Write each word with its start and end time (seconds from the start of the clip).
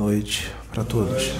Noite 0.00 0.50
para 0.72 0.82
todos. 0.82 1.30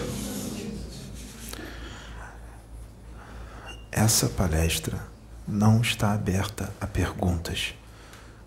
Essa 3.91 4.29
palestra 4.29 5.01
não 5.49 5.81
está 5.81 6.13
aberta 6.13 6.71
a 6.79 6.87
perguntas, 6.87 7.75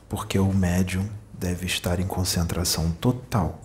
porque 0.07 0.37
o 0.37 0.53
médium 0.53 1.09
deve 1.33 1.65
estar 1.65 1.99
em 1.99 2.05
concentração 2.05 2.91
total 2.91 3.59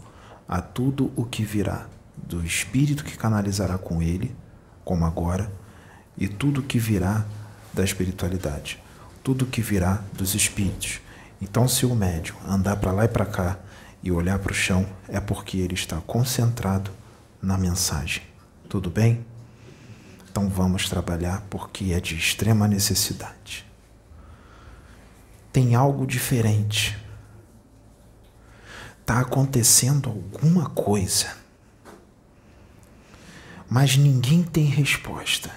a 0.48 0.62
tudo 0.62 1.12
o 1.14 1.26
que 1.26 1.45
virá 1.45 1.87
do 2.16 2.42
espírito 2.42 3.04
que 3.04 3.18
canalizará 3.18 3.76
com 3.76 4.01
ele, 4.01 4.34
como 4.87 5.04
agora, 5.04 5.52
e 6.16 6.26
tudo 6.26 6.62
o 6.62 6.65
que 6.65 6.78
virá 6.78 7.26
da 7.74 7.84
espiritualidade, 7.84 8.82
tudo 9.23 9.45
o 9.45 9.48
que 9.48 9.60
virá 9.60 10.02
dos 10.15 10.34
espíritos. 10.34 11.02
Então, 11.42 11.68
se 11.68 11.84
o 11.84 11.95
médium 11.95 12.37
andar 12.48 12.76
para 12.76 12.92
lá 12.92 13.04
e 13.04 13.09
para 13.09 13.26
cá 13.26 13.59
e 14.02 14.12
olhar 14.12 14.38
para 14.38 14.52
o 14.52 14.55
chão, 14.55 14.87
é 15.09 15.20
porque 15.20 15.59
ele 15.59 15.75
está 15.75 16.01
concentrado 16.01 16.91
na 17.43 17.57
mensagem. 17.57 18.23
Tudo 18.69 18.91
bem? 18.91 19.24
Então 20.30 20.48
vamos 20.48 20.88
trabalhar 20.88 21.45
porque 21.51 21.93
é 21.93 22.01
de 22.01 22.15
extrema 22.15 22.69
necessidade. 22.69 23.66
Tem 25.52 25.74
algo 25.74 26.07
diferente. 26.07 26.97
Está 29.01 29.21
acontecendo 29.21 30.10
alguma 30.10 30.68
coisa. 30.71 31.35
Mas 33.68 33.96
ninguém 33.96 34.43
tem 34.43 34.66
resposta. 34.66 35.51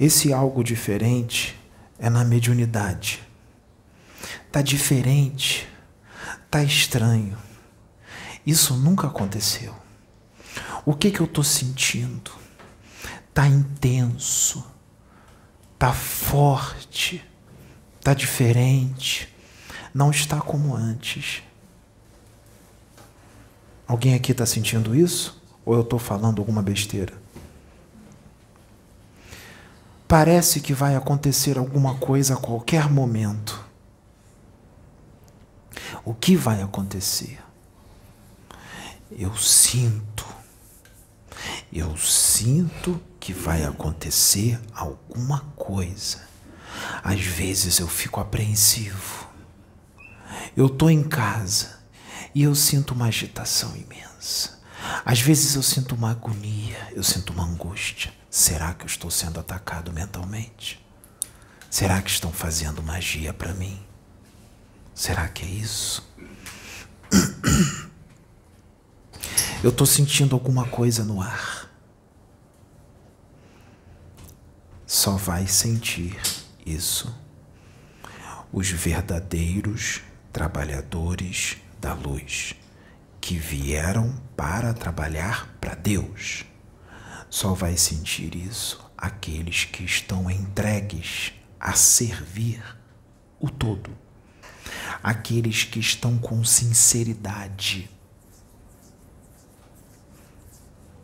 Esse 0.00 0.32
algo 0.32 0.64
diferente 0.64 1.58
é 1.98 2.08
na 2.08 2.24
mediunidade. 2.24 3.22
Está 4.46 4.62
diferente, 4.62 5.68
está 6.54 6.62
estranho. 6.62 7.36
Isso 8.46 8.76
nunca 8.76 9.08
aconteceu. 9.08 9.74
O 10.86 10.94
que, 10.94 11.10
que 11.10 11.18
eu 11.18 11.26
estou 11.26 11.42
sentindo? 11.42 12.30
Está 13.28 13.48
intenso, 13.48 14.64
está 15.72 15.92
forte, 15.92 17.24
está 17.98 18.14
diferente, 18.14 19.28
não 19.92 20.12
está 20.12 20.40
como 20.40 20.76
antes. 20.76 21.42
Alguém 23.84 24.14
aqui 24.14 24.30
está 24.30 24.46
sentindo 24.46 24.94
isso? 24.94 25.42
Ou 25.66 25.74
eu 25.74 25.80
estou 25.80 25.98
falando 25.98 26.38
alguma 26.38 26.62
besteira? 26.62 27.14
Parece 30.06 30.60
que 30.60 30.72
vai 30.72 30.94
acontecer 30.94 31.58
alguma 31.58 31.96
coisa 31.96 32.34
a 32.34 32.36
qualquer 32.36 32.88
momento. 32.88 33.63
O 36.04 36.14
que 36.14 36.36
vai 36.36 36.62
acontecer? 36.62 37.40
Eu 39.10 39.36
sinto. 39.36 40.26
Eu 41.72 41.96
sinto 41.96 43.00
que 43.20 43.32
vai 43.32 43.64
acontecer 43.64 44.60
alguma 44.74 45.40
coisa. 45.56 46.22
Às 47.02 47.20
vezes 47.20 47.78
eu 47.78 47.88
fico 47.88 48.20
apreensivo. 48.20 49.28
Eu 50.56 50.66
estou 50.66 50.90
em 50.90 51.02
casa 51.02 51.78
e 52.34 52.42
eu 52.42 52.54
sinto 52.54 52.94
uma 52.94 53.06
agitação 53.06 53.76
imensa. 53.76 54.60
Às 55.04 55.20
vezes 55.20 55.54
eu 55.54 55.62
sinto 55.62 55.94
uma 55.94 56.10
agonia, 56.10 56.88
eu 56.92 57.02
sinto 57.02 57.32
uma 57.32 57.44
angústia. 57.44 58.12
Será 58.30 58.74
que 58.74 58.84
eu 58.84 58.88
estou 58.88 59.10
sendo 59.10 59.38
atacado 59.40 59.92
mentalmente? 59.92 60.84
Será 61.70 62.00
que 62.00 62.10
estão 62.10 62.32
fazendo 62.32 62.82
magia 62.82 63.32
para 63.32 63.54
mim? 63.54 63.83
Será 64.94 65.26
que 65.26 65.44
é 65.44 65.48
isso? 65.48 66.08
Eu 69.62 69.70
estou 69.70 69.86
sentindo 69.86 70.36
alguma 70.36 70.66
coisa 70.68 71.02
no 71.04 71.20
ar. 71.20 71.68
Só 74.86 75.16
vai 75.16 75.48
sentir 75.48 76.16
isso 76.64 77.12
os 78.52 78.70
verdadeiros 78.70 80.00
trabalhadores 80.32 81.56
da 81.80 81.92
luz 81.92 82.54
que 83.20 83.36
vieram 83.36 84.14
para 84.36 84.72
trabalhar 84.72 85.56
para 85.60 85.74
Deus. 85.74 86.44
Só 87.28 87.52
vai 87.52 87.76
sentir 87.76 88.36
isso 88.36 88.88
aqueles 88.96 89.64
que 89.64 89.82
estão 89.82 90.30
entregues 90.30 91.32
a 91.58 91.72
servir 91.72 92.62
o 93.40 93.50
todo 93.50 94.03
aqueles 95.02 95.64
que 95.64 95.78
estão 95.78 96.18
com 96.18 96.44
sinceridade. 96.44 97.90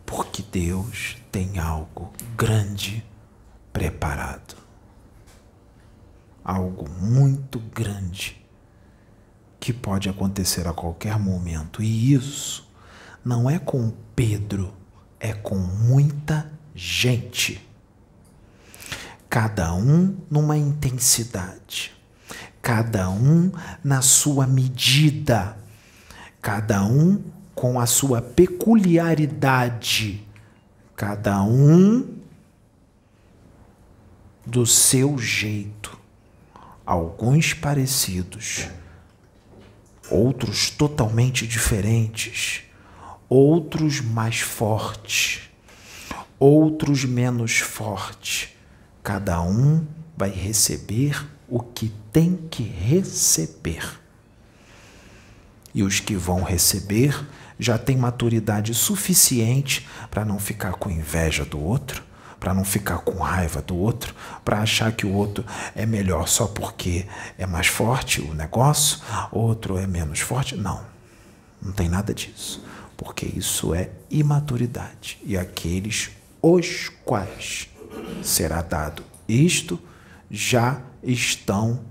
Porque 0.05 0.43
Deus 0.43 1.17
tem 1.31 1.59
algo 1.59 2.11
grande 2.35 3.03
preparado. 3.71 4.55
Algo 6.43 6.89
muito 6.89 7.59
grande 7.59 8.45
que 9.59 9.71
pode 9.71 10.09
acontecer 10.09 10.67
a 10.67 10.73
qualquer 10.73 11.17
momento. 11.19 11.83
E 11.83 12.13
isso 12.13 12.67
não 13.23 13.49
é 13.49 13.59
com 13.59 13.93
Pedro, 14.15 14.73
é 15.19 15.33
com 15.33 15.55
muita 15.55 16.51
gente. 16.75 17.65
Cada 19.29 19.73
um 19.73 20.17
numa 20.29 20.57
intensidade 20.57 22.00
cada 22.61 23.09
um 23.09 23.51
na 23.83 24.01
sua 24.01 24.45
medida, 24.45 25.57
cada 26.41 26.85
um 26.85 27.21
com 27.55 27.79
a 27.79 27.85
sua 27.85 28.21
peculiaridade, 28.21 30.25
cada 30.95 31.41
um 31.43 32.17
do 34.45 34.65
seu 34.65 35.17
jeito. 35.17 35.99
Alguns 36.85 37.53
parecidos, 37.53 38.67
outros 40.09 40.69
totalmente 40.69 41.47
diferentes, 41.47 42.63
outros 43.29 44.01
mais 44.01 44.39
fortes, 44.39 45.49
outros 46.39 47.05
menos 47.05 47.59
fortes. 47.59 48.49
Cada 49.01 49.41
um 49.41 49.85
vai 50.17 50.29
receber 50.29 51.25
o 51.51 51.59
que 51.59 51.91
tem 52.13 52.37
que 52.49 52.63
receber. 52.63 53.99
E 55.75 55.83
os 55.83 55.99
que 55.99 56.15
vão 56.15 56.43
receber 56.43 57.27
já 57.59 57.77
têm 57.77 57.97
maturidade 57.97 58.73
suficiente 58.73 59.85
para 60.09 60.23
não 60.23 60.39
ficar 60.39 60.71
com 60.73 60.89
inveja 60.89 61.43
do 61.43 61.61
outro, 61.61 62.03
para 62.39 62.53
não 62.53 62.63
ficar 62.63 62.99
com 62.99 63.19
raiva 63.19 63.61
do 63.61 63.75
outro, 63.75 64.15
para 64.45 64.61
achar 64.61 64.93
que 64.93 65.05
o 65.05 65.11
outro 65.11 65.45
é 65.75 65.85
melhor 65.85 66.25
só 66.27 66.47
porque 66.47 67.05
é 67.37 67.45
mais 67.45 67.67
forte 67.67 68.21
o 68.21 68.33
negócio, 68.33 68.99
outro 69.29 69.77
é 69.77 69.85
menos 69.85 70.21
forte. 70.21 70.55
Não, 70.55 70.81
não 71.61 71.73
tem 71.73 71.89
nada 71.89 72.13
disso, 72.13 72.63
porque 72.95 73.25
isso 73.25 73.75
é 73.75 73.89
imaturidade. 74.09 75.19
E 75.25 75.37
aqueles 75.37 76.11
os 76.41 76.89
quais 77.03 77.67
será 78.23 78.61
dado 78.61 79.03
isto 79.27 79.77
já 80.31 80.81
estão 81.03 81.83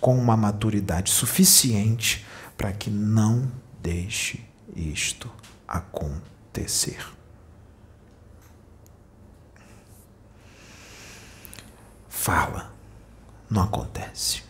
com 0.00 0.16
uma 0.16 0.36
maturidade 0.36 1.10
suficiente 1.10 2.24
para 2.56 2.72
que 2.72 2.88
não 2.88 3.50
deixe 3.82 4.48
isto 4.74 5.28
acontecer. 5.66 7.04
Fala, 12.08 12.72
não 13.50 13.62
acontece. 13.62 14.44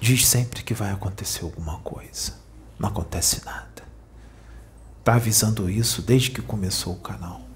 Diz 0.00 0.26
sempre 0.26 0.62
que 0.62 0.74
vai 0.74 0.90
acontecer 0.90 1.44
alguma 1.44 1.78
coisa. 1.80 2.34
Não 2.78 2.88
acontece 2.88 3.44
nada. 3.44 3.82
Está 4.98 5.14
avisando 5.14 5.70
isso 5.70 6.02
desde 6.02 6.30
que 6.30 6.42
começou 6.42 6.94
o 6.94 7.00
canal. 7.00 7.47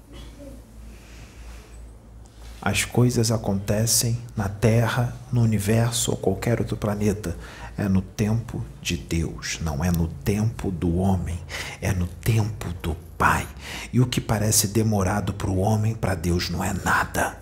As 2.65 2.85
coisas 2.85 3.29
acontecem 3.29 4.17
na 4.37 4.47
Terra, 4.47 5.13
no 5.33 5.41
universo 5.41 6.11
ou 6.11 6.17
qualquer 6.17 6.61
outro 6.61 6.77
planeta. 6.77 7.35
É 7.77 7.89
no 7.89 8.01
tempo 8.01 8.63
de 8.81 8.95
Deus, 8.95 9.59
não 9.59 9.83
é 9.83 9.91
no 9.91 10.07
tempo 10.07 10.71
do 10.71 10.95
homem, 10.95 11.37
é 11.81 11.91
no 11.91 12.07
tempo 12.07 12.71
do 12.81 12.95
Pai. 13.17 13.45
E 13.91 13.99
o 13.99 14.07
que 14.07 14.21
parece 14.21 14.69
demorado 14.69 15.33
para 15.33 15.49
o 15.49 15.57
homem, 15.57 15.93
para 15.93 16.15
Deus 16.15 16.49
não 16.49 16.63
é 16.63 16.71
nada. 16.71 17.37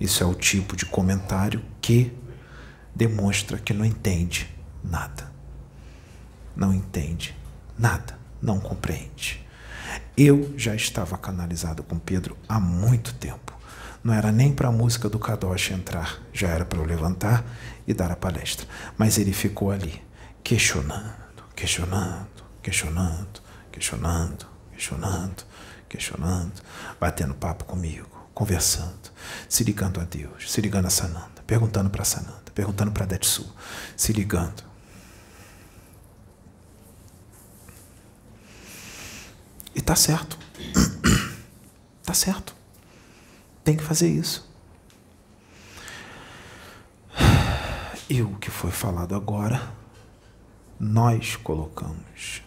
Isso 0.00 0.24
é 0.24 0.26
o 0.26 0.34
tipo 0.34 0.74
de 0.74 0.86
comentário 0.86 1.64
que 1.80 2.12
demonstra 2.92 3.58
que 3.58 3.72
não 3.72 3.84
entende 3.84 4.52
nada. 4.82 5.30
Não 6.56 6.74
entende 6.74 7.32
nada, 7.78 8.18
não 8.42 8.58
compreende. 8.58 9.46
Eu 10.20 10.52
já 10.58 10.74
estava 10.74 11.16
canalizado 11.16 11.84
com 11.84 11.96
Pedro 11.96 12.36
há 12.48 12.58
muito 12.58 13.14
tempo. 13.14 13.56
Não 14.02 14.12
era 14.12 14.32
nem 14.32 14.52
para 14.52 14.66
a 14.66 14.72
música 14.72 15.08
do 15.08 15.16
Kadosh 15.16 15.70
entrar, 15.70 16.18
já 16.32 16.48
era 16.48 16.64
para 16.64 16.80
eu 16.80 16.84
levantar 16.84 17.44
e 17.86 17.94
dar 17.94 18.10
a 18.10 18.16
palestra. 18.16 18.66
Mas 18.96 19.16
ele 19.16 19.32
ficou 19.32 19.70
ali, 19.70 20.02
questionando, 20.42 21.44
questionando, 21.54 22.26
questionando, 22.60 23.40
questionando, 23.70 24.46
questionando, 24.72 25.44
questionando, 25.88 26.62
batendo 26.98 27.34
papo 27.34 27.64
comigo, 27.64 28.08
conversando, 28.34 29.12
se 29.48 29.62
ligando 29.62 30.00
a 30.00 30.04
Deus, 30.04 30.50
se 30.50 30.60
ligando 30.60 30.86
a 30.86 30.90
Sananda, 30.90 31.44
perguntando 31.46 31.90
para 31.90 32.02
Sananda, 32.02 32.50
perguntando 32.52 32.90
para 32.90 33.06
Detsu, 33.06 33.54
se 33.96 34.12
ligando. 34.12 34.67
E 39.78 39.80
tá 39.80 39.94
certo. 39.94 40.36
tá 42.02 42.12
certo. 42.12 42.52
Tem 43.62 43.76
que 43.76 43.84
fazer 43.84 44.08
isso. 44.08 44.44
E 48.10 48.20
o 48.20 48.34
que 48.38 48.50
foi 48.50 48.72
falado 48.72 49.14
agora, 49.14 49.62
nós 50.80 51.36
colocamos, 51.36 52.42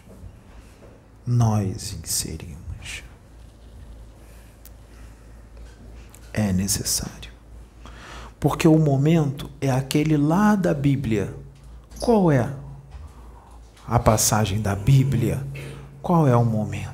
nós 1.26 1.94
inserimos. 1.94 3.02
É 6.34 6.52
necessário. 6.52 7.32
Porque 8.38 8.68
o 8.68 8.78
momento 8.78 9.50
é 9.58 9.70
aquele 9.70 10.18
lá 10.18 10.54
da 10.54 10.74
Bíblia. 10.74 11.34
Qual 11.98 12.30
é 12.30 12.54
a 13.86 13.98
passagem 13.98 14.60
da 14.60 14.76
Bíblia? 14.76 15.46
Qual 16.02 16.28
é 16.28 16.36
o 16.36 16.44
momento? 16.44 16.91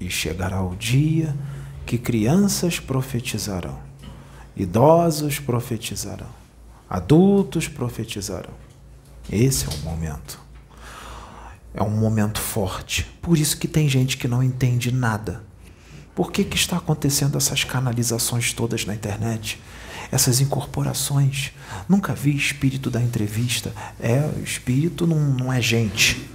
E 0.00 0.08
chegará 0.08 0.62
o 0.62 0.74
dia 0.74 1.36
que 1.84 1.98
crianças 1.98 2.80
profetizarão, 2.80 3.78
idosos 4.56 5.38
profetizarão 5.38 6.40
Adultos 6.90 7.68
profetizarão. 7.68 8.52
Esse 9.30 9.64
é 9.64 9.68
o 9.68 9.78
momento. 9.84 10.40
É 11.72 11.80
um 11.84 11.90
momento 11.90 12.40
forte. 12.40 13.04
Por 13.22 13.38
isso 13.38 13.56
que 13.58 13.68
tem 13.68 13.88
gente 13.88 14.16
que 14.16 14.26
não 14.26 14.42
entende 14.42 14.90
nada. 14.90 15.44
Por 16.16 16.32
que, 16.32 16.42
que 16.42 16.56
está 16.56 16.78
acontecendo 16.78 17.38
essas 17.38 17.62
canalizações 17.62 18.52
todas 18.52 18.84
na 18.84 18.92
internet? 18.92 19.62
Essas 20.10 20.40
incorporações. 20.40 21.52
Nunca 21.88 22.12
vi 22.12 22.34
espírito 22.34 22.90
da 22.90 23.00
entrevista. 23.00 23.72
É, 24.00 24.28
espírito 24.42 25.06
não, 25.06 25.20
não 25.20 25.52
é 25.52 25.62
gente. 25.62 26.28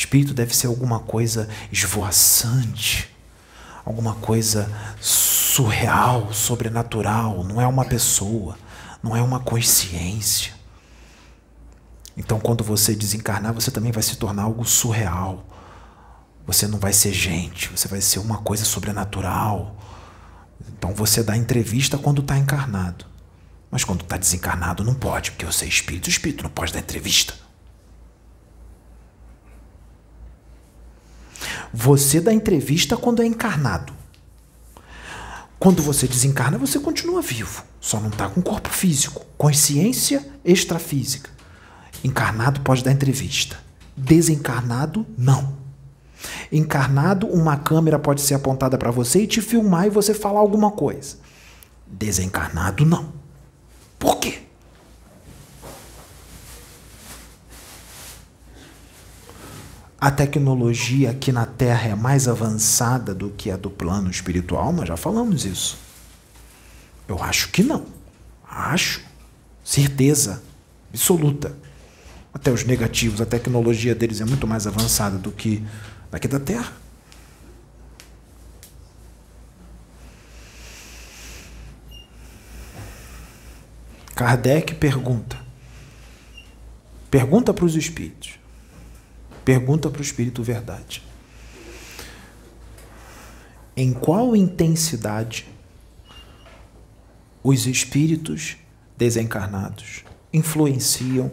Espírito 0.00 0.34
deve 0.34 0.54
ser 0.54 0.66
alguma 0.66 1.00
coisa 1.00 1.48
esvoaçante, 1.70 3.08
alguma 3.84 4.14
coisa 4.14 4.70
surreal, 5.00 6.32
sobrenatural, 6.32 7.44
não 7.44 7.60
é 7.60 7.66
uma 7.66 7.84
pessoa 7.84 8.56
não 9.02 9.16
é 9.16 9.22
uma 9.22 9.40
consciência. 9.40 10.52
Então, 12.16 12.38
quando 12.38 12.62
você 12.62 12.94
desencarnar, 12.94 13.54
você 13.54 13.70
também 13.70 13.92
vai 13.92 14.02
se 14.02 14.16
tornar 14.16 14.42
algo 14.42 14.64
surreal. 14.64 15.46
Você 16.46 16.66
não 16.66 16.78
vai 16.78 16.92
ser 16.92 17.12
gente, 17.12 17.68
você 17.68 17.88
vai 17.88 18.00
ser 18.00 18.18
uma 18.18 18.38
coisa 18.38 18.64
sobrenatural. 18.64 19.76
Então, 20.68 20.92
você 20.94 21.22
dá 21.22 21.36
entrevista 21.36 21.96
quando 21.96 22.20
está 22.20 22.36
encarnado. 22.36 23.06
Mas 23.70 23.84
quando 23.84 24.02
está 24.02 24.16
desencarnado, 24.16 24.84
não 24.84 24.94
pode, 24.94 25.30
porque 25.30 25.46
você 25.46 25.64
é 25.64 25.68
espírito. 25.68 26.08
O 26.08 26.10
espírito 26.10 26.42
não 26.42 26.50
pode 26.50 26.72
dar 26.72 26.80
entrevista. 26.80 27.34
Você 31.72 32.20
dá 32.20 32.32
entrevista 32.32 32.96
quando 32.96 33.22
é 33.22 33.26
encarnado. 33.26 33.92
Quando 35.58 35.82
você 35.82 36.06
desencarna, 36.08 36.56
você 36.56 36.78
continua 36.78 37.20
vivo, 37.20 37.62
só 37.80 38.00
não 38.00 38.08
está 38.08 38.28
com 38.28 38.40
corpo 38.40 38.70
físico, 38.70 39.26
consciência 39.36 40.26
extrafísica. 40.44 41.30
Encarnado 42.02 42.60
pode 42.62 42.82
dar 42.82 42.92
entrevista, 42.92 43.58
desencarnado, 43.94 45.06
não. 45.18 45.58
Encarnado, 46.50 47.26
uma 47.26 47.56
câmera 47.58 47.98
pode 47.98 48.22
ser 48.22 48.34
apontada 48.34 48.78
para 48.78 48.90
você 48.90 49.22
e 49.22 49.26
te 49.26 49.42
filmar 49.42 49.86
e 49.86 49.90
você 49.90 50.14
falar 50.14 50.40
alguma 50.40 50.70
coisa. 50.70 51.18
Desencarnado, 51.86 52.86
não. 52.86 53.12
Por 53.98 54.18
quê? 54.18 54.42
A 60.00 60.10
tecnologia 60.10 61.10
aqui 61.10 61.30
na 61.30 61.44
Terra 61.44 61.88
é 61.88 61.94
mais 61.94 62.26
avançada 62.26 63.14
do 63.14 63.28
que 63.28 63.50
a 63.50 63.56
do 63.58 63.68
plano 63.68 64.10
espiritual? 64.10 64.72
Nós 64.72 64.88
já 64.88 64.96
falamos 64.96 65.44
isso. 65.44 65.76
Eu 67.06 67.22
acho 67.22 67.50
que 67.50 67.62
não. 67.62 67.84
Acho. 68.48 69.02
Certeza 69.62 70.42
absoluta. 70.88 71.54
Até 72.32 72.50
os 72.50 72.64
negativos, 72.64 73.20
a 73.20 73.26
tecnologia 73.26 73.94
deles 73.94 74.22
é 74.22 74.24
muito 74.24 74.46
mais 74.46 74.66
avançada 74.66 75.18
do 75.18 75.30
que 75.30 75.62
daqui 76.10 76.26
da 76.26 76.40
Terra. 76.40 76.72
Kardec 84.14 84.74
pergunta. 84.76 85.36
Pergunta 87.10 87.52
para 87.52 87.66
os 87.66 87.76
espíritos. 87.76 88.39
Pergunta 89.50 89.90
para 89.90 89.98
o 89.98 90.02
Espírito 90.02 90.44
Verdade. 90.44 91.02
Em 93.76 93.92
qual 93.92 94.36
intensidade 94.36 95.44
os 97.42 97.66
espíritos 97.66 98.56
desencarnados 98.96 100.04
influenciam 100.32 101.32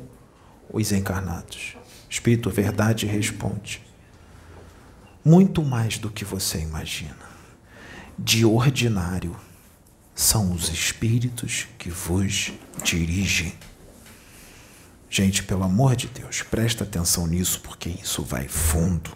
os 0.74 0.92
encarnados? 0.92 1.78
Espírito 2.10 2.50
Verdade 2.50 3.06
responde: 3.06 3.84
muito 5.24 5.64
mais 5.64 6.00
do 6.00 6.10
que 6.10 6.26
você 6.26 6.58
imagina. 6.58 7.30
De 8.18 8.44
ordinário, 8.44 9.36
são 10.16 10.54
os 10.54 10.70
espíritos 10.70 11.68
que 11.78 11.92
vos 11.92 12.52
dirigem. 12.84 13.54
Gente, 15.10 15.44
pelo 15.44 15.64
amor 15.64 15.96
de 15.96 16.08
Deus, 16.08 16.42
presta 16.42 16.84
atenção 16.84 17.26
nisso, 17.26 17.62
porque 17.62 17.90
isso 17.90 18.24
vai 18.24 18.48
fundo. 18.48 19.16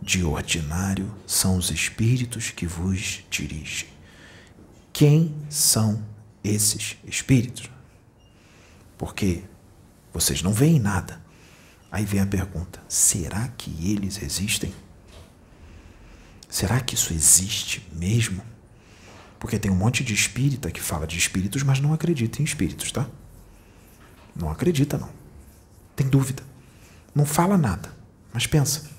De 0.00 0.24
ordinário 0.24 1.14
são 1.26 1.56
os 1.56 1.70
espíritos 1.70 2.50
que 2.50 2.66
vos 2.66 3.24
dirigem. 3.30 3.88
Quem 4.92 5.34
são 5.48 6.02
esses 6.42 6.96
espíritos? 7.04 7.70
Porque 8.96 9.42
vocês 10.12 10.42
não 10.42 10.52
veem 10.52 10.78
nada. 10.78 11.20
Aí 11.90 12.04
vem 12.04 12.20
a 12.20 12.26
pergunta: 12.26 12.82
será 12.88 13.48
que 13.48 13.70
eles 13.90 14.22
existem? 14.22 14.74
Será 16.48 16.80
que 16.80 16.94
isso 16.94 17.12
existe 17.12 17.86
mesmo? 17.92 18.42
Porque 19.38 19.58
tem 19.58 19.70
um 19.70 19.76
monte 19.76 20.02
de 20.02 20.14
espírita 20.14 20.70
que 20.70 20.80
fala 20.80 21.06
de 21.06 21.18
espíritos, 21.18 21.62
mas 21.62 21.80
não 21.80 21.92
acredita 21.92 22.40
em 22.40 22.44
espíritos, 22.44 22.92
tá? 22.92 23.08
Não 24.34 24.50
acredita, 24.50 24.98
não. 24.98 25.10
Tem 25.94 26.08
dúvida. 26.08 26.42
Não 27.14 27.24
fala 27.24 27.56
nada, 27.56 27.94
mas 28.32 28.46
pensa. 28.46 28.90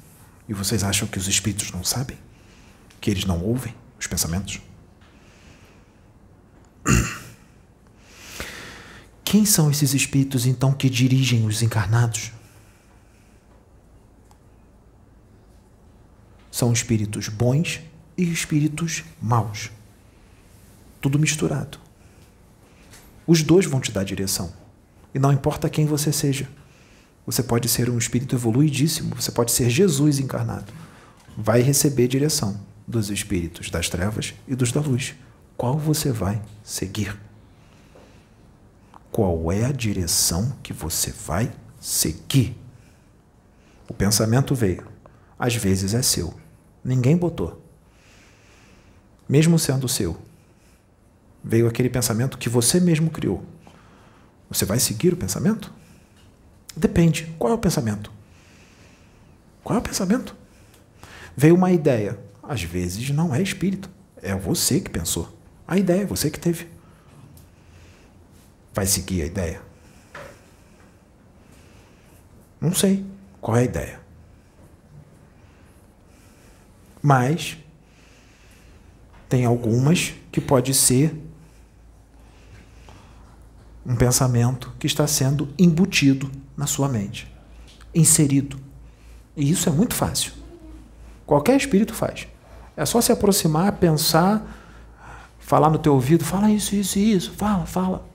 E 0.48 0.54
vocês 0.54 0.84
acham 0.84 1.08
que 1.08 1.18
os 1.18 1.28
espíritos 1.28 1.72
não 1.72 1.84
sabem? 1.84 2.18
Que 3.02 3.12
eles 3.12 3.26
não 3.26 3.42
ouvem 3.42 3.76
os 4.00 4.08
pensamentos? 4.08 4.62
Quem 9.24 9.46
são 9.46 9.70
esses 9.70 9.94
espíritos 9.94 10.46
então 10.46 10.72
que 10.72 10.90
dirigem 10.90 11.46
os 11.46 11.62
encarnados? 11.62 12.32
São 16.50 16.72
espíritos 16.72 17.28
bons 17.28 17.82
e 18.18 18.24
espíritos 18.32 19.04
maus. 19.22 19.70
Tudo 21.02 21.20
misturado. 21.20 21.80
Os 23.28 23.44
dois 23.44 23.66
vão 23.66 23.82
te 23.82 23.92
dar 23.92 24.06
direção. 24.06 24.54
E 25.16 25.20
não 25.20 25.32
importa 25.32 25.70
quem 25.70 25.86
você 25.86 26.12
seja. 26.12 26.46
Você 27.26 27.42
pode 27.42 27.70
ser 27.70 27.90
um 27.90 27.98
espírito 27.98 28.36
evoluidíssimo, 28.36 29.16
você 29.16 29.32
pode 29.32 29.54
ser 29.54 29.70
Jesus 29.70 30.20
encarnado. 30.20 30.74
Vai 31.38 31.62
receber 31.62 32.10
direção 32.10 32.60
dos 32.86 33.10
espíritos 33.10 33.70
das 33.70 33.88
trevas 33.88 34.34
e 34.46 34.54
dos 34.56 34.74
da 34.74 34.82
luz. 34.82 35.16
Qual 35.56 35.78
você 35.80 36.12
vai 36.12 36.42
seguir? 36.62 37.18
Qual 39.10 39.50
é 39.54 39.64
a 39.64 39.72
direção 39.72 40.54
que 40.62 40.74
você 40.74 41.14
vai 41.14 41.50
seguir? 41.80 42.54
O 43.88 43.94
pensamento 43.94 44.54
veio. 44.54 44.86
Às 45.40 45.56
vezes 45.56 45.94
é 45.94 46.02
seu. 46.02 46.34
Ninguém 46.84 47.16
botou. 47.16 47.64
Mesmo 49.30 49.58
sendo 49.58 49.88
seu, 49.88 50.18
veio 51.42 51.70
aquele 51.70 51.90
pensamento 51.90 52.38
que 52.38 52.50
você 52.50 52.82
mesmo 52.82 53.10
criou. 53.10 53.55
Você 54.50 54.66
vai 54.66 54.80
seguir 54.80 55.14
o 55.14 55.18
pensamento? 55.18 55.74
Depende. 56.76 57.34
Qual 57.40 57.52
é 57.52 57.56
o 57.56 57.60
pensamento? 57.60 58.12
Qual 59.64 59.76
é 59.76 59.80
o 59.80 59.84
pensamento? 59.84 60.36
Veio 61.36 61.56
uma 61.56 61.72
ideia. 61.72 62.20
Às 62.44 62.64
vezes 62.64 63.10
não 63.10 63.34
é 63.34 63.42
espírito. 63.42 63.90
É 64.22 64.36
você 64.36 64.80
que 64.80 64.90
pensou. 64.90 65.36
A 65.68 65.78
ideia 65.78 66.02
é 66.02 66.06
você 66.06 66.30
que 66.30 66.40
teve. 66.40 66.68
Vai 68.74 68.86
seguir 68.86 69.24
a 69.24 69.26
ideia? 69.26 69.62
Não 72.60 72.74
sei 72.74 73.06
qual 73.42 73.58
é 73.58 73.62
a 73.62 73.64
ideia. 73.64 74.00
Mas 77.02 77.58
tem 79.30 79.46
algumas 79.46 80.14
que 80.32 80.42
pode 80.42 80.74
ser 80.74 81.16
um 83.86 83.96
pensamento 83.96 84.74
que 84.80 84.88
está 84.88 85.06
sendo 85.06 85.48
embutido 85.58 86.32
na 86.58 86.66
sua 86.66 86.90
mente, 86.90 87.32
inserido. 87.94 88.58
E 89.36 89.50
isso 89.50 89.70
é 89.70 89.72
muito 89.72 89.94
fácil. 89.94 90.32
Qualquer 91.26 91.56
espírito 91.58 91.94
faz. 91.94 92.28
É 92.76 92.86
só 92.86 93.00
se 93.00 93.12
aproximar, 93.12 93.74
pensar, 93.74 94.44
falar 95.40 95.70
no 95.70 95.78
teu 95.78 95.94
ouvido, 95.94 96.24
fala 96.26 96.50
isso, 96.50 96.76
isso 96.76 96.98
e 96.98 97.14
isso, 97.14 97.32
fala, 97.34 97.66
fala. 97.66 98.08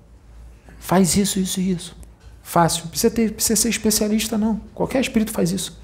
Faz 0.78 1.16
isso, 1.16 1.38
isso 1.38 1.60
e 1.60 1.72
isso. 1.72 1.96
Fácil. 2.42 2.88
Precisa, 2.88 3.14
ter, 3.14 3.32
precisa 3.32 3.60
ser 3.60 3.68
especialista, 3.68 4.36
não. 4.36 4.60
Qualquer 4.74 5.00
espírito 5.00 5.30
faz 5.30 5.52
isso. 5.52 5.80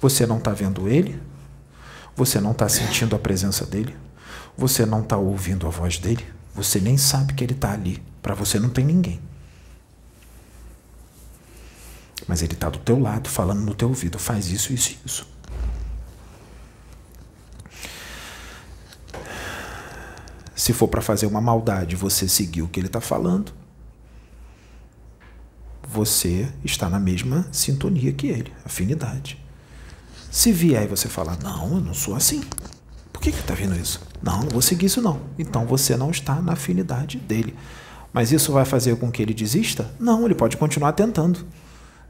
Você 0.00 0.26
não 0.26 0.38
está 0.38 0.52
vendo 0.52 0.88
ele, 0.88 1.20
você 2.14 2.40
não 2.40 2.50
está 2.50 2.68
sentindo 2.68 3.14
a 3.14 3.18
presença 3.18 3.64
dele, 3.64 3.96
você 4.56 4.84
não 4.84 5.00
está 5.00 5.16
ouvindo 5.16 5.66
a 5.66 5.70
voz 5.70 5.96
dele, 5.96 6.26
você 6.54 6.80
nem 6.80 6.96
sabe 6.96 7.34
que 7.34 7.42
ele 7.42 7.54
está 7.54 7.72
ali. 7.72 8.02
Para 8.20 8.34
você 8.34 8.58
não 8.58 8.70
tem 8.70 8.84
ninguém. 8.84 9.20
Mas 12.26 12.42
ele 12.42 12.54
está 12.54 12.70
do 12.70 12.78
teu 12.78 12.98
lado, 12.98 13.28
falando 13.28 13.60
no 13.60 13.74
teu 13.74 13.88
ouvido, 13.88 14.18
faz 14.18 14.48
isso, 14.48 14.72
isso 14.72 14.96
isso. 15.04 15.32
Se 20.54 20.72
for 20.72 20.86
para 20.86 21.02
fazer 21.02 21.26
uma 21.26 21.40
maldade, 21.40 21.96
você 21.96 22.28
seguir 22.28 22.62
o 22.62 22.68
que 22.68 22.78
ele 22.78 22.86
está 22.86 23.00
falando, 23.00 23.52
você 25.82 26.48
está 26.64 26.88
na 26.88 27.00
mesma 27.00 27.48
sintonia 27.50 28.12
que 28.12 28.28
ele, 28.28 28.52
afinidade. 28.64 29.42
Se 30.30 30.52
vier 30.52 30.84
e 30.84 30.86
você 30.86 31.08
falar, 31.08 31.36
não, 31.38 31.74
eu 31.74 31.80
não 31.80 31.92
sou 31.92 32.14
assim. 32.14 32.42
Por 33.22 33.30
que 33.30 33.38
está 33.38 33.54
vindo 33.54 33.76
isso? 33.76 34.00
Não, 34.20 34.40
não 34.40 34.48
vou 34.48 34.60
seguir 34.60 34.86
isso 34.86 35.00
não. 35.00 35.20
Então 35.38 35.64
você 35.64 35.96
não 35.96 36.10
está 36.10 36.42
na 36.42 36.54
afinidade 36.54 37.18
dele. 37.18 37.54
Mas 38.12 38.32
isso 38.32 38.50
vai 38.50 38.64
fazer 38.64 38.96
com 38.96 39.12
que 39.12 39.22
ele 39.22 39.32
desista? 39.32 39.88
Não, 40.00 40.24
ele 40.24 40.34
pode 40.34 40.56
continuar 40.56 40.90
tentando. 40.90 41.46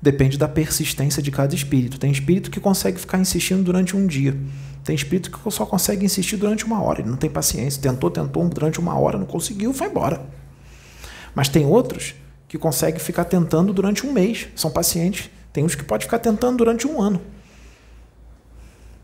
Depende 0.01 0.39
da 0.39 0.49
persistência 0.49 1.23
de 1.23 1.31
cada 1.31 1.55
espírito. 1.55 1.99
Tem 1.99 2.11
espírito 2.11 2.51
que 2.51 2.59
consegue 2.59 2.99
ficar 2.99 3.19
insistindo 3.19 3.63
durante 3.63 3.95
um 3.95 4.07
dia. 4.07 4.35
Tem 4.83 4.97
espírito 4.97 5.31
que 5.31 5.51
só 5.51 5.67
consegue 5.67 6.07
insistir 6.07 6.39
durante 6.39 6.65
uma 6.65 6.81
hora. 6.81 7.03
Ele 7.03 7.11
não 7.11 7.19
tem 7.19 7.29
paciência. 7.29 7.83
Tentou, 7.83 8.11
tentou 8.11 8.49
durante 8.49 8.81
uma 8.81 8.99
hora, 8.99 9.19
não 9.19 9.27
conseguiu, 9.27 9.75
foi 9.75 9.89
embora. 9.89 10.25
Mas 11.35 11.47
tem 11.47 11.67
outros 11.67 12.15
que 12.49 12.57
conseguem 12.57 12.99
ficar 12.99 13.27
tentando 13.27 13.75
durante 13.75 14.07
um 14.07 14.15
mês. 14.15 14.49
São 14.57 14.71
pacientes. 14.71 15.29
Tem 15.53 15.63
uns 15.63 15.75
que 15.75 15.85
podem 15.85 16.07
ficar 16.07 16.21
tentando 16.21 16.57
durante 16.57 16.89
um 16.89 17.03
ano. 17.03 17.21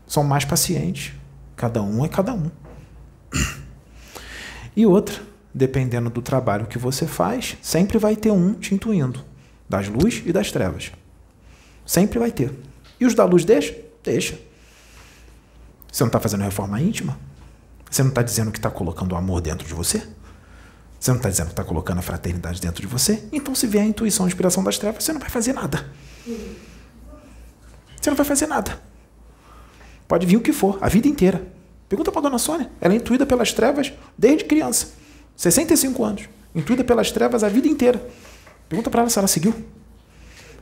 São 0.07 0.23
mais 0.23 0.43
pacientes. 0.43 1.13
Cada 1.59 1.81
um 1.81 2.05
é 2.05 2.07
cada 2.07 2.33
um. 2.33 2.49
E 4.73 4.85
outra, 4.85 5.21
dependendo 5.53 6.09
do 6.09 6.21
trabalho 6.21 6.67
que 6.67 6.77
você 6.77 7.05
faz, 7.05 7.57
sempre 7.61 7.97
vai 7.97 8.15
ter 8.15 8.31
um 8.31 8.53
te 8.53 8.73
intuindo 8.73 9.25
das 9.67 9.89
luzes 9.89 10.23
e 10.25 10.31
das 10.31 10.53
trevas. 10.53 10.93
Sempre 11.85 12.17
vai 12.17 12.31
ter. 12.31 12.57
E 12.97 13.05
os 13.05 13.13
da 13.13 13.25
luz 13.25 13.43
deixa? 13.43 13.75
Deixa. 14.01 14.39
Você 15.91 16.01
não 16.01 16.07
está 16.07 16.17
fazendo 16.17 16.45
reforma 16.45 16.79
íntima? 16.79 17.19
Você 17.91 18.03
não 18.03 18.09
está 18.09 18.21
dizendo 18.21 18.51
que 18.51 18.59
está 18.59 18.71
colocando 18.71 19.11
o 19.11 19.17
amor 19.17 19.41
dentro 19.41 19.67
de 19.67 19.73
você? 19.73 20.01
Você 20.97 21.11
não 21.11 21.17
está 21.17 21.29
dizendo 21.29 21.47
que 21.47 21.53
está 21.53 21.65
colocando 21.65 21.97
a 21.97 22.01
fraternidade 22.01 22.61
dentro 22.61 22.79
de 22.79 22.87
você? 22.87 23.27
Então, 23.33 23.53
se 23.53 23.67
vier 23.67 23.83
a 23.83 23.85
intuição, 23.85 24.25
a 24.25 24.29
inspiração 24.29 24.63
das 24.63 24.77
trevas, 24.77 25.03
você 25.03 25.11
não 25.11 25.19
vai 25.19 25.29
fazer 25.29 25.51
nada. 25.51 25.85
Você 27.99 28.09
não 28.09 28.15
vai 28.15 28.25
fazer 28.25 28.47
nada. 28.47 28.79
Pode 30.09 30.25
vir 30.25 30.37
o 30.37 30.41
que 30.41 30.51
for, 30.51 30.79
a 30.81 30.89
vida 30.89 31.07
inteira. 31.07 31.47
Pergunta 31.87 32.11
para 32.11 32.21
a 32.21 32.23
dona 32.23 32.39
Sônia. 32.39 32.71
Ela 32.81 32.95
é 32.95 32.97
intuída 32.97 33.27
pelas 33.27 33.53
trevas 33.53 33.93
desde 34.17 34.43
criança. 34.43 34.93
65 35.35 36.03
anos. 36.03 36.23
Intuída 36.53 36.83
pelas 36.83 37.11
trevas 37.11 37.43
a 37.43 37.47
vida 37.47 37.67
inteira. 37.67 38.03
Pergunta 38.67 38.89
para 38.89 39.01
ela 39.01 39.09
se 39.11 39.19
ela 39.19 39.27
seguiu. 39.27 39.53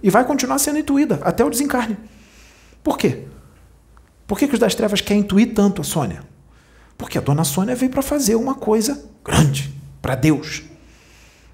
E 0.04 0.10
vai 0.10 0.26
continuar 0.26 0.60
sendo 0.60 0.80
intuída 0.80 1.20
até 1.24 1.46
o 1.46 1.50
desencarne. 1.50 1.96
Por 2.84 2.98
quê? 2.98 3.24
Por 4.28 4.38
que, 4.38 4.50
que 4.50 4.54
os 4.54 4.60
das 4.60 4.76
trevas 4.76 5.00
querem 5.00 5.24
intuir 5.24 5.54
tanto 5.54 5.82
a 5.82 5.86
Sônia? 5.86 6.24
Porque 6.98 7.18
a 7.18 7.22
dona 7.22 7.46
Sônia 7.46 7.74
veio 7.74 7.90
para 7.90 8.02
fazer 8.02 8.36
uma 8.36 8.54
coisa 8.54 9.10
grande 9.24 9.74
para 10.02 10.16
Deus. 10.16 10.64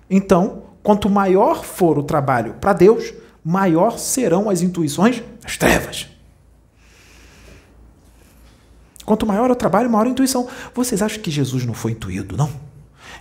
Então, 0.10 0.64
quanto 0.82 1.12
maior 1.12 1.64
for 1.64 2.00
o 2.00 2.04
trabalho 2.04 2.56
para 2.60 2.74
Deus, 2.74 3.14
maior 3.46 4.00
serão 4.00 4.50
as 4.50 4.64
intuições 4.64 5.22
das 5.44 5.58
trevas. 5.58 6.08
Quanto 9.06 9.26
maior 9.26 9.50
o 9.52 9.56
trabalho, 9.56 9.90
maior 9.90 10.08
a 10.08 10.10
intuição. 10.10 10.48
Vocês 10.74 11.02
acham 11.02 11.22
que 11.22 11.32
Jesus 11.32 11.66
não 11.66 11.74
foi 11.74 11.92
intuído, 11.92 12.38
não? 12.38 12.50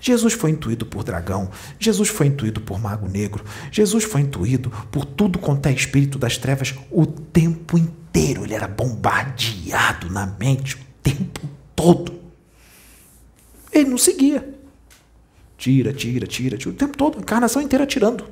Jesus 0.00 0.32
foi 0.32 0.50
intuído 0.50 0.84
por 0.84 1.04
dragão, 1.04 1.48
Jesus 1.78 2.08
foi 2.08 2.26
intuído 2.26 2.60
por 2.60 2.80
mago 2.80 3.08
negro, 3.08 3.44
Jesus 3.70 4.02
foi 4.02 4.22
intuído 4.22 4.68
por 4.90 5.04
tudo 5.04 5.38
quanto 5.38 5.66
é 5.66 5.72
espírito 5.72 6.18
das 6.18 6.36
trevas 6.36 6.74
o 6.90 7.06
tempo 7.06 7.78
inteiro. 7.78 8.44
Ele 8.44 8.54
era 8.54 8.66
bombardeado 8.66 10.10
na 10.10 10.26
mente 10.26 10.74
o 10.74 10.80
tempo 11.02 11.40
todo. 11.76 12.12
Ele 13.72 13.90
não 13.90 13.98
seguia. 13.98 14.52
Tira, 15.56 15.92
tira, 15.92 16.26
tira, 16.26 16.56
tira, 16.56 16.74
o 16.74 16.76
tempo 16.76 16.96
todo, 16.96 17.18
a 17.18 17.20
encarnação 17.20 17.62
inteira 17.62 17.86
tirando. 17.86 18.24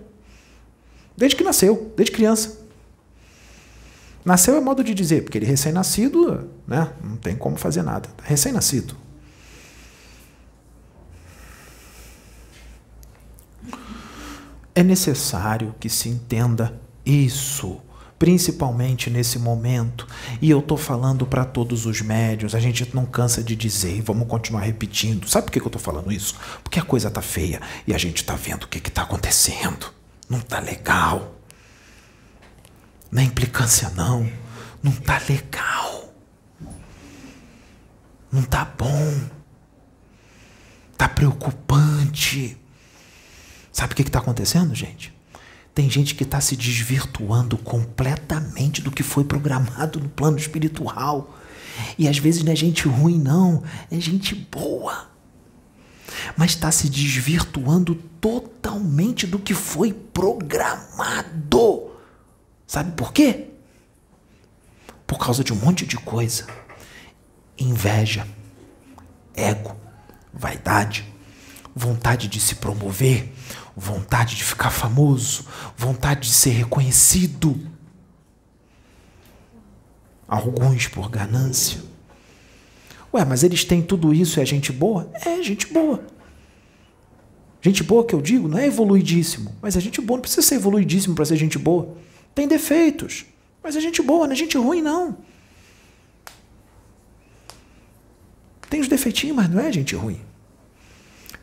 Desde 1.17 1.37
que 1.37 1.45
nasceu, 1.45 1.93
desde 1.97 2.15
criança. 2.15 2.59
Nasceu 4.25 4.57
é 4.57 4.61
modo 4.61 4.85
de 4.85 4.93
dizer, 4.93 5.23
porque 5.23 5.39
ele 5.39 5.47
recém-nascido, 5.47 6.49
né, 6.67 6.93
não 7.03 7.17
tem 7.17 7.35
como 7.35 7.57
fazer 7.57 7.83
nada. 7.83 8.09
Recém-nascido. 8.23 8.95
É 14.75 14.83
necessário 14.83 15.75
que 15.81 15.89
se 15.89 16.09
entenda 16.09 16.81
isso, 17.05 17.81
principalmente 18.19 19.11
nesse 19.11 19.39
momento. 19.39 20.07
E 20.41 20.51
eu 20.51 20.61
estou 20.61 20.77
falando 20.77 21.27
para 21.27 21.45
todos 21.45 21.87
os 21.87 22.01
médios, 22.01 22.55
a 22.55 22.61
gente 22.61 22.95
não 22.95 23.05
cansa 23.05 23.43
de 23.43 23.57
dizer 23.57 23.97
e 23.97 24.01
vamos 24.01 24.29
continuar 24.29 24.63
repetindo. 24.63 25.29
Sabe 25.29 25.47
por 25.47 25.53
que 25.53 25.61
eu 25.61 25.67
estou 25.67 25.81
falando 25.81 26.13
isso? 26.13 26.37
Porque 26.63 26.79
a 26.79 26.85
coisa 26.85 27.09
está 27.09 27.23
feia 27.23 27.61
e 27.87 27.95
a 27.95 27.99
gente 27.99 28.19
está 28.19 28.37
vendo 28.37 28.65
o 28.65 28.69
que 28.69 28.79
está 28.79 29.03
acontecendo. 29.03 29.93
Não 30.29 30.39
está 30.39 30.61
legal. 30.61 31.40
Não 33.11 33.23
é 33.23 33.25
implicância, 33.25 33.91
não. 33.91 34.31
Não 34.83 34.93
está 34.93 35.21
legal. 35.29 36.15
Não 38.31 38.41
está 38.41 38.65
bom. 38.65 39.29
Está 40.93 41.09
preocupante. 41.09 42.57
Sabe 43.73 43.93
o 43.93 43.97
que 43.97 44.03
está 44.03 44.19
acontecendo, 44.19 44.75
gente? 44.75 45.13
Tem 45.75 45.89
gente 45.89 46.15
que 46.15 46.25
está 46.25 46.41
se 46.41 46.57
desvirtuando 46.57 47.57
completamente 47.57 48.83
do 48.83 48.91
que 48.91 49.03
foi 49.03 49.25
programado 49.25 50.01
no 50.01 50.09
plano 50.09 50.39
espiritual. 50.39 51.37
E 51.99 52.09
às 52.09 52.19
vezes 52.19 52.43
não 52.43 52.53
é 52.53 52.57
gente 52.57 52.87
ruim, 52.87 53.19
não, 53.19 53.63
é 53.91 53.99
gente 53.99 54.35
boa. 54.35 55.09
Mas 56.37 56.51
está 56.51 56.71
se 56.71 56.89
desvirtuando 56.89 57.95
totalmente 58.21 59.27
do 59.27 59.39
que 59.39 59.55
foi 59.55 59.93
programado. 59.93 61.90
Sabe 62.71 62.93
por 62.93 63.13
quê? 63.13 63.49
Por 65.05 65.19
causa 65.19 65.43
de 65.43 65.53
um 65.53 65.57
monte 65.57 65.85
de 65.85 65.97
coisa: 65.97 66.47
inveja, 67.59 68.25
ego, 69.35 69.75
vaidade, 70.33 71.05
vontade 71.75 72.29
de 72.29 72.39
se 72.39 72.55
promover, 72.55 73.35
vontade 73.77 74.37
de 74.37 74.45
ficar 74.45 74.71
famoso, 74.71 75.47
vontade 75.77 76.29
de 76.29 76.33
ser 76.33 76.51
reconhecido. 76.51 77.61
Alguns 80.29 80.87
por 80.87 81.11
ganância. 81.11 81.83
Ué, 83.13 83.25
mas 83.25 83.43
eles 83.43 83.65
têm 83.65 83.83
tudo 83.83 84.15
isso 84.15 84.39
e 84.39 84.43
é 84.45 84.47
gente 84.47 84.71
boa? 84.71 85.11
É, 85.27 85.43
gente 85.43 85.67
boa. 85.67 86.05
Gente 87.61 87.83
boa 87.83 88.07
que 88.07 88.15
eu 88.15 88.23
digo 88.23 88.47
não 88.47 88.59
é 88.59 88.67
evoluidíssimo, 88.67 89.57
mas 89.61 89.77
é 89.77 89.81
gente 89.81 90.01
boa, 90.01 90.19
não 90.19 90.23
precisa 90.23 90.43
ser 90.43 90.55
evoluidíssimo 90.55 91.17
para 91.17 91.25
ser 91.25 91.35
gente 91.35 91.59
boa. 91.59 91.99
Tem 92.35 92.47
defeitos, 92.49 93.27
mas 93.63 93.77
é 93.77 93.81
gente 93.81 94.03
boa, 94.03 94.27
não 94.27 94.33
é 94.33 94.37
gente 94.37 94.57
ruim, 94.57 94.83
não. 94.83 95.19
Tem 98.69 98.81
os 98.81 98.89
defeitinhos, 98.89 99.37
mas 99.37 99.51
não 99.51 99.61
é 99.61 99.73
gente 99.73 99.95
ruim 99.95 100.21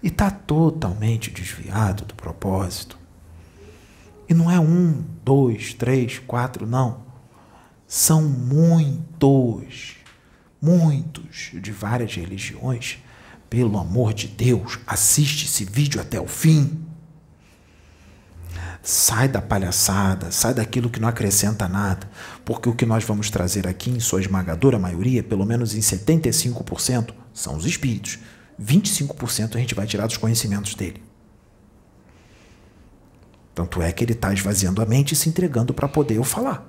e 0.02 0.08
está 0.08 0.30
totalmente 0.30 1.32
desviado 1.32 2.06
do 2.06 2.16
propósito. 2.16 2.98
E 4.30 4.34
não 4.34 4.52
é 4.52 4.60
um, 4.60 5.04
dois, 5.24 5.74
três, 5.74 6.20
quatro, 6.20 6.68
não. 6.68 7.06
São 7.88 8.22
muitos, 8.24 9.96
muitos 10.62 11.52
de 11.54 11.72
várias 11.72 12.14
religiões. 12.14 13.00
Pelo 13.50 13.78
amor 13.78 14.14
de 14.14 14.28
Deus, 14.28 14.80
assiste 14.86 15.46
esse 15.46 15.64
vídeo 15.64 16.02
até 16.02 16.20
o 16.20 16.28
fim. 16.28 16.86
Sai 18.90 19.28
da 19.28 19.42
palhaçada, 19.42 20.32
sai 20.32 20.54
daquilo 20.54 20.90
que 20.90 20.98
não 20.98 21.10
acrescenta 21.10 21.68
nada, 21.68 22.10
porque 22.46 22.70
o 22.70 22.74
que 22.74 22.86
nós 22.86 23.04
vamos 23.04 23.30
trazer 23.30 23.68
aqui, 23.68 23.90
em 23.90 24.00
sua 24.00 24.22
esmagadora 24.22 24.80
maioria, 24.80 25.22
pelo 25.22 25.46
menos 25.46 25.76
em 25.76 25.82
75%, 25.82 27.14
são 27.34 27.58
os 27.58 27.66
espíritos. 27.66 28.18
25% 28.58 29.58
a 29.58 29.60
gente 29.60 29.76
vai 29.76 29.86
tirar 29.86 30.08
dos 30.08 30.16
conhecimentos 30.16 30.74
dele. 30.74 31.04
Tanto 33.54 33.82
é 33.82 33.92
que 33.92 34.06
ele 34.06 34.14
está 34.14 34.32
esvaziando 34.32 34.82
a 34.82 34.86
mente 34.86 35.12
e 35.12 35.18
se 35.18 35.28
entregando 35.28 35.74
para 35.74 35.90
poder 35.90 36.16
eu 36.16 36.24
falar. 36.24 36.66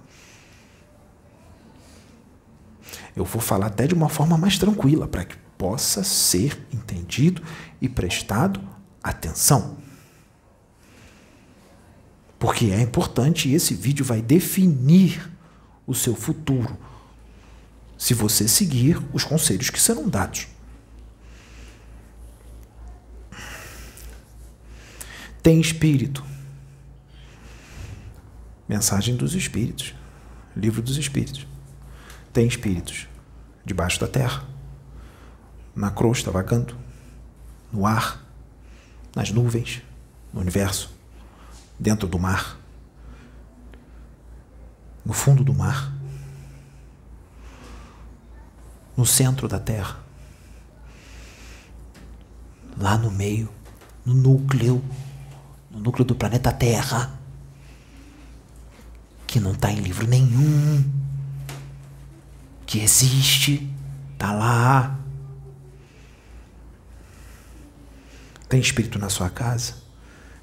Eu 3.15 3.25
vou 3.25 3.41
falar 3.41 3.67
até 3.67 3.87
de 3.87 3.95
uma 3.95 4.09
forma 4.09 4.37
mais 4.37 4.59
tranquila, 4.59 5.07
para 5.07 5.25
que 5.25 5.37
possa 5.57 6.03
ser 6.03 6.67
entendido 6.75 7.41
e 7.81 7.89
prestado 7.89 8.61
atenção. 9.05 9.87
Porque 12.38 12.66
é 12.66 12.80
importante 12.80 13.49
e 13.49 13.54
esse 13.54 13.75
vídeo 13.75 14.04
vai 14.04 14.23
definir 14.23 15.30
o 15.87 15.95
seu 15.95 16.14
futuro 16.14 16.76
se 17.97 18.14
você 18.14 18.47
seguir 18.47 19.00
os 19.12 19.25
conselhos 19.25 19.71
que 19.71 19.80
serão 19.80 20.09
dados. 20.09 20.47
Tem 25.42 25.61
espírito. 25.61 26.25
Mensagem 28.68 29.16
dos 29.16 29.35
Espíritos. 29.35 29.95
Livro 30.54 30.83
dos 30.83 30.97
Espíritos. 30.97 31.47
Tem 32.33 32.47
espíritos 32.47 33.09
debaixo 33.64 33.99
da 34.00 34.07
terra, 34.07 34.45
na 35.75 35.90
crosta 35.90 36.30
vagando, 36.30 36.76
no 37.73 37.85
ar, 37.87 38.25
nas 39.14 39.30
nuvens, 39.30 39.83
no 40.33 40.40
universo, 40.40 40.90
dentro 41.79 42.09
do 42.09 42.19
mar, 42.19 42.59
no 45.05 45.13
fundo 45.13 45.45
do 45.45 45.55
mar, 45.55 45.93
no 48.97 49.07
centro 49.07 49.47
da 49.47 49.61
terra, 49.61 49.99
lá 52.77 52.99
no 52.99 53.11
meio, 53.11 53.49
no 54.05 54.15
núcleo, 54.15 54.83
no 55.71 55.81
núcleo 55.81 56.05
do 56.05 56.15
planeta 56.15 56.53
Terra 56.53 57.19
que 59.29 59.39
não 59.39 59.53
está 59.53 59.71
em 59.71 59.77
livro 59.77 60.07
nenhum, 60.07 60.83
que 62.67 62.81
existe, 62.81 63.71
está 64.15 64.33
lá. 64.33 64.99
Tem 68.49 68.59
espírito 68.59 68.99
na 68.99 69.11
sua 69.11 69.29
casa? 69.29 69.75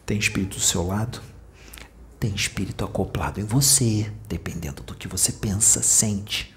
Tem 0.06 0.20
espírito 0.20 0.58
do 0.58 0.62
seu 0.62 0.86
lado? 0.86 1.20
Tem 2.20 2.34
espírito 2.34 2.84
acoplado 2.86 3.40
em 3.40 3.44
você, 3.44 4.12
dependendo 4.28 4.82
do 4.84 4.96
que 4.96 5.08
você 5.08 5.32
pensa, 5.32 5.82
sente 5.82 6.56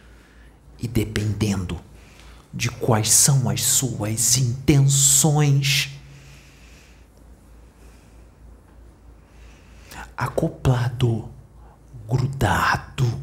e 0.78 0.86
dependendo 0.86 1.80
de 2.52 2.70
quais 2.70 3.10
são 3.10 3.48
as 3.50 3.62
suas 3.62 4.36
intenções. 4.38 5.90
Acoplado 10.16 11.28
grudado. 12.08 13.20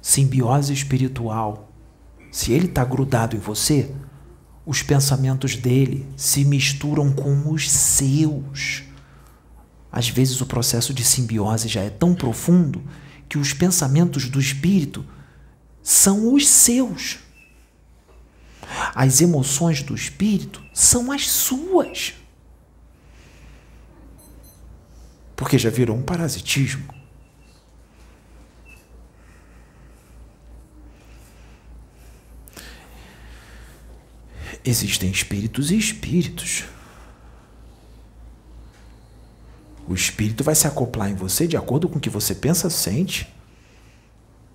Simbiose 0.00 0.72
espiritual. 0.72 1.68
Se 2.30 2.52
ele 2.52 2.66
está 2.66 2.84
grudado 2.84 3.36
em 3.36 3.38
você, 3.40 3.92
os 4.64 4.82
pensamentos 4.82 5.56
dele 5.56 6.06
se 6.16 6.44
misturam 6.44 7.12
com 7.12 7.50
os 7.50 7.70
seus. 7.70 8.84
Às 9.92 10.08
vezes 10.08 10.40
o 10.40 10.46
processo 10.46 10.94
de 10.94 11.04
simbiose 11.04 11.68
já 11.68 11.82
é 11.82 11.90
tão 11.90 12.14
profundo 12.14 12.82
que 13.28 13.36
os 13.36 13.52
pensamentos 13.52 14.28
do 14.28 14.40
espírito 14.40 15.04
são 15.82 16.32
os 16.32 16.48
seus. 16.48 17.18
As 18.94 19.20
emoções 19.20 19.82
do 19.82 19.94
espírito 19.94 20.62
são 20.72 21.12
as 21.12 21.28
suas. 21.28 22.14
porque 25.42 25.58
já 25.58 25.70
virou 25.70 25.96
um 25.96 26.02
parasitismo. 26.02 26.84
Existem 34.64 35.10
espíritos 35.10 35.72
e 35.72 35.76
espíritos. 35.76 36.62
O 39.88 39.94
espírito 39.94 40.44
vai 40.44 40.54
se 40.54 40.66
acoplar 40.66 41.10
em 41.10 41.14
você 41.14 41.46
de 41.46 41.56
acordo 41.56 41.88
com 41.88 41.98
o 41.98 42.00
que 42.00 42.10
você 42.10 42.34
pensa, 42.34 42.70
sente 42.70 43.32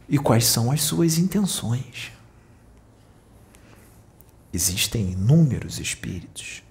e 0.07 0.17
quais 0.17 0.45
são 0.45 0.71
as 0.71 0.81
suas 0.81 1.17
intenções. 1.17 2.11
Existem 4.53 5.11
inúmeros 5.11 5.79
espíritos. 5.79 6.63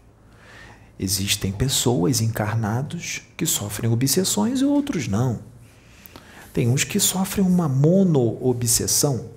Existem 0.98 1.52
pessoas 1.52 2.22
encarnados 2.22 3.22
que 3.36 3.44
sofrem 3.44 3.90
obsessões 3.90 4.60
e 4.60 4.64
outros 4.64 5.06
não. 5.06 5.40
Tem 6.54 6.68
uns 6.68 6.84
que 6.84 6.98
sofrem 6.98 7.44
uma 7.44 7.68
mono-obsessão, 7.68 9.30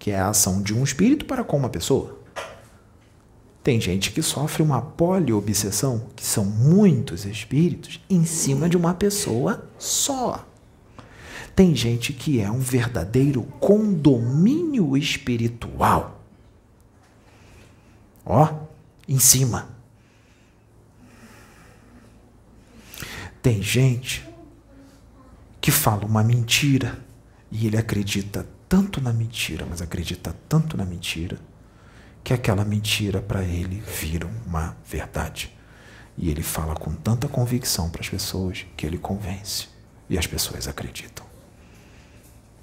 que 0.00 0.10
é 0.10 0.18
a 0.18 0.30
ação 0.30 0.60
de 0.60 0.74
um 0.74 0.82
espírito 0.82 1.24
para 1.24 1.44
com 1.44 1.56
uma 1.56 1.68
pessoa. 1.68 2.15
Tem 3.66 3.80
gente 3.80 4.12
que 4.12 4.22
sofre 4.22 4.62
uma 4.62 4.80
poliobsessão, 4.80 6.06
que 6.14 6.24
são 6.24 6.44
muitos 6.44 7.24
espíritos 7.24 8.00
em 8.08 8.24
cima 8.24 8.68
de 8.68 8.76
uma 8.76 8.94
pessoa 8.94 9.68
só. 9.76 10.46
Tem 11.52 11.74
gente 11.74 12.12
que 12.12 12.40
é 12.40 12.48
um 12.48 12.60
verdadeiro 12.60 13.42
condomínio 13.58 14.96
espiritual. 14.96 16.24
Ó, 18.24 18.54
em 19.08 19.18
cima. 19.18 19.68
Tem 23.42 23.60
gente 23.60 24.24
que 25.60 25.72
fala 25.72 26.06
uma 26.06 26.22
mentira 26.22 27.04
e 27.50 27.66
ele 27.66 27.76
acredita 27.76 28.46
tanto 28.68 29.00
na 29.00 29.12
mentira, 29.12 29.66
mas 29.68 29.82
acredita 29.82 30.36
tanto 30.48 30.76
na 30.76 30.84
mentira, 30.84 31.40
que 32.26 32.34
aquela 32.34 32.64
mentira 32.64 33.22
para 33.22 33.44
ele 33.44 33.80
vira 33.82 34.28
uma 34.44 34.76
verdade. 34.84 35.56
E 36.18 36.28
ele 36.28 36.42
fala 36.42 36.74
com 36.74 36.92
tanta 36.92 37.28
convicção 37.28 37.88
para 37.88 38.00
as 38.00 38.08
pessoas 38.08 38.66
que 38.76 38.84
ele 38.84 38.98
convence 38.98 39.68
e 40.10 40.18
as 40.18 40.26
pessoas 40.26 40.66
acreditam. 40.66 41.24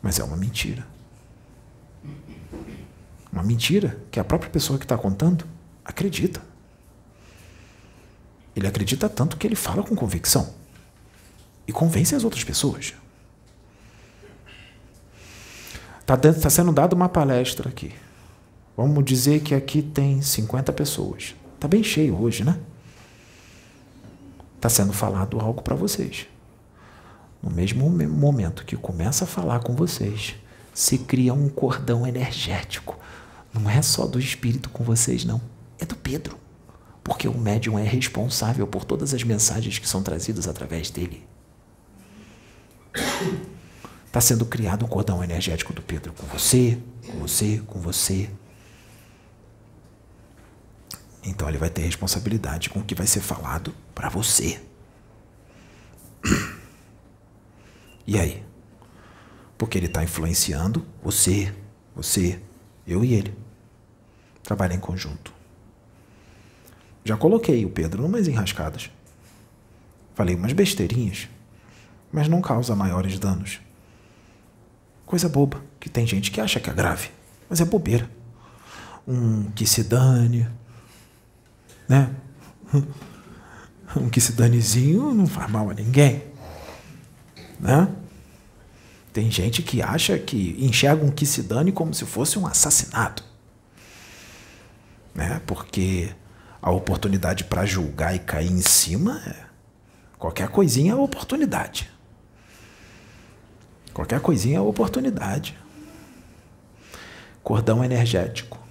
Mas 0.01 0.19
é 0.19 0.23
uma 0.25 0.35
mentira. 0.35 0.85
Uma 3.31 3.41
mentira 3.41 3.97
que 4.11 4.19
a 4.19 4.23
própria 4.25 4.51
pessoa 4.51 4.77
que 4.77 4.83
está 4.83 4.97
contando 4.97 5.45
acredita. 5.85 6.41
Ele 8.53 8.67
acredita 8.67 9.07
tanto 9.07 9.37
que 9.37 9.47
ele 9.47 9.55
fala 9.55 9.81
com 9.81 9.95
convicção 9.95 10.53
e 11.65 11.71
convence 11.71 12.13
as 12.13 12.25
outras 12.25 12.43
pessoas. 12.43 12.93
Está 16.01 16.17
tá 16.17 16.49
sendo 16.49 16.73
dada 16.73 16.93
uma 16.93 17.07
palestra 17.07 17.69
aqui. 17.69 17.93
Vamos 18.75 19.05
dizer 19.05 19.41
que 19.41 19.53
aqui 19.53 19.81
tem 19.81 20.21
50 20.21 20.73
pessoas. 20.73 21.35
Está 21.55 21.67
bem 21.67 21.83
cheio 21.83 22.19
hoje, 22.19 22.43
né? 22.43 22.59
Está 24.55 24.67
sendo 24.69 24.93
falado 24.93 25.39
algo 25.39 25.61
para 25.61 25.75
vocês. 25.75 26.27
No 27.41 27.51
mesmo 27.51 27.89
momento 27.89 28.65
que 28.65 28.75
começa 28.75 29.25
a 29.25 29.27
falar 29.27 29.59
com 29.59 29.75
vocês, 29.75 30.35
se 30.73 30.97
cria 30.97 31.33
um 31.33 31.49
cordão 31.49 32.07
energético. 32.07 32.97
Não 33.53 33.69
é 33.69 33.81
só 33.81 34.07
do 34.07 34.17
espírito 34.17 34.69
com 34.69 34.83
vocês, 34.83 35.23
não. 35.23 35.41
É 35.77 35.85
do 35.85 35.95
Pedro. 35.95 36.37
Porque 37.03 37.27
o 37.27 37.37
médium 37.37 37.77
é 37.77 37.83
responsável 37.83 38.65
por 38.65 38.85
todas 38.85 39.13
as 39.13 39.23
mensagens 39.23 39.77
que 39.77 39.87
são 39.87 40.01
trazidas 40.01 40.47
através 40.47 40.89
dele. 40.89 41.27
Está 44.07 44.21
sendo 44.21 44.45
criado 44.45 44.85
um 44.85 44.87
cordão 44.87 45.23
energético 45.23 45.73
do 45.73 45.81
Pedro 45.81 46.13
com 46.13 46.25
você, 46.27 46.79
com 47.05 47.19
você, 47.19 47.61
com 47.67 47.79
você. 47.79 48.29
Então 51.23 51.47
ele 51.47 51.57
vai 51.57 51.69
ter 51.69 51.81
responsabilidade 51.81 52.69
com 52.69 52.79
o 52.79 52.83
que 52.83 52.95
vai 52.95 53.07
ser 53.07 53.21
falado 53.21 53.73
para 53.93 54.09
você. 54.09 54.61
E 58.05 58.19
aí? 58.19 58.43
Porque 59.57 59.77
ele 59.77 59.85
está 59.85 60.03
influenciando 60.03 60.85
você, 61.01 61.55
você, 61.95 62.37
eu 62.85 63.01
e 63.01 63.13
ele. 63.13 63.33
Trabalha 64.43 64.73
em 64.73 64.79
conjunto. 64.79 65.33
Já 67.05 67.15
coloquei 67.15 67.63
o 67.63 67.69
Pedro 67.69 68.01
numas 68.01 68.27
enrascadas. 68.27 68.91
Falei 70.15 70.35
umas 70.35 70.51
besteirinhas 70.51 71.29
mas 72.13 72.27
não 72.27 72.39
causa 72.39 72.75
maiores 72.75 73.17
danos. 73.17 73.59
Coisa 75.03 75.27
boba, 75.27 75.59
que 75.79 75.89
tem 75.89 76.05
gente 76.05 76.29
que 76.29 76.39
acha 76.39 76.59
que 76.59 76.69
é 76.69 76.73
grave, 76.73 77.09
mas 77.49 77.59
é 77.59 77.65
bobeira. 77.65 78.07
Um 79.05 79.49
que 79.51 79.65
se 79.65 79.83
dane, 79.83 80.47
né? 81.93 82.09
Um 83.95 84.09
que 84.09 84.19
se 84.19 84.31
danezinho 84.31 85.13
não 85.13 85.27
faz 85.27 85.51
mal 85.51 85.69
a 85.69 85.73
ninguém. 85.75 86.23
Né? 87.59 87.87
Tem 89.11 89.29
gente 89.29 89.61
que 89.61 89.83
acha 89.83 90.17
que 90.17 90.57
enxerga 90.57 91.05
um 91.05 91.11
que 91.11 91.27
se 91.27 91.43
dane 91.43 91.71
como 91.71 91.93
se 91.93 92.03
fosse 92.03 92.39
um 92.39 92.47
assassinato. 92.47 93.23
Né? 95.13 95.39
Porque 95.45 96.09
a 96.59 96.71
oportunidade 96.71 97.43
para 97.43 97.67
julgar 97.67 98.15
e 98.15 98.19
cair 98.19 98.51
em 98.51 98.61
cima, 98.61 99.21
é... 99.27 99.45
qualquer 100.17 100.47
coisinha 100.47 100.93
é 100.93 100.95
oportunidade. 100.95 101.91
Qualquer 103.93 104.19
coisinha 104.21 104.57
é 104.57 104.61
oportunidade. 104.61 105.55
Cordão 107.43 107.83
energético. 107.83 108.62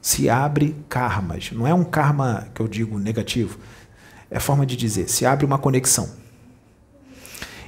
Se 0.00 0.30
abre 0.30 0.76
karmas. 0.88 1.52
Não 1.52 1.66
é 1.66 1.74
um 1.74 1.84
karma 1.84 2.48
que 2.54 2.60
eu 2.60 2.68
digo 2.68 2.98
negativo. 2.98 3.58
É 4.30 4.38
forma 4.38 4.64
de 4.64 4.76
dizer, 4.76 5.08
se 5.08 5.26
abre 5.26 5.44
uma 5.44 5.58
conexão. 5.58 6.08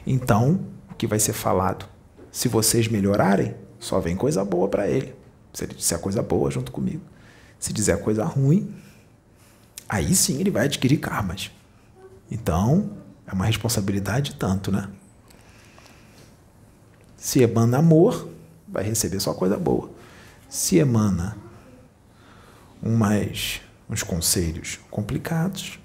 Então, 0.06 0.60
o 0.90 0.94
que 0.94 1.06
vai 1.06 1.18
ser 1.18 1.32
falado? 1.32 1.86
Se 2.30 2.48
vocês 2.48 2.88
melhorarem, 2.88 3.54
só 3.78 4.00
vem 4.00 4.16
coisa 4.16 4.44
boa 4.44 4.68
para 4.68 4.88
ele. 4.88 5.14
Se 5.52 5.64
ele 5.64 5.74
disser 5.74 5.98
coisa 5.98 6.22
boa 6.22 6.50
junto 6.50 6.72
comigo. 6.72 7.02
Se 7.58 7.72
dizer 7.72 8.00
coisa 8.00 8.24
ruim, 8.24 8.74
aí 9.88 10.14
sim 10.14 10.40
ele 10.40 10.50
vai 10.50 10.64
adquirir 10.64 10.98
karmas. 10.98 11.50
Então, 12.30 12.90
é 13.26 13.32
uma 13.32 13.44
responsabilidade 13.44 14.34
tanto, 14.36 14.72
né? 14.72 14.88
Se 17.16 17.40
emana 17.40 17.78
amor, 17.78 18.28
vai 18.66 18.82
receber 18.82 19.20
só 19.20 19.34
coisa 19.34 19.56
boa. 19.56 19.90
Se 20.48 20.78
emana 20.78 21.36
umas, 22.82 23.60
uns 23.88 24.02
conselhos 24.02 24.80
complicados, 24.90 25.78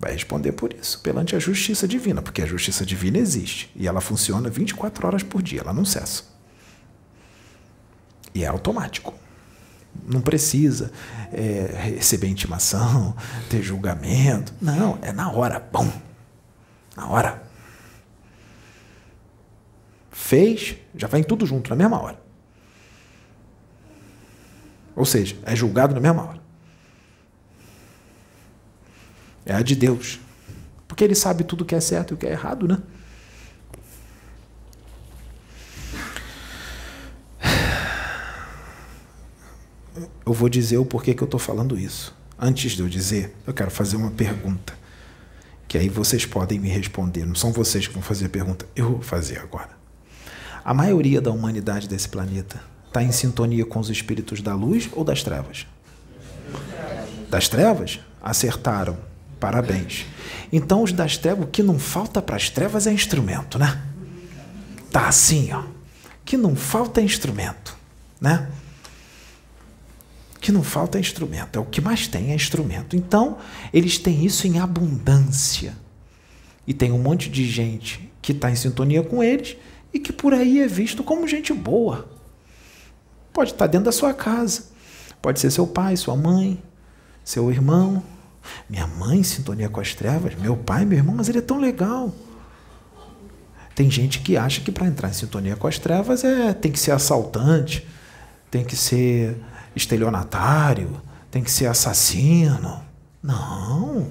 vai 0.00 0.12
responder 0.12 0.52
por 0.52 0.72
isso, 0.72 1.00
perante 1.00 1.36
a 1.36 1.38
justiça 1.38 1.86
divina, 1.86 2.20
porque 2.20 2.42
a 2.42 2.46
justiça 2.46 2.84
divina 2.84 3.18
existe 3.18 3.70
e 3.76 3.86
ela 3.86 4.00
funciona 4.00 4.50
24 4.50 5.06
horas 5.06 5.22
por 5.22 5.42
dia, 5.42 5.60
ela 5.60 5.72
não 5.72 5.84
cessa. 5.84 6.24
E 8.34 8.44
é 8.44 8.46
automático. 8.46 9.14
Não 10.06 10.20
precisa 10.20 10.92
é, 11.32 11.92
receber 11.96 12.28
intimação, 12.28 13.16
ter 13.50 13.62
julgamento. 13.62 14.52
Não, 14.60 14.98
é 15.02 15.12
na 15.12 15.30
hora. 15.32 15.66
Bom, 15.72 15.90
na 16.96 17.08
hora. 17.08 17.42
Fez, 20.10 20.76
já 20.94 21.08
vem 21.08 21.22
tudo 21.22 21.46
junto, 21.46 21.70
na 21.70 21.76
mesma 21.76 22.00
hora. 22.00 22.27
Ou 24.98 25.04
seja, 25.04 25.36
é 25.44 25.54
julgado 25.54 25.94
na 25.94 26.00
mesma 26.00 26.24
hora. 26.24 26.40
É 29.46 29.54
a 29.54 29.62
de 29.62 29.76
Deus. 29.76 30.18
Porque 30.88 31.04
ele 31.04 31.14
sabe 31.14 31.44
tudo 31.44 31.64
que 31.64 31.72
é 31.72 31.80
certo 31.80 32.10
e 32.10 32.14
o 32.14 32.16
que 32.16 32.26
é 32.26 32.32
errado, 32.32 32.66
né? 32.66 32.82
Eu 40.26 40.32
vou 40.32 40.48
dizer 40.48 40.78
o 40.78 40.84
porquê 40.84 41.14
que 41.14 41.22
eu 41.22 41.26
estou 41.26 41.38
falando 41.38 41.78
isso. 41.78 42.12
Antes 42.36 42.72
de 42.72 42.82
eu 42.82 42.88
dizer, 42.88 43.36
eu 43.46 43.54
quero 43.54 43.70
fazer 43.70 43.96
uma 43.96 44.10
pergunta. 44.10 44.76
Que 45.68 45.78
aí 45.78 45.88
vocês 45.88 46.26
podem 46.26 46.58
me 46.58 46.68
responder. 46.68 47.24
Não 47.24 47.36
são 47.36 47.52
vocês 47.52 47.86
que 47.86 47.94
vão 47.94 48.02
fazer 48.02 48.26
a 48.26 48.30
pergunta. 48.30 48.66
Eu 48.74 48.90
vou 48.90 49.00
fazer 49.00 49.38
agora. 49.38 49.70
A 50.64 50.74
maioria 50.74 51.20
da 51.20 51.30
humanidade 51.30 51.86
desse 51.86 52.08
planeta 52.08 52.60
está 52.88 53.02
em 53.02 53.12
sintonia 53.12 53.64
com 53.64 53.78
os 53.78 53.90
espíritos 53.90 54.40
da 54.42 54.54
luz 54.54 54.88
ou 54.92 55.04
das 55.04 55.22
trevas? 55.22 55.66
Das 57.30 57.48
trevas? 57.48 58.00
Acertaram. 58.20 58.98
Parabéns. 59.38 60.04
Então, 60.52 60.82
os 60.82 60.92
das 60.92 61.16
trevas, 61.16 61.44
o 61.44 61.48
que 61.48 61.62
não 61.62 61.78
falta 61.78 62.20
para 62.20 62.36
as 62.36 62.50
trevas 62.50 62.86
é 62.86 62.92
instrumento, 62.92 63.58
né? 63.58 63.80
Tá 64.90 65.06
assim, 65.06 65.52
ó. 65.52 65.62
Que 66.24 66.36
não 66.36 66.56
falta 66.56 67.00
é 67.00 67.04
instrumento, 67.04 67.76
né? 68.20 68.48
Que 70.40 70.50
não 70.50 70.62
falta 70.62 70.98
é 70.98 71.00
instrumento. 71.00 71.56
É 71.56 71.60
o 71.60 71.64
que 71.64 71.80
mais 71.80 72.08
tem 72.08 72.32
é 72.32 72.34
instrumento. 72.34 72.96
Então, 72.96 73.38
eles 73.72 73.98
têm 73.98 74.24
isso 74.24 74.46
em 74.46 74.58
abundância. 74.58 75.76
E 76.66 76.74
tem 76.74 76.90
um 76.90 76.98
monte 76.98 77.30
de 77.30 77.48
gente 77.48 78.10
que 78.20 78.32
está 78.32 78.50
em 78.50 78.56
sintonia 78.56 79.02
com 79.02 79.22
eles 79.22 79.56
e 79.92 79.98
que 79.98 80.12
por 80.12 80.34
aí 80.34 80.60
é 80.60 80.66
visto 80.66 81.04
como 81.04 81.28
gente 81.28 81.52
boa. 81.52 82.17
Pode 83.38 83.52
estar 83.52 83.68
dentro 83.68 83.84
da 83.84 83.92
sua 83.92 84.12
casa, 84.12 84.64
pode 85.22 85.38
ser 85.38 85.52
seu 85.52 85.64
pai, 85.64 85.96
sua 85.96 86.16
mãe, 86.16 86.60
seu 87.22 87.52
irmão. 87.52 88.02
Minha 88.68 88.84
mãe 88.88 89.22
sintonia 89.22 89.68
com 89.68 89.80
as 89.80 89.94
trevas, 89.94 90.34
meu 90.34 90.56
pai, 90.56 90.84
meu 90.84 90.98
irmão, 90.98 91.14
mas 91.14 91.28
ele 91.28 91.38
é 91.38 91.40
tão 91.40 91.60
legal. 91.60 92.12
Tem 93.76 93.88
gente 93.88 94.22
que 94.22 94.36
acha 94.36 94.60
que 94.60 94.72
para 94.72 94.88
entrar 94.88 95.08
em 95.08 95.12
sintonia 95.12 95.54
com 95.54 95.68
as 95.68 95.78
trevas 95.78 96.24
é 96.24 96.52
tem 96.52 96.72
que 96.72 96.80
ser 96.80 96.90
assaltante, 96.90 97.86
tem 98.50 98.64
que 98.64 98.74
ser 98.74 99.40
estelionatário, 99.76 101.00
tem 101.30 101.40
que 101.40 101.50
ser 101.52 101.66
assassino. 101.66 102.82
Não. 103.22 104.10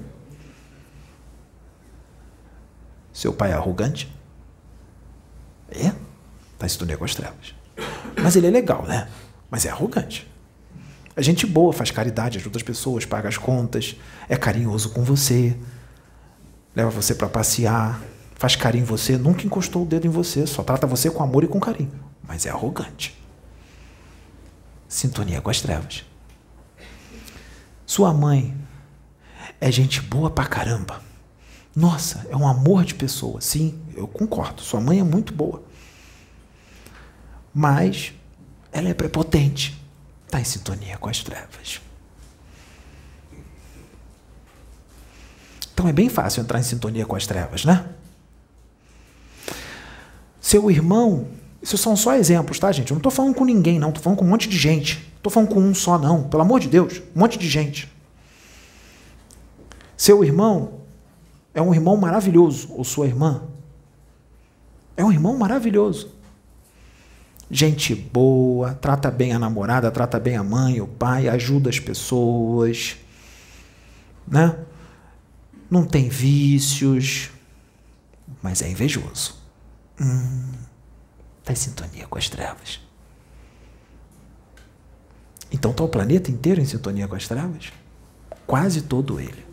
Seu 3.12 3.34
pai 3.34 3.52
é 3.52 3.56
arrogante? 3.56 4.10
É, 5.70 5.88
está 6.54 6.66
em 6.66 6.70
sintonia 6.70 6.96
com 6.96 7.04
as 7.04 7.14
trevas. 7.14 7.57
Mas 8.22 8.36
ele 8.36 8.48
é 8.48 8.50
legal, 8.50 8.84
né? 8.84 9.08
Mas 9.50 9.66
é 9.66 9.70
arrogante. 9.70 10.28
É 11.16 11.22
gente 11.22 11.46
boa, 11.46 11.74
faz 11.74 11.90
caridade, 11.90 12.38
ajuda 12.38 12.58
as 12.58 12.64
pessoas, 12.64 13.06
paga 13.06 13.28
as 13.28 13.38
contas, 13.38 13.96
é 14.30 14.36
carinhoso 14.36 14.92
com 14.92 15.04
você, 15.04 15.58
leva 16.76 16.92
você 16.92 17.16
para 17.16 17.28
passear, 17.28 18.00
faz 18.36 18.56
carinho 18.56 18.84
em 18.84 18.86
você, 18.86 19.18
nunca 19.18 19.46
encostou 19.46 19.84
o 19.84 19.86
dedo 19.86 20.06
em 20.06 20.12
você, 20.12 20.46
só 20.46 20.62
trata 20.62 20.86
você 20.86 21.10
com 21.10 21.24
amor 21.24 21.44
e 21.44 21.48
com 21.48 21.60
carinho. 21.60 21.92
Mas 22.28 22.46
é 22.46 22.50
arrogante. 22.50 23.18
Sintonia 24.88 25.42
com 25.42 25.50
as 25.50 25.60
trevas. 25.60 26.06
Sua 27.86 28.14
mãe 28.14 28.56
é 29.60 29.72
gente 29.72 30.02
boa 30.02 30.30
pra 30.30 30.46
caramba. 30.46 31.02
Nossa, 31.76 32.28
é 32.30 32.36
um 32.36 32.48
amor 32.48 32.84
de 32.84 32.94
pessoa. 32.96 33.42
Sim, 33.42 33.80
eu 33.96 34.08
concordo. 34.08 34.62
Sua 34.62 34.80
mãe 34.80 35.00
é 35.00 35.04
muito 35.04 35.34
boa. 35.34 35.64
Mas 37.58 38.14
ela 38.72 38.88
é 38.88 38.94
prepotente. 38.94 39.76
Está 40.28 40.40
em 40.40 40.44
sintonia 40.44 40.96
com 41.00 41.10
as 41.10 41.24
trevas. 41.24 41.82
Então 45.74 45.88
é 45.88 45.92
bem 45.92 46.08
fácil 46.08 46.44
entrar 46.44 46.60
em 46.60 46.64
sintonia 46.64 47.04
com 47.04 47.16
as 47.16 47.26
trevas, 47.26 47.66
né? 47.66 47.90
Seu 50.40 50.70
irmão, 50.70 51.30
isso 51.60 51.80
são 51.80 51.96
só 51.96 52.14
exemplos, 52.14 52.60
tá, 52.60 52.72
gente? 52.72 52.92
Eu 52.92 52.94
não 52.94 53.00
estou 53.00 53.12
falando 53.12 53.34
com 53.34 53.44
ninguém, 53.44 53.80
não. 53.80 53.90
Estou 53.90 54.04
falando 54.04 54.20
com 54.20 54.26
um 54.26 54.30
monte 54.30 54.48
de 54.48 54.56
gente. 54.56 55.12
Estou 55.16 55.32
falando 55.32 55.50
com 55.50 55.60
um 55.60 55.74
só, 55.74 55.98
não. 55.98 56.30
Pelo 56.30 56.44
amor 56.44 56.60
de 56.60 56.68
Deus, 56.68 57.02
um 57.16 57.22
monte 57.22 57.40
de 57.40 57.50
gente. 57.50 57.92
Seu 59.98 60.24
irmão 60.24 60.82
é 61.56 61.62
um 61.62 61.74
irmão 61.74 61.98
maravilhoso, 61.98 62.72
ou 62.74 62.84
sua 62.84 63.08
irmã. 63.08 63.42
É 64.96 65.04
um 65.04 65.12
irmão 65.12 65.36
maravilhoso. 65.36 66.17
Gente 67.50 67.96
boa, 67.96 68.74
trata 68.74 69.10
bem 69.10 69.32
a 69.32 69.40
namorada, 69.40 69.90
trata 69.90 70.20
bem 70.20 70.36
a 70.36 70.44
mãe, 70.44 70.82
o 70.82 70.88
pai, 70.88 71.30
ajuda 71.30 71.70
as 71.70 71.80
pessoas, 71.80 72.98
né? 74.28 74.58
Não 75.70 75.86
tem 75.86 76.10
vícios, 76.10 77.30
mas 78.42 78.62
é 78.62 78.70
invejoso. 78.70 79.36
Hum, 80.00 80.52
tá 81.44 81.54
em 81.54 81.56
sintonia 81.56 82.06
com 82.08 82.18
as 82.18 82.30
trevas. 82.30 82.82
Então 85.50 85.72
está 85.72 85.84
o 85.84 85.90
planeta 85.90 86.30
inteiro 86.30 86.60
em 86.60 86.66
sintonia 86.66 87.08
com 87.08 87.16
as 87.16 87.28
trevas? 87.28 87.72
Quase 88.46 88.82
todo 88.82 89.20
ele. 89.20 89.46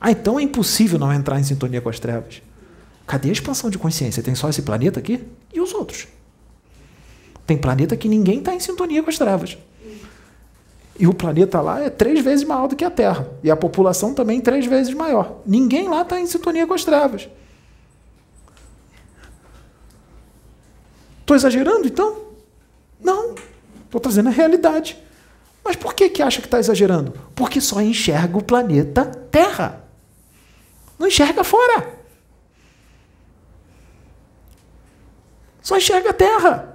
Ah, 0.00 0.10
então 0.10 0.40
é 0.40 0.42
impossível 0.42 0.98
não 0.98 1.12
entrar 1.12 1.38
em 1.38 1.44
sintonia 1.44 1.82
com 1.82 1.90
as 1.90 2.00
trevas. 2.00 2.42
Cadê 3.06 3.28
a 3.28 3.32
expansão 3.32 3.68
de 3.68 3.78
consciência? 3.78 4.22
Tem 4.22 4.34
só 4.34 4.48
esse 4.48 4.62
planeta 4.62 4.98
aqui? 4.98 5.28
E 5.52 5.60
os 5.60 5.74
outros? 5.74 6.08
Tem 7.46 7.56
planeta 7.56 7.96
que 7.96 8.08
ninguém 8.08 8.38
está 8.38 8.54
em 8.54 8.60
sintonia 8.60 9.02
com 9.02 9.10
as 9.10 9.18
trevas. 9.18 9.58
E 10.98 11.06
o 11.06 11.14
planeta 11.14 11.60
lá 11.60 11.80
é 11.80 11.90
três 11.90 12.22
vezes 12.22 12.44
maior 12.44 12.68
do 12.68 12.76
que 12.76 12.84
a 12.84 12.90
Terra. 12.90 13.28
E 13.42 13.50
a 13.50 13.56
população 13.56 14.14
também 14.14 14.40
três 14.40 14.66
vezes 14.66 14.94
maior. 14.94 15.40
Ninguém 15.44 15.88
lá 15.88 16.02
está 16.02 16.20
em 16.20 16.26
sintonia 16.26 16.66
com 16.66 16.74
as 16.74 16.84
trevas. 16.84 17.28
Estou 21.20 21.36
exagerando 21.36 21.86
então? 21.86 22.16
Não. 23.00 23.34
Estou 23.84 24.00
trazendo 24.00 24.28
a 24.28 24.32
realidade. 24.32 24.96
Mas 25.64 25.76
por 25.76 25.94
que, 25.94 26.08
que 26.08 26.22
acha 26.22 26.40
que 26.40 26.46
está 26.46 26.58
exagerando? 26.58 27.12
Porque 27.34 27.60
só 27.60 27.80
enxerga 27.80 28.36
o 28.36 28.42
planeta 28.42 29.04
Terra. 29.04 29.84
Não 30.98 31.06
enxerga 31.06 31.42
fora. 31.42 31.98
Só 35.62 35.76
enxerga 35.76 36.10
a 36.10 36.12
terra. 36.12 36.71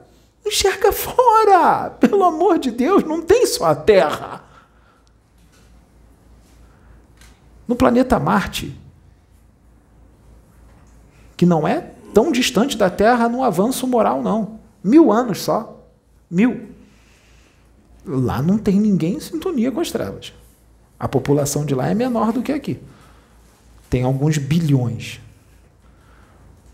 Enxerga 0.48 0.92
fora. 0.92 1.90
Pelo 1.90 2.24
amor 2.24 2.58
de 2.58 2.72
Deus, 2.72 3.04
não 3.04 3.22
tem 3.22 3.46
só 3.46 3.66
a 3.66 3.76
terra. 3.76 4.44
No 7.68 7.76
planeta 7.76 8.18
Marte, 8.18 8.80
que 11.36 11.46
não 11.46 11.68
é 11.68 11.92
tão 12.14 12.32
distante 12.32 12.78
da 12.78 12.90
Terra 12.90 13.28
no 13.28 13.44
avanço 13.44 13.86
moral, 13.86 14.24
não. 14.24 14.60
Mil 14.82 15.12
anos 15.12 15.42
só. 15.42 15.86
Mil. 16.32 16.70
Lá 18.06 18.42
não 18.42 18.58
tem 18.58 18.80
ninguém 18.80 19.16
em 19.16 19.20
sintonia 19.20 19.72
com 19.72 19.82
as 19.82 19.92
trevas. 19.92 20.34
A 20.98 21.08
população 21.08 21.66
de 21.66 21.76
lá 21.76 21.90
é 21.90 21.94
menor 21.94 22.32
do 22.32 22.42
que 22.42 22.54
aqui. 22.54 22.80
Tem 23.90 24.04
alguns 24.04 24.38
bilhões. 24.38 25.20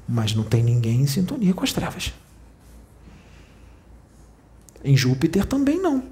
Mas 0.08 0.36
não 0.36 0.44
tem 0.44 0.62
ninguém 0.62 1.02
em 1.02 1.08
sintonia 1.08 1.54
com 1.54 1.64
as 1.64 1.74
trevas. 1.74 2.14
Em 4.84 4.98
Júpiter 4.98 5.46
também 5.46 5.80
não. 5.80 6.04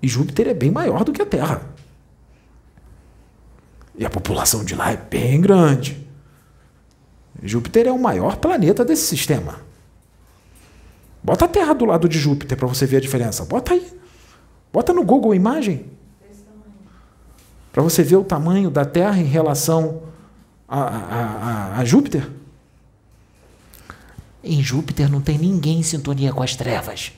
E 0.00 0.06
Júpiter 0.06 0.48
é 0.48 0.54
bem 0.54 0.70
maior 0.70 1.04
do 1.04 1.12
que 1.12 1.20
a 1.20 1.26
Terra. 1.26 1.62
E 3.96 4.06
a 4.06 4.10
população 4.10 4.64
de 4.64 4.76
lá 4.76 4.92
é 4.92 4.96
bem 4.96 5.40
grande. 5.40 6.06
Júpiter 7.42 7.86
é 7.86 7.92
o 7.92 7.98
maior 7.98 8.36
planeta 8.36 8.84
desse 8.84 9.06
sistema. 9.06 9.60
Bota 11.22 11.46
a 11.46 11.48
Terra 11.48 11.72
do 11.72 11.84
lado 11.84 12.08
de 12.08 12.18
Júpiter 12.18 12.56
para 12.56 12.68
você 12.68 12.86
ver 12.86 12.98
a 12.98 13.00
diferença. 13.00 13.44
Bota 13.44 13.74
aí. 13.74 13.92
Bota 14.72 14.92
no 14.92 15.04
Google 15.04 15.34
imagem. 15.34 15.86
Para 17.72 17.82
você 17.82 18.02
ver 18.02 18.16
o 18.16 18.24
tamanho 18.24 18.70
da 18.70 18.84
Terra 18.84 19.18
em 19.18 19.24
relação 19.24 20.02
a, 20.68 20.80
a, 20.80 21.24
a, 21.24 21.78
a 21.78 21.84
Júpiter. 21.84 22.28
Em 24.42 24.62
Júpiter 24.62 25.10
não 25.10 25.20
tem 25.20 25.36
ninguém 25.36 25.80
em 25.80 25.82
sintonia 25.82 26.32
com 26.32 26.42
as 26.42 26.54
trevas. 26.54 27.12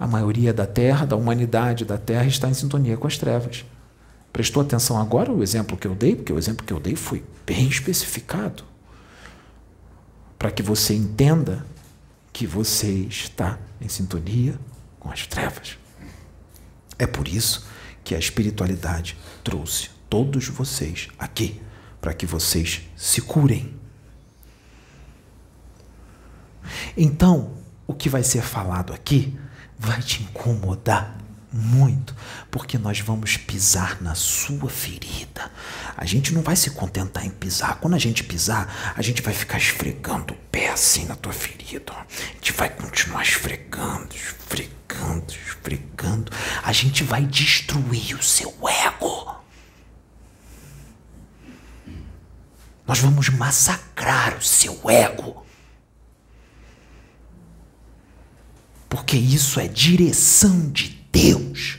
A 0.00 0.06
maioria 0.06 0.52
da 0.52 0.66
Terra, 0.66 1.04
da 1.04 1.16
humanidade 1.16 1.84
da 1.84 1.98
Terra, 1.98 2.26
está 2.26 2.48
em 2.48 2.54
sintonia 2.54 2.96
com 2.96 3.06
as 3.06 3.18
trevas. 3.18 3.64
Prestou 4.32 4.62
atenção 4.62 4.98
agora 5.00 5.32
o 5.32 5.42
exemplo 5.42 5.76
que 5.76 5.86
eu 5.86 5.94
dei? 5.94 6.14
Porque 6.14 6.32
o 6.32 6.38
exemplo 6.38 6.64
que 6.64 6.72
eu 6.72 6.78
dei 6.78 6.94
foi 6.94 7.24
bem 7.44 7.66
especificado. 7.66 8.62
Para 10.38 10.50
que 10.50 10.62
você 10.62 10.94
entenda 10.94 11.66
que 12.32 12.46
você 12.46 12.88
está 12.88 13.58
em 13.80 13.88
sintonia 13.88 14.58
com 15.00 15.10
as 15.10 15.26
trevas. 15.26 15.76
É 16.98 17.06
por 17.06 17.26
isso 17.26 17.66
que 18.04 18.14
a 18.14 18.18
espiritualidade 18.18 19.16
trouxe 19.42 19.90
todos 20.08 20.48
vocês 20.48 21.08
aqui, 21.18 21.60
para 22.00 22.14
que 22.14 22.26
vocês 22.26 22.82
se 22.96 23.20
curem. 23.20 23.77
Então, 26.96 27.52
o 27.86 27.94
que 27.94 28.08
vai 28.08 28.22
ser 28.22 28.42
falado 28.42 28.92
aqui 28.92 29.38
vai 29.78 30.00
te 30.02 30.22
incomodar 30.22 31.16
muito, 31.50 32.14
porque 32.50 32.76
nós 32.76 33.00
vamos 33.00 33.36
pisar 33.36 34.00
na 34.02 34.14
sua 34.14 34.68
ferida. 34.68 35.50
A 35.96 36.04
gente 36.04 36.32
não 36.34 36.42
vai 36.42 36.54
se 36.54 36.70
contentar 36.70 37.24
em 37.24 37.30
pisar. 37.30 37.78
Quando 37.80 37.94
a 37.94 37.98
gente 37.98 38.22
pisar, 38.22 38.94
a 38.94 39.02
gente 39.02 39.22
vai 39.22 39.32
ficar 39.32 39.56
esfregando 39.56 40.34
o 40.34 40.36
pé 40.50 40.70
assim 40.70 41.06
na 41.06 41.16
tua 41.16 41.32
ferida. 41.32 41.92
A 41.92 42.34
gente 42.34 42.52
vai 42.52 42.68
continuar 42.68 43.22
esfregando, 43.22 44.14
esfregando, 44.14 45.32
esfregando. 45.32 46.32
A 46.62 46.72
gente 46.72 47.02
vai 47.02 47.24
destruir 47.24 48.14
o 48.14 48.22
seu 48.22 48.54
ego. 48.68 49.36
Nós 52.86 53.00
vamos 53.00 53.28
massacrar 53.28 54.36
o 54.36 54.42
seu 54.42 54.78
ego. 54.88 55.44
Porque 58.88 59.16
isso 59.16 59.60
é 59.60 59.68
direção 59.68 60.70
de 60.70 60.88
Deus 61.12 61.78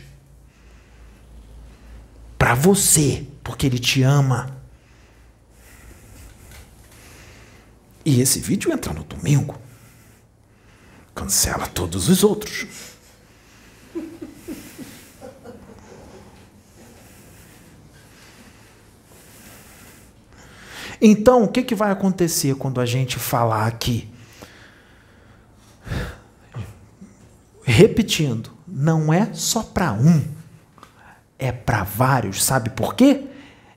para 2.38 2.54
você, 2.56 3.28
porque 3.44 3.66
Ele 3.66 3.80
te 3.80 4.04
ama. 4.04 4.58
E 8.06 8.22
esse 8.22 8.40
vídeo 8.40 8.72
entra 8.72 8.94
no 8.94 9.04
domingo. 9.04 9.60
Cancela 11.14 11.68
todos 11.68 12.08
os 12.08 12.24
outros. 12.24 12.68
Então, 21.02 21.44
o 21.44 21.48
que, 21.48 21.64
que 21.64 21.74
vai 21.74 21.92
acontecer 21.92 22.56
quando 22.56 22.82
a 22.82 22.86
gente 22.86 23.18
falar 23.18 23.66
aqui? 23.68 24.12
Repetindo, 27.72 28.50
não 28.68 29.14
é 29.14 29.30
só 29.32 29.62
para 29.62 29.94
um, 29.94 30.24
é 31.38 31.52
para 31.52 31.84
vários. 31.84 32.44
Sabe 32.44 32.72
por 32.72 32.96
quê? 32.96 33.26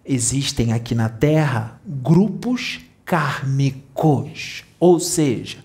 Existem 0.03 0.73
aqui 0.73 0.95
na 0.95 1.11
Terra 1.11 1.79
grupos 1.85 2.81
kármicos, 3.05 4.65
ou 4.81 4.99
seja, 4.99 5.59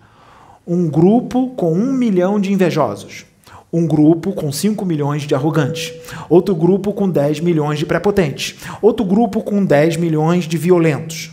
um 0.68 0.90
grupo 0.90 1.52
com 1.52 1.72
um 1.72 1.94
milhão 1.94 2.38
de 2.38 2.52
invejosos, 2.52 3.26
um 3.72 3.88
grupo 3.88 4.34
com 4.34 4.52
5 4.52 4.86
milhões 4.86 5.22
de 5.22 5.34
arrogantes, 5.34 5.94
outro 6.30 6.54
grupo 6.54 6.92
com 6.92 7.10
10 7.10 7.40
milhões 7.40 7.80
de 7.80 7.86
prepotentes, 7.86 8.58
outro 8.82 9.06
grupo 9.06 9.42
com 9.42 9.64
10 9.64 9.96
milhões 9.96 10.44
de 10.44 10.58
violentos. 10.58 11.32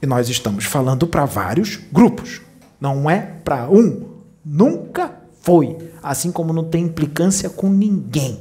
E 0.00 0.06
nós 0.06 0.30
estamos 0.30 0.64
falando 0.64 1.06
para 1.06 1.26
vários 1.26 1.76
grupos, 1.92 2.40
não 2.80 3.10
é 3.10 3.18
para 3.44 3.68
um. 3.68 4.16
Nunca 4.50 5.17
foi. 5.48 5.78
Assim 6.02 6.30
como 6.30 6.52
não 6.52 6.64
tem 6.64 6.84
implicância 6.84 7.48
com 7.48 7.70
ninguém. 7.70 8.40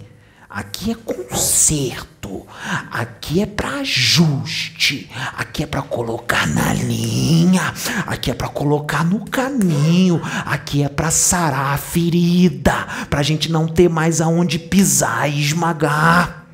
Aqui 0.49 0.91
é 0.91 0.95
conserto, 0.95 2.45
aqui 2.91 3.41
é 3.41 3.45
para 3.45 3.79
ajuste, 3.79 5.09
aqui 5.37 5.63
é 5.63 5.65
para 5.65 5.81
colocar 5.81 6.45
na 6.47 6.73
linha, 6.73 7.73
aqui 8.05 8.31
é 8.31 8.33
para 8.33 8.49
colocar 8.49 9.05
no 9.05 9.23
caminho, 9.25 10.21
aqui 10.45 10.83
é 10.83 10.89
para 10.89 11.09
sarar 11.11 11.73
a 11.73 11.77
ferida, 11.77 12.73
para 13.09 13.19
a 13.19 13.23
gente 13.23 13.51
não 13.51 13.67
ter 13.67 13.89
mais 13.89 14.19
aonde 14.19 14.59
pisar 14.59 15.29
e 15.29 15.41
esmagar. 15.41 16.46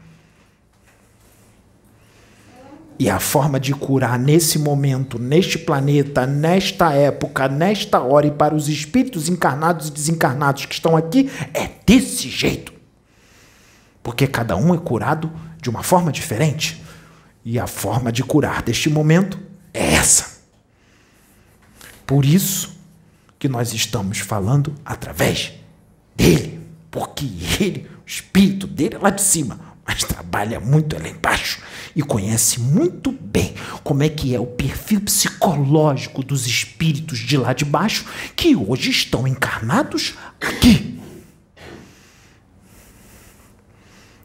E 3.04 3.10
a 3.10 3.20
forma 3.20 3.60
de 3.60 3.74
curar 3.74 4.18
nesse 4.18 4.58
momento, 4.58 5.20
neste 5.20 5.60
planeta, 5.60 6.26
nesta 6.26 6.94
época, 6.94 7.50
nesta 7.50 8.00
hora 8.00 8.28
e 8.28 8.32
para 8.32 8.56
os 8.56 8.70
espíritos 8.70 9.28
encarnados 9.28 9.90
e 9.90 9.92
desencarnados 9.92 10.66
que 10.66 10.76
estão 10.76 10.96
aqui 10.96 11.30
é 11.54 11.70
desse 11.86 12.30
jeito. 12.30 12.72
Porque 14.02 14.26
cada 14.26 14.56
um 14.56 14.74
é 14.74 14.78
curado 14.78 15.30
de 15.62 15.70
uma 15.70 15.84
forma 15.84 16.14
diferente. 16.14 16.82
E 17.44 17.60
a 17.60 17.68
forma 17.68 18.10
de 18.10 18.24
curar 18.24 18.62
deste 18.62 18.90
momento 18.90 19.38
é 19.74 19.96
essa. 19.96 20.38
Por 22.08 22.24
isso 22.24 22.74
que 23.38 23.50
nós 23.50 23.74
estamos 23.74 24.20
falando 24.20 24.74
através 24.86 25.52
dele. 26.16 26.62
Porque 26.90 27.26
ele, 27.60 27.86
o 28.06 28.08
espírito 28.08 28.66
dele 28.66 28.96
é 28.96 28.98
lá 28.98 29.10
de 29.10 29.22
cima, 29.22 29.73
mas 29.86 30.04
trabalha 30.04 30.60
muito 30.60 30.98
lá 30.98 31.08
embaixo 31.08 31.62
e 31.96 32.02
conhece 32.02 32.60
muito 32.60 33.12
bem 33.12 33.54
como 33.84 34.04
é 34.04 34.10
que 34.10 34.34
é 34.34 34.40
o 34.40 34.46
perfil 34.46 35.02
psicológico 35.02 36.24
dos 36.24 36.48
espíritos 36.48 37.20
de 37.20 37.38
lá 37.38 37.54
de 37.54 37.66
baixo 37.66 38.06
que 38.36 38.56
hoje 38.56 38.90
estão 38.90 39.28
encarnados 39.28 40.16
aqui. 40.40 41.00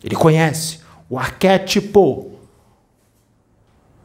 Ele 0.02 0.14
conhece 0.14 0.80
o 1.10 1.18
arquétipo 1.18 2.38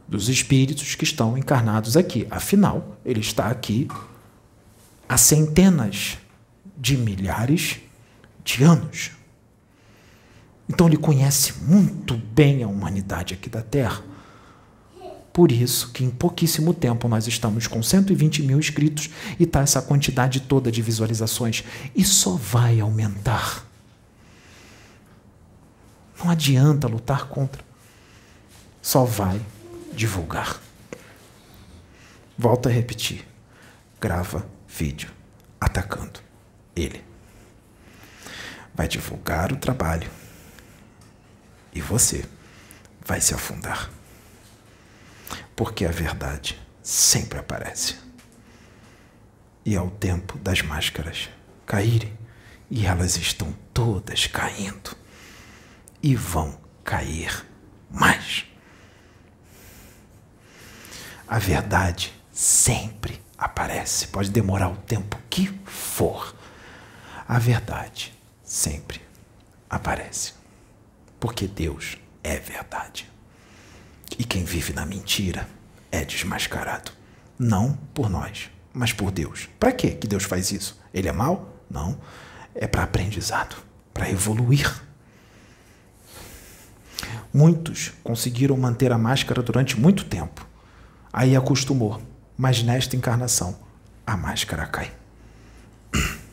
dos 0.06 0.28
espíritos 0.28 0.94
que 0.94 1.04
estão 1.04 1.38
encarnados 1.38 1.96
aqui. 1.96 2.26
Afinal, 2.30 2.98
ele 3.04 3.20
está 3.20 3.46
aqui 3.46 3.88
há 5.08 5.16
centenas 5.16 6.18
de 6.76 6.96
milhares 6.96 7.78
de 8.44 8.64
anos. 8.64 9.12
Então 10.68 10.86
ele 10.86 10.96
conhece 10.96 11.54
muito 11.62 12.16
bem 12.16 12.62
a 12.62 12.68
humanidade 12.68 13.34
aqui 13.34 13.50
da 13.50 13.62
Terra. 13.62 14.02
Por 15.32 15.50
isso 15.50 15.90
que 15.90 16.04
em 16.04 16.10
pouquíssimo 16.10 16.72
tempo 16.72 17.08
nós 17.08 17.26
estamos 17.26 17.66
com 17.66 17.82
120 17.82 18.42
mil 18.42 18.58
inscritos 18.58 19.10
e 19.38 19.42
está 19.42 19.60
essa 19.60 19.82
quantidade 19.82 20.40
toda 20.40 20.70
de 20.70 20.80
visualizações. 20.80 21.64
E 21.94 22.04
só 22.04 22.36
vai 22.36 22.80
aumentar. 22.80 23.66
Não 26.18 26.30
adianta 26.30 26.86
lutar 26.86 27.26
contra. 27.26 27.62
Só 28.80 29.04
vai 29.04 29.40
divulgar. 29.92 30.60
Volto 32.38 32.68
a 32.68 32.72
repetir. 32.72 33.26
Grava 34.00 34.46
vídeo 34.68 35.10
atacando 35.60 36.20
ele. 36.76 37.02
Vai 38.74 38.86
divulgar 38.86 39.52
o 39.52 39.56
trabalho 39.56 40.08
e 41.74 41.80
você 41.80 42.24
vai 43.04 43.20
se 43.20 43.34
afundar. 43.34 43.90
Porque 45.56 45.84
a 45.84 45.90
verdade 45.90 46.60
sempre 46.82 47.38
aparece. 47.38 47.96
E 49.64 49.74
é 49.74 49.80
o 49.80 49.90
tempo 49.90 50.38
das 50.38 50.62
máscaras 50.62 51.28
caírem, 51.66 52.16
e 52.70 52.86
elas 52.86 53.16
estão 53.16 53.52
todas 53.72 54.26
caindo. 54.26 54.96
e 56.02 56.14
vão 56.14 56.60
cair 56.84 57.46
mais. 57.90 58.44
A 61.26 61.38
verdade 61.38 62.12
sempre 62.30 63.22
aparece, 63.38 64.08
pode 64.08 64.28
demorar 64.30 64.68
o 64.68 64.76
tempo 64.76 65.18
que 65.30 65.46
for. 65.64 66.34
A 67.26 67.38
verdade 67.38 68.12
sempre 68.44 69.00
aparece. 69.70 70.34
Porque 71.24 71.48
Deus 71.48 71.96
é 72.22 72.38
verdade. 72.38 73.10
E 74.18 74.24
quem 74.24 74.44
vive 74.44 74.74
na 74.74 74.84
mentira 74.84 75.48
é 75.90 76.04
desmascarado. 76.04 76.92
Não 77.38 77.78
por 77.94 78.10
nós, 78.10 78.50
mas 78.74 78.92
por 78.92 79.10
Deus. 79.10 79.48
Para 79.58 79.72
que 79.72 79.92
que 79.92 80.06
Deus 80.06 80.24
faz 80.24 80.52
isso? 80.52 80.78
Ele 80.92 81.08
é 81.08 81.12
mau? 81.12 81.62
Não. 81.70 81.98
É 82.54 82.66
para 82.66 82.82
aprendizado, 82.82 83.56
para 83.94 84.10
evoluir. 84.10 84.70
Muitos 87.32 87.94
conseguiram 88.04 88.58
manter 88.58 88.92
a 88.92 88.98
máscara 88.98 89.42
durante 89.42 89.80
muito 89.80 90.04
tempo. 90.04 90.46
Aí 91.10 91.34
acostumou. 91.34 92.02
Mas 92.36 92.62
nesta 92.62 92.96
encarnação, 92.96 93.58
a 94.06 94.14
máscara 94.14 94.66
cai. 94.66 94.92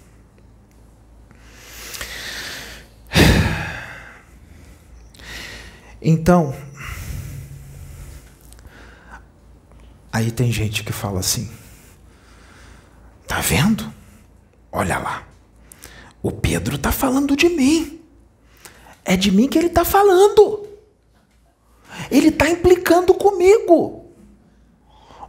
Então, 6.02 6.56
aí 10.12 10.32
tem 10.32 10.52
gente 10.52 10.84
que 10.84 10.92
fala 10.92 11.20
assim: 11.20 11.50
tá 13.28 13.40
vendo? 13.40 13.94
Olha 14.72 14.98
lá, 14.98 15.28
o 16.24 16.32
Pedro 16.32 16.78
tá 16.78 16.92
falando 16.92 17.36
de 17.36 17.50
mim. 17.50 18.02
É 19.06 19.16
de 19.16 19.32
mim 19.32 19.48
que 19.48 19.58
ele 19.58 19.70
tá 19.70 19.86
falando. 19.86 20.68
Ele 22.10 22.32
tá 22.32 22.50
implicando 22.50 23.14
comigo. 23.14 24.12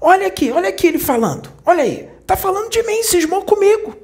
Olha 0.01 0.27
aqui, 0.27 0.51
olha 0.51 0.69
aqui 0.69 0.87
ele 0.87 0.99
falando. 0.99 1.53
Olha 1.65 1.83
aí, 1.83 2.09
tá 2.27 2.37
falando 2.37 2.71
de 2.71 2.83
mim, 2.83 3.03
cismou 3.03 3.43
comigo. 3.45 4.02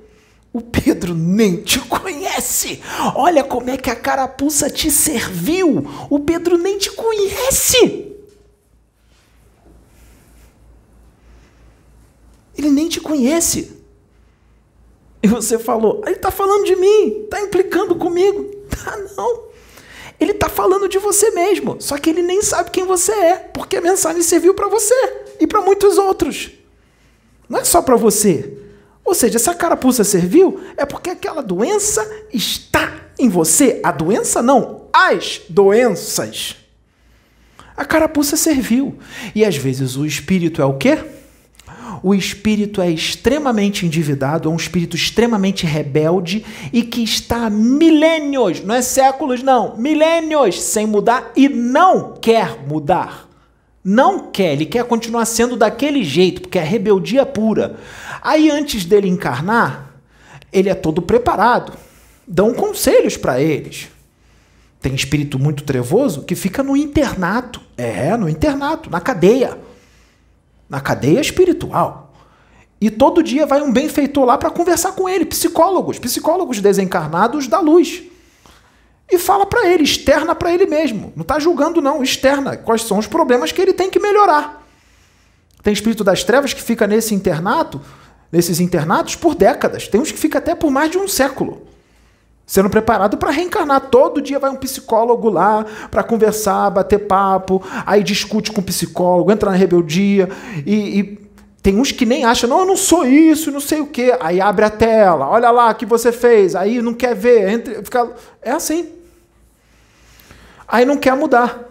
O 0.52 0.61
Pedro 0.61 1.14
nem 1.14 1.62
te 1.62 1.78
conhece. 1.80 2.80
Olha 3.14 3.44
como 3.44 3.70
é 3.70 3.76
que 3.76 3.90
a 3.90 3.96
carapuça 3.96 4.70
te 4.70 4.90
serviu. 4.90 5.84
O 6.08 6.20
Pedro 6.20 6.56
nem 6.56 6.78
te 6.78 6.90
conhece. 6.90 8.16
Ele 12.56 12.70
nem 12.70 12.88
te 12.88 13.00
conhece. 13.00 13.76
E 15.22 15.28
você 15.28 15.58
falou, 15.58 16.02
ele 16.06 16.16
está 16.16 16.30
falando 16.30 16.64
de 16.64 16.76
mim, 16.76 17.22
está 17.24 17.40
implicando 17.40 17.94
comigo. 17.96 18.44
Tá 18.68 18.96
não. 19.16 19.48
Ele 20.18 20.32
está 20.32 20.48
falando 20.48 20.88
de 20.88 20.98
você 20.98 21.30
mesmo. 21.30 21.76
Só 21.80 21.96
que 21.98 22.11
ele 22.11 22.22
nem 22.22 22.42
sabe 22.42 22.70
quem 22.70 22.84
você 22.84 23.12
é, 23.12 23.37
porque 23.37 23.76
a 23.76 23.80
mensagem 23.80 24.22
serviu 24.22 24.54
para 24.54 24.66
você 24.68 24.94
e 25.38 25.46
para 25.46 25.61
muitos 25.61 25.98
outros. 25.98 26.50
Não 27.48 27.61
é 27.61 27.64
só 27.64 27.80
para 27.80 27.96
você. 27.96 28.58
Ou 29.08 29.14
seja, 29.14 29.36
essa 29.36 29.54
carapuça 29.54 30.04
serviu 30.04 30.60
é 30.76 30.84
porque 30.84 31.08
aquela 31.08 31.42
doença 31.42 32.06
está 32.30 32.92
em 33.18 33.26
você. 33.26 33.80
A 33.82 33.90
doença 33.90 34.42
não, 34.42 34.82
as 34.92 35.40
doenças. 35.48 36.56
A 37.74 37.86
carapuça 37.86 38.36
serviu. 38.36 38.98
E 39.34 39.46
às 39.46 39.56
vezes 39.56 39.96
o 39.96 40.04
espírito 40.04 40.60
é 40.60 40.66
o 40.66 40.74
quê? 40.74 40.98
O 42.02 42.14
espírito 42.14 42.82
é 42.82 42.90
extremamente 42.90 43.86
endividado, 43.86 44.46
é 44.46 44.52
um 44.52 44.56
espírito 44.56 44.94
extremamente 44.94 45.64
rebelde 45.64 46.44
e 46.70 46.82
que 46.82 47.02
está 47.02 47.46
há 47.46 47.50
milênios, 47.50 48.62
não 48.62 48.74
é 48.74 48.82
séculos, 48.82 49.42
não, 49.42 49.74
milênios 49.78 50.60
sem 50.60 50.86
mudar 50.86 51.32
e 51.34 51.48
não 51.48 52.12
quer 52.20 52.62
mudar. 52.68 53.27
Não 53.90 54.31
quer, 54.31 54.53
ele 54.53 54.66
quer 54.66 54.85
continuar 54.85 55.24
sendo 55.24 55.57
daquele 55.57 56.05
jeito, 56.05 56.42
porque 56.42 56.59
é 56.59 56.62
rebeldia 56.62 57.24
pura. 57.24 57.79
Aí 58.20 58.51
antes 58.51 58.85
dele 58.85 59.09
encarnar, 59.09 59.94
ele 60.53 60.68
é 60.68 60.74
todo 60.74 61.01
preparado. 61.01 61.72
Dão 62.27 62.53
conselhos 62.53 63.16
para 63.16 63.40
eles. 63.40 63.88
Tem 64.79 64.94
espírito 64.94 65.38
muito 65.38 65.64
trevoso 65.64 66.24
que 66.24 66.35
fica 66.35 66.62
no 66.62 66.77
internato. 66.77 67.62
É, 67.79 68.14
no 68.14 68.29
internato, 68.29 68.90
na 68.90 69.01
cadeia. 69.01 69.57
Na 70.68 70.83
cadeia 70.83 71.18
espiritual. 71.22 72.12
E 72.79 72.90
todo 72.90 73.22
dia 73.22 73.46
vai 73.46 73.62
um 73.62 73.72
benfeitor 73.72 74.27
lá 74.27 74.37
para 74.37 74.51
conversar 74.51 74.92
com 74.92 75.09
ele, 75.09 75.24
psicólogos, 75.24 75.98
psicólogos 75.98 76.61
desencarnados 76.61 77.48
da 77.48 77.59
luz. 77.59 78.03
E 79.10 79.18
fala 79.18 79.46
para 79.46 79.66
ele, 79.66 79.84
externa 79.84 80.34
para 80.34 80.52
ele 80.52 80.66
mesmo. 80.66 81.12
Não 81.16 81.22
está 81.22 81.38
julgando, 81.38 81.80
não, 81.80 82.02
externa. 82.02 82.56
Quais 82.56 82.82
são 82.82 82.98
os 82.98 83.06
problemas 83.06 83.52
que 83.52 83.60
ele 83.60 83.72
tem 83.72 83.88
que 83.88 83.98
melhorar. 83.98 84.66
Tem 85.62 85.72
espírito 85.72 86.04
das 86.04 86.22
trevas 86.24 86.52
que 86.52 86.62
fica 86.62 86.86
nesse 86.86 87.14
internato 87.14 87.80
nesses 88.30 88.60
internatos 88.60 89.16
por 89.16 89.34
décadas. 89.34 89.88
Tem 89.88 90.00
uns 90.00 90.12
que 90.12 90.18
fica 90.18 90.38
até 90.38 90.54
por 90.54 90.70
mais 90.70 90.90
de 90.90 90.98
um 90.98 91.08
século. 91.08 91.62
Sendo 92.46 92.70
preparado 92.70 93.16
para 93.18 93.30
reencarnar. 93.30 93.88
Todo 93.90 94.22
dia 94.22 94.38
vai 94.38 94.50
um 94.50 94.56
psicólogo 94.56 95.28
lá 95.28 95.66
para 95.90 96.02
conversar, 96.02 96.70
bater 96.70 97.00
papo, 97.00 97.62
aí 97.84 98.02
discute 98.02 98.52
com 98.52 98.60
o 98.60 98.64
psicólogo, 98.64 99.30
entra 99.30 99.50
na 99.50 99.56
rebeldia 99.56 100.28
e, 100.64 101.00
e 101.00 101.28
tem 101.62 101.78
uns 101.78 101.92
que 101.92 102.06
nem 102.06 102.24
acham, 102.24 102.48
não, 102.48 102.60
eu 102.60 102.66
não 102.66 102.76
sou 102.76 103.04
isso, 103.04 103.50
não 103.50 103.60
sei 103.60 103.80
o 103.80 103.86
quê. 103.86 104.16
Aí 104.20 104.40
abre 104.40 104.64
a 104.64 104.70
tela, 104.70 105.28
olha 105.28 105.50
lá 105.50 105.70
o 105.70 105.74
que 105.74 105.84
você 105.84 106.10
fez, 106.10 106.54
aí 106.54 106.80
não 106.80 106.94
quer 106.94 107.14
ver, 107.14 107.50
entra, 107.50 107.82
fica... 107.84 108.10
é 108.40 108.52
assim. 108.52 108.97
Aí 110.68 110.85
não 110.85 110.98
quer 110.98 111.16
mudar. 111.16 111.64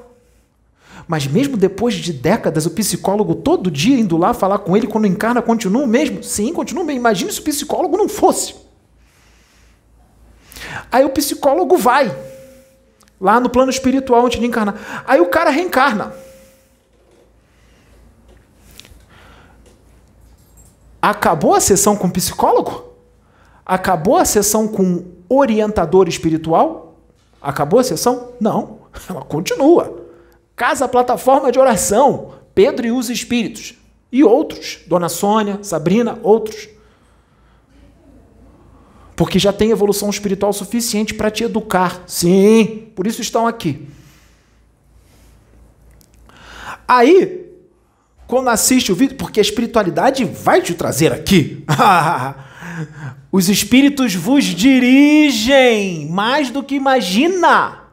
Mas 1.07 1.25
mesmo 1.25 1.55
depois 1.55 1.93
de 1.93 2.11
décadas, 2.11 2.65
o 2.65 2.71
psicólogo 2.71 3.35
todo 3.35 3.71
dia 3.71 3.97
indo 3.97 4.17
lá 4.17 4.33
falar 4.33 4.59
com 4.59 4.75
ele, 4.75 4.87
quando 4.87 5.07
encarna, 5.07 5.41
continua 5.41 5.83
o 5.83 5.87
mesmo? 5.87 6.23
Sim, 6.23 6.51
continua 6.51 6.83
o 6.83 6.85
mesmo. 6.85 6.99
Imagine 6.99 7.31
se 7.31 7.39
o 7.39 7.43
psicólogo 7.43 7.95
não 7.95 8.09
fosse. 8.09 8.55
Aí 10.91 11.05
o 11.05 11.09
psicólogo 11.09 11.77
vai 11.77 12.13
lá 13.21 13.39
no 13.39 13.49
plano 13.49 13.69
espiritual 13.69 14.25
antes 14.25 14.39
de 14.39 14.45
encarnar. 14.45 15.03
Aí 15.07 15.21
o 15.21 15.27
cara 15.27 15.49
reencarna. 15.49 16.13
Acabou 21.01 21.53
a 21.53 21.61
sessão 21.61 21.95
com 21.95 22.07
o 22.07 22.11
psicólogo? 22.11 22.95
Acabou 23.65 24.17
a 24.17 24.25
sessão 24.25 24.67
com 24.67 25.05
orientador 25.29 26.07
espiritual? 26.07 26.95
Acabou 27.41 27.79
a 27.79 27.83
sessão? 27.83 28.33
Não, 28.39 28.76
ela 29.09 29.21
continua. 29.21 30.05
Casa 30.55 30.87
Plataforma 30.87 31.51
de 31.51 31.59
Oração, 31.59 32.33
Pedro 32.53 32.87
e 32.87 32.91
os 32.91 33.09
Espíritos. 33.09 33.75
E 34.11 34.23
outros, 34.23 34.79
Dona 34.87 35.09
Sônia, 35.09 35.59
Sabrina, 35.61 36.19
outros. 36.23 36.69
Porque 39.15 39.37
já 39.37 39.51
tem 39.51 39.71
evolução 39.71 40.09
espiritual 40.09 40.53
suficiente 40.53 41.13
para 41.13 41.31
te 41.31 41.43
educar. 41.43 42.03
Sim, 42.07 42.91
por 42.95 43.05
isso 43.05 43.21
estão 43.21 43.47
aqui. 43.47 43.87
Aí, 46.87 47.47
quando 48.27 48.49
assiste 48.49 48.91
o 48.91 48.95
vídeo, 48.95 49.17
porque 49.17 49.39
a 49.39 49.41
espiritualidade 49.41 50.23
vai 50.23 50.61
te 50.61 50.73
trazer 50.73 51.11
aqui. 51.11 51.65
Os 53.31 53.49
espíritos 53.49 54.15
vos 54.15 54.43
dirigem 54.45 56.07
mais 56.09 56.49
do 56.49 56.63
que 56.63 56.75
imagina. 56.75 57.86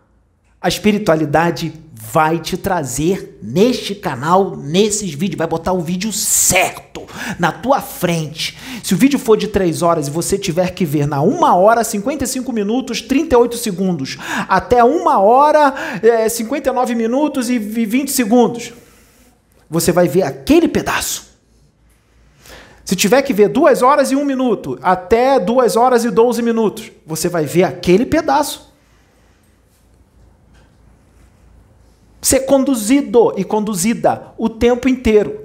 A 0.64 0.68
espiritualidade 0.68 1.74
vai 1.92 2.38
te 2.38 2.56
trazer 2.56 3.38
neste 3.42 3.94
canal, 3.94 4.56
nesses 4.56 5.12
vídeos, 5.12 5.36
vai 5.36 5.46
botar 5.46 5.74
o 5.74 5.82
vídeo 5.82 6.10
certo 6.10 7.02
na 7.38 7.52
tua 7.52 7.82
frente. 7.82 8.56
Se 8.82 8.94
o 8.94 8.96
vídeo 8.96 9.18
for 9.18 9.36
de 9.36 9.48
3 9.48 9.82
horas 9.82 10.08
e 10.08 10.10
você 10.10 10.38
tiver 10.38 10.70
que 10.70 10.86
ver 10.86 11.06
na 11.06 11.20
1 11.20 11.42
hora, 11.42 11.84
55 11.84 12.50
minutos, 12.50 13.02
38 13.02 13.58
segundos, 13.58 14.16
até 14.48 14.82
1 14.82 15.06
hora, 15.06 15.74
é, 16.02 16.26
59 16.30 16.94
minutos 16.94 17.50
e 17.50 17.58
20 17.58 18.10
segundos, 18.10 18.72
você 19.68 19.92
vai 19.92 20.08
ver 20.08 20.22
aquele 20.22 20.66
pedaço. 20.66 21.26
Se 22.86 22.96
tiver 22.96 23.20
que 23.20 23.34
ver 23.34 23.50
2 23.50 23.82
horas 23.82 24.10
e 24.10 24.16
1 24.16 24.24
minuto, 24.24 24.78
até 24.80 25.38
2 25.38 25.76
horas 25.76 26.06
e 26.06 26.10
12 26.10 26.40
minutos, 26.40 26.90
você 27.06 27.28
vai 27.28 27.44
ver 27.44 27.64
aquele 27.64 28.06
pedaço. 28.06 28.72
Ser 32.24 32.40
conduzido 32.40 33.34
e 33.36 33.44
conduzida 33.44 34.28
o 34.38 34.48
tempo 34.48 34.88
inteiro. 34.88 35.42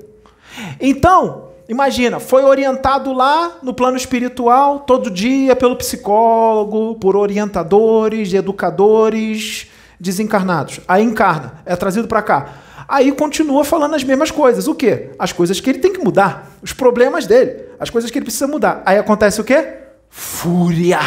Então, 0.80 1.50
imagina, 1.68 2.22
foi 2.22 2.46
orientado 2.46 3.12
lá 3.12 3.58
no 3.62 3.74
plano 3.74 3.98
espiritual 3.98 4.80
todo 4.80 5.12
dia 5.12 5.58
pelo 5.58 5.76
psicólogo, 5.76 6.96
por 6.96 7.18
orientadores, 7.18 8.34
educadores 8.34 9.68
desencarnados. 10.00 10.80
Aí 10.88 11.04
encarna, 11.04 11.62
é 11.66 11.76
trazido 11.76 12.08
para 12.08 12.22
cá. 12.22 12.54
Aí 12.88 13.12
continua 13.12 13.66
falando 13.66 13.96
as 13.96 14.04
mesmas 14.06 14.32
coisas. 14.32 14.66
O 14.66 14.74
quê? 14.74 15.12
As 15.20 15.34
coisas 15.34 15.60
que 15.60 15.70
ele 15.70 15.80
tem 15.80 15.92
que 15.92 16.00
mudar, 16.00 16.50
os 16.62 16.72
problemas 16.72 17.28
dele, 17.28 17.62
as 17.78 17.90
coisas 17.90 18.10
que 18.10 18.18
ele 18.18 18.26
precisa 18.26 18.48
mudar. 18.48 18.82
Aí 18.86 18.98
acontece 18.98 19.42
o 19.42 19.44
quê? 19.44 19.80
Fúria. 20.10 21.00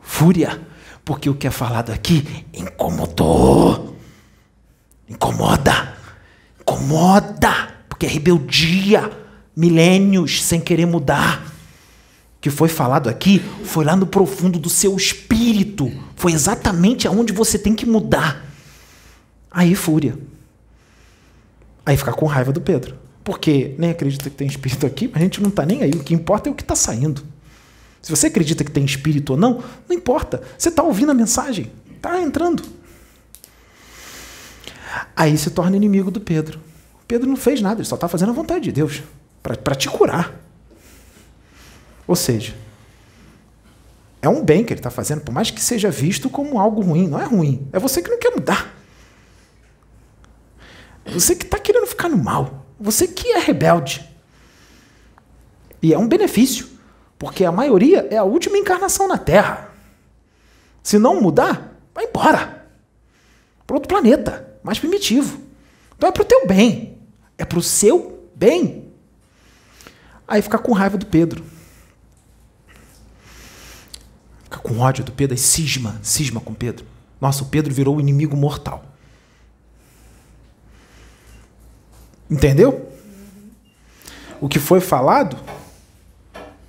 Fúria 0.00 0.60
Porque 1.04 1.30
o 1.30 1.34
que 1.34 1.46
é 1.46 1.52
falado 1.52 1.92
aqui 1.92 2.44
incomodou. 2.52 3.91
Incomoda. 5.12 5.94
Incomoda. 6.60 7.74
Porque 7.88 8.06
é 8.06 8.08
rebeldia. 8.08 9.10
Milênios 9.54 10.42
sem 10.42 10.60
querer 10.60 10.86
mudar. 10.86 11.46
O 12.38 12.40
que 12.40 12.50
foi 12.50 12.68
falado 12.68 13.08
aqui 13.08 13.40
foi 13.64 13.84
lá 13.84 13.94
no 13.94 14.06
profundo 14.06 14.58
do 14.58 14.68
seu 14.68 14.96
espírito. 14.96 15.92
Foi 16.16 16.32
exatamente 16.32 17.06
aonde 17.06 17.32
você 17.32 17.58
tem 17.58 17.74
que 17.74 17.86
mudar. 17.86 18.44
Aí, 19.50 19.74
fúria. 19.74 20.18
Aí 21.84 21.96
ficar 21.96 22.14
com 22.14 22.26
raiva 22.26 22.52
do 22.52 22.60
Pedro. 22.60 22.96
Porque 23.22 23.74
nem 23.78 23.90
acredita 23.90 24.28
que 24.28 24.36
tem 24.36 24.48
espírito 24.48 24.86
aqui, 24.86 25.08
mas 25.08 25.20
a 25.20 25.24
gente 25.24 25.40
não 25.40 25.50
está 25.50 25.64
nem 25.64 25.82
aí. 25.82 25.90
O 25.90 26.02
que 26.02 26.14
importa 26.14 26.48
é 26.48 26.52
o 26.52 26.54
que 26.54 26.62
está 26.62 26.74
saindo. 26.74 27.22
Se 28.00 28.10
você 28.10 28.26
acredita 28.26 28.64
que 28.64 28.70
tem 28.70 28.84
espírito 28.84 29.34
ou 29.34 29.38
não, 29.38 29.62
não 29.88 29.96
importa. 29.96 30.42
Você 30.58 30.70
está 30.70 30.82
ouvindo 30.82 31.12
a 31.12 31.14
mensagem, 31.14 31.70
está 31.94 32.20
entrando. 32.20 32.64
Aí 35.16 35.36
se 35.36 35.50
torna 35.50 35.76
inimigo 35.76 36.10
do 36.10 36.20
Pedro. 36.20 36.60
Pedro 37.06 37.28
não 37.28 37.36
fez 37.36 37.60
nada, 37.60 37.80
ele 37.80 37.88
só 37.88 37.94
está 37.94 38.08
fazendo 38.08 38.30
a 38.30 38.34
vontade 38.34 38.64
de 38.64 38.72
Deus 38.72 39.02
para 39.42 39.74
te 39.74 39.88
curar. 39.88 40.34
Ou 42.06 42.16
seja, 42.16 42.54
é 44.20 44.28
um 44.28 44.44
bem 44.44 44.64
que 44.64 44.72
ele 44.72 44.80
está 44.80 44.90
fazendo, 44.90 45.22
por 45.22 45.32
mais 45.32 45.50
que 45.50 45.60
seja 45.60 45.90
visto 45.90 46.30
como 46.30 46.58
algo 46.58 46.80
ruim. 46.80 47.08
Não 47.08 47.20
é 47.20 47.24
ruim, 47.24 47.68
é 47.72 47.78
você 47.78 48.02
que 48.02 48.10
não 48.10 48.18
quer 48.18 48.30
mudar. 48.30 48.74
Você 51.04 51.34
que 51.34 51.44
está 51.44 51.58
querendo 51.58 51.86
ficar 51.86 52.08
no 52.08 52.16
mal. 52.16 52.66
Você 52.78 53.08
que 53.08 53.28
é 53.32 53.38
rebelde. 53.38 54.08
E 55.82 55.92
é 55.92 55.98
um 55.98 56.06
benefício, 56.06 56.68
porque 57.18 57.44
a 57.44 57.50
maioria 57.50 58.06
é 58.10 58.16
a 58.16 58.24
última 58.24 58.56
encarnação 58.56 59.08
na 59.08 59.18
Terra. 59.18 59.70
Se 60.82 60.98
não 60.98 61.20
mudar, 61.20 61.76
vai 61.92 62.04
embora. 62.04 62.66
Para 63.66 63.76
outro 63.76 63.88
planeta, 63.88 64.51
mais 64.62 64.78
primitivo. 64.78 65.40
Então 65.96 66.08
é 66.08 66.12
para 66.12 66.22
o 66.22 66.26
teu 66.26 66.46
bem. 66.46 66.98
É 67.38 67.44
para 67.44 67.58
o 67.58 67.62
seu 67.62 68.28
bem. 68.34 68.92
Aí 70.26 70.40
fica 70.40 70.58
com 70.58 70.72
raiva 70.72 70.96
do 70.96 71.06
Pedro. 71.06 71.44
Fica 74.44 74.58
com 74.58 74.78
ódio 74.78 75.04
do 75.04 75.12
Pedro, 75.12 75.34
aí 75.34 75.38
cisma, 75.38 75.98
cisma 76.02 76.40
com 76.40 76.54
Pedro. 76.54 76.86
Nossa, 77.20 77.42
o 77.42 77.46
Pedro 77.46 77.72
virou 77.72 77.96
o 77.96 78.00
inimigo 78.00 78.36
mortal. 78.36 78.84
Entendeu? 82.30 82.90
O 84.40 84.48
que 84.48 84.58
foi 84.58 84.80
falado 84.80 85.38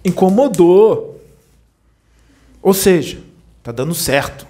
incomodou. 0.03 1.21
Ou 2.61 2.73
seja, 2.73 3.21
tá 3.61 3.71
dando 3.71 3.95
certo. 3.95 4.45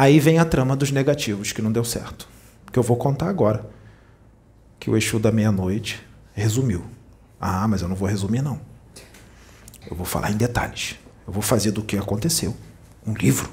Aí 0.00 0.18
vem 0.18 0.38
a 0.38 0.46
trama 0.46 0.74
dos 0.74 0.90
negativos, 0.90 1.52
que 1.52 1.60
não 1.60 1.70
deu 1.70 1.84
certo. 1.84 2.26
Que 2.72 2.78
eu 2.78 2.82
vou 2.82 2.96
contar 2.96 3.28
agora. 3.28 3.68
Que 4.78 4.88
o 4.88 4.96
Exu 4.96 5.18
da 5.18 5.30
meia-noite 5.30 6.02
resumiu. 6.32 6.86
Ah, 7.38 7.68
mas 7.68 7.82
eu 7.82 7.88
não 7.88 7.94
vou 7.94 8.08
resumir, 8.08 8.40
não. 8.40 8.58
Eu 9.90 9.94
vou 9.94 10.06
falar 10.06 10.30
em 10.30 10.38
detalhes. 10.38 10.96
Eu 11.26 11.34
vou 11.34 11.42
fazer 11.42 11.72
do 11.72 11.82
que 11.82 11.98
aconteceu 11.98 12.56
um 13.06 13.12
livro. 13.12 13.50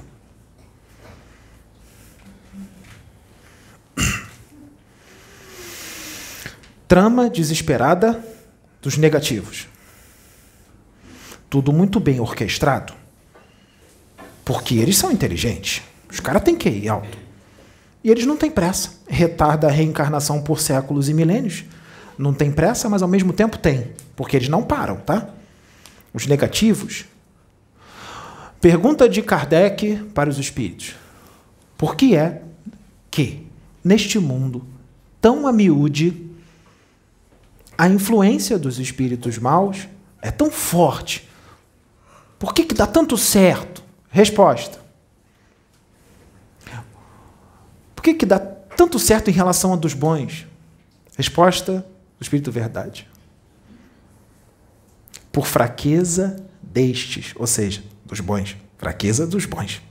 Trama 6.87 7.29
desesperada 7.29 8.25
dos 8.81 8.95
negativos. 8.95 9.67
Tudo 11.49 11.73
muito 11.73 11.99
bem 11.99 12.21
orquestrado. 12.21 12.93
Porque 14.45 14.75
eles 14.75 14.97
são 14.97 15.11
inteligentes. 15.11 15.83
Os 16.09 16.19
caras 16.19 16.43
têm 16.43 16.57
ir 16.65 16.89
alto. 16.89 17.17
E 18.03 18.09
eles 18.09 18.25
não 18.25 18.37
têm 18.37 18.49
pressa. 18.49 18.91
Retarda 19.07 19.67
a 19.67 19.71
reencarnação 19.71 20.41
por 20.41 20.59
séculos 20.59 21.09
e 21.09 21.13
milênios. 21.13 21.65
Não 22.17 22.33
tem 22.33 22.51
pressa, 22.51 22.89
mas 22.89 23.01
ao 23.01 23.07
mesmo 23.07 23.33
tempo 23.33 23.57
tem. 23.57 23.91
Porque 24.15 24.35
eles 24.35 24.49
não 24.49 24.63
param, 24.63 24.97
tá? 24.97 25.29
Os 26.13 26.25
negativos. 26.25 27.05
Pergunta 28.59 29.07
de 29.07 29.21
Kardec 29.21 29.97
para 30.13 30.29
os 30.29 30.37
espíritos: 30.39 30.95
Por 31.77 31.95
que 31.95 32.15
é 32.15 32.41
que, 33.11 33.45
neste 33.83 34.17
mundo 34.17 34.65
tão 35.21 35.45
a 35.45 35.51
miúde, 35.51 36.27
a 37.77 37.87
influência 37.87 38.57
dos 38.57 38.79
espíritos 38.79 39.37
maus 39.37 39.87
é 40.21 40.31
tão 40.31 40.49
forte. 40.49 41.29
Por 42.39 42.53
que, 42.53 42.63
que 42.63 42.73
dá 42.73 42.87
tanto 42.87 43.17
certo? 43.17 43.83
Resposta. 44.09 44.79
Por 47.95 47.96
que, 48.07 48.13
que 48.13 48.25
dá 48.25 48.39
tanto 48.39 48.99
certo 48.99 49.29
em 49.29 49.33
relação 49.33 49.73
a 49.73 49.75
dos 49.75 49.93
bons? 49.93 50.47
Resposta 51.17 51.85
do 52.17 52.23
Espírito 52.23 52.51
Verdade. 52.51 53.07
Por 55.31 55.45
fraqueza 55.45 56.43
destes, 56.61 57.33
ou 57.35 57.47
seja, 57.47 57.83
dos 58.05 58.19
bons. 58.19 58.55
Fraqueza 58.77 59.27
dos 59.27 59.45
bons. 59.45 59.81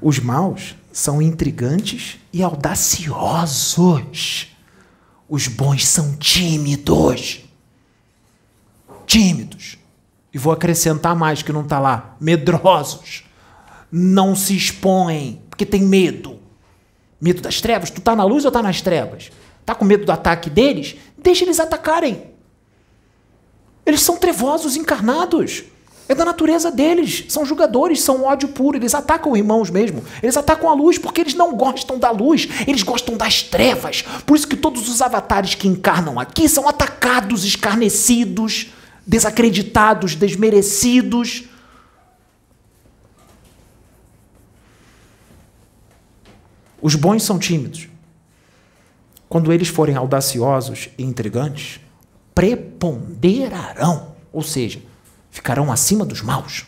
Os 0.00 0.18
maus 0.18 0.74
são 0.92 1.22
intrigantes 1.22 2.18
e 2.32 2.42
audaciosos. 2.42 4.48
Os 5.28 5.46
bons 5.46 5.86
são 5.86 6.16
tímidos. 6.16 7.40
Tímidos. 9.06 9.78
E 10.32 10.38
vou 10.38 10.52
acrescentar 10.52 11.14
mais 11.14 11.42
que 11.42 11.52
não 11.52 11.62
está 11.62 11.78
lá: 11.78 12.16
medrosos. 12.20 13.24
Não 13.90 14.34
se 14.34 14.56
expõem, 14.56 15.41
porque 15.62 15.66
tem 15.66 15.82
medo. 15.82 16.40
Medo 17.20 17.40
das 17.40 17.60
trevas? 17.60 17.90
Tu 17.90 18.00
tá 18.00 18.16
na 18.16 18.24
luz 18.24 18.44
ou 18.44 18.50
tá 18.50 18.62
nas 18.62 18.80
trevas? 18.80 19.30
Tá 19.64 19.74
com 19.74 19.84
medo 19.84 20.04
do 20.04 20.10
ataque 20.10 20.50
deles? 20.50 20.96
Deixa 21.16 21.44
eles 21.44 21.60
atacarem. 21.60 22.24
Eles 23.86 24.00
são 24.00 24.16
trevosos 24.16 24.76
encarnados. 24.76 25.64
É 26.08 26.14
da 26.16 26.24
natureza 26.24 26.70
deles. 26.70 27.26
São 27.28 27.46
julgadores, 27.46 28.02
são 28.02 28.24
ódio 28.24 28.48
puro. 28.48 28.76
Eles 28.76 28.92
atacam 28.92 29.36
irmãos 29.36 29.70
mesmo. 29.70 30.02
Eles 30.20 30.36
atacam 30.36 30.68
a 30.68 30.74
luz 30.74 30.98
porque 30.98 31.20
eles 31.20 31.34
não 31.34 31.54
gostam 31.54 31.96
da 31.96 32.10
luz. 32.10 32.48
Eles 32.66 32.82
gostam 32.82 33.16
das 33.16 33.42
trevas. 33.42 34.02
Por 34.26 34.36
isso 34.36 34.48
que 34.48 34.56
todos 34.56 34.88
os 34.88 35.00
avatares 35.00 35.54
que 35.54 35.68
encarnam 35.68 36.18
aqui 36.18 36.48
são 36.48 36.68
atacados, 36.68 37.44
escarnecidos, 37.44 38.72
desacreditados, 39.06 40.16
desmerecidos. 40.16 41.44
Os 46.82 46.96
bons 46.96 47.22
são 47.22 47.38
tímidos. 47.38 47.88
Quando 49.28 49.52
eles 49.52 49.68
forem 49.68 49.94
audaciosos 49.94 50.90
e 50.98 51.04
intrigantes, 51.04 51.80
preponderarão. 52.34 54.16
Ou 54.32 54.42
seja, 54.42 54.82
ficarão 55.30 55.70
acima 55.70 56.04
dos 56.04 56.20
maus. 56.20 56.66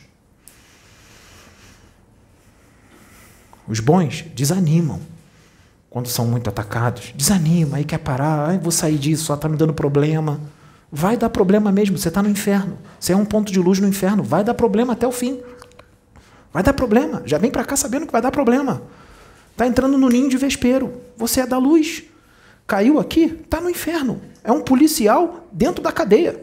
Os 3.67 3.81
bons 3.81 4.25
desanimam 4.35 5.01
quando 5.91 6.09
são 6.09 6.27
muito 6.27 6.49
atacados. 6.49 7.13
Desanima, 7.15 7.79
aí 7.79 7.85
quer 7.85 7.99
parar, 7.99 8.57
vou 8.59 8.71
sair 8.71 8.99
disso, 8.99 9.25
só 9.25 9.35
está 9.35 9.49
me 9.49 9.57
dando 9.57 9.75
problema. 9.75 10.41
Vai 10.93 11.17
dar 11.17 11.29
problema 11.29 11.73
mesmo, 11.73 11.99
você 11.99 12.09
está 12.09 12.23
no 12.23 12.29
inferno. 12.29 12.79
Você 13.01 13.13
é 13.13 13.17
um 13.17 13.25
ponto 13.25 13.53
de 13.53 13.59
luz 13.59 13.81
no 13.81 13.89
inferno, 13.89 14.23
vai 14.23 14.45
dar 14.45 14.55
problema 14.55 14.93
até 14.93 15.07
o 15.07 15.13
fim. 15.13 15.41
Vai 16.53 16.63
dar 16.63 16.73
problema. 16.73 17.23
Já 17.25 17.37
vem 17.37 17.51
para 17.51 17.65
cá 17.65 17.75
sabendo 17.75 18.07
que 18.07 18.13
vai 18.13 18.23
dar 18.23 18.31
problema. 18.31 18.81
Está 19.55 19.69
entrando 19.69 19.97
no 19.97 20.09
ninho 20.09 20.29
de 20.29 20.37
vespeiro. 20.37 21.01
Você 21.17 21.41
é 21.41 21.47
da 21.47 21.59
luz. 21.59 22.03
Caiu 22.67 22.99
aqui, 22.99 23.39
está 23.45 23.61
no 23.61 23.71
inferno. 23.71 24.21
É 24.43 24.51
um 24.51 24.61
policial 24.61 25.47
dentro 25.53 25.81
da 25.81 25.93
cadeia. 25.93 26.43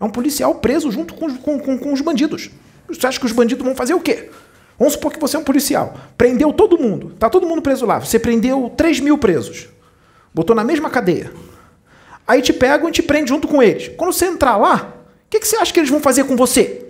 É 0.00 0.04
um 0.04 0.08
policial 0.08 0.54
preso 0.54 0.90
junto 0.90 1.12
com, 1.12 1.36
com, 1.36 1.58
com, 1.58 1.78
com 1.78 1.92
os 1.92 2.00
bandidos. 2.00 2.50
Você 2.88 3.06
acha 3.06 3.20
que 3.20 3.26
os 3.26 3.32
bandidos 3.32 3.62
vão 3.62 3.74
fazer 3.74 3.92
o 3.92 4.00
quê? 4.00 4.30
Vamos 4.78 4.94
supor 4.94 5.12
que 5.12 5.20
você 5.20 5.36
é 5.36 5.40
um 5.40 5.44
policial. 5.44 5.94
Prendeu 6.16 6.50
todo 6.50 6.78
mundo. 6.78 7.14
Tá 7.18 7.28
todo 7.28 7.46
mundo 7.46 7.60
preso 7.60 7.84
lá. 7.84 8.00
Você 8.00 8.18
prendeu 8.18 8.72
3 8.74 9.00
mil 9.00 9.18
presos. 9.18 9.68
Botou 10.32 10.56
na 10.56 10.64
mesma 10.64 10.88
cadeia. 10.88 11.30
Aí 12.26 12.40
te 12.40 12.54
pegam 12.54 12.88
e 12.88 12.92
te 12.92 13.02
prendem 13.02 13.26
junto 13.26 13.46
com 13.46 13.62
eles. 13.62 13.88
Quando 13.94 14.12
você 14.14 14.24
entrar 14.24 14.56
lá, 14.56 14.94
o 15.26 15.30
que, 15.30 15.38
que 15.38 15.46
você 15.46 15.56
acha 15.56 15.70
que 15.70 15.80
eles 15.80 15.90
vão 15.90 16.00
fazer 16.00 16.24
com 16.24 16.34
você? 16.34 16.86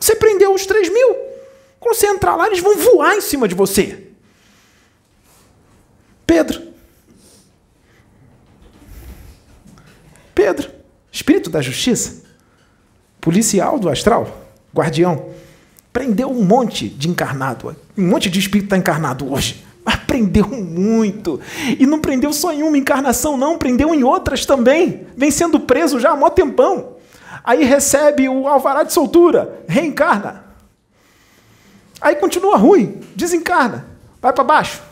Você 0.00 0.14
prendeu 0.14 0.54
os 0.54 0.64
3 0.64 0.88
mil. 0.88 1.35
Quando 1.86 1.98
você 1.98 2.08
entrar 2.08 2.34
lá, 2.34 2.48
eles 2.48 2.58
vão 2.58 2.76
voar 2.76 3.14
em 3.14 3.20
cima 3.20 3.46
de 3.46 3.54
você. 3.54 4.08
Pedro. 6.26 6.60
Pedro. 10.34 10.68
Espírito 11.12 11.48
da 11.48 11.62
justiça, 11.62 12.24
policial 13.20 13.78
do 13.78 13.88
astral, 13.88 14.48
guardião, 14.74 15.30
prendeu 15.92 16.28
um 16.28 16.42
monte 16.42 16.88
de 16.88 17.08
encarnado, 17.08 17.76
um 17.96 18.08
monte 18.08 18.28
de 18.28 18.40
espírito 18.40 18.66
está 18.66 18.76
encarnado 18.76 19.32
hoje. 19.32 19.64
Mas 19.84 19.94
prendeu 19.94 20.48
muito. 20.48 21.40
E 21.78 21.86
não 21.86 22.00
prendeu 22.00 22.32
só 22.32 22.52
em 22.52 22.64
uma 22.64 22.76
encarnação, 22.76 23.36
não, 23.36 23.56
prendeu 23.56 23.94
em 23.94 24.02
outras 24.02 24.44
também. 24.44 25.06
Vem 25.16 25.30
sendo 25.30 25.60
preso 25.60 26.00
já 26.00 26.10
há 26.10 26.16
mó 26.16 26.30
tempão. 26.30 26.96
Aí 27.44 27.64
recebe 27.64 28.28
o 28.28 28.48
alvará 28.48 28.82
de 28.82 28.92
soltura, 28.92 29.64
reencarna. 29.68 30.45
Aí 32.00 32.16
continua 32.16 32.56
ruim, 32.56 33.00
desencarna, 33.14 33.86
vai 34.20 34.32
para 34.32 34.44
baixo. 34.44 34.82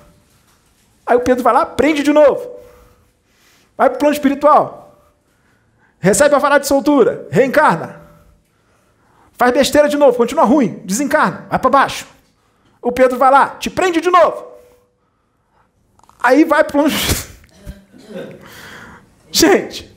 Aí 1.06 1.16
o 1.16 1.20
Pedro 1.20 1.44
vai 1.44 1.52
lá, 1.52 1.66
prende 1.66 2.02
de 2.02 2.12
novo. 2.12 2.54
Vai 3.76 3.88
para 3.90 3.96
o 3.96 3.98
plano 3.98 4.14
espiritual. 4.14 4.98
Recebe 5.98 6.34
a 6.34 6.36
alvará 6.36 6.58
de 6.58 6.66
soltura, 6.66 7.26
reencarna. 7.30 8.00
Faz 9.36 9.52
besteira 9.52 9.88
de 9.88 9.96
novo, 9.96 10.16
continua 10.16 10.44
ruim, 10.44 10.80
desencarna, 10.84 11.46
vai 11.48 11.58
para 11.58 11.70
baixo. 11.70 12.06
O 12.80 12.92
Pedro 12.92 13.18
vai 13.18 13.30
lá, 13.30 13.48
te 13.56 13.68
prende 13.68 14.00
de 14.00 14.10
novo. 14.10 14.46
Aí 16.22 16.44
vai 16.44 16.64
para 16.64 16.80
o 16.80 16.84
plano. 16.84 16.94
Gente. 19.30 19.94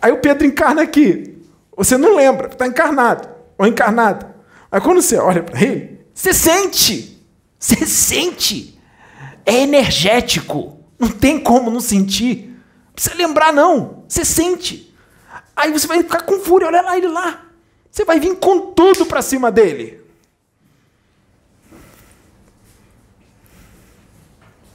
Aí 0.00 0.10
o 0.10 0.18
Pedro 0.18 0.46
encarna 0.46 0.82
aqui. 0.82 1.46
Você 1.76 1.96
não 1.96 2.16
lembra, 2.16 2.48
está 2.48 2.66
encarnado 2.66 3.28
ou 3.58 3.66
encarnada. 3.66 4.31
Aí 4.72 4.80
quando 4.80 5.02
você 5.02 5.18
olha 5.18 5.42
para 5.42 5.62
ele, 5.62 6.00
você 6.14 6.32
sente. 6.32 7.22
Você 7.58 7.84
sente. 7.86 8.80
É 9.44 9.60
energético. 9.60 10.80
Não 10.98 11.08
tem 11.10 11.38
como 11.38 11.70
não 11.70 11.80
sentir. 11.80 12.48
Não 12.86 12.92
precisa 12.94 13.14
lembrar, 13.14 13.52
não. 13.52 14.04
Você 14.08 14.24
sente. 14.24 14.96
Aí 15.54 15.70
você 15.70 15.86
vai 15.86 15.98
ficar 16.02 16.22
com 16.22 16.40
fúria, 16.40 16.68
olha 16.68 16.80
lá 16.80 16.96
ele 16.96 17.08
lá. 17.08 17.44
Você 17.90 18.02
vai 18.06 18.18
vir 18.18 18.34
com 18.36 18.72
tudo 18.72 19.04
para 19.04 19.20
cima 19.20 19.52
dele. 19.52 20.00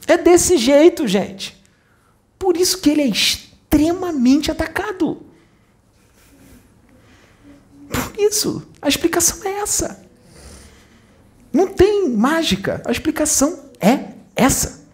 É 0.06 0.16
desse 0.16 0.56
jeito, 0.56 1.08
gente. 1.08 1.60
Por 2.38 2.56
isso 2.56 2.80
que 2.80 2.88
ele 2.88 3.02
é 3.02 3.08
extremamente 3.08 4.50
atacado. 4.50 5.27
Por 7.98 8.20
isso, 8.20 8.66
a 8.80 8.88
explicação 8.88 9.44
é 9.44 9.60
essa. 9.60 10.04
Não 11.52 11.66
tem 11.66 12.08
mágica. 12.10 12.82
A 12.86 12.92
explicação 12.92 13.70
é 13.80 14.12
essa. 14.36 14.86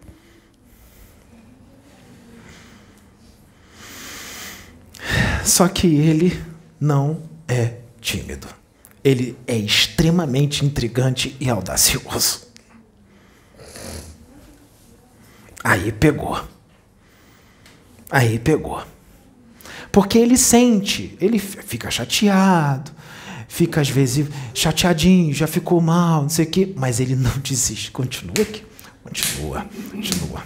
Só 5.43 5.67
que 5.67 5.87
ele 5.87 6.43
não 6.79 7.21
é 7.47 7.77
tímido. 8.01 8.47
Ele 9.03 9.37
é 9.45 9.55
extremamente 9.55 10.65
intrigante 10.65 11.37
e 11.39 11.49
audacioso. 11.49 12.47
Aí 15.63 15.91
pegou. 15.91 16.43
Aí 18.09 18.39
pegou. 18.39 18.83
Porque 19.95 20.17
ele 20.17 20.37
sente, 20.37 21.17
ele 21.21 21.39
fica 21.39 21.89
chateado, 21.89 22.91
fica 23.47 23.79
às 23.79 23.87
vezes 23.87 24.27
chateadinho, 24.53 25.33
já 25.33 25.47
ficou 25.47 25.79
mal, 25.79 26.23
não 26.23 26.29
sei 26.29 26.43
o 26.43 26.49
quê, 26.49 26.73
mas 26.75 26.99
ele 26.99 27.15
não 27.15 27.31
desiste, 27.39 27.91
continua 27.91 28.33
aqui, 28.33 28.61
continua, 29.01 29.65
continua. 29.89 30.43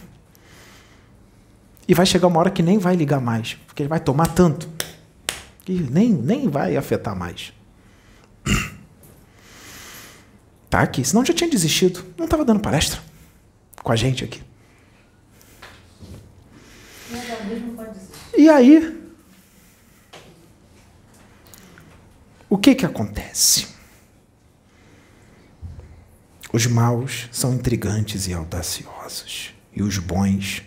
E 1.88 1.96
vai 1.96 2.06
chegar 2.06 2.28
uma 2.28 2.40
hora 2.40 2.52
que 2.52 2.62
nem 2.62 2.78
vai 2.78 2.96
ligar 2.96 3.20
mais, 3.20 3.56
porque 3.66 3.82
ele 3.82 3.90
vai 3.90 4.00
tomar 4.00 4.28
tanto 4.28 4.70
que 5.66 5.74
nem, 5.74 6.14
nem 6.14 6.48
vai 6.48 6.78
afetar 6.78 7.16
mais. 7.16 7.52
Tá 10.70 10.82
aqui, 10.82 11.04
senão 11.04 11.26
já 11.26 11.34
tinha 11.34 11.50
desistido, 11.50 12.06
não 12.16 12.26
estava 12.26 12.46
dando 12.46 12.60
palestra 12.60 13.02
com 13.82 13.92
a 13.92 13.96
gente 13.96 14.24
aqui. 14.24 14.40
E 18.38 18.48
aí, 18.48 18.99
o 22.50 22.58
que 22.58 22.76
que 22.76 22.86
acontece? 22.86 23.68
Os 26.52 26.66
maus 26.66 27.30
são 27.32 27.54
intrigantes 27.54 28.28
e 28.28 28.34
audaciosos, 28.34 29.54
e 29.76 29.84
os 29.84 29.98
bons 29.98 30.64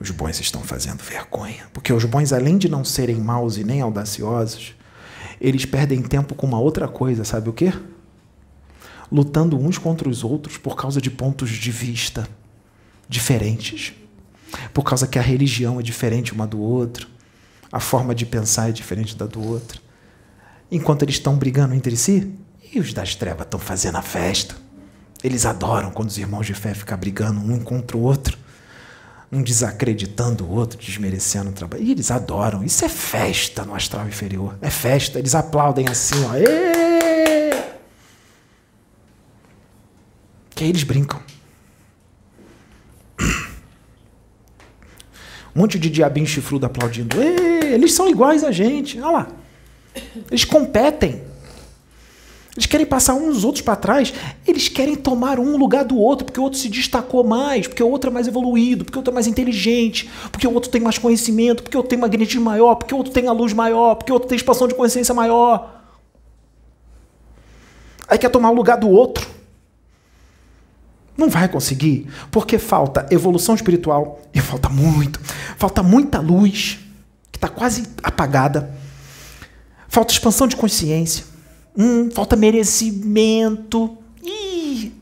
os 0.00 0.10
bons 0.10 0.40
estão 0.40 0.62
fazendo 0.62 1.02
vergonha, 1.02 1.68
porque 1.74 1.92
os 1.92 2.04
bons 2.06 2.32
além 2.32 2.56
de 2.56 2.70
não 2.70 2.82
serem 2.82 3.16
maus 3.16 3.58
e 3.58 3.64
nem 3.64 3.82
audaciosos, 3.82 4.74
eles 5.38 5.66
perdem 5.66 6.00
tempo 6.00 6.34
com 6.34 6.46
uma 6.46 6.58
outra 6.58 6.88
coisa, 6.88 7.22
sabe 7.22 7.50
o 7.50 7.52
quê? 7.52 7.70
Lutando 9.12 9.58
uns 9.58 9.76
contra 9.76 10.08
os 10.08 10.24
outros 10.24 10.56
por 10.56 10.74
causa 10.74 11.02
de 11.02 11.10
pontos 11.10 11.50
de 11.50 11.70
vista 11.70 12.26
diferentes 13.06 13.92
por 14.72 14.82
causa 14.84 15.06
que 15.06 15.18
a 15.18 15.22
religião 15.22 15.78
é 15.78 15.82
diferente 15.82 16.32
uma 16.32 16.46
do 16.46 16.60
outro, 16.60 17.08
a 17.72 17.80
forma 17.80 18.14
de 18.14 18.26
pensar 18.26 18.68
é 18.68 18.72
diferente 18.72 19.16
da 19.16 19.26
do 19.26 19.46
outro. 19.46 19.80
Enquanto 20.70 21.02
eles 21.02 21.16
estão 21.16 21.36
brigando 21.36 21.74
entre 21.74 21.96
si, 21.96 22.32
e 22.72 22.78
os 22.78 22.92
das 22.92 23.14
trevas 23.14 23.46
estão 23.46 23.58
fazendo 23.58 23.96
a 23.96 24.02
festa. 24.02 24.54
Eles 25.22 25.44
adoram 25.44 25.90
quando 25.90 26.08
os 26.08 26.18
irmãos 26.18 26.46
de 26.46 26.54
fé 26.54 26.72
ficam 26.72 26.96
brigando 26.96 27.40
um 27.40 27.60
contra 27.60 27.96
o 27.96 28.00
outro, 28.00 28.38
um 29.30 29.42
desacreditando 29.42 30.44
o 30.44 30.50
outro, 30.50 30.78
desmerecendo 30.78 31.50
o 31.50 31.52
trabalho. 31.52 31.82
E 31.82 31.90
eles 31.90 32.10
adoram. 32.10 32.64
Isso 32.64 32.84
é 32.84 32.88
festa 32.88 33.64
no 33.64 33.74
astral 33.74 34.06
inferior. 34.06 34.56
É 34.62 34.70
festa. 34.70 35.18
Eles 35.18 35.34
aplaudem 35.34 35.88
assim, 35.88 36.24
ó. 36.24 36.34
Êêê! 36.34 37.50
Que 40.50 40.64
aí 40.64 40.70
eles 40.70 40.82
brincam. 40.82 41.20
Um 45.54 45.60
monte 45.60 45.78
de 45.78 45.90
diabinho 45.90 46.26
chifrudo 46.26 46.66
aplaudindo. 46.66 47.16
Eles 47.20 47.92
são 47.92 48.08
iguais 48.08 48.44
a 48.44 48.52
gente. 48.52 49.00
Olha 49.00 49.10
lá. 49.10 49.28
Eles 50.30 50.44
competem. 50.44 51.22
Eles 52.56 52.66
querem 52.66 52.84
passar 52.84 53.14
uns 53.14 53.38
os 53.38 53.44
outros 53.44 53.62
para 53.62 53.76
trás. 53.76 54.12
Eles 54.46 54.68
querem 54.68 54.96
tomar 54.96 55.38
um 55.38 55.56
lugar 55.56 55.84
do 55.84 55.96
outro, 55.96 56.24
porque 56.24 56.38
o 56.40 56.42
outro 56.42 56.58
se 56.58 56.68
destacou 56.68 57.24
mais, 57.24 57.66
porque 57.66 57.82
o 57.82 57.88
outro 57.88 58.10
é 58.10 58.12
mais 58.12 58.26
evoluído, 58.26 58.84
porque 58.84 58.98
o 58.98 59.00
outro 59.00 59.12
é 59.12 59.14
mais 59.14 59.26
inteligente, 59.26 60.10
porque 60.32 60.46
o 60.46 60.52
outro 60.52 60.70
tem 60.70 60.80
mais 60.80 60.98
conhecimento, 60.98 61.62
porque 61.62 61.76
o 61.76 61.78
outro 61.78 61.90
tem 61.90 61.98
magnetismo 61.98 62.44
maior, 62.44 62.74
porque 62.74 62.92
o 62.92 62.98
outro 62.98 63.12
tem 63.12 63.28
a 63.28 63.32
luz 63.32 63.52
maior, 63.52 63.94
porque 63.94 64.10
o 64.10 64.14
outro 64.14 64.28
tem 64.28 64.36
expansão 64.36 64.66
de 64.66 64.74
consciência 64.74 65.14
maior. 65.14 65.80
Aí 68.08 68.18
quer 68.18 68.30
tomar 68.30 68.50
o 68.50 68.54
lugar 68.54 68.76
do 68.76 68.88
outro. 68.88 69.29
Não 71.16 71.28
vai 71.28 71.48
conseguir, 71.48 72.06
porque 72.30 72.58
falta 72.58 73.06
evolução 73.10 73.54
espiritual 73.54 74.20
e 74.32 74.40
falta 74.40 74.68
muito, 74.68 75.20
falta 75.56 75.82
muita 75.82 76.18
luz 76.18 76.78
que 77.30 77.36
está 77.36 77.48
quase 77.48 77.84
apagada, 78.02 78.74
falta 79.88 80.12
expansão 80.12 80.46
de 80.46 80.56
consciência, 80.56 81.24
hum, 81.76 82.10
falta 82.10 82.36
merecimento, 82.36 83.98
Ih, 84.22 84.92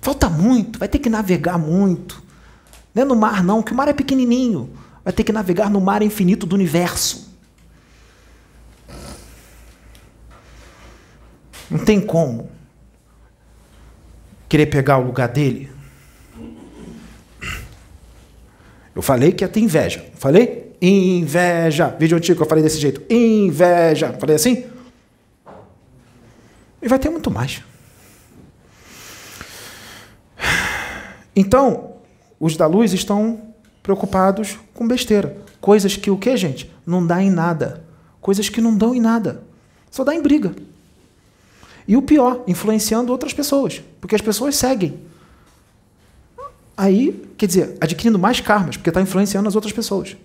falta 0.00 0.28
muito, 0.28 0.78
vai 0.78 0.88
ter 0.88 0.98
que 0.98 1.08
navegar 1.08 1.58
muito. 1.58 2.22
Não 2.94 3.02
é 3.02 3.04
no 3.04 3.16
mar 3.16 3.42
não, 3.42 3.62
que 3.62 3.72
o 3.72 3.74
mar 3.74 3.88
é 3.88 3.92
pequenininho, 3.92 4.70
vai 5.02 5.12
ter 5.12 5.24
que 5.24 5.32
navegar 5.32 5.68
no 5.68 5.80
mar 5.80 6.02
infinito 6.02 6.46
do 6.46 6.54
universo. 6.54 7.32
Não 11.70 11.78
tem 11.78 12.00
como 12.00 12.53
querer 14.48 14.66
pegar 14.66 14.98
o 14.98 15.06
lugar 15.06 15.28
dele? 15.28 15.70
Eu 18.94 19.02
falei 19.02 19.32
que 19.32 19.42
ia 19.42 19.48
ter 19.48 19.60
inveja. 19.60 20.04
Falei? 20.14 20.76
Inveja. 20.80 21.88
Vídeo 21.98 22.16
antigo 22.16 22.42
eu 22.42 22.48
falei 22.48 22.62
desse 22.62 22.78
jeito. 22.78 23.02
Inveja. 23.12 24.12
Falei 24.20 24.36
assim? 24.36 24.64
E 26.80 26.88
vai 26.88 26.98
ter 26.98 27.10
muito 27.10 27.30
mais. 27.30 27.62
Então, 31.34 31.94
os 32.38 32.56
da 32.56 32.66
luz 32.66 32.92
estão 32.92 33.40
preocupados 33.82 34.58
com 34.72 34.86
besteira. 34.86 35.36
Coisas 35.60 35.96
que 35.96 36.10
o 36.10 36.16
que, 36.16 36.36
gente? 36.36 36.70
Não 36.86 37.04
dá 37.04 37.22
em 37.22 37.30
nada. 37.30 37.84
Coisas 38.20 38.48
que 38.48 38.60
não 38.60 38.76
dão 38.76 38.94
em 38.94 39.00
nada. 39.00 39.42
Só 39.90 40.04
dá 40.04 40.14
em 40.14 40.22
briga. 40.22 40.54
E 41.86 41.96
o 41.96 42.02
pior, 42.02 42.42
influenciando 42.46 43.12
outras 43.12 43.32
pessoas, 43.32 43.82
porque 44.00 44.14
as 44.14 44.20
pessoas 44.20 44.56
seguem. 44.56 45.00
Aí, 46.76 47.32
quer 47.36 47.46
dizer, 47.46 47.76
adquirindo 47.80 48.18
mais 48.18 48.40
karmas, 48.40 48.76
porque 48.76 48.90
está 48.90 49.00
influenciando 49.00 49.48
as 49.48 49.54
outras 49.54 49.72
pessoas. 49.72 50.16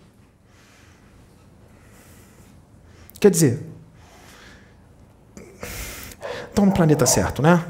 Quer 3.19 3.29
dizer, 3.29 3.61
estão 6.47 6.65
no 6.65 6.73
planeta 6.73 7.05
certo, 7.05 7.41
né? 7.41 7.65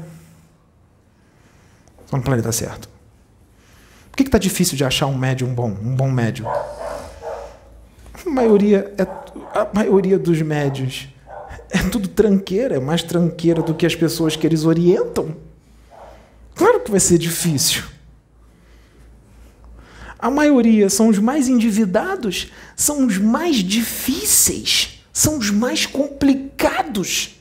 Estão 2.04 2.18
no 2.18 2.24
planeta 2.24 2.52
certo. 2.52 2.88
Por 4.10 4.16
que 4.16 4.22
está 4.22 4.38
difícil 4.38 4.76
de 4.76 4.84
achar 4.84 5.06
um 5.06 5.16
médium 5.16 5.52
bom, 5.52 5.68
um 5.68 5.94
bom 5.94 6.10
médium? 6.10 6.48
A 6.48 8.30
maioria, 8.30 8.94
é, 8.96 9.02
a 9.58 9.68
maioria 9.74 10.18
dos 10.18 10.40
médios 10.40 11.08
é 11.70 11.78
tudo 11.88 12.08
tranqueira, 12.08 12.76
é 12.76 12.80
mais 12.80 13.02
tranqueira 13.02 13.62
do 13.62 13.74
que 13.74 13.86
as 13.86 13.94
pessoas 13.94 14.36
que 14.36 14.46
eles 14.46 14.64
orientam. 14.64 15.36
Claro 16.54 16.80
que 16.80 16.90
vai 16.90 17.00
ser 17.00 17.18
difícil. 17.18 17.84
A 20.18 20.30
maioria 20.30 20.90
são 20.90 21.08
os 21.08 21.18
mais 21.18 21.48
endividados, 21.48 22.48
são 22.76 23.06
os 23.06 23.16
mais 23.16 23.56
difíceis, 23.56 25.02
são 25.12 25.38
os 25.38 25.50
mais 25.50 25.86
complicados. 25.86 27.36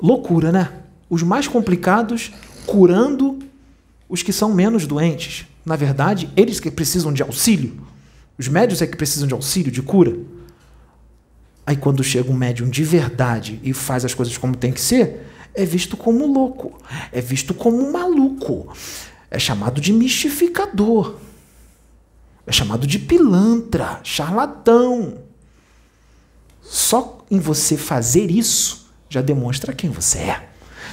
Loucura, 0.00 0.50
né? 0.50 0.72
Os 1.08 1.22
mais 1.22 1.46
complicados 1.46 2.32
curando 2.66 3.38
os 4.08 4.22
que 4.22 4.32
são 4.32 4.52
menos 4.52 4.86
doentes. 4.86 5.46
Na 5.64 5.76
verdade, 5.76 6.30
eles 6.36 6.58
que 6.58 6.70
precisam 6.70 7.12
de 7.12 7.22
auxílio. 7.22 7.86
Os 8.38 8.48
médios 8.48 8.82
é 8.82 8.86
que 8.86 8.96
precisam 8.96 9.28
de 9.28 9.34
auxílio, 9.34 9.70
de 9.70 9.82
cura. 9.82 10.16
Aí 11.68 11.76
quando 11.76 12.02
chega 12.02 12.30
um 12.30 12.34
médium 12.34 12.66
de 12.66 12.82
verdade 12.82 13.60
e 13.62 13.74
faz 13.74 14.02
as 14.02 14.14
coisas 14.14 14.38
como 14.38 14.56
tem 14.56 14.72
que 14.72 14.80
ser, 14.80 15.26
é 15.54 15.66
visto 15.66 15.98
como 15.98 16.26
louco, 16.26 16.72
é 17.12 17.20
visto 17.20 17.52
como 17.52 17.92
maluco, 17.92 18.72
é 19.30 19.38
chamado 19.38 19.78
de 19.78 19.92
mistificador, 19.92 21.16
é 22.46 22.52
chamado 22.52 22.86
de 22.86 22.98
pilantra, 22.98 24.00
charlatão. 24.02 25.18
Só 26.62 27.18
em 27.30 27.38
você 27.38 27.76
fazer 27.76 28.30
isso 28.30 28.88
já 29.10 29.20
demonstra 29.20 29.74
quem 29.74 29.90
você 29.90 30.20
é. 30.20 30.48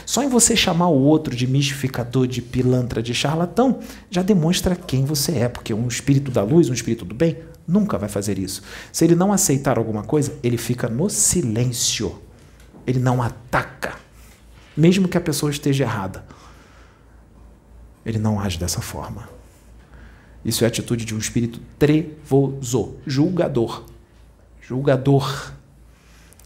Só 0.05 0.23
em 0.23 0.27
você 0.27 0.57
chamar 0.57 0.89
o 0.89 0.99
outro 0.99 1.33
de 1.33 1.47
mistificador, 1.47 2.27
de 2.27 2.41
pilantra, 2.41 3.01
de 3.01 3.13
charlatão, 3.13 3.79
já 4.11 4.21
demonstra 4.21 4.75
quem 4.75 5.05
você 5.05 5.37
é, 5.37 5.47
porque 5.47 5.73
um 5.73 5.87
espírito 5.87 6.31
da 6.31 6.43
luz, 6.43 6.69
um 6.69 6.73
espírito 6.73 7.05
do 7.05 7.15
bem, 7.15 7.37
nunca 7.67 7.97
vai 7.97 8.09
fazer 8.09 8.37
isso. 8.37 8.61
Se 8.91 9.03
ele 9.03 9.15
não 9.15 9.33
aceitar 9.33 9.77
alguma 9.77 10.03
coisa, 10.03 10.37
ele 10.43 10.57
fica 10.57 10.87
no 10.87 11.09
silêncio. 11.09 12.21
Ele 12.85 12.99
não 12.99 13.21
ataca, 13.21 13.95
mesmo 14.77 15.07
que 15.07 15.17
a 15.17 15.21
pessoa 15.21 15.49
esteja 15.49 15.83
errada. 15.83 16.23
Ele 18.05 18.19
não 18.19 18.39
age 18.39 18.59
dessa 18.59 18.81
forma. 18.81 19.27
Isso 20.43 20.63
é 20.63 20.65
a 20.65 20.67
atitude 20.67 21.05
de 21.05 21.15
um 21.15 21.17
espírito 21.17 21.59
trevoso, 21.79 22.97
julgador. 23.07 23.85
Julgador. 24.61 25.51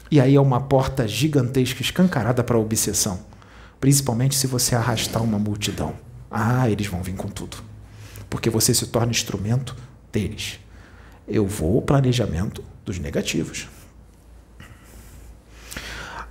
E 0.09 0.21
aí 0.21 0.35
é 0.35 0.41
uma 0.41 0.61
porta 0.61 1.05
gigantesca 1.05 1.81
escancarada 1.81 2.41
para 2.41 2.55
a 2.55 2.59
obsessão. 2.59 3.19
Principalmente 3.79 4.35
se 4.35 4.47
você 4.47 4.73
arrastar 4.73 5.21
uma 5.21 5.37
multidão. 5.37 5.93
Ah, 6.31 6.69
eles 6.69 6.87
vão 6.87 7.03
vir 7.03 7.15
com 7.15 7.27
tudo. 7.27 7.57
Porque 8.29 8.49
você 8.49 8.73
se 8.73 8.87
torna 8.87 9.11
instrumento 9.11 9.75
deles. 10.11 10.59
Eu 11.29 11.45
vou 11.45 11.75
ao 11.75 11.81
planejamento 11.81 12.63
dos 12.85 12.99
negativos. 12.99 13.67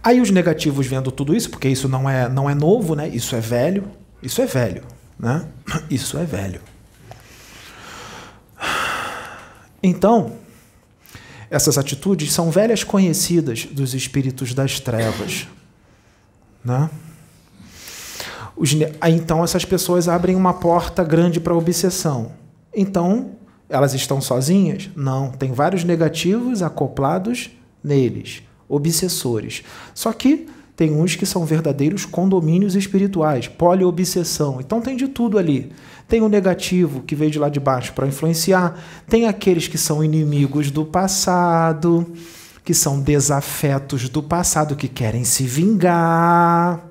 Aí 0.02 0.20
os 0.20 0.30
negativos 0.30 0.86
vendo 0.86 1.10
tudo 1.10 1.34
isso, 1.34 1.50
porque 1.50 1.68
isso 1.68 1.88
não 1.88 2.08
é, 2.08 2.28
não 2.28 2.48
é 2.48 2.54
novo, 2.54 2.94
né? 2.94 3.08
Isso 3.08 3.34
é 3.36 3.40
velho. 3.40 3.84
Isso 4.22 4.40
é 4.40 4.46
velho, 4.46 4.82
né? 5.18 5.46
Isso 5.90 6.18
é 6.18 6.24
velho. 6.24 6.60
Então, 9.82 10.32
essas 11.50 11.78
atitudes 11.78 12.32
são 12.32 12.50
velhas 12.50 12.82
conhecidas 12.82 13.64
dos 13.64 13.94
espíritos 13.94 14.52
das 14.52 14.80
trevas, 14.80 15.46
né? 16.64 16.90
Os, 18.56 18.72
então 19.08 19.44
essas 19.44 19.64
pessoas 19.64 20.08
abrem 20.08 20.34
uma 20.34 20.52
porta 20.52 21.04
grande 21.04 21.38
para 21.38 21.52
a 21.52 21.56
obsessão. 21.56 22.32
Então, 22.74 23.36
elas 23.68 23.94
estão 23.94 24.20
sozinhas? 24.20 24.90
Não, 24.96 25.30
tem 25.30 25.52
vários 25.52 25.84
negativos 25.84 26.62
acoplados 26.62 27.50
neles, 27.82 28.42
obsessores. 28.68 29.62
Só 29.94 30.12
que 30.12 30.46
tem 30.76 30.92
uns 30.92 31.16
que 31.16 31.26
são 31.26 31.44
verdadeiros 31.44 32.04
condomínios 32.04 32.74
espirituais, 32.74 33.48
poliobsessão. 33.48 34.60
Então 34.60 34.80
tem 34.80 34.96
de 34.96 35.08
tudo 35.08 35.38
ali. 35.38 35.72
Tem 36.06 36.20
o 36.22 36.28
negativo 36.28 37.02
que 37.02 37.14
veio 37.14 37.30
de 37.30 37.38
lá 37.38 37.48
de 37.48 37.60
baixo 37.60 37.92
para 37.92 38.06
influenciar, 38.06 38.78
tem 39.08 39.26
aqueles 39.26 39.68
que 39.68 39.76
são 39.76 40.02
inimigos 40.02 40.70
do 40.70 40.84
passado, 40.84 42.06
que 42.64 42.72
são 42.72 43.00
desafetos 43.00 44.08
do 44.08 44.22
passado 44.22 44.76
que 44.76 44.88
querem 44.88 45.24
se 45.24 45.42
vingar 45.44 46.88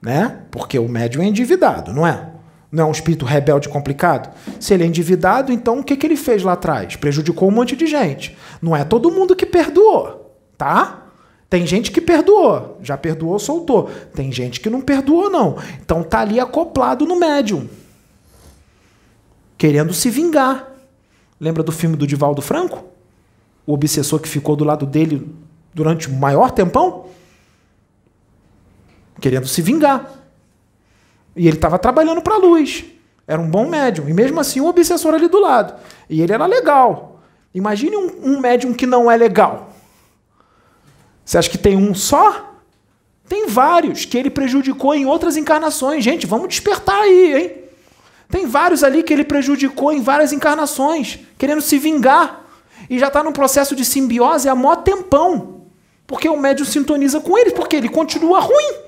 né? 0.00 0.42
Porque 0.50 0.78
o 0.78 0.88
médium 0.88 1.22
é 1.22 1.26
endividado, 1.26 1.92
não 1.92 2.06
é? 2.06 2.30
Não 2.70 2.84
é 2.84 2.86
um 2.86 2.92
espírito 2.92 3.24
rebelde 3.24 3.68
complicado? 3.68 4.34
Se 4.60 4.74
ele 4.74 4.84
é 4.84 4.86
endividado, 4.86 5.52
então 5.52 5.78
o 5.78 5.84
que, 5.84 5.96
que 5.96 6.06
ele 6.06 6.16
fez 6.16 6.42
lá 6.42 6.52
atrás? 6.52 6.96
Prejudicou 6.96 7.48
um 7.48 7.52
monte 7.52 7.74
de 7.74 7.86
gente. 7.86 8.36
Não 8.60 8.76
é 8.76 8.84
todo 8.84 9.10
mundo 9.10 9.34
que 9.34 9.46
perdoou, 9.46 10.36
tá? 10.56 11.06
Tem 11.48 11.66
gente 11.66 11.90
que 11.90 12.00
perdoou, 12.00 12.78
já 12.82 12.98
perdoou, 12.98 13.38
soltou. 13.38 13.90
Tem 14.14 14.30
gente 14.30 14.60
que 14.60 14.68
não 14.68 14.82
perdoou, 14.82 15.30
não. 15.30 15.56
Então 15.80 16.02
tá 16.02 16.20
ali 16.20 16.38
acoplado 16.38 17.06
no 17.06 17.16
médium, 17.16 17.66
querendo 19.56 19.94
se 19.94 20.10
vingar. 20.10 20.68
Lembra 21.40 21.62
do 21.62 21.72
filme 21.72 21.96
do 21.96 22.06
Divaldo 22.06 22.42
Franco? 22.42 22.84
O 23.66 23.72
obsessor 23.72 24.20
que 24.20 24.28
ficou 24.28 24.56
do 24.56 24.64
lado 24.64 24.84
dele 24.84 25.26
durante 25.72 26.08
o 26.08 26.12
maior 26.12 26.50
tempão? 26.50 27.08
querendo 29.20 29.46
se 29.46 29.60
vingar. 29.62 30.17
E 31.38 31.46
ele 31.46 31.56
estava 31.56 31.78
trabalhando 31.78 32.20
para 32.20 32.34
a 32.34 32.38
luz. 32.38 32.84
Era 33.26 33.40
um 33.40 33.48
bom 33.48 33.68
médium. 33.68 34.08
E 34.08 34.12
mesmo 34.12 34.40
assim, 34.40 34.60
um 34.60 34.66
obsessor 34.66 35.14
ali 35.14 35.28
do 35.28 35.38
lado. 35.38 35.72
E 36.10 36.20
ele 36.20 36.32
era 36.32 36.44
legal. 36.46 37.20
Imagine 37.54 37.96
um, 37.96 38.10
um 38.24 38.40
médium 38.40 38.74
que 38.74 38.84
não 38.84 39.08
é 39.08 39.16
legal. 39.16 39.72
Você 41.24 41.38
acha 41.38 41.48
que 41.48 41.56
tem 41.56 41.76
um 41.76 41.94
só? 41.94 42.54
Tem 43.28 43.46
vários 43.46 44.04
que 44.04 44.18
ele 44.18 44.30
prejudicou 44.30 44.94
em 44.94 45.06
outras 45.06 45.36
encarnações. 45.36 46.02
Gente, 46.02 46.26
vamos 46.26 46.48
despertar 46.48 47.02
aí, 47.02 47.36
hein? 47.36 47.52
Tem 48.28 48.44
vários 48.46 48.82
ali 48.82 49.04
que 49.04 49.12
ele 49.12 49.24
prejudicou 49.24 49.92
em 49.92 50.02
várias 50.02 50.32
encarnações, 50.32 51.20
querendo 51.38 51.62
se 51.62 51.78
vingar. 51.78 52.44
E 52.90 52.98
já 52.98 53.06
está 53.06 53.22
num 53.22 53.32
processo 53.32 53.76
de 53.76 53.84
simbiose 53.84 54.48
há 54.48 54.54
mó 54.56 54.74
tempão. 54.74 55.66
Porque 56.04 56.28
o 56.28 56.36
médium 56.36 56.66
sintoniza 56.66 57.20
com 57.20 57.38
ele, 57.38 57.52
porque 57.52 57.76
ele 57.76 57.88
continua 57.88 58.40
ruim. 58.40 58.87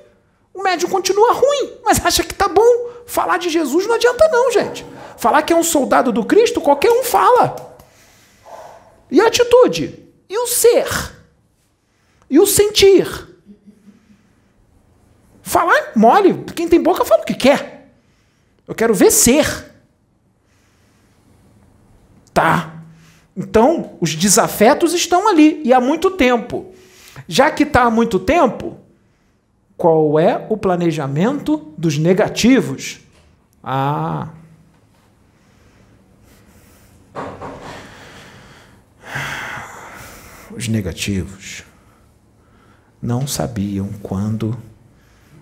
O 0.60 0.62
médium 0.62 0.90
continua 0.90 1.32
ruim, 1.32 1.72
mas 1.82 2.04
acha 2.04 2.22
que 2.22 2.34
tá 2.34 2.46
bom. 2.46 2.90
Falar 3.06 3.38
de 3.38 3.48
Jesus 3.48 3.86
não 3.86 3.94
adianta 3.94 4.28
não, 4.28 4.52
gente. 4.52 4.84
Falar 5.16 5.40
que 5.40 5.54
é 5.54 5.56
um 5.56 5.62
soldado 5.62 6.12
do 6.12 6.22
Cristo, 6.22 6.60
qualquer 6.60 6.90
um 6.90 7.02
fala. 7.02 7.78
E 9.10 9.22
a 9.22 9.26
atitude? 9.26 10.06
E 10.28 10.38
o 10.38 10.46
ser? 10.46 10.86
E 12.28 12.38
o 12.38 12.46
sentir? 12.46 13.08
Falar 15.40 15.92
mole. 15.96 16.44
Quem 16.54 16.68
tem 16.68 16.80
boca 16.80 17.06
fala 17.06 17.22
o 17.22 17.26
que 17.26 17.34
quer. 17.34 17.90
Eu 18.68 18.74
quero 18.74 18.92
ver 18.92 19.10
ser. 19.10 19.72
Tá. 22.34 22.82
Então, 23.34 23.96
os 23.98 24.14
desafetos 24.14 24.92
estão 24.92 25.26
ali 25.26 25.62
e 25.64 25.72
há 25.72 25.80
muito 25.80 26.10
tempo. 26.10 26.74
Já 27.26 27.50
que 27.50 27.62
está 27.62 27.84
há 27.84 27.90
muito 27.90 28.18
tempo, 28.18 28.79
qual 29.80 30.20
é 30.20 30.46
o 30.50 30.58
planejamento 30.58 31.72
dos 31.78 31.96
negativos? 31.96 33.00
Ah. 33.64 34.28
Os 40.54 40.68
negativos 40.68 41.64
não 43.00 43.26
sabiam 43.26 43.88
quando 44.02 44.54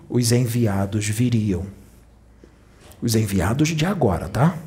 os 0.07 0.31
enviados 0.31 1.05
viriam. 1.05 1.65
Os 3.01 3.15
enviados 3.15 3.67
de 3.67 3.85
agora, 3.85 4.29
tá? 4.29 4.57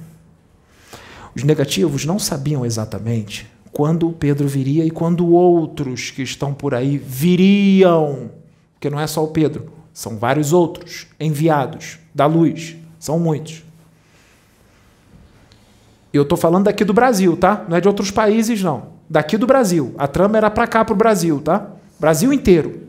Os 1.34 1.44
negativos 1.44 2.04
não 2.04 2.18
sabiam 2.18 2.66
exatamente 2.66 3.50
quando 3.72 4.12
Pedro 4.12 4.46
viria 4.46 4.84
e 4.84 4.90
quando 4.90 5.28
outros 5.28 6.10
que 6.10 6.20
estão 6.20 6.52
por 6.52 6.74
aí 6.74 6.98
viriam. 6.98 8.41
Porque 8.82 8.90
não 8.90 8.98
é 8.98 9.06
só 9.06 9.22
o 9.22 9.28
Pedro, 9.28 9.72
são 9.94 10.18
vários 10.18 10.52
outros 10.52 11.06
enviados 11.20 12.00
da 12.12 12.26
luz, 12.26 12.74
são 12.98 13.16
muitos. 13.16 13.62
Eu 16.12 16.24
estou 16.24 16.36
falando 16.36 16.64
daqui 16.64 16.84
do 16.84 16.92
Brasil, 16.92 17.36
tá? 17.36 17.64
Não 17.68 17.76
é 17.76 17.80
de 17.80 17.86
outros 17.86 18.10
países, 18.10 18.60
não. 18.60 18.88
Daqui 19.08 19.36
do 19.36 19.46
Brasil. 19.46 19.94
A 19.96 20.08
trama 20.08 20.36
era 20.36 20.50
para 20.50 20.66
cá, 20.66 20.84
para 20.84 20.94
o 20.94 20.96
Brasil, 20.96 21.40
tá? 21.40 21.70
Brasil 22.00 22.32
inteiro. 22.32 22.88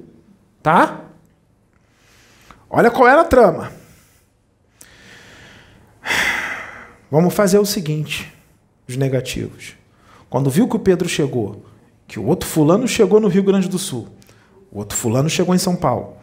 Tá? 0.63 1.01
Olha 2.67 2.89
qual 2.89 3.07
era 3.07 3.21
a 3.21 3.25
trama. 3.25 3.71
Vamos 7.11 7.35
fazer 7.35 7.59
o 7.59 7.65
seguinte: 7.67 8.33
os 8.89 8.97
negativos. 8.97 9.75
Quando 10.27 10.49
viu 10.49 10.67
que 10.67 10.75
o 10.75 10.79
Pedro 10.79 11.07
chegou, 11.07 11.63
que 12.07 12.17
o 12.17 12.25
outro 12.25 12.49
fulano 12.49 12.87
chegou 12.87 13.19
no 13.19 13.27
Rio 13.27 13.43
Grande 13.43 13.69
do 13.69 13.77
Sul, 13.77 14.07
o 14.73 14.79
outro 14.79 14.97
fulano 14.97 15.29
chegou 15.29 15.53
em 15.53 15.59
São 15.59 15.75
Paulo. 15.75 16.17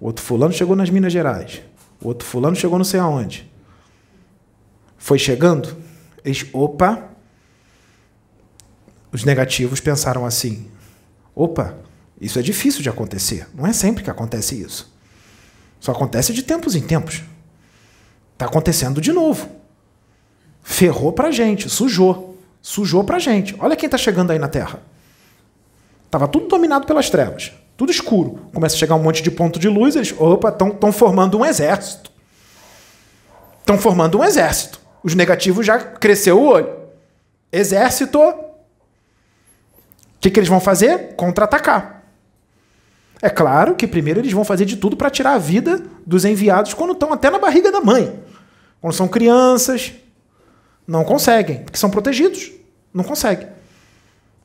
O 0.00 0.06
outro 0.06 0.24
fulano 0.24 0.52
chegou 0.52 0.74
nas 0.74 0.90
Minas 0.90 1.12
Gerais. 1.12 1.62
O 2.02 2.08
outro 2.08 2.26
fulano 2.26 2.56
chegou 2.56 2.76
não 2.76 2.84
sei 2.84 2.98
aonde. 2.98 3.48
Foi 4.98 5.16
chegando, 5.16 5.76
eles, 6.24 6.44
opa, 6.52 7.10
os 9.12 9.22
negativos 9.22 9.78
pensaram 9.78 10.26
assim: 10.26 10.68
opa, 11.36 11.76
isso 12.20 12.36
é 12.36 12.42
difícil 12.42 12.82
de 12.82 12.88
acontecer. 12.88 13.48
Não 13.54 13.64
é 13.64 13.72
sempre 13.72 14.02
que 14.02 14.10
acontece 14.10 14.60
isso. 14.60 14.92
Só 15.78 15.92
acontece 15.92 16.32
de 16.32 16.42
tempos 16.42 16.74
em 16.74 16.80
tempos. 16.80 17.22
Está 18.32 18.46
acontecendo 18.46 19.00
de 19.00 19.12
novo. 19.12 19.48
Ferrou 20.62 21.12
pra 21.12 21.30
gente, 21.30 21.70
sujou. 21.70 22.36
Sujou 22.60 23.04
pra 23.04 23.20
gente. 23.20 23.54
Olha 23.60 23.76
quem 23.76 23.86
está 23.86 23.98
chegando 23.98 24.32
aí 24.32 24.38
na 24.38 24.48
Terra. 24.48 24.82
Estava 26.06 26.26
tudo 26.26 26.48
dominado 26.48 26.86
pelas 26.86 27.08
trevas. 27.08 27.52
Tudo 27.76 27.90
escuro. 27.90 28.48
Começa 28.52 28.74
a 28.76 28.78
chegar 28.78 28.94
um 28.94 29.02
monte 29.02 29.22
de 29.22 29.30
ponto 29.30 29.58
de 29.58 29.68
luz, 29.68 29.96
eles, 29.96 30.14
opa, 30.18 30.48
estão 30.48 30.92
formando 30.92 31.38
um 31.38 31.44
exército. 31.44 32.10
Estão 33.60 33.78
formando 33.78 34.18
um 34.18 34.24
exército. 34.24 34.80
Os 35.02 35.14
negativos 35.14 35.66
já 35.66 35.78
cresceu 35.78 36.38
o 36.38 36.46
olho. 36.46 36.72
Exército. 37.50 38.18
O 38.20 38.54
que, 40.20 40.30
que 40.30 40.38
eles 40.38 40.48
vão 40.48 40.60
fazer? 40.60 41.14
Contra-atacar. 41.16 42.04
É 43.20 43.30
claro 43.30 43.74
que 43.74 43.86
primeiro 43.86 44.20
eles 44.20 44.32
vão 44.32 44.44
fazer 44.44 44.66
de 44.66 44.76
tudo 44.76 44.96
para 44.96 45.10
tirar 45.10 45.32
a 45.32 45.38
vida 45.38 45.82
dos 46.06 46.24
enviados 46.24 46.74
quando 46.74 46.92
estão 46.92 47.12
até 47.12 47.30
na 47.30 47.38
barriga 47.38 47.72
da 47.72 47.80
mãe. 47.80 48.22
Quando 48.80 48.92
são 48.92 49.08
crianças, 49.08 49.94
não 50.86 51.04
conseguem, 51.04 51.64
porque 51.64 51.78
são 51.78 51.88
protegidos. 51.88 52.52
Não 52.92 53.02
conseguem. 53.02 53.48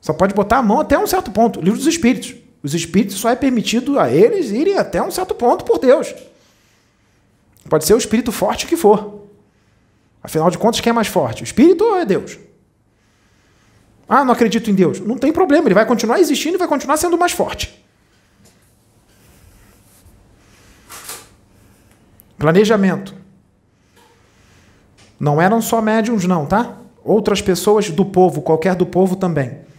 Só 0.00 0.14
pode 0.14 0.34
botar 0.34 0.58
a 0.58 0.62
mão 0.62 0.80
até 0.80 0.98
um 0.98 1.06
certo 1.06 1.30
ponto. 1.30 1.60
Livro 1.60 1.78
dos 1.78 1.86
Espíritos. 1.86 2.34
Os 2.62 2.74
espíritos 2.74 3.16
só 3.16 3.30
é 3.30 3.36
permitido 3.36 3.98
a 3.98 4.10
eles 4.10 4.50
irem 4.50 4.76
até 4.76 5.02
um 5.02 5.10
certo 5.10 5.34
ponto 5.34 5.64
por 5.64 5.78
Deus. 5.78 6.14
Pode 7.68 7.84
ser 7.84 7.94
o 7.94 7.98
espírito 7.98 8.30
forte 8.30 8.66
que 8.66 8.76
for. 8.76 9.28
Afinal 10.22 10.50
de 10.50 10.58
contas, 10.58 10.80
quem 10.80 10.90
é 10.90 10.92
mais 10.92 11.08
forte? 11.08 11.42
O 11.42 11.44
espírito 11.44 11.84
ou 11.84 11.96
é 11.96 12.04
Deus? 12.04 12.38
Ah, 14.06 14.24
não 14.24 14.32
acredito 14.32 14.70
em 14.70 14.74
Deus. 14.74 15.00
Não 15.00 15.16
tem 15.16 15.32
problema, 15.32 15.68
ele 15.68 15.74
vai 15.74 15.86
continuar 15.86 16.20
existindo 16.20 16.56
e 16.56 16.58
vai 16.58 16.68
continuar 16.68 16.96
sendo 16.98 17.16
mais 17.16 17.32
forte. 17.32 17.82
Planejamento. 22.36 23.14
Não 25.18 25.40
eram 25.40 25.62
só 25.62 25.80
médiums, 25.80 26.24
não, 26.24 26.44
tá? 26.44 26.76
Outras 27.02 27.40
pessoas 27.40 27.88
do 27.90 28.04
povo, 28.04 28.42
qualquer 28.42 28.74
do 28.74 28.84
povo 28.84 29.16
também 29.16 29.69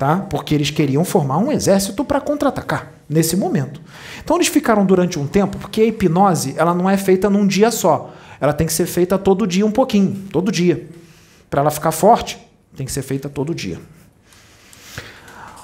tá? 0.00 0.16
Porque 0.16 0.54
eles 0.54 0.70
queriam 0.70 1.04
formar 1.04 1.36
um 1.36 1.52
exército 1.52 2.02
para 2.02 2.22
contra-atacar 2.22 2.90
nesse 3.06 3.36
momento. 3.36 3.82
Então 4.24 4.38
eles 4.38 4.48
ficaram 4.48 4.86
durante 4.86 5.18
um 5.18 5.26
tempo, 5.26 5.58
porque 5.58 5.82
a 5.82 5.84
hipnose 5.84 6.54
ela 6.56 6.72
não 6.72 6.88
é 6.88 6.96
feita 6.96 7.28
num 7.28 7.46
dia 7.46 7.70
só. 7.70 8.14
Ela 8.40 8.54
tem 8.54 8.66
que 8.66 8.72
ser 8.72 8.86
feita 8.86 9.18
todo 9.18 9.46
dia 9.46 9.66
um 9.66 9.70
pouquinho, 9.70 10.24
todo 10.32 10.50
dia. 10.50 10.88
Para 11.50 11.60
ela 11.60 11.70
ficar 11.70 11.92
forte, 11.92 12.38
tem 12.74 12.86
que 12.86 12.92
ser 12.92 13.02
feita 13.02 13.28
todo 13.28 13.54
dia. 13.54 13.78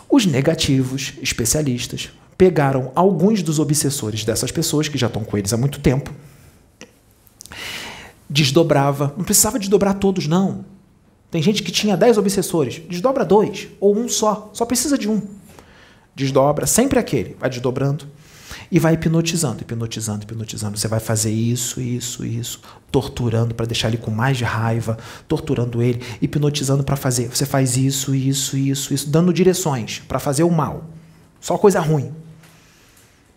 Os 0.06 0.26
negativos, 0.26 1.14
especialistas, 1.22 2.10
pegaram 2.36 2.92
alguns 2.94 3.42
dos 3.42 3.58
obsessores 3.58 4.22
dessas 4.22 4.52
pessoas 4.52 4.86
que 4.86 4.98
já 4.98 5.06
estão 5.06 5.24
com 5.24 5.38
eles 5.38 5.54
há 5.54 5.56
muito 5.56 5.80
tempo. 5.80 6.12
Desdobrava, 8.28 9.14
não 9.16 9.24
precisava 9.24 9.58
desdobrar 9.58 9.94
todos 9.94 10.26
não 10.26 10.75
tem 11.30 11.42
gente 11.42 11.62
que 11.62 11.72
tinha 11.72 11.96
10 11.96 12.18
obsessores, 12.18 12.80
desdobra 12.88 13.24
dois, 13.24 13.68
ou 13.80 13.96
um 13.96 14.08
só, 14.08 14.50
só 14.52 14.64
precisa 14.64 14.96
de 14.96 15.08
um. 15.08 15.22
Desdobra, 16.14 16.66
sempre 16.66 16.98
aquele, 16.98 17.36
vai 17.38 17.50
desdobrando 17.50 18.06
e 18.70 18.78
vai 18.78 18.94
hipnotizando, 18.94 19.62
hipnotizando, 19.62 20.24
hipnotizando. 20.24 20.78
Você 20.78 20.88
vai 20.88 21.00
fazer 21.00 21.30
isso, 21.30 21.80
isso, 21.80 22.24
isso, 22.24 22.60
torturando 22.90 23.54
para 23.54 23.66
deixar 23.66 23.88
ele 23.88 23.98
com 23.98 24.10
mais 24.10 24.40
raiva, 24.40 24.96
torturando 25.28 25.82
ele, 25.82 26.02
hipnotizando 26.20 26.82
para 26.82 26.96
fazer. 26.96 27.28
Você 27.28 27.46
faz 27.46 27.76
isso, 27.76 28.14
isso, 28.14 28.56
isso, 28.56 28.94
isso, 28.94 29.08
dando 29.08 29.32
direções 29.32 30.02
para 30.06 30.18
fazer 30.18 30.42
o 30.42 30.50
mal. 30.50 30.84
Só 31.40 31.56
coisa 31.58 31.80
ruim. 31.80 32.12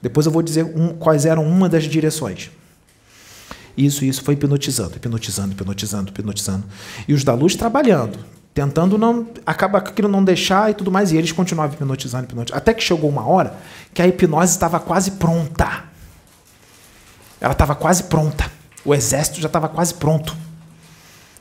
Depois 0.01 0.25
eu 0.25 0.31
vou 0.31 0.41
dizer 0.41 0.63
um, 0.63 0.89
quais 0.93 1.25
eram 1.25 1.45
uma 1.45 1.67
das 1.67 1.83
direções. 1.83 2.49
Isso, 3.79 4.03
isso 4.03 4.21
foi 4.23 4.33
hipnotizando, 4.33 4.97
hipnotizando, 4.97 5.53
hipnotizando, 5.53 6.11
hipnotizando. 6.11 6.65
E 7.07 7.13
os 7.13 7.23
da 7.23 7.33
luz 7.33 7.55
trabalhando, 7.55 8.19
tentando 8.53 8.97
não. 8.97 9.25
Acaba 9.45 9.77
aquilo 9.77 10.09
não 10.09 10.21
deixar 10.21 10.69
e 10.69 10.73
tudo 10.73 10.91
mais. 10.91 11.13
E 11.13 11.17
eles 11.17 11.31
continuavam 11.31 11.75
hipnotizando, 11.75 12.25
hipnotizando. 12.25 12.57
Até 12.57 12.73
que 12.73 12.83
chegou 12.83 13.09
uma 13.09 13.25
hora 13.25 13.55
que 13.93 14.01
a 14.01 14.07
hipnose 14.07 14.51
estava 14.51 14.81
quase 14.81 15.11
pronta. 15.11 15.85
Ela 17.39 17.53
estava 17.53 17.73
quase 17.73 18.03
pronta. 18.03 18.51
O 18.83 18.93
exército 18.93 19.39
já 19.39 19.47
estava 19.47 19.69
quase 19.69 19.93
pronto. 19.93 20.35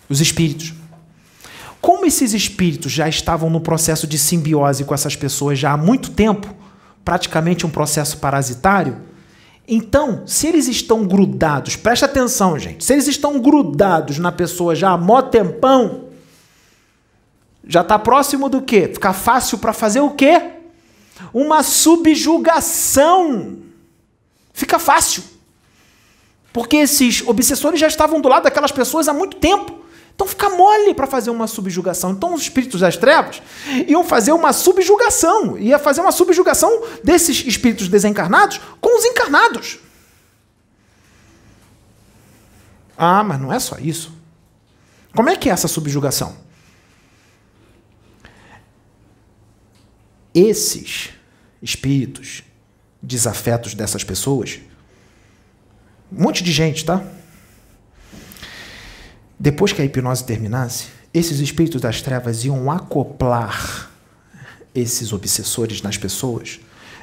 Os 0.08 0.20
espíritos. 0.20 0.72
Como 1.80 2.06
esses 2.06 2.32
espíritos 2.34 2.92
já 2.92 3.08
estavam 3.08 3.50
no 3.50 3.60
processo 3.60 4.06
de 4.06 4.16
simbiose 4.16 4.84
com 4.84 4.94
essas 4.94 5.16
pessoas 5.16 5.58
já 5.58 5.72
há 5.72 5.76
muito 5.76 6.12
tempo, 6.12 6.54
praticamente 7.04 7.66
um 7.66 7.70
processo 7.70 8.18
parasitário, 8.18 8.96
então, 9.68 10.26
se 10.26 10.46
eles 10.46 10.66
estão 10.66 11.06
grudados, 11.06 11.76
preste 11.76 12.02
atenção, 12.02 12.58
gente, 12.58 12.82
se 12.82 12.94
eles 12.94 13.06
estão 13.06 13.38
grudados 13.38 14.18
na 14.18 14.32
pessoa 14.32 14.74
já 14.74 14.90
há 14.90 14.96
mó 14.96 15.20
tempão, 15.20 16.06
já 17.66 17.82
está 17.82 17.98
próximo 17.98 18.48
do 18.48 18.62
quê? 18.62 18.88
Ficar 18.88 19.12
fácil 19.12 19.58
para 19.58 19.74
fazer 19.74 20.00
o 20.00 20.12
quê? 20.12 20.52
Uma 21.34 21.62
subjugação. 21.62 23.58
Fica 24.54 24.78
fácil. 24.78 25.22
Porque 26.50 26.78
esses 26.78 27.22
obsessores 27.26 27.78
já 27.78 27.88
estavam 27.88 28.22
do 28.22 28.28
lado 28.28 28.44
daquelas 28.44 28.72
pessoas 28.72 29.06
há 29.06 29.12
muito 29.12 29.36
tempo. 29.36 29.78
Então 30.18 30.26
fica 30.26 30.48
mole 30.48 30.92
para 30.94 31.06
fazer 31.06 31.30
uma 31.30 31.46
subjugação. 31.46 32.10
Então 32.10 32.34
os 32.34 32.42
espíritos 32.42 32.80
das 32.80 32.96
trevas 32.96 33.40
iam 33.86 34.02
fazer 34.02 34.32
uma 34.32 34.52
subjugação, 34.52 35.56
ia 35.56 35.78
fazer 35.78 36.00
uma 36.00 36.10
subjugação 36.10 36.82
desses 37.04 37.46
espíritos 37.46 37.86
desencarnados 37.86 38.60
com 38.80 38.98
os 38.98 39.04
encarnados. 39.04 39.78
Ah, 42.96 43.22
mas 43.22 43.40
não 43.40 43.52
é 43.52 43.60
só 43.60 43.78
isso. 43.78 44.12
Como 45.14 45.28
é 45.30 45.36
que 45.36 45.48
é 45.48 45.52
essa 45.52 45.68
subjugação? 45.68 46.36
Esses 50.34 51.10
espíritos 51.62 52.42
desafetos 53.00 53.72
dessas 53.72 54.02
pessoas, 54.02 54.58
um 56.10 56.24
monte 56.24 56.42
de 56.42 56.50
gente, 56.50 56.84
tá? 56.84 57.04
Depois 59.40 59.72
que 59.72 59.80
a 59.80 59.84
hipnose 59.84 60.24
terminasse, 60.24 60.86
esses 61.14 61.38
espíritos 61.38 61.80
das 61.80 62.02
trevas 62.02 62.44
iam 62.44 62.70
acoplar 62.70 63.88
esses 64.74 65.12
obsessores 65.12 65.80
nas 65.80 65.96
pessoas 65.96 66.60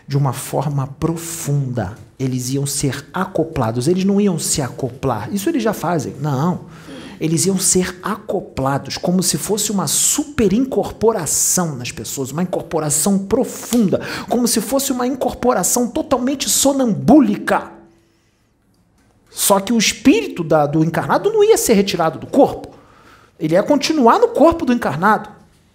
de 0.08 0.18
uma 0.18 0.34
forma 0.34 0.86
profunda. 0.86 1.98
Eles 2.20 2.50
iam 2.50 2.66
ser 2.66 3.06
acoplados, 3.14 3.88
eles 3.88 4.04
não 4.04 4.20
iam 4.20 4.38
se 4.38 4.62
acoplar. 4.62 5.34
Isso 5.34 5.50
eles 5.50 5.64
já 5.64 5.74
fazem. 5.74 6.14
Não. 6.22 6.66
Eles 7.20 7.46
iam 7.46 7.58
ser 7.58 7.98
acoplados, 8.04 8.98
como 8.98 9.24
se 9.24 9.38
fosse 9.38 9.72
uma 9.72 9.88
super 9.88 10.52
incorporação 10.52 11.76
nas 11.76 11.90
pessoas, 11.90 12.32
uma 12.32 12.44
incorporação 12.44 13.18
profunda, 13.18 14.02
como 14.28 14.46
se 14.48 14.60
fosse 14.60 14.92
uma 14.92 15.08
incorporação 15.08 15.88
totalmente 15.88 16.50
sonambúlica. 16.50 17.75
Só 19.36 19.60
que 19.60 19.74
o 19.74 19.78
espírito 19.78 20.46
da, 20.46 20.66
do 20.66 20.82
encarnado 20.82 21.30
não 21.30 21.44
ia 21.44 21.58
ser 21.58 21.74
retirado 21.74 22.18
do 22.18 22.26
corpo. 22.26 22.70
Ele 23.38 23.54
ia 23.54 23.62
continuar 23.62 24.18
no 24.18 24.30
corpo 24.30 24.66
do 24.66 24.72
encarnado. 24.72 25.30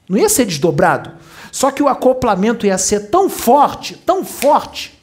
Não 0.09 0.17
ia 0.17 0.31
ser 0.31 0.47
desdobrado. 0.47 1.13
Só 1.53 1.71
que 1.71 1.83
o 1.83 1.89
acoplamento 1.89 2.65
ia 2.65 2.79
ser 2.79 3.11
tão 3.11 3.29
forte, 3.29 3.97
tão 3.97 4.25
forte, 4.25 4.99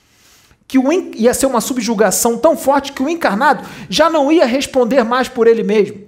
que 0.67 0.79
o, 0.79 0.91
ia 0.91 1.35
ser 1.35 1.45
uma 1.45 1.61
subjugação 1.61 2.35
tão 2.35 2.57
forte 2.57 2.93
que 2.93 3.03
o 3.03 3.07
encarnado 3.07 3.63
já 3.91 4.09
não 4.09 4.31
ia 4.31 4.47
responder 4.47 5.03
mais 5.03 5.29
por 5.29 5.45
ele 5.45 5.61
mesmo. 5.61 6.01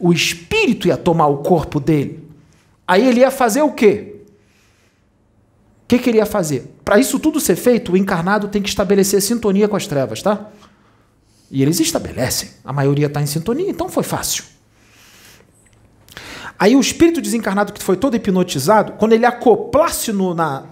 O 0.00 0.12
espírito 0.12 0.88
ia 0.88 0.96
tomar 0.96 1.28
o 1.28 1.44
corpo 1.44 1.78
dele. 1.78 2.28
Aí 2.88 3.06
ele 3.06 3.20
ia 3.20 3.30
fazer 3.30 3.62
o 3.62 3.70
quê? 3.70 4.16
O 5.84 5.86
que, 5.86 6.00
que 6.00 6.10
ele 6.10 6.18
ia 6.18 6.26
fazer? 6.26 6.74
Para 6.84 6.98
isso 6.98 7.20
tudo 7.20 7.38
ser 7.38 7.54
feito, 7.54 7.92
o 7.92 7.96
encarnado 7.96 8.48
tem 8.48 8.60
que 8.60 8.68
estabelecer 8.68 9.22
sintonia 9.22 9.68
com 9.68 9.76
as 9.76 9.86
trevas, 9.86 10.20
tá? 10.20 10.50
E 11.50 11.62
eles 11.62 11.80
estabelecem. 11.80 12.50
A 12.64 12.72
maioria 12.72 13.06
está 13.06 13.20
em 13.20 13.26
sintonia, 13.26 13.68
então 13.68 13.88
foi 13.88 14.04
fácil. 14.04 14.44
Aí 16.56 16.76
o 16.76 16.80
espírito 16.80 17.20
desencarnado 17.20 17.72
que 17.72 17.82
foi 17.82 17.96
todo 17.96 18.14
hipnotizado, 18.14 18.92
quando 18.92 19.14
ele 19.14 19.26
acoplasse 19.26 20.12
no, 20.12 20.34
na, 20.34 20.64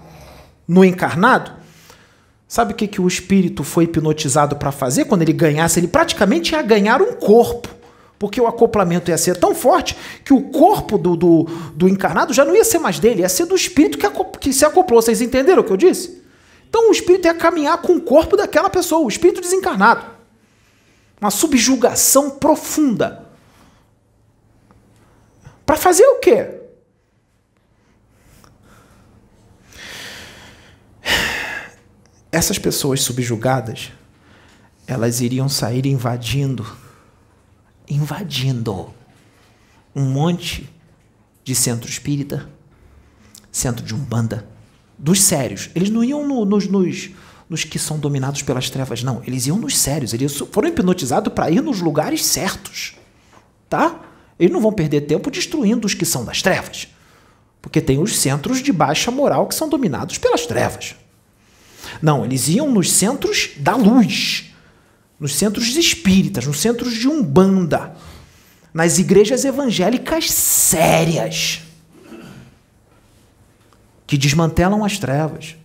no 0.67 0.85
encarnado, 0.85 1.51
sabe 2.47 2.73
o 2.73 2.77
que, 2.77 2.87
que 2.87 3.01
o 3.01 3.09
espírito 3.09 3.65
foi 3.65 3.85
hipnotizado 3.85 4.55
para 4.57 4.71
fazer? 4.71 5.07
Quando 5.07 5.23
ele 5.23 5.33
ganhasse, 5.33 5.81
ele 5.81 5.89
praticamente 5.89 6.53
ia 6.53 6.63
ganhar 6.63 7.03
um 7.03 7.15
corpo. 7.15 7.69
Porque 8.19 8.41
o 8.41 8.47
acoplamento 8.47 9.11
ia 9.11 9.19
ser 9.19 9.37
tão 9.37 9.55
forte 9.55 9.97
que 10.25 10.35
o 10.35 10.43
corpo 10.51 10.99
do, 10.99 11.17
do, 11.17 11.45
do 11.75 11.89
encarnado 11.89 12.35
já 12.35 12.45
não 12.45 12.55
ia 12.55 12.65
ser 12.65 12.79
mais 12.79 12.99
dele, 12.99 13.23
ia 13.23 13.29
ser 13.29 13.47
do 13.47 13.55
espírito 13.55 13.97
que, 13.97 14.09
que 14.41 14.53
se 14.53 14.65
acoplou. 14.65 15.01
Vocês 15.01 15.21
entenderam 15.21 15.63
o 15.63 15.65
que 15.65 15.73
eu 15.73 15.77
disse? 15.77 16.23
Então 16.69 16.91
o 16.91 16.93
espírito 16.93 17.27
ia 17.27 17.35
caminhar 17.35 17.79
com 17.79 17.95
o 17.95 18.01
corpo 18.01 18.37
daquela 18.37 18.69
pessoa, 18.69 19.05
o 19.05 19.09
espírito 19.09 19.41
desencarnado 19.41 20.18
uma 21.21 21.31
subjugação 21.31 22.31
profunda. 22.31 23.27
Para 25.67 25.77
fazer 25.77 26.05
o 26.05 26.21
quê? 26.21 26.55
Essas 32.31 32.59
pessoas 32.59 33.01
subjugadas, 33.01 33.91
elas 34.87 35.21
iriam 35.21 35.49
sair 35.49 35.87
invadindo, 35.87 36.65
invadindo 37.89 38.95
um 39.95 40.05
monte 40.05 40.71
de 41.43 41.55
centro 41.55 41.89
espírita, 41.89 42.49
centro 43.51 43.85
de 43.85 43.95
umbanda, 43.95 44.47
dos 44.97 45.23
sérios. 45.23 45.71
Eles 45.75 45.91
não 45.91 46.05
iam 46.05 46.27
no, 46.27 46.45
nos, 46.45 46.67
nos, 46.67 47.11
nos 47.49 47.65
que 47.65 47.79
são 47.79 47.99
dominados 47.99 48.43
pelas 48.43 48.69
trevas, 48.69 49.03
não. 49.03 49.23
Eles 49.27 49.47
iam 49.47 49.59
nos 49.59 49.77
sérios. 49.77 50.13
Eles 50.13 50.37
foram 50.53 50.69
hipnotizados 50.69 51.33
para 51.33 51.51
ir 51.51 51.63
nos 51.63 51.81
lugares 51.81 52.25
certos. 52.25 52.95
Tá? 53.69 54.01
Eles 54.39 54.53
não 54.53 54.61
vão 54.61 54.73
perder 54.73 55.03
tempo 55.03 55.31
destruindo 55.31 55.87
os 55.87 55.95
que 55.95 56.05
são 56.05 56.25
das 56.25 56.43
trevas. 56.43 56.89
Porque 57.63 57.81
tem 57.81 57.99
os 57.99 58.17
centros 58.17 58.63
de 58.63 58.73
baixa 58.73 59.11
moral 59.11 59.47
que 59.47 59.55
são 59.55 59.69
dominados 59.69 60.19
pelas 60.19 60.47
trevas. 60.47 60.95
Não, 62.03 62.25
eles 62.25 62.49
iam 62.49 62.71
nos 62.71 62.93
centros 62.93 63.51
da 63.57 63.75
luz, 63.75 64.53
nos 65.19 65.35
centros 65.35 65.75
espíritas, 65.77 66.47
nos 66.47 66.61
centros 66.61 66.95
de 66.95 67.09
umbanda, 67.09 67.97
nas 68.73 68.99
igrejas 68.99 69.45
evangélicas 69.45 70.31
sérias, 70.31 71.63
que 74.07 74.17
desmantelam 74.17 74.85
as 74.85 74.99
trevas, 74.99 75.57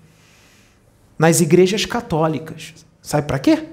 nas 1.24 1.40
igrejas 1.40 1.86
católicas. 1.86 2.74
Sabe 3.02 3.26
para 3.26 3.40
quê? 3.40 3.64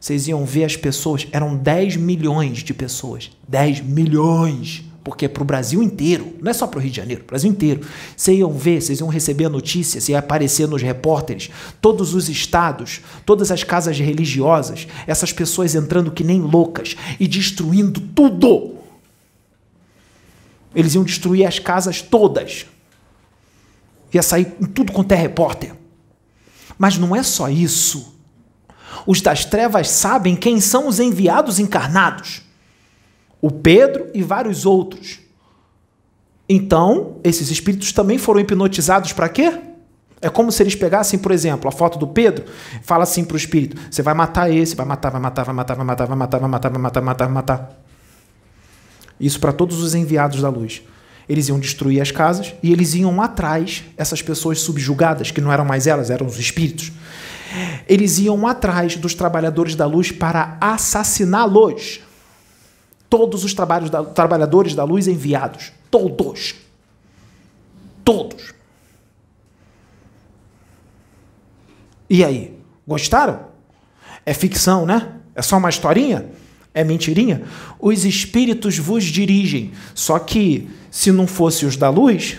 Vocês 0.00 0.26
iam 0.26 0.44
ver 0.44 0.64
as 0.64 0.74
pessoas, 0.74 1.28
eram 1.30 1.56
10 1.56 1.94
milhões 1.94 2.58
de 2.58 2.74
pessoas. 2.74 3.30
10 3.46 3.82
milhões 3.82 4.82
porque 5.04 5.26
é 5.26 5.28
para 5.28 5.42
o 5.42 5.46
Brasil 5.46 5.80
inteiro, 5.80 6.34
não 6.42 6.50
é 6.50 6.52
só 6.52 6.66
para 6.66 6.78
o 6.78 6.82
Rio 6.82 6.90
de 6.90 6.96
Janeiro, 6.96 7.24
Brasil 7.24 7.48
inteiro. 7.48 7.82
Vocês 8.16 8.36
iam 8.36 8.52
ver, 8.52 8.82
vocês 8.82 8.98
iam 8.98 9.08
receber 9.08 9.48
notícias, 9.48 10.08
ia 10.08 10.18
aparecer 10.18 10.66
nos 10.66 10.82
repórteres, 10.82 11.50
todos 11.80 12.14
os 12.14 12.28
estados, 12.28 13.00
todas 13.24 13.52
as 13.52 13.62
casas 13.62 13.98
religiosas, 13.98 14.88
essas 15.06 15.32
pessoas 15.32 15.76
entrando 15.76 16.10
que 16.10 16.24
nem 16.24 16.40
loucas 16.40 16.96
e 17.18 17.28
destruindo 17.28 18.00
tudo. 18.00 18.74
Eles 20.74 20.96
iam 20.96 21.04
destruir 21.04 21.46
as 21.46 21.60
casas 21.60 22.02
todas. 22.02 22.66
Ia 24.12 24.22
sair 24.22 24.46
tudo 24.74 24.92
quanto 24.92 25.12
é 25.12 25.16
repórter. 25.16 25.78
Mas 26.78 26.96
não 26.96 27.14
é 27.14 27.22
só 27.22 27.48
isso. 27.48 28.16
Os 29.06 29.20
das 29.20 29.44
trevas 29.44 29.90
sabem 29.90 30.36
quem 30.36 30.60
são 30.60 30.86
os 30.86 31.00
enviados 31.00 31.58
encarnados 31.58 32.42
o 33.40 33.50
Pedro 33.50 34.10
e 34.14 34.22
vários 34.22 34.66
outros. 34.66 35.20
Então, 36.48 37.18
esses 37.22 37.50
espíritos 37.50 37.92
também 37.92 38.18
foram 38.18 38.40
hipnotizados 38.40 39.12
para 39.12 39.28
quê? 39.28 39.60
É 40.20 40.28
como 40.28 40.50
se 40.50 40.62
eles 40.62 40.74
pegassem, 40.74 41.18
por 41.18 41.30
exemplo, 41.30 41.68
a 41.68 41.72
foto 41.72 41.98
do 41.98 42.06
Pedro, 42.06 42.44
fala 42.82 43.04
assim 43.04 43.24
para 43.24 43.34
o 43.34 43.36
espírito: 43.36 43.80
você 43.90 44.02
vai 44.02 44.14
matar 44.14 44.50
esse, 44.50 44.74
vai 44.74 44.84
matar, 44.84 45.10
vai 45.10 45.20
matar, 45.20 45.44
vai 45.44 45.54
matar, 45.54 45.74
vai 45.76 45.86
matar, 45.86 46.06
vai 46.06 46.16
matar, 46.16 46.38
vai 46.38 46.48
matar, 46.48 46.70
vai 46.70 46.80
matar, 46.80 47.00
vai 47.00 47.02
matar, 47.02 47.28
matar. 47.28 47.82
Isso 49.20 49.38
para 49.38 49.52
todos 49.52 49.80
os 49.80 49.94
enviados 49.94 50.40
da 50.40 50.48
luz. 50.48 50.82
Eles 51.28 51.48
iam 51.48 51.60
destruir 51.60 52.00
as 52.00 52.10
casas 52.10 52.54
e 52.62 52.72
eles 52.72 52.94
iam 52.94 53.20
atrás, 53.20 53.84
essas 53.96 54.22
pessoas 54.22 54.60
subjugadas, 54.60 55.30
que 55.30 55.40
não 55.40 55.52
eram 55.52 55.64
mais 55.64 55.86
elas, 55.86 56.10
eram 56.10 56.26
os 56.26 56.38
espíritos. 56.38 56.90
Eles 57.88 58.18
iam 58.18 58.46
atrás 58.46 58.96
dos 58.96 59.14
trabalhadores 59.14 59.74
da 59.74 59.86
luz 59.86 60.10
para 60.10 60.56
assassiná-los 60.60 62.00
todos 63.08 63.44
os 63.44 63.54
da, 63.54 64.04
trabalhadores 64.04 64.74
da 64.74 64.84
luz 64.84 65.08
enviados. 65.08 65.72
Todos. 65.90 66.54
Todos. 68.04 68.54
E 72.08 72.24
aí? 72.24 72.58
Gostaram? 72.86 73.48
É 74.24 74.32
ficção, 74.32 74.86
né? 74.86 75.12
É 75.34 75.42
só 75.42 75.56
uma 75.56 75.68
historinha? 75.68 76.26
É 76.78 76.84
mentirinha? 76.84 77.42
Os 77.80 78.04
espíritos 78.04 78.78
vos 78.78 79.02
dirigem. 79.02 79.72
Só 79.96 80.16
que, 80.16 80.68
se 80.92 81.10
não 81.10 81.26
fosse 81.26 81.66
os 81.66 81.76
da 81.76 81.90
luz, 81.90 82.36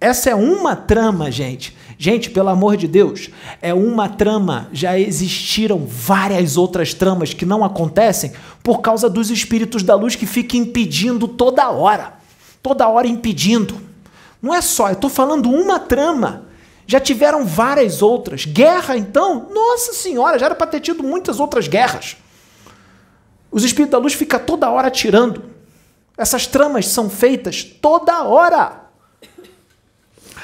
essa 0.00 0.30
é 0.30 0.34
uma 0.36 0.76
trama, 0.76 1.28
gente. 1.28 1.76
Gente, 1.98 2.30
pelo 2.30 2.50
amor 2.50 2.76
de 2.76 2.86
Deus, 2.86 3.30
é 3.60 3.74
uma 3.74 4.08
trama. 4.08 4.68
Já 4.72 4.96
existiram 4.96 5.84
várias 5.84 6.56
outras 6.56 6.94
tramas 6.94 7.34
que 7.34 7.44
não 7.44 7.64
acontecem 7.64 8.30
por 8.62 8.80
causa 8.80 9.10
dos 9.10 9.28
espíritos 9.28 9.82
da 9.82 9.96
luz 9.96 10.14
que 10.14 10.24
ficam 10.24 10.60
impedindo 10.60 11.26
toda 11.26 11.68
hora. 11.68 12.12
Toda 12.62 12.86
hora 12.86 13.08
impedindo. 13.08 13.74
Não 14.40 14.54
é 14.54 14.60
só, 14.60 14.86
eu 14.86 14.92
estou 14.92 15.10
falando 15.10 15.50
uma 15.50 15.80
trama. 15.80 16.44
Já 16.86 17.00
tiveram 17.00 17.44
várias 17.44 18.02
outras. 18.02 18.44
Guerra, 18.44 18.96
então? 18.96 19.48
Nossa 19.52 19.92
Senhora, 19.92 20.38
já 20.38 20.46
era 20.46 20.54
para 20.54 20.68
ter 20.68 20.78
tido 20.78 21.02
muitas 21.02 21.40
outras 21.40 21.66
guerras. 21.66 22.16
Os 23.50 23.64
espíritos 23.64 23.92
da 23.92 23.98
luz 23.98 24.14
ficam 24.14 24.40
toda 24.40 24.70
hora 24.70 24.88
atirando. 24.88 25.42
Essas 26.16 26.46
tramas 26.46 26.86
são 26.86 27.08
feitas 27.08 27.64
toda 27.64 28.22
hora. 28.22 28.82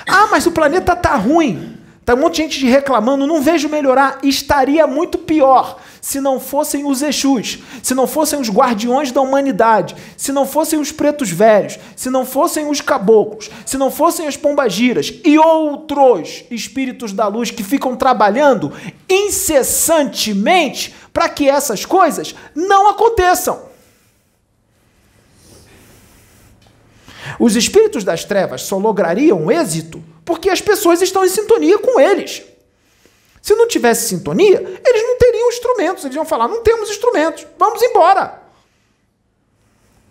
Ah, 0.08 0.28
mas 0.30 0.46
o 0.46 0.52
planeta 0.52 0.96
tá 0.96 1.14
ruim. 1.16 1.76
Tá 2.04 2.14
um 2.14 2.18
monte 2.18 2.36
de 2.36 2.42
gente 2.42 2.66
reclamando, 2.66 3.26
não 3.26 3.42
vejo 3.42 3.68
melhorar. 3.68 4.18
Estaria 4.22 4.86
muito 4.86 5.18
pior 5.18 5.80
se 6.06 6.20
não 6.20 6.38
fossem 6.38 6.84
os 6.84 7.02
Exus, 7.02 7.58
se 7.82 7.92
não 7.92 8.06
fossem 8.06 8.40
os 8.40 8.48
guardiões 8.48 9.10
da 9.10 9.20
humanidade, 9.20 9.96
se 10.16 10.30
não 10.30 10.46
fossem 10.46 10.78
os 10.78 10.92
pretos 10.92 11.32
velhos, 11.32 11.80
se 11.96 12.08
não 12.10 12.24
fossem 12.24 12.70
os 12.70 12.80
caboclos, 12.80 13.50
se 13.66 13.76
não 13.76 13.90
fossem 13.90 14.28
as 14.28 14.36
pombagiras 14.36 15.12
e 15.24 15.36
outros 15.36 16.44
espíritos 16.48 17.12
da 17.12 17.26
luz 17.26 17.50
que 17.50 17.64
ficam 17.64 17.96
trabalhando 17.96 18.72
incessantemente 19.10 20.94
para 21.12 21.28
que 21.28 21.50
essas 21.50 21.84
coisas 21.84 22.36
não 22.54 22.88
aconteçam. 22.88 23.62
Os 27.36 27.56
espíritos 27.56 28.04
das 28.04 28.24
trevas 28.24 28.62
só 28.62 28.78
lograriam 28.78 29.50
êxito 29.50 30.00
porque 30.24 30.50
as 30.50 30.60
pessoas 30.60 31.02
estão 31.02 31.24
em 31.24 31.28
sintonia 31.28 31.80
com 31.80 31.98
eles. 31.98 32.44
Se 33.42 33.54
não 33.54 33.68
tivesse 33.68 34.08
sintonia, 34.08 34.80
eles 34.84 35.02
não 35.02 35.15
teriam 35.46 35.50
instrumentos. 35.50 36.04
Eles 36.04 36.16
iam 36.16 36.24
falar: 36.24 36.48
não 36.48 36.62
temos 36.62 36.90
instrumentos, 36.90 37.46
vamos 37.58 37.82
embora. 37.82 38.42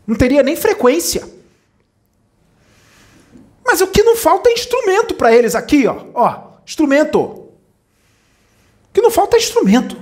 Não 0.07 0.15
teria 0.15 0.43
nem 0.43 0.55
frequência. 0.55 1.27
Mas 3.65 3.81
o 3.81 3.87
que 3.87 4.03
não 4.03 4.15
falta 4.15 4.49
é 4.49 4.53
instrumento 4.53 5.15
para 5.15 5.33
eles 5.33 5.55
aqui, 5.55 5.87
ó. 5.87 6.05
ó. 6.13 6.55
Instrumento. 6.65 7.19
O 7.19 7.53
que 8.93 9.01
não 9.01 9.09
falta 9.09 9.35
é 9.35 9.39
instrumento. 9.39 9.97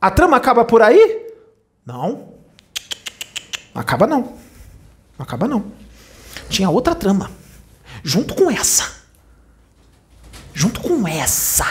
A 0.00 0.10
trama 0.10 0.36
acaba 0.36 0.64
por 0.64 0.82
aí? 0.82 1.26
Não. 1.84 2.34
Acaba 3.74 4.06
não. 4.06 4.38
Acaba 5.18 5.48
não 5.48 5.72
tinha 6.48 6.70
outra 6.70 6.94
trama. 6.94 7.30
Junto 8.02 8.34
com 8.34 8.50
essa. 8.50 8.90
Junto 10.54 10.80
com 10.80 11.06
essa. 11.06 11.66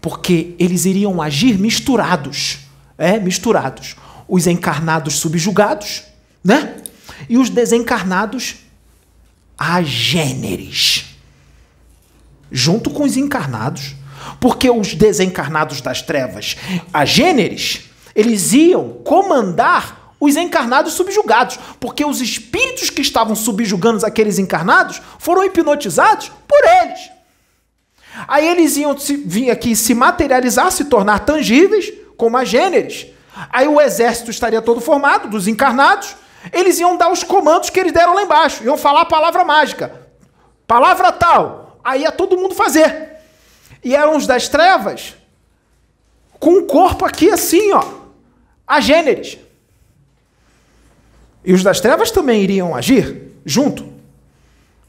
Porque 0.00 0.54
eles 0.58 0.84
iriam 0.84 1.20
agir 1.20 1.58
misturados. 1.58 2.60
É, 2.96 3.18
misturados. 3.18 3.96
Os 4.26 4.46
encarnados 4.46 5.14
subjugados, 5.14 6.02
né? 6.44 6.76
E 7.28 7.38
os 7.38 7.50
desencarnados 7.50 8.56
agêneres. 9.56 11.06
Junto 12.50 12.90
com 12.90 13.04
os 13.04 13.16
encarnados. 13.16 13.94
Porque 14.40 14.68
os 14.70 14.94
desencarnados 14.94 15.80
das 15.80 16.02
trevas, 16.02 16.56
agêneres, 16.92 17.82
eles 18.14 18.52
iam 18.52 19.00
comandar 19.04 19.98
os 20.20 20.36
encarnados 20.36 20.94
subjugados, 20.94 21.58
porque 21.78 22.04
os 22.04 22.20
espíritos 22.20 22.90
que 22.90 23.00
estavam 23.00 23.36
subjugando 23.36 24.04
aqueles 24.04 24.38
encarnados 24.38 25.00
foram 25.18 25.44
hipnotizados 25.44 26.30
por 26.46 26.58
eles. 26.64 27.17
Aí 28.26 28.48
eles 28.48 28.76
iam 28.76 28.96
vir 29.24 29.50
aqui 29.50 29.76
se 29.76 29.94
materializar, 29.94 30.72
se 30.72 30.86
tornar 30.86 31.20
tangíveis, 31.20 31.92
como 32.16 32.36
a 32.36 32.44
gêneres. 32.44 33.06
Aí 33.50 33.68
o 33.68 33.80
exército 33.80 34.30
estaria 34.30 34.60
todo 34.60 34.80
formado 34.80 35.28
dos 35.28 35.46
encarnados. 35.46 36.16
Eles 36.52 36.78
iam 36.78 36.96
dar 36.96 37.10
os 37.10 37.22
comandos 37.22 37.70
que 37.70 37.78
eles 37.78 37.92
deram 37.92 38.14
lá 38.14 38.22
embaixo, 38.22 38.64
iam 38.64 38.76
falar 38.76 39.02
a 39.02 39.06
palavra 39.06 39.44
mágica. 39.44 40.08
Palavra 40.66 41.12
tal. 41.12 41.78
Aí 41.84 42.02
ia 42.02 42.12
todo 42.12 42.36
mundo 42.36 42.54
fazer. 42.54 43.16
E 43.84 43.94
eram 43.94 44.16
os 44.16 44.26
das 44.26 44.48
trevas 44.48 45.14
com 46.38 46.58
o 46.58 46.64
corpo 46.64 47.04
aqui 47.04 47.30
assim, 47.30 47.72
ó. 47.72 47.84
A 48.66 48.80
gêneres. 48.80 49.38
E 51.44 51.52
os 51.52 51.62
das 51.62 51.80
trevas 51.80 52.10
também 52.10 52.42
iriam 52.42 52.74
agir 52.74 53.32
junto. 53.44 53.92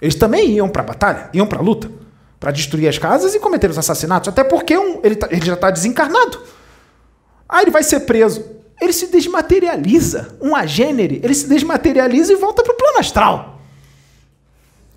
Eles 0.01 0.15
também 0.15 0.49
iam 0.51 0.69
para 0.69 0.81
a 0.81 0.85
batalha, 0.85 1.29
iam 1.33 1.47
para 1.47 1.59
a 1.59 1.61
luta, 1.61 1.91
para 2.39 2.51
destruir 2.51 2.87
as 2.87 2.97
casas 2.97 3.35
e 3.35 3.39
cometer 3.39 3.69
os 3.69 3.77
assassinatos. 3.77 4.29
Até 4.29 4.43
porque 4.43 4.77
um, 4.77 5.01
ele, 5.03 5.15
tá, 5.15 5.27
ele 5.29 5.45
já 5.45 5.55
está 5.55 5.69
desencarnado. 5.69 6.41
Ah, 7.47 7.61
ele 7.61 7.71
vai 7.71 7.83
ser 7.83 8.01
preso. 8.01 8.45
Ele 8.79 8.93
se 8.93 9.07
desmaterializa. 9.07 10.37
Um 10.39 10.55
agênere, 10.55 11.19
ele 11.23 11.33
se 11.33 11.47
desmaterializa 11.47 12.31
e 12.31 12.37
volta 12.37 12.63
para 12.63 12.73
o 12.73 12.77
plano 12.77 12.99
astral. 12.99 13.59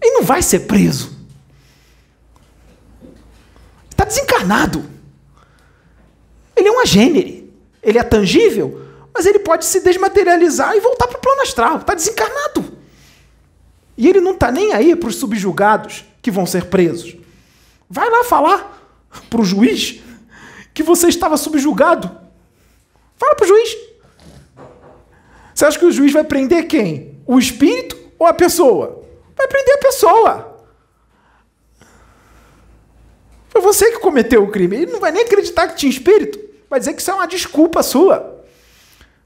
Ele 0.00 0.14
não 0.14 0.22
vai 0.22 0.42
ser 0.42 0.60
preso. 0.60 1.16
Está 3.90 4.04
desencarnado. 4.04 4.84
Ele 6.54 6.68
é 6.68 6.72
um 6.72 6.80
agênere. 6.80 7.52
Ele 7.82 7.98
é 7.98 8.02
tangível, 8.04 8.80
mas 9.12 9.26
ele 9.26 9.40
pode 9.40 9.64
se 9.64 9.80
desmaterializar 9.80 10.76
e 10.76 10.80
voltar 10.80 11.08
para 11.08 11.18
o 11.18 11.20
plano 11.20 11.42
astral. 11.42 11.78
Está 11.78 11.94
desencarnado. 11.94 12.78
E 13.96 14.08
ele 14.08 14.20
não 14.20 14.34
está 14.34 14.52
nem 14.52 14.72
aí 14.72 14.94
para 14.94 15.08
os 15.08 15.16
subjugados 15.16 16.04
que 16.20 16.30
vão 16.30 16.46
ser 16.46 16.66
presos. 16.66 17.16
Vai 17.92 18.08
lá 18.08 18.24
falar 18.24 18.82
para 19.28 19.40
o 19.42 19.44
juiz 19.44 20.00
que 20.72 20.82
você 20.82 21.08
estava 21.08 21.36
subjugado. 21.36 22.10
Fala 23.18 23.34
para 23.34 23.44
o 23.44 23.48
juiz. 23.48 23.76
Você 25.54 25.66
acha 25.66 25.78
que 25.78 25.84
o 25.84 25.92
juiz 25.92 26.10
vai 26.10 26.24
prender 26.24 26.66
quem? 26.66 27.22
O 27.26 27.38
espírito 27.38 27.94
ou 28.18 28.26
a 28.26 28.32
pessoa? 28.32 29.04
Vai 29.36 29.46
prender 29.46 29.74
a 29.74 29.78
pessoa. 29.78 30.58
Foi 33.50 33.60
você 33.60 33.92
que 33.92 33.98
cometeu 33.98 34.42
o 34.42 34.50
crime. 34.50 34.74
Ele 34.74 34.92
não 34.92 34.98
vai 34.98 35.12
nem 35.12 35.24
acreditar 35.24 35.68
que 35.68 35.76
tinha 35.76 35.90
espírito. 35.90 36.40
Vai 36.70 36.78
dizer 36.78 36.94
que 36.94 37.02
isso 37.02 37.10
é 37.10 37.14
uma 37.14 37.26
desculpa 37.26 37.82
sua. 37.82 38.42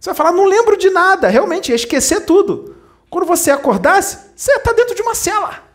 Você 0.01 0.11
vai 0.11 0.17
falar, 0.17 0.33
não 0.33 0.45
lembro 0.45 0.77
de 0.77 0.91
nada. 0.91 1.29
Realmente, 1.29 1.69
ia 1.69 1.77
esquecer 1.77 2.27
tudo. 2.27 2.75
Quando 3.09 3.27
você 3.27 3.53
acordasse, 3.53 4.33
você 4.35 4.51
está 4.51 4.73
dentro 4.73 4.97
de 4.97 5.03
uma 5.03 5.15
cela. 5.15 5.66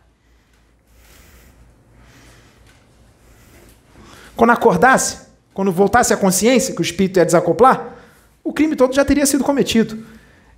Quando 4.36 4.50
acordasse, 4.50 5.18
quando 5.54 5.70
voltasse 5.70 6.12
a 6.12 6.16
consciência, 6.16 6.74
que 6.74 6.80
o 6.80 6.82
espírito 6.82 7.18
ia 7.18 7.24
desacoplar, 7.24 7.96
o 8.42 8.52
crime 8.52 8.74
todo 8.74 8.94
já 8.94 9.04
teria 9.04 9.26
sido 9.26 9.44
cometido. 9.44 10.04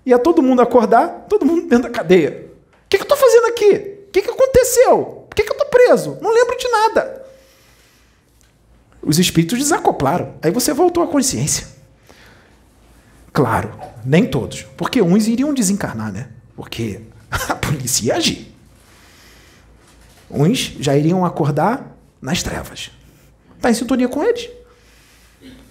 Ia 0.06 0.18
todo 0.18 0.42
mundo 0.42 0.62
acordar, 0.62 1.26
todo 1.28 1.44
mundo 1.44 1.68
dentro 1.68 1.84
da 1.84 1.90
cadeia. 1.90 2.50
O 2.84 2.88
que, 2.88 2.96
que 2.98 3.02
eu 3.02 3.04
estou 3.04 3.16
fazendo 3.16 3.46
aqui? 3.46 3.70
O 4.08 4.10
que, 4.12 4.22
que 4.22 4.30
aconteceu? 4.30 5.26
Por 5.28 5.34
que, 5.34 5.42
que 5.42 5.50
eu 5.50 5.56
estou 5.56 5.68
preso? 5.68 6.18
Não 6.20 6.32
lembro 6.32 6.56
de 6.56 6.68
nada. 6.68 7.24
Os 9.02 9.18
espíritos 9.18 9.58
desacoplaram. 9.58 10.34
Aí 10.42 10.50
você 10.50 10.72
voltou 10.72 11.02
à 11.02 11.06
consciência. 11.06 11.66
Claro, 13.32 13.72
nem 14.04 14.26
todos. 14.26 14.62
Porque 14.76 15.02
uns 15.02 15.26
iriam 15.26 15.52
desencarnar, 15.52 16.12
né? 16.12 16.28
Porque 16.54 17.00
a 17.30 17.54
polícia 17.56 18.06
ia 18.06 18.16
agir. 18.16 18.54
Uns 20.30 20.76
já 20.78 20.96
iriam 20.96 21.24
acordar 21.24 21.96
nas 22.20 22.42
trevas. 22.42 22.90
Está 23.64 23.70
em 23.70 23.74
sintonia 23.74 24.08
com 24.10 24.22
eles. 24.22 24.50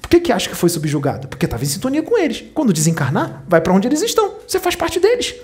Por 0.02 0.10
que, 0.10 0.20
que 0.20 0.32
acha 0.32 0.50
que 0.50 0.56
foi 0.56 0.68
subjugado? 0.68 1.28
Porque 1.28 1.46
estava 1.46 1.64
em 1.64 1.68
sintonia 1.68 2.02
com 2.02 2.18
eles. 2.18 2.44
Quando 2.52 2.74
desencarnar, 2.74 3.44
vai 3.48 3.62
para 3.62 3.72
onde 3.72 3.88
eles 3.88 4.02
estão. 4.02 4.34
Você 4.48 4.60
faz 4.60 4.76
parte 4.76 5.00
deles. 5.00 5.36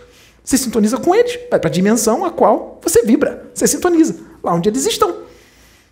Você 0.43 0.58
sintoniza 0.58 0.97
com 0.97 1.14
eles. 1.14 1.38
Vai 1.52 1.60
para 1.60 1.70
a 1.70 1.72
dimensão 1.72 2.26
a 2.26 2.32
qual 2.32 2.80
você 2.82 3.04
vibra. 3.04 3.52
Você 3.54 3.68
sintoniza. 3.68 4.20
Lá 4.43 4.56
onde 4.56 4.68
eles 4.68 4.84
estão. 4.88 5.16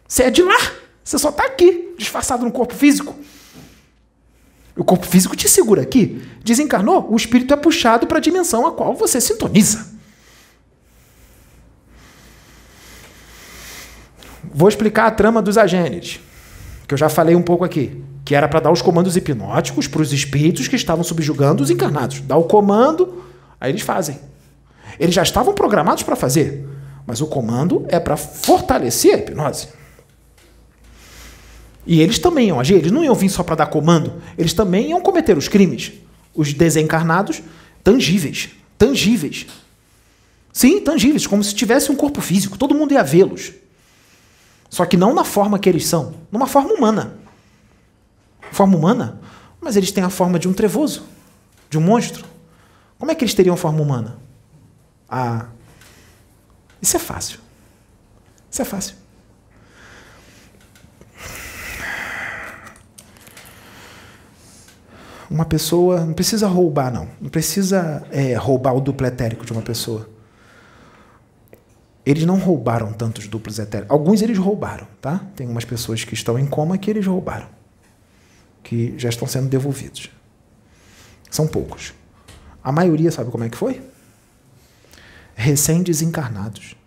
Você 0.07 0.23
é 0.23 0.31
de 0.31 0.41
lá. 0.41 0.57
Você 1.03 1.19
só 1.19 1.29
está 1.29 1.45
aqui, 1.45 1.93
disfarçado 1.95 2.43
no 2.43 2.51
corpo 2.51 2.73
físico. 2.73 3.15
O 4.75 4.83
corpo 4.83 5.05
físico 5.05 5.35
te 5.35 5.47
segura 5.47 5.83
aqui. 5.83 6.23
Desencarnou, 6.43 7.07
o 7.07 7.15
espírito 7.15 7.53
é 7.53 7.57
puxado 7.57 8.07
para 8.07 8.17
a 8.17 8.21
dimensão 8.21 8.65
a 8.65 8.71
qual 8.71 8.95
você 8.95 9.21
sintoniza. 9.21 9.95
Vou 14.43 14.67
explicar 14.67 15.05
a 15.05 15.11
trama 15.11 15.39
dos 15.39 15.55
agênides, 15.55 16.19
que 16.87 16.93
eu 16.93 16.97
já 16.97 17.09
falei 17.09 17.35
um 17.35 17.41
pouco 17.41 17.65
aqui, 17.65 18.01
que 18.23 18.33
era 18.33 18.47
para 18.47 18.61
dar 18.61 18.71
os 18.71 18.81
comandos 18.81 19.17
hipnóticos 19.17 19.87
para 19.87 20.01
os 20.01 20.13
espíritos 20.13 20.67
que 20.67 20.75
estavam 20.75 21.03
subjugando 21.03 21.61
os 21.61 21.69
encarnados. 21.69 22.21
Dá 22.21 22.37
o 22.37 22.45
comando, 22.45 23.23
aí 23.59 23.71
eles 23.71 23.81
fazem. 23.81 24.19
Eles 24.97 25.13
já 25.13 25.21
estavam 25.21 25.53
programados 25.53 26.03
para 26.03 26.15
fazer, 26.15 26.65
mas 27.05 27.19
o 27.19 27.27
comando 27.27 27.85
é 27.89 27.99
para 27.99 28.15
fortalecer 28.15 29.15
a 29.15 29.17
hipnose. 29.17 29.67
E 31.85 32.01
eles 32.01 32.19
também 32.19 32.47
iam 32.47 32.59
agir, 32.59 32.75
eles 32.75 32.91
não 32.91 33.03
iam 33.03 33.15
vir 33.15 33.29
só 33.29 33.43
para 33.43 33.55
dar 33.55 33.67
comando, 33.67 34.13
eles 34.37 34.53
também 34.53 34.89
iam 34.89 35.01
cometer 35.01 35.37
os 35.37 35.47
crimes. 35.47 35.93
Os 36.33 36.53
desencarnados, 36.53 37.41
tangíveis. 37.83 38.49
Tangíveis. 38.77 39.47
Sim, 40.53 40.79
tangíveis, 40.81 41.27
como 41.27 41.43
se 41.43 41.53
tivesse 41.53 41.91
um 41.91 41.95
corpo 41.95 42.21
físico, 42.21 42.57
todo 42.57 42.75
mundo 42.75 42.93
ia 42.93 43.03
vê-los. 43.03 43.53
Só 44.69 44.85
que 44.85 44.97
não 44.97 45.13
na 45.13 45.23
forma 45.23 45.59
que 45.59 45.69
eles 45.69 45.85
são, 45.87 46.13
numa 46.31 46.47
forma 46.47 46.73
humana. 46.73 47.17
Forma 48.51 48.77
humana? 48.77 49.19
Mas 49.61 49.75
eles 49.75 49.91
têm 49.91 50.03
a 50.03 50.09
forma 50.09 50.37
de 50.37 50.47
um 50.47 50.53
trevoso, 50.53 51.05
de 51.69 51.77
um 51.77 51.81
monstro. 51.81 52.25
Como 52.97 53.11
é 53.11 53.15
que 53.15 53.23
eles 53.23 53.33
teriam 53.33 53.55
forma 53.55 53.81
humana? 53.81 54.17
Ah, 55.09 55.47
isso 56.81 56.95
é 56.95 56.99
fácil. 56.99 57.39
Isso 58.49 58.61
é 58.61 58.65
fácil. 58.65 58.95
uma 65.29 65.45
pessoa 65.45 66.05
não 66.05 66.13
precisa 66.13 66.47
roubar, 66.47 66.91
não. 66.91 67.07
Não 67.21 67.29
precisa 67.29 68.05
é, 68.11 68.33
roubar 68.35 68.73
o 68.75 68.81
duplo 68.81 69.05
etérico 69.05 69.45
de 69.45 69.51
uma 69.51 69.61
pessoa. 69.61 70.09
Eles 72.07 72.23
não 72.23 72.39
roubaram 72.39 72.93
tantos 72.93 73.27
duplos 73.27 73.59
etéricos. 73.59 73.91
Alguns 73.91 74.21
eles 74.21 74.37
roubaram, 74.37 74.87
tá? 75.01 75.27
Tem 75.35 75.45
umas 75.45 75.65
pessoas 75.65 76.05
que 76.05 76.13
estão 76.13 76.39
em 76.39 76.45
coma 76.45 76.77
que 76.77 76.89
eles 76.89 77.05
roubaram, 77.05 77.49
que 78.63 78.93
já 78.97 79.09
estão 79.09 79.27
sendo 79.27 79.49
devolvidos. 79.49 80.09
São 81.29 81.45
poucos. 81.45 81.93
A 82.63 82.71
maioria 82.71 83.11
sabe 83.11 83.29
como 83.29 83.43
é 83.43 83.49
que 83.49 83.57
foi? 83.57 83.81
Recém-desencarnados. 85.35 86.77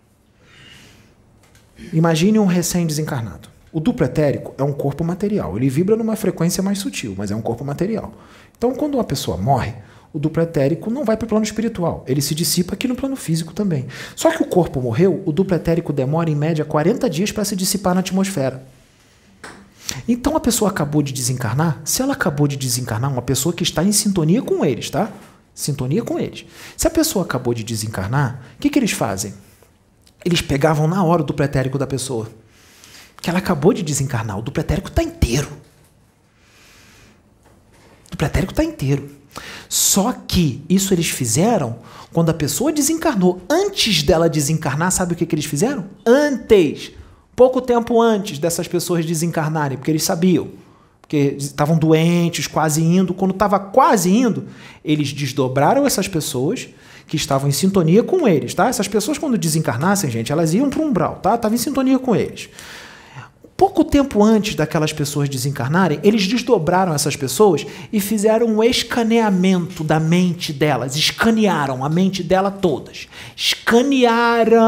Imagine 1.93 2.39
um 2.39 2.47
recém-desencarnado. 2.47 3.47
O 3.71 3.79
duplo 3.79 4.07
etérico 4.07 4.55
é 4.57 4.63
um 4.63 4.73
corpo 4.73 5.03
material. 5.03 5.55
Ele 5.55 5.69
vibra 5.69 5.95
numa 5.95 6.15
frequência 6.15 6.63
mais 6.63 6.79
sutil, 6.79 7.13
mas 7.15 7.29
é 7.29 7.35
um 7.35 7.43
corpo 7.43 7.63
material. 7.63 8.11
Então, 8.57 8.73
quando 8.73 8.95
uma 8.95 9.03
pessoa 9.03 9.37
morre, 9.37 9.75
o 10.13 10.19
duplo 10.19 10.43
etérico 10.43 10.89
não 10.89 11.05
vai 11.05 11.15
para 11.15 11.25
o 11.25 11.29
plano 11.29 11.45
espiritual. 11.45 12.03
Ele 12.07 12.21
se 12.21 12.35
dissipa 12.35 12.73
aqui 12.73 12.87
no 12.87 12.95
plano 12.95 13.15
físico 13.15 13.53
também. 13.53 13.87
Só 14.15 14.29
que 14.31 14.43
o 14.43 14.45
corpo 14.45 14.81
morreu, 14.81 15.23
o 15.25 15.31
duplo 15.31 15.55
etérico 15.55 15.93
demora 15.93 16.29
em 16.29 16.35
média 16.35 16.65
40 16.65 17.09
dias 17.09 17.31
para 17.31 17.45
se 17.45 17.55
dissipar 17.55 17.93
na 17.93 18.01
atmosfera. 18.01 18.63
Então 20.07 20.35
a 20.35 20.39
pessoa 20.39 20.69
acabou 20.69 21.01
de 21.01 21.13
desencarnar. 21.13 21.81
Se 21.85 22.01
ela 22.01 22.13
acabou 22.13 22.47
de 22.47 22.57
desencarnar, 22.57 23.11
uma 23.11 23.21
pessoa 23.21 23.53
que 23.53 23.63
está 23.63 23.83
em 23.83 23.91
sintonia 23.91 24.41
com 24.41 24.65
eles, 24.65 24.89
tá? 24.89 25.11
Sintonia 25.53 26.03
com 26.03 26.19
eles. 26.19 26.45
Se 26.75 26.87
a 26.87 26.91
pessoa 26.91 27.23
acabou 27.23 27.53
de 27.53 27.63
desencarnar, 27.63 28.41
o 28.55 28.59
que, 28.59 28.69
que 28.69 28.79
eles 28.79 28.91
fazem? 28.91 29.33
Eles 30.23 30.41
pegavam 30.41 30.87
na 30.87 31.03
hora 31.03 31.21
o 31.21 31.25
duplo 31.25 31.43
etérico 31.45 31.77
da 31.77 31.87
pessoa 31.87 32.29
que 33.21 33.29
ela 33.29 33.39
acabou 33.39 33.71
de 33.71 33.83
desencarnar. 33.83 34.37
O 34.39 34.41
dupletérico 34.41 34.89
está 34.89 35.03
inteiro. 35.03 35.47
O 38.07 38.11
dupletérico 38.11 38.51
está 38.51 38.63
inteiro. 38.63 39.20
Só 39.69 40.13
que 40.27 40.63
isso 40.69 40.93
eles 40.93 41.09
fizeram 41.09 41.77
quando 42.13 42.29
a 42.29 42.33
pessoa 42.33 42.71
desencarnou. 42.71 43.41
Antes 43.49 44.03
dela 44.03 44.29
desencarnar, 44.29 44.91
sabe 44.91 45.13
o 45.13 45.15
que, 45.15 45.25
que 45.25 45.35
eles 45.35 45.45
fizeram? 45.45 45.85
Antes, 46.05 46.91
pouco 47.35 47.61
tempo 47.61 48.01
antes 48.01 48.37
dessas 48.37 48.67
pessoas 48.67 49.05
desencarnarem, 49.05 49.77
porque 49.77 49.91
eles 49.91 50.03
sabiam. 50.03 50.49
Porque 51.01 51.35
estavam 51.37 51.77
doentes, 51.77 52.47
quase 52.47 52.81
indo. 52.81 53.13
Quando 53.13 53.31
estava 53.31 53.59
quase 53.59 54.09
indo, 54.09 54.47
eles 54.83 55.11
desdobraram 55.11 55.85
essas 55.85 56.07
pessoas 56.07 56.69
que 57.07 57.17
estavam 57.17 57.49
em 57.49 57.51
sintonia 57.51 58.03
com 58.03 58.25
eles, 58.25 58.53
tá? 58.53 58.69
Essas 58.69 58.87
pessoas, 58.87 59.17
quando 59.17 59.37
desencarnassem, 59.37 60.09
gente, 60.09 60.31
elas 60.31 60.53
iam 60.53 60.69
para 60.69 60.79
o 60.79 60.85
umbral, 60.85 61.15
tá? 61.21 61.35
Estavam 61.35 61.55
em 61.55 61.57
sintonia 61.57 61.99
com 61.99 62.15
eles. 62.15 62.49
Pouco 63.61 63.85
tempo 63.85 64.23
antes 64.23 64.55
daquelas 64.55 64.91
pessoas 64.91 65.29
desencarnarem, 65.29 65.99
eles 66.01 66.25
desdobraram 66.25 66.95
essas 66.95 67.15
pessoas 67.15 67.63
e 67.93 68.01
fizeram 68.01 68.47
um 68.47 68.63
escaneamento 68.63 69.83
da 69.83 69.99
mente 69.99 70.51
delas. 70.51 70.95
Escanearam 70.95 71.85
a 71.85 71.89
mente 71.89 72.23
dela 72.23 72.49
todas. 72.49 73.07
Escanearam 73.37 74.63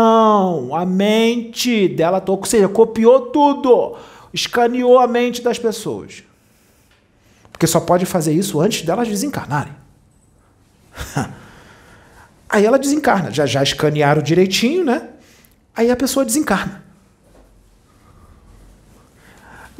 a 0.75 0.85
mente 0.85 1.87
dela 1.87 2.21
toda. 2.21 2.41
Ou 2.41 2.45
seja, 2.45 2.69
copiou 2.69 3.31
tudo. 3.31 3.97
Escaneou 4.31 4.99
a 4.99 5.07
mente 5.07 5.41
das 5.41 5.57
pessoas. 5.57 6.21
Porque 7.51 7.65
só 7.65 7.79
pode 7.79 8.05
fazer 8.05 8.33
isso 8.33 8.61
antes 8.61 8.83
delas 8.83 9.07
desencarnarem. 9.07 9.73
Aí 12.47 12.63
ela 12.63 12.77
desencarna. 12.77 13.31
Já 13.31 13.47
já 13.47 13.63
escanearam 13.63 14.21
direitinho, 14.21 14.85
né? 14.85 15.09
Aí 15.75 15.89
a 15.89 15.95
pessoa 15.95 16.23
desencarna. 16.23 16.83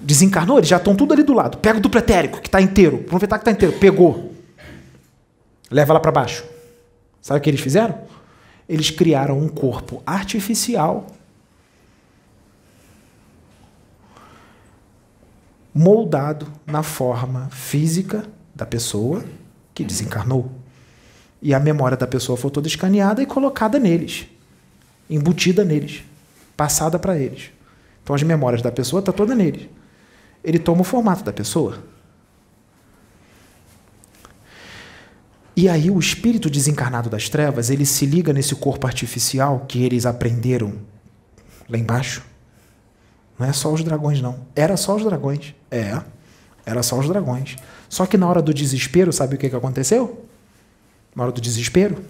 Desencarnou, 0.04 0.58
eles 0.58 0.68
já 0.68 0.76
estão 0.76 0.94
tudo 0.96 1.14
ali 1.14 1.24
do 1.24 1.34
lado. 1.34 1.58
Pega 1.60 1.78
o 1.78 1.82
duplo 1.82 1.98
etérico, 1.98 2.42
que 2.42 2.50
está 2.50 2.60
inteiro. 2.60 3.04
Aproveitar 3.06 3.38
que 3.38 3.44
está 3.44 3.52
inteiro. 3.52 3.80
Pegou. 3.80 4.34
Leva 5.72 5.94
lá 5.94 6.00
para 6.00 6.12
baixo. 6.12 6.44
Sabe 7.22 7.40
o 7.40 7.42
que 7.42 7.50
eles 7.50 7.62
fizeram? 7.62 7.98
Eles 8.68 8.90
criaram 8.90 9.40
um 9.40 9.48
corpo 9.48 10.04
artificial 10.06 11.08
moldado 15.74 16.48
na 16.68 16.84
forma 16.84 17.50
física 17.50 18.26
da 18.54 18.66
pessoa 18.66 19.24
que 19.74 19.86
desencarnou. 19.86 20.52
E 21.42 21.54
a 21.54 21.60
memória 21.62 21.96
da 21.96 22.06
pessoa 22.06 22.38
foi 22.38 22.52
toda 22.52 22.68
escaneada 22.68 23.24
e 23.24 23.26
colocada 23.26 23.80
neles, 23.80 24.28
embutida 25.10 25.64
neles, 25.64 26.04
passada 26.58 27.00
para 27.00 27.18
eles. 27.18 27.52
Então 28.04 28.14
as 28.14 28.22
memórias 28.22 28.62
da 28.62 28.72
pessoa 28.72 29.00
estão 29.00 29.14
tá 29.14 29.18
toda 29.18 29.34
neles 29.34 29.70
ele 30.44 30.60
toma 30.60 30.82
o 30.82 30.84
formato 30.84 31.24
da 31.24 31.32
pessoa. 31.32 31.84
E 35.56 35.70
aí 35.70 35.90
o 35.90 36.00
espírito 36.00 36.50
desencarnado 36.50 37.10
das 37.10 37.30
trevas, 37.30 37.70
ele 37.70 37.86
se 37.86 38.06
liga 38.06 38.34
nesse 38.34 38.56
corpo 38.56 38.88
artificial 38.88 39.66
que 39.68 39.84
eles 39.84 40.06
aprenderam 40.06 40.74
lá 41.70 41.78
embaixo. 41.78 42.24
Não 43.38 43.48
é 43.48 43.54
só 43.54 43.72
os 43.72 43.84
dragões, 43.84 44.22
não. 44.22 44.46
Era 44.56 44.76
só 44.76 44.96
os 44.96 45.04
dragões. 45.04 45.54
É, 45.70 46.02
era 46.66 46.82
só 46.82 47.00
os 47.00 47.08
dragões. 47.08 47.56
Só 47.88 48.06
que 48.06 48.18
na 48.18 48.28
hora 48.28 48.42
do 48.42 48.54
desespero, 48.54 49.14
sabe 49.14 49.36
o 49.36 49.38
que, 49.38 49.50
que 49.50 49.56
aconteceu? 49.56 50.26
Na 51.16 51.24
hora 51.24 51.32
do 51.32 51.40
desespero, 51.40 52.04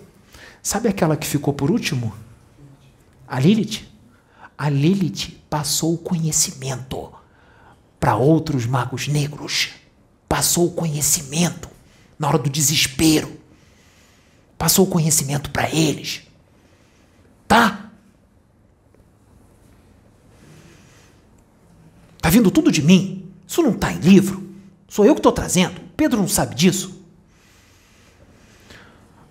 sabe 0.62 0.88
aquela 0.88 1.18
que 1.18 1.28
ficou 1.28 1.54
por 1.54 1.70
último? 1.70 2.14
A 3.28 3.40
Lilith. 3.40 3.86
A 4.58 4.70
Lilith 4.70 5.38
passou 5.50 5.94
o 5.94 5.98
conhecimento 5.98 7.13
para 8.04 8.18
outros 8.18 8.66
magos 8.66 9.08
negros. 9.08 9.70
Passou 10.28 10.68
o 10.68 10.72
conhecimento 10.72 11.70
na 12.20 12.28
hora 12.28 12.38
do 12.38 12.50
desespero. 12.50 13.40
Passou 14.58 14.86
o 14.86 14.90
conhecimento 14.90 15.50
para 15.52 15.74
eles. 15.74 16.24
Tá? 17.48 17.90
Tá 22.22 22.30
vindo 22.30 22.52
tudo 22.52 22.74
de 22.74 22.82
mim. 22.82 23.32
Isso 23.48 23.62
não 23.62 23.72
está 23.72 23.94
em 23.94 24.00
livro. 24.00 24.54
Sou 24.90 25.06
eu 25.06 25.14
que 25.16 25.20
estou 25.20 25.32
trazendo. 25.32 25.80
Pedro 25.96 26.20
não 26.20 26.28
sabe 26.28 26.56
disso. 26.56 27.02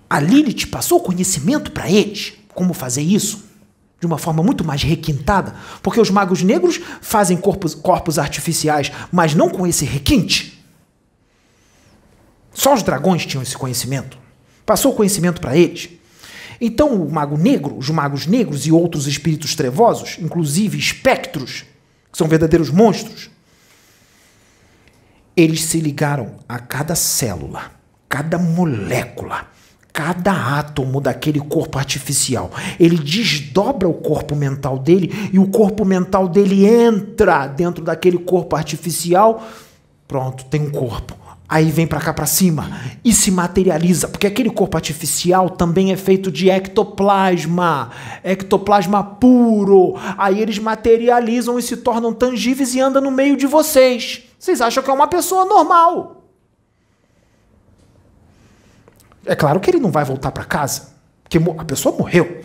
A 0.09 0.19
Lilith 0.19 0.69
passou 0.69 0.97
o 0.97 1.03
conhecimento 1.03 1.73
para 1.73 1.91
eles. 1.91 2.33
Como 2.55 2.73
fazer 2.73 3.03
isso? 3.03 3.45
De 4.03 4.07
uma 4.07 4.19
forma 4.19 4.43
muito 4.43 4.65
mais 4.65 4.83
requintada. 4.83 5.55
Porque 5.81 6.01
os 6.01 6.11
magos 6.11 6.43
negros 6.43 6.81
fazem 7.01 7.37
corpos, 7.37 7.73
corpos 7.73 8.19
artificiais, 8.19 8.91
mas 9.13 9.33
não 9.33 9.49
com 9.49 9.65
esse 9.65 9.85
requinte. 9.85 10.61
Só 12.53 12.75
os 12.75 12.83
dragões 12.83 13.25
tinham 13.25 13.45
esse 13.45 13.57
conhecimento. 13.57 14.19
Passou 14.67 14.91
o 14.91 14.97
conhecimento 14.97 15.41
para 15.41 15.57
eles. 15.57 15.89
Então 16.61 16.97
o 17.01 17.13
mago 17.13 17.39
negro, 17.39 17.79
os 17.79 17.91
magos 17.91 18.27
negros 18.27 18.67
e 18.67 18.73
outros 18.73 19.07
espíritos 19.07 19.55
trevosos, 19.55 20.19
inclusive 20.21 20.77
espectros, 20.77 21.65
que 22.11 22.19
são 22.19 22.27
verdadeiros 22.27 22.71
monstros, 22.71 23.31
eles 25.37 25.63
se 25.63 25.79
ligaram 25.79 26.41
a 26.49 26.59
cada 26.59 26.97
célula, 26.97 27.71
cada 28.09 28.37
molécula, 28.37 29.47
cada 29.93 30.33
átomo 30.59 31.01
daquele 31.01 31.41
corpo 31.41 31.79
artificial. 31.79 32.51
Ele 32.81 32.97
desdobra 32.97 33.89
o 33.89 33.95
corpo 33.95 34.35
mental 34.35 34.79
dele 34.79 35.31
e 35.33 35.39
o 35.39 35.49
corpo 35.49 35.85
mental 35.85 36.29
dele 36.29 36.65
entra 36.65 37.47
dentro 37.47 37.85
daquele 37.85 38.19
corpo 38.19 38.57
artificial. 38.57 39.43
Pronto, 40.09 40.45
tem 40.47 40.63
um 40.63 40.71
corpo. 40.71 41.23
Aí 41.49 41.71
vem 41.71 41.87
para 41.87 42.01
cá 42.01 42.15
para 42.15 42.25
cima 42.25 42.81
e 43.05 43.13
se 43.13 43.31
materializa, 43.31 44.09
porque 44.09 44.27
aquele 44.27 44.49
corpo 44.49 44.75
artificial 44.75 45.51
também 45.51 45.93
é 45.93 45.97
feito 45.99 46.33
de 46.33 46.49
ectoplasma, 46.49 47.91
ectoplasma 48.25 49.05
puro. 49.05 49.97
Aí 50.17 50.41
eles 50.41 50.59
materializam 50.59 51.59
e 51.59 51.63
se 51.63 51.77
tornam 51.77 52.15
tangíveis 52.15 52.75
e 52.75 52.81
andam 52.81 53.03
no 53.03 53.11
meio 53.11 53.37
de 53.37 53.47
vocês. 53.47 54.23
Vocês 54.39 54.63
acham 54.63 54.83
que 54.83 54.89
é 54.89 54.95
uma 54.95 55.09
pessoa 55.09 55.45
normal? 55.45 56.22
É 59.25 59.35
claro 59.35 59.61
que 59.61 59.71
ele 59.71 59.79
não 59.79 59.91
vai 59.91 60.05
voltar 60.05 60.33
para 60.33 60.45
casa, 60.45 60.91
porque 61.23 61.39
a 61.39 61.65
pessoa 61.65 61.97
morreu. 61.97 62.43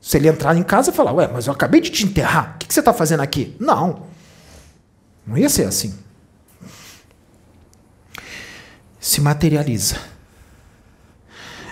Se 0.00 0.16
ele 0.18 0.28
entrar 0.28 0.56
em 0.56 0.62
casa 0.62 0.90
e 0.90 0.94
falar, 0.94 1.12
ué, 1.12 1.28
mas 1.32 1.46
eu 1.46 1.52
acabei 1.52 1.80
de 1.80 1.90
te 1.90 2.04
enterrar, 2.04 2.54
o 2.54 2.58
que, 2.58 2.66
que 2.66 2.74
você 2.74 2.80
está 2.80 2.92
fazendo 2.92 3.20
aqui? 3.20 3.56
Não, 3.58 4.02
não 5.26 5.38
ia 5.38 5.48
ser 5.48 5.66
assim. 5.66 5.94
Se 9.00 9.20
materializa. 9.20 9.96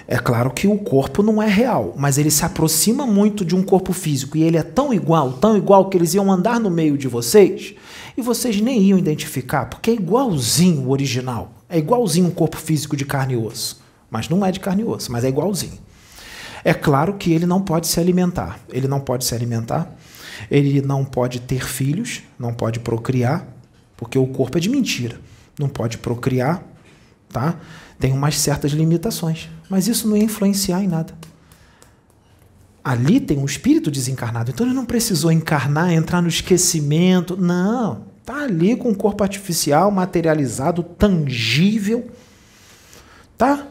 É 0.07 0.19
claro 0.19 0.51
que 0.51 0.67
o 0.67 0.77
corpo 0.79 1.23
não 1.23 1.43
é 1.43 1.47
real, 1.47 1.95
mas 1.97 2.19
ele 2.19 2.31
se 2.31 2.45
aproxima 2.45 3.07
muito 3.07 3.45
de 3.45 3.55
um 3.55 3.63
corpo 3.63 3.93
físico 3.93 4.37
e 4.37 4.43
ele 4.43 4.57
é 4.57 4.63
tão 4.63 4.93
igual, 4.93 5.33
tão 5.35 5.57
igual 5.57 5.89
que 5.89 5.97
eles 5.97 6.13
iam 6.15 6.31
andar 6.31 6.61
no 6.61 6.71
meio 6.71 6.99
de 6.99 7.09
vocês 7.09 7.75
e 8.17 8.21
vocês 8.21 8.61
nem 8.61 8.81
iam 8.83 8.99
identificar, 8.99 9.67
porque 9.67 9.91
é 9.91 9.95
igualzinho 9.95 10.87
o 10.87 10.91
original. 10.91 11.53
É 11.73 11.79
igualzinho 11.79 12.27
um 12.27 12.31
corpo 12.31 12.59
físico 12.59 12.95
de 12.95 13.07
carne 13.07 13.33
e 13.33 13.37
osso. 13.39 13.81
Mas 14.11 14.29
não 14.29 14.45
é 14.45 14.53
de 14.53 14.61
carne 14.61 14.83
e 14.83 14.85
osso, 14.85 15.11
mas 15.11 15.25
é 15.25 15.29
igualzinho. 15.29 15.79
É 16.63 16.75
claro 16.75 17.15
que 17.15 17.33
ele 17.33 17.47
não 17.47 17.63
pode 17.63 17.87
se 17.87 17.99
alimentar. 17.99 18.61
Ele 18.69 18.87
não 18.87 19.01
pode 19.01 19.25
se 19.25 19.35
alimentar. 19.35 19.91
Ele 20.51 20.83
não 20.83 21.03
pode 21.03 21.41
ter 21.41 21.65
filhos, 21.65 22.25
não 22.39 22.53
pode 22.53 22.79
procriar, 22.79 23.49
porque 23.97 24.19
o 24.19 24.27
corpo 24.27 24.59
é 24.59 24.61
de 24.61 24.69
mentira. 24.69 25.19
Não 25.59 25.67
pode 25.67 25.97
procriar, 25.97 26.63
tá? 27.31 27.59
Tem 27.99 28.13
umas 28.13 28.37
certas 28.39 28.73
limitações, 28.73 29.49
mas 29.71 29.89
isso 29.89 30.07
não 30.07 30.15
ia 30.15 30.25
influenciar 30.25 30.83
em 30.83 30.89
nada. 30.89 31.15
Ali 32.85 33.19
tem 33.19 33.39
um 33.39 33.47
espírito 33.47 33.91
desencarnado, 33.91 34.51
então 34.51 34.67
ele 34.67 34.75
não 34.75 34.85
precisou 34.85 35.33
encarnar, 35.33 35.91
entrar 35.91 36.21
no 36.21 36.29
esquecimento, 36.29 37.35
não. 37.35 38.12
Tá 38.25 38.45
ali 38.45 38.77
com 38.77 38.91
um 38.91 38.95
corpo 38.95 39.25
artificial, 39.25 39.91
materializado, 39.91 40.83
tangível, 40.83 42.09
tá? 43.37 43.67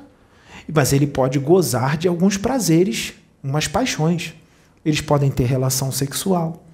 Mas 0.73 0.91
ele 0.91 1.07
pode 1.07 1.39
gozar 1.39 1.97
de 1.97 2.07
alguns 2.07 2.37
prazeres, 2.37 3.13
umas 3.41 3.67
paixões. 3.67 4.33
Eles 4.83 4.99
podem 4.99 5.31
ter 5.31 5.45
relação 5.45 5.91
sexual. 5.91 6.65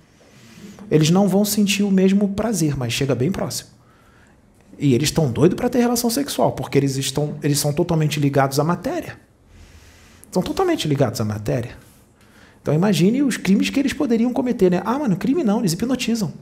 Eles 0.89 1.09
não 1.11 1.27
vão 1.27 1.45
sentir 1.45 1.83
o 1.83 1.91
mesmo 1.91 2.29
prazer, 2.29 2.75
mas 2.75 2.93
chega 2.93 3.13
bem 3.13 3.31
próximo. 3.31 3.69
E 4.79 4.93
eles 4.93 5.09
estão 5.09 5.31
doidos 5.31 5.55
para 5.55 5.69
ter 5.69 5.79
relação 5.79 6.09
sexual, 6.09 6.53
porque 6.53 6.77
eles 6.77 6.95
estão, 6.95 7.35
eles 7.43 7.59
são 7.59 7.73
totalmente 7.73 8.19
ligados 8.19 8.59
à 8.59 8.63
matéria. 8.63 9.19
São 10.31 10.41
totalmente 10.41 10.87
ligados 10.87 11.21
à 11.21 11.25
matéria. 11.25 11.77
Então 12.61 12.73
imagine 12.73 13.21
os 13.21 13.37
crimes 13.37 13.69
que 13.69 13.79
eles 13.79 13.93
poderiam 13.93 14.33
cometer, 14.33 14.71
né? 14.71 14.81
Ah, 14.83 14.97
mano, 14.97 15.15
crime 15.15 15.43
não, 15.43 15.59
eles 15.59 15.73
hipnotizam 15.73 16.33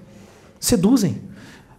seduzem. 0.60 1.22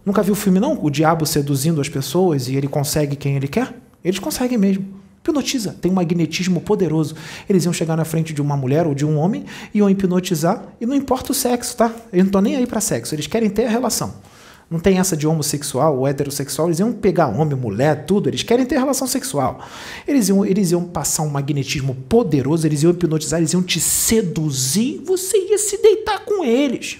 Nunca 0.05 0.23
viu 0.23 0.33
o 0.33 0.37
filme, 0.37 0.59
não? 0.59 0.79
O 0.81 0.89
diabo 0.89 1.25
seduzindo 1.25 1.81
as 1.81 1.89
pessoas 1.89 2.47
e 2.47 2.55
ele 2.55 2.67
consegue 2.67 3.15
quem 3.15 3.35
ele 3.35 3.47
quer? 3.47 3.75
Eles 4.03 4.19
conseguem 4.19 4.57
mesmo. 4.57 4.97
Hipnotiza, 5.19 5.75
tem 5.81 5.91
um 5.91 5.95
magnetismo 5.95 6.61
poderoso. 6.61 7.13
Eles 7.49 7.65
iam 7.65 7.73
chegar 7.73 7.97
na 7.97 8.05
frente 8.05 8.33
de 8.33 8.41
uma 8.41 8.55
mulher 8.55 8.87
ou 8.87 8.95
de 8.95 9.05
um 9.05 9.17
homem, 9.17 9.43
iam 9.73 9.89
hipnotizar, 9.89 10.63
e 10.79 10.85
não 10.85 10.95
importa 10.95 11.33
o 11.33 11.35
sexo, 11.35 11.75
tá? 11.75 11.87
Eles 12.13 12.23
não 12.23 12.27
estão 12.27 12.41
nem 12.41 12.55
aí 12.55 12.65
para 12.65 12.79
sexo, 12.79 13.13
eles 13.13 13.27
querem 13.27 13.49
ter 13.49 13.65
a 13.65 13.69
relação. 13.69 14.13
Não 14.69 14.79
tem 14.79 14.99
essa 14.99 15.15
de 15.17 15.27
homossexual 15.27 15.97
ou 15.97 16.07
heterossexual, 16.07 16.69
eles 16.69 16.79
iam 16.79 16.93
pegar 16.93 17.27
homem, 17.27 17.57
mulher, 17.57 18.05
tudo, 18.05 18.29
eles 18.29 18.43
querem 18.43 18.65
ter 18.65 18.77
relação 18.77 19.07
sexual. 19.07 19.59
Eles 20.07 20.29
iam, 20.29 20.45
eles 20.45 20.71
iam 20.71 20.85
passar 20.85 21.23
um 21.23 21.29
magnetismo 21.29 21.95
poderoso, 22.07 22.65
eles 22.65 22.83
iam 22.83 22.91
hipnotizar, 22.91 23.39
eles 23.39 23.51
iam 23.51 23.63
te 23.63 23.81
seduzir, 23.81 25.01
você 25.05 25.37
ia 25.37 25.57
se 25.57 25.81
deitar 25.81 26.23
com 26.23 26.45
eles. 26.45 26.99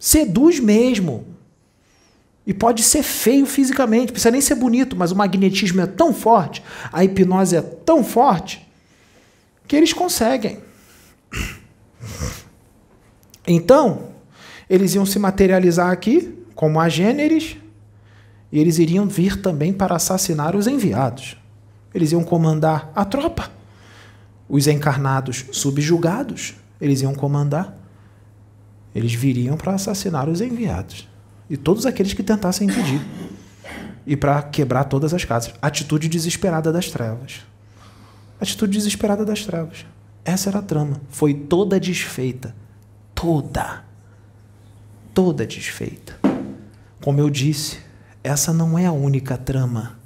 Seduz 0.00 0.58
mesmo. 0.58 1.26
E 2.46 2.54
pode 2.54 2.82
ser 2.82 3.02
feio 3.02 3.44
fisicamente, 3.44 4.10
precisa 4.10 4.30
nem 4.30 4.40
ser 4.40 4.54
bonito, 4.54 4.96
mas 4.96 5.12
o 5.12 5.16
magnetismo 5.16 5.82
é 5.82 5.86
tão 5.86 6.12
forte, 6.12 6.64
a 6.90 7.04
hipnose 7.04 7.54
é 7.54 7.60
tão 7.60 8.02
forte, 8.02 8.66
que 9.68 9.76
eles 9.76 9.92
conseguem. 9.92 10.58
Então, 13.46 14.08
eles 14.70 14.94
iam 14.94 15.04
se 15.04 15.18
materializar 15.18 15.90
aqui 15.90 16.34
como 16.54 16.80
agêneres, 16.80 17.58
e 18.50 18.58
eles 18.58 18.78
iriam 18.78 19.06
vir 19.06 19.40
também 19.40 19.72
para 19.72 19.94
assassinar 19.94 20.56
os 20.56 20.66
enviados. 20.66 21.36
Eles 21.94 22.10
iam 22.10 22.24
comandar 22.24 22.90
a 22.96 23.04
tropa. 23.04 23.50
Os 24.48 24.66
encarnados 24.66 25.44
subjugados, 25.52 26.54
eles 26.80 27.02
iam 27.02 27.14
comandar 27.14 27.79
eles 28.94 29.12
viriam 29.12 29.56
para 29.56 29.74
assassinar 29.74 30.28
os 30.28 30.40
enviados 30.40 31.08
e 31.48 31.56
todos 31.56 31.86
aqueles 31.86 32.12
que 32.12 32.22
tentassem 32.22 32.68
impedir 32.68 33.00
e 34.06 34.16
para 34.16 34.42
quebrar 34.42 34.84
todas 34.84 35.12
as 35.12 35.24
casas. 35.24 35.52
Atitude 35.60 36.08
desesperada 36.08 36.72
das 36.72 36.90
trevas. 36.90 37.40
Atitude 38.40 38.78
desesperada 38.78 39.24
das 39.24 39.44
trevas. 39.44 39.84
Essa 40.24 40.48
era 40.48 40.60
a 40.60 40.62
trama. 40.62 41.00
Foi 41.10 41.34
toda 41.34 41.78
desfeita. 41.78 42.54
Toda. 43.14 43.84
Toda 45.12 45.46
desfeita. 45.46 46.18
Como 47.02 47.20
eu 47.20 47.28
disse, 47.28 47.78
essa 48.22 48.52
não 48.52 48.78
é 48.78 48.86
a 48.86 48.92
única 48.92 49.36
trama. 49.36 49.98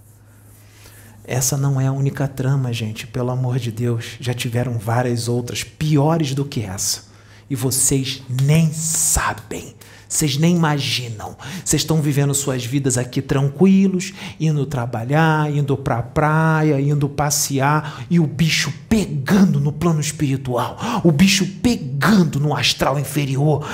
Essa 1.27 1.57
não 1.57 1.81
é 1.81 1.87
a 1.87 1.93
única 1.93 2.27
trama, 2.27 2.73
gente. 2.73 3.07
Pelo 3.07 3.31
amor 3.31 3.59
de 3.59 3.71
Deus. 3.71 4.17
Já 4.21 4.35
tiveram 4.35 4.79
várias 4.79 5.29
outras 5.29 5.63
piores 5.63 6.35
do 6.35 6.45
que 6.45 6.63
essa 6.63 7.14
e 7.49 7.57
vocês 7.57 8.23
nem 8.43 8.73
sabem. 8.73 9.75
Vocês 10.15 10.37
nem 10.37 10.55
imaginam. 10.55 11.37
Vocês 11.65 11.83
estão 11.83 12.01
vivendo 12.01 12.33
suas 12.35 12.65
vidas 12.65 12.97
aqui 12.97 13.21
tranquilos, 13.21 14.13
indo 14.39 14.65
trabalhar, 14.65 15.51
indo 15.51 15.77
pra 15.77 16.03
praia, 16.03 16.81
indo 16.81 17.09
passear 17.09 18.05
e 18.09 18.21
o 18.21 18.27
bicho 18.27 18.73
pegando 18.89 19.59
no 19.59 19.73
plano 19.73 20.01
espiritual, 20.01 21.03
o 21.03 21.11
bicho 21.11 21.45
pegando 21.61 22.39
no 22.39 22.55
astral 22.55 22.97
inferior. 22.97 23.67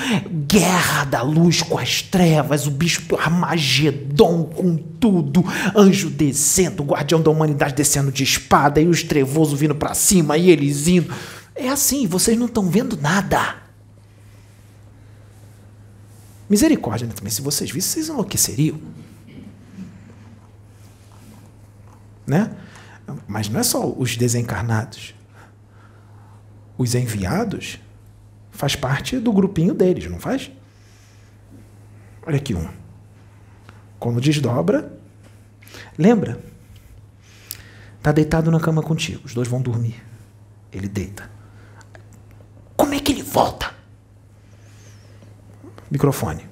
Guerra 0.46 1.04
da 1.04 1.20
luz 1.20 1.60
com 1.60 1.76
as 1.76 2.00
trevas, 2.00 2.66
o 2.66 2.70
bicho 2.70 3.02
Armagedon 3.18 4.44
com 4.44 4.76
tudo, 4.76 5.44
anjo 5.76 6.08
descendo, 6.08 6.82
guardião 6.82 7.20
da 7.20 7.30
humanidade 7.30 7.74
descendo 7.74 8.10
de 8.10 8.24
espada 8.24 8.80
e 8.80 8.88
os 8.88 9.02
trevosos 9.02 9.60
vindo 9.60 9.74
para 9.74 9.92
cima 9.92 10.38
e 10.38 10.48
eles 10.48 10.88
indo. 10.88 11.12
É 11.60 11.68
assim, 11.68 12.06
vocês 12.06 12.38
não 12.38 12.46
estão 12.46 12.70
vendo 12.70 12.96
nada. 12.96 13.56
Misericórdia, 16.48 17.06
né? 17.06 17.12
Também, 17.12 17.30
se 17.30 17.42
vocês 17.42 17.70
vissem, 17.70 17.92
vocês 17.92 18.08
enlouqueceriam. 18.08 18.80
Né? 22.26 22.56
Mas 23.28 23.50
não 23.50 23.60
é 23.60 23.62
só 23.62 23.86
os 23.86 24.16
desencarnados. 24.16 25.14
Os 26.78 26.94
enviados 26.94 27.78
faz 28.50 28.74
parte 28.74 29.18
do 29.18 29.30
grupinho 29.30 29.74
deles, 29.74 30.10
não 30.10 30.18
faz? 30.18 30.50
Olha 32.26 32.36
aqui 32.36 32.54
um. 32.54 32.70
Quando 33.98 34.18
desdobra, 34.18 34.98
lembra? 35.98 36.42
Tá 38.02 38.12
deitado 38.12 38.50
na 38.50 38.58
cama 38.58 38.82
contigo, 38.82 39.26
os 39.26 39.34
dois 39.34 39.46
vão 39.46 39.60
dormir. 39.60 40.02
Ele 40.72 40.88
deita. 40.88 41.39
Como 42.90 42.98
é 42.98 43.04
que 43.04 43.12
ele 43.12 43.22
volta? 43.22 43.72
Microfone. 45.88 46.44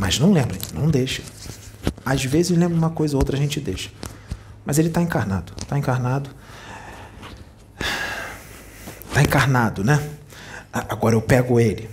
Mas 0.00 0.18
não 0.18 0.32
lembra, 0.32 0.56
não 0.72 0.90
deixa. 0.90 1.22
Às 2.02 2.24
vezes 2.24 2.56
lembra 2.56 2.78
uma 2.78 2.88
coisa 2.88 3.14
ou 3.14 3.20
outra, 3.20 3.36
a 3.36 3.38
gente 3.38 3.60
deixa. 3.60 3.90
Mas 4.64 4.78
ele 4.78 4.88
está 4.88 5.02
encarnado. 5.02 5.52
Está 5.60 5.76
encarnado. 5.76 6.30
Está 9.08 9.20
encarnado, 9.20 9.84
né? 9.84 10.02
Agora 10.72 11.14
eu 11.14 11.20
pego 11.20 11.60
ele. 11.60 11.90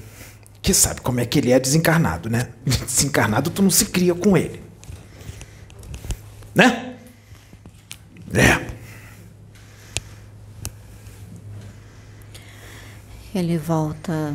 Que 0.62 0.74
sabe 0.74 1.02
como 1.02 1.20
é 1.20 1.26
que 1.26 1.40
ele 1.40 1.52
é 1.52 1.60
desencarnado, 1.60 2.30
né? 2.30 2.48
Desencarnado, 2.64 3.50
tu 3.50 3.62
não 3.62 3.70
se 3.70 3.88
cria 3.88 4.16
com 4.16 4.38
ele. 4.38 4.64
Né? 6.56 6.96
É. 8.34 8.73
Ele 13.34 13.58
volta. 13.58 14.34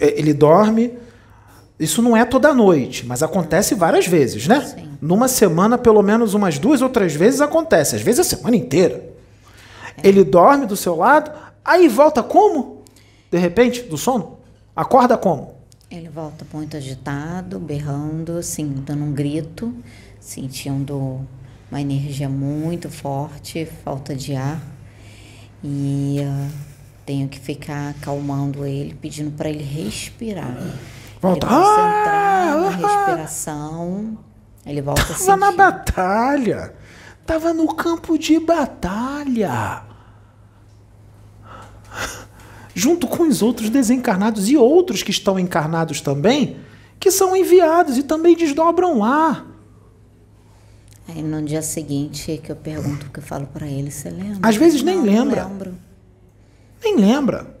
É, 0.00 0.18
ele 0.18 0.34
dorme. 0.34 0.92
Isso 1.78 2.02
não 2.02 2.16
é 2.16 2.24
toda 2.24 2.52
noite, 2.52 3.06
mas 3.06 3.22
acontece 3.22 3.74
várias 3.74 4.06
vezes, 4.06 4.48
né? 4.48 4.60
Sim. 4.60 4.88
Numa 5.00 5.28
semana, 5.28 5.78
pelo 5.78 6.02
menos 6.02 6.34
umas 6.34 6.58
duas 6.58 6.82
ou 6.82 6.88
três 6.88 7.14
vezes 7.14 7.40
acontece, 7.40 7.94
às 7.94 8.02
vezes 8.02 8.20
a 8.20 8.24
semana 8.24 8.56
inteira. 8.56 9.08
Ele 10.02 10.24
dorme 10.24 10.66
do 10.66 10.76
seu 10.76 10.96
lado, 10.96 11.30
aí 11.64 11.86
volta 11.86 12.20
como? 12.20 12.82
De 13.30 13.38
repente, 13.38 13.82
do 13.82 13.96
sono? 13.96 14.38
Acorda 14.74 15.16
como? 15.16 15.54
Ele 15.88 16.08
volta 16.08 16.44
muito 16.52 16.76
agitado, 16.76 17.58
berrando, 17.60 18.38
assim, 18.38 18.82
dando 18.84 19.04
um 19.04 19.12
grito, 19.12 19.72
sentindo 20.20 21.20
uma 21.70 21.80
energia 21.80 22.28
muito 22.28 22.90
forte, 22.90 23.66
falta 23.84 24.14
de 24.14 24.34
ar. 24.34 24.60
E 25.62 26.18
uh, 26.20 26.50
tenho 27.04 27.28
que 27.28 27.38
ficar 27.38 27.90
acalmando 27.90 28.64
ele, 28.64 28.94
pedindo 28.94 29.30
para 29.30 29.48
ele 29.48 29.64
respirar. 29.64 30.56
Volta. 31.20 31.46
Ele 31.46 31.54
concentrar 31.54 32.48
Ah, 32.48 32.56
na 32.56 32.66
ah. 32.66 32.70
respiração. 32.70 34.18
Ele 34.64 34.82
volta 34.82 35.02
a 35.02 35.06
Tava 35.06 35.36
na 35.36 35.52
batalha. 35.52 36.74
Tava 37.26 37.52
no 37.54 37.74
campo 37.74 38.18
de 38.18 38.38
batalha. 38.38 39.82
Junto 42.74 43.08
com 43.08 43.24
os 43.24 43.42
outros 43.42 43.70
desencarnados 43.70 44.48
e 44.48 44.56
outros 44.56 45.02
que 45.02 45.10
estão 45.10 45.38
encarnados 45.38 46.00
também, 46.00 46.58
que 47.00 47.10
são 47.10 47.34
enviados 47.34 47.98
e 47.98 48.02
também 48.02 48.36
desdobram 48.36 48.98
lá. 48.98 49.47
Aí 51.08 51.22
no 51.22 51.42
dia 51.42 51.62
seguinte 51.62 52.38
que 52.44 52.52
eu 52.52 52.56
pergunto 52.56 53.06
o 53.06 53.10
que 53.10 53.18
eu 53.18 53.22
falo 53.22 53.46
para 53.46 53.66
ele, 53.66 53.90
você 53.90 54.10
lembra? 54.10 54.46
Às 54.46 54.56
vezes 54.56 54.82
nem 54.82 54.96
Não, 54.98 55.04
lembra. 55.04 55.42
Não 55.44 55.50
lembro. 55.50 55.74
Nem 56.84 56.96
lembra. 56.96 57.58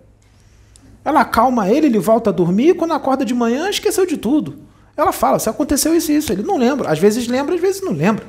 Ela 1.04 1.22
acalma 1.22 1.70
ele, 1.70 1.86
ele 1.86 1.98
volta 1.98 2.28
a 2.28 2.32
dormir, 2.32 2.74
quando 2.74 2.92
acorda 2.92 3.24
de 3.24 3.32
manhã, 3.32 3.70
esqueceu 3.70 4.04
de 4.04 4.18
tudo. 4.18 4.58
Ela 4.94 5.12
fala, 5.12 5.38
se 5.38 5.48
aconteceu 5.48 5.94
isso 5.94 6.12
e 6.12 6.16
isso. 6.16 6.30
Ele 6.30 6.42
não 6.42 6.58
lembra. 6.58 6.90
Às 6.90 6.98
vezes 6.98 7.26
lembra, 7.26 7.54
às 7.54 7.60
vezes 7.60 7.80
não 7.80 7.92
lembra. 7.92 8.26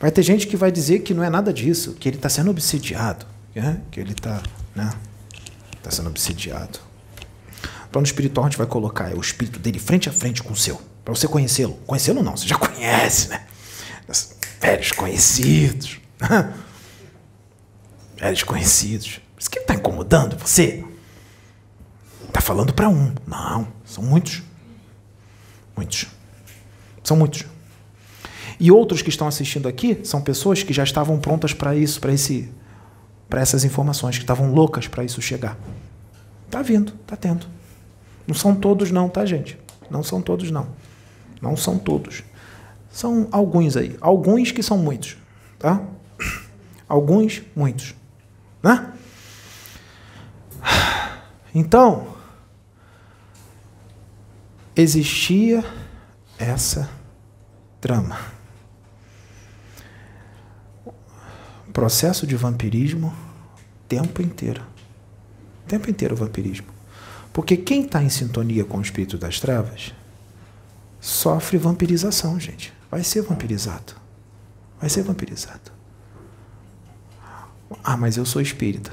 Vai 0.00 0.10
ter 0.10 0.22
gente 0.22 0.46
que 0.46 0.56
vai 0.56 0.70
dizer 0.70 1.00
que 1.00 1.12
não 1.12 1.24
é 1.24 1.28
nada 1.28 1.52
disso, 1.52 1.94
que 1.94 2.08
ele 2.08 2.16
está 2.16 2.28
sendo 2.28 2.50
obsidiado. 2.50 3.26
né? 3.54 3.80
Que 3.90 4.00
ele 4.00 4.12
está 4.12 4.40
né? 4.74 4.90
tá 5.82 5.90
sendo 5.90 6.08
obsidiado. 6.08 6.78
Plano 7.98 8.06
espiritual 8.06 8.46
a 8.46 8.48
gente 8.48 8.58
vai 8.58 8.66
colocar 8.68 9.10
é 9.10 9.14
o 9.14 9.20
espírito 9.20 9.58
dele 9.58 9.80
frente 9.80 10.08
a 10.08 10.12
frente 10.12 10.40
com 10.40 10.52
o 10.52 10.56
seu. 10.56 10.80
Para 11.04 11.12
você 11.12 11.26
conhecê-lo. 11.26 11.74
Conhecê-lo 11.84 12.22
não, 12.22 12.36
você 12.36 12.46
já 12.46 12.54
conhece, 12.56 13.28
né? 13.28 13.44
Velhos 14.60 14.92
conhecidos. 14.92 15.98
Velhos 18.16 18.44
conhecidos. 18.44 19.20
Isso 19.36 19.50
que 19.50 19.58
está 19.58 19.74
incomodando 19.74 20.38
você? 20.38 20.84
Tá 22.32 22.40
falando 22.40 22.72
para 22.72 22.88
um. 22.88 23.12
Não, 23.26 23.66
são 23.84 24.04
muitos. 24.04 24.44
Muitos. 25.76 26.06
São 27.02 27.16
muitos. 27.16 27.46
E 28.60 28.70
outros 28.70 29.02
que 29.02 29.08
estão 29.08 29.26
assistindo 29.26 29.66
aqui 29.66 29.98
são 30.04 30.20
pessoas 30.20 30.62
que 30.62 30.72
já 30.72 30.84
estavam 30.84 31.18
prontas 31.18 31.52
para 31.52 31.74
isso, 31.74 32.00
para 32.00 32.12
esse 32.12 32.48
para 33.28 33.40
essas 33.40 33.64
informações, 33.64 34.16
que 34.16 34.22
estavam 34.22 34.54
loucas 34.54 34.86
para 34.86 35.02
isso 35.02 35.20
chegar. 35.20 35.58
Tá 36.48 36.62
vindo, 36.62 36.92
tá 37.04 37.16
tendo. 37.16 37.57
Não 38.28 38.34
são 38.34 38.54
todos 38.54 38.90
não, 38.90 39.08
tá, 39.08 39.24
gente? 39.24 39.58
Não 39.90 40.02
são 40.02 40.20
todos 40.20 40.50
não. 40.50 40.68
Não 41.40 41.56
são 41.56 41.78
todos. 41.78 42.22
São 42.92 43.26
alguns 43.32 43.74
aí, 43.74 43.96
alguns 44.02 44.52
que 44.52 44.62
são 44.62 44.76
muitos, 44.76 45.16
tá? 45.58 45.82
Alguns, 46.88 47.42
muitos, 47.54 47.94
né? 48.62 48.92
Então, 51.54 52.06
existia 54.76 55.64
essa 56.38 56.88
trama. 57.80 58.18
Processo 61.72 62.26
de 62.26 62.36
vampirismo 62.36 63.14
tempo 63.88 64.22
inteiro. 64.22 64.62
Tempo 65.66 65.90
inteiro 65.90 66.14
o 66.14 66.18
vampirismo. 66.18 66.77
Porque 67.32 67.56
quem 67.56 67.84
está 67.84 68.02
em 68.02 68.08
sintonia 68.08 68.64
com 68.64 68.78
o 68.78 68.82
espírito 68.82 69.16
das 69.16 69.38
trevas 69.40 69.92
sofre 71.00 71.58
vampirização, 71.58 72.38
gente. 72.38 72.72
Vai 72.90 73.04
ser 73.04 73.22
vampirizado. 73.22 73.94
Vai 74.80 74.88
ser 74.88 75.02
vampirizado. 75.02 75.72
Ah, 77.84 77.96
mas 77.96 78.16
eu 78.16 78.24
sou 78.24 78.40
espírita. 78.40 78.92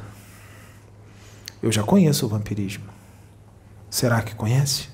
Eu 1.61 1.71
já 1.71 1.83
conheço 1.83 2.25
o 2.25 2.29
vampirismo. 2.29 2.85
Será 3.89 4.21
que 4.21 4.35
conhece? 4.35 4.89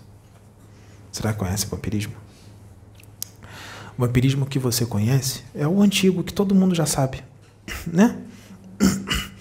Será 1.11 1.33
que 1.33 1.39
conhece 1.39 1.65
o 1.65 1.69
vampirismo? 1.69 2.13
O 3.97 4.01
vampirismo 4.01 4.45
que 4.45 4.59
você 4.59 4.85
conhece 4.85 5.43
é 5.53 5.67
o 5.67 5.81
antigo 5.81 6.23
que 6.23 6.33
todo 6.33 6.55
mundo 6.55 6.73
já 6.73 6.85
sabe, 6.85 7.23
né? 7.85 8.17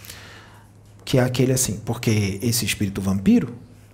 Que 1.04 1.18
é 1.18 1.22
aquele 1.22 1.52
assim, 1.52 1.80
porque 1.84 2.38
esse 2.40 2.64
espírito 2.64 3.00
vampiro, 3.00 3.52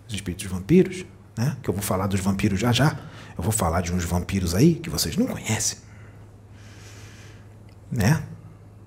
os 0.08 0.14
espíritos 0.14 0.46
vampiros, 0.46 1.04
né? 1.36 1.56
Que 1.62 1.68
eu 1.68 1.74
vou 1.74 1.82
falar 1.82 2.06
dos 2.06 2.20
vampiros 2.20 2.58
já 2.58 2.72
já. 2.72 2.98
Eu 3.36 3.42
vou 3.42 3.52
falar 3.52 3.80
de 3.82 3.92
uns 3.92 4.04
vampiros 4.04 4.54
aí 4.54 4.76
que 4.76 4.88
vocês 4.88 5.16
não 5.16 5.26
conhecem, 5.26 5.78
né? 7.90 8.22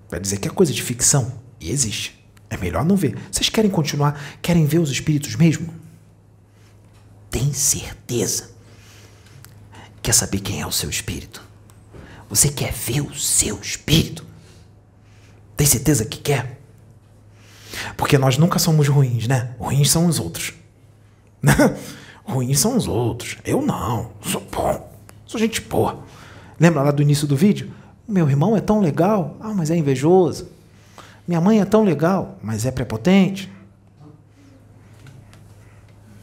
Vai 0.09 0.19
dizer 0.19 0.37
que 0.37 0.47
é 0.47 0.51
coisa 0.51 0.73
de 0.73 0.81
ficção 0.81 1.39
e 1.59 1.69
existe. 1.69 2.19
É 2.49 2.57
melhor 2.57 2.83
não 2.83 2.95
ver. 2.95 3.15
Vocês 3.31 3.47
querem 3.47 3.69
continuar? 3.69 4.19
Querem 4.41 4.65
ver 4.65 4.79
os 4.79 4.89
espíritos 4.89 5.35
mesmo? 5.35 5.71
Tem 7.29 7.53
certeza? 7.53 8.49
Quer 10.01 10.13
saber 10.13 10.39
quem 10.39 10.61
é 10.61 10.65
o 10.65 10.71
seu 10.71 10.89
espírito? 10.89 11.43
Você 12.27 12.49
quer 12.49 12.73
ver 12.73 13.01
o 13.01 13.13
seu 13.13 13.59
espírito? 13.59 14.25
Tem 15.55 15.67
certeza 15.67 16.05
que 16.05 16.17
quer? 16.17 16.59
Porque 17.95 18.17
nós 18.17 18.37
nunca 18.37 18.57
somos 18.57 18.87
ruins, 18.87 19.27
né? 19.27 19.55
Ruins 19.59 19.91
são 19.91 20.07
os 20.07 20.19
outros. 20.19 20.53
ruins 22.23 22.59
são 22.59 22.75
os 22.75 22.87
outros. 22.87 23.37
Eu 23.45 23.61
não. 23.61 24.11
Sou 24.21 24.41
bom. 24.51 24.91
Sou 25.25 25.39
gente 25.39 25.61
boa. 25.61 25.99
Lembra 26.59 26.81
lá 26.81 26.91
do 26.91 27.01
início 27.01 27.27
do 27.27 27.35
vídeo? 27.35 27.71
Meu 28.07 28.27
irmão 28.29 28.57
é 28.57 28.61
tão 28.61 28.81
legal, 28.81 29.37
ah, 29.39 29.53
mas 29.53 29.69
é 29.69 29.77
invejoso. 29.77 30.49
Minha 31.27 31.39
mãe 31.39 31.61
é 31.61 31.65
tão 31.65 31.83
legal, 31.83 32.39
mas 32.41 32.65
é 32.65 32.71
prepotente. 32.71 33.51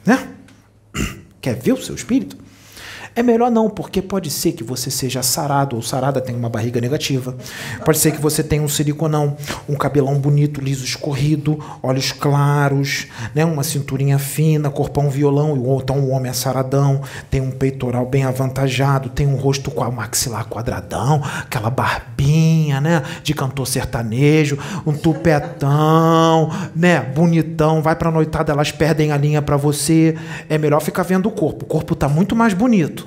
Né? 0.05 0.29
Quer 1.41 1.55
ver 1.55 1.73
o 1.73 1.83
seu 1.83 1.95
espírito? 1.95 2.37
É 3.17 3.23
melhor 3.23 3.51
não, 3.51 3.71
porque 3.71 4.03
pode 4.03 4.29
ser 4.29 4.53
que 4.53 4.63
você 4.63 4.91
seja 4.91 5.23
sarado 5.23 5.75
ou 5.75 5.81
sarada 5.81 6.21
tenha 6.21 6.37
uma 6.37 6.51
barriga 6.51 6.79
negativa. 6.83 7.35
Pode 7.83 7.97
ser 7.97 8.13
que 8.13 8.21
você 8.21 8.45
tenha 8.45 8.61
um 8.61 8.69
siliconão, 8.69 9.39
um 9.67 9.75
cabelão 9.75 10.19
bonito, 10.19 10.61
liso, 10.61 10.85
escorrido, 10.85 11.59
olhos 11.83 12.13
claros, 12.13 13.07
né, 13.35 13.43
uma 13.43 13.65
cinturinha 13.65 14.19
fina, 14.19 14.69
corpão 14.69 15.09
violão, 15.09 15.59
ou 15.59 15.81
então 15.81 15.99
um 15.99 16.13
homem 16.13 16.31
saradão, 16.35 17.01
tem 17.31 17.41
um 17.41 17.51
peitoral 17.51 18.05
bem 18.05 18.25
avantajado, 18.25 19.09
tem 19.09 19.27
um 19.27 19.37
rosto 19.37 19.71
com 19.71 19.83
a 19.83 19.91
maxilar 19.91 20.45
quadradão, 20.45 21.23
aquela 21.41 21.71
barbinha, 21.71 22.83
né, 22.83 23.03
de 23.23 23.33
cantor 23.33 23.67
sertanejo, 23.67 24.59
um 24.85 24.93
tupetão, 24.93 26.51
né, 26.75 27.01
bonitão, 27.01 27.81
vai 27.81 27.97
pra 27.97 28.11
noitada, 28.11 28.53
elas 28.53 28.71
perdem 28.71 29.11
a 29.11 29.17
linha 29.17 29.41
para 29.41 29.57
você. 29.57 30.15
É 30.51 30.59
melhor 30.59 30.83
ficar 30.83 31.03
vendo 31.03 31.31
o 31.31 31.33
corpo. 31.33 31.65
O 31.65 31.67
corpo 31.67 31.95
tá 31.95 32.11
muito 32.11 32.37
mais 32.37 32.53
bonito. 32.53 33.06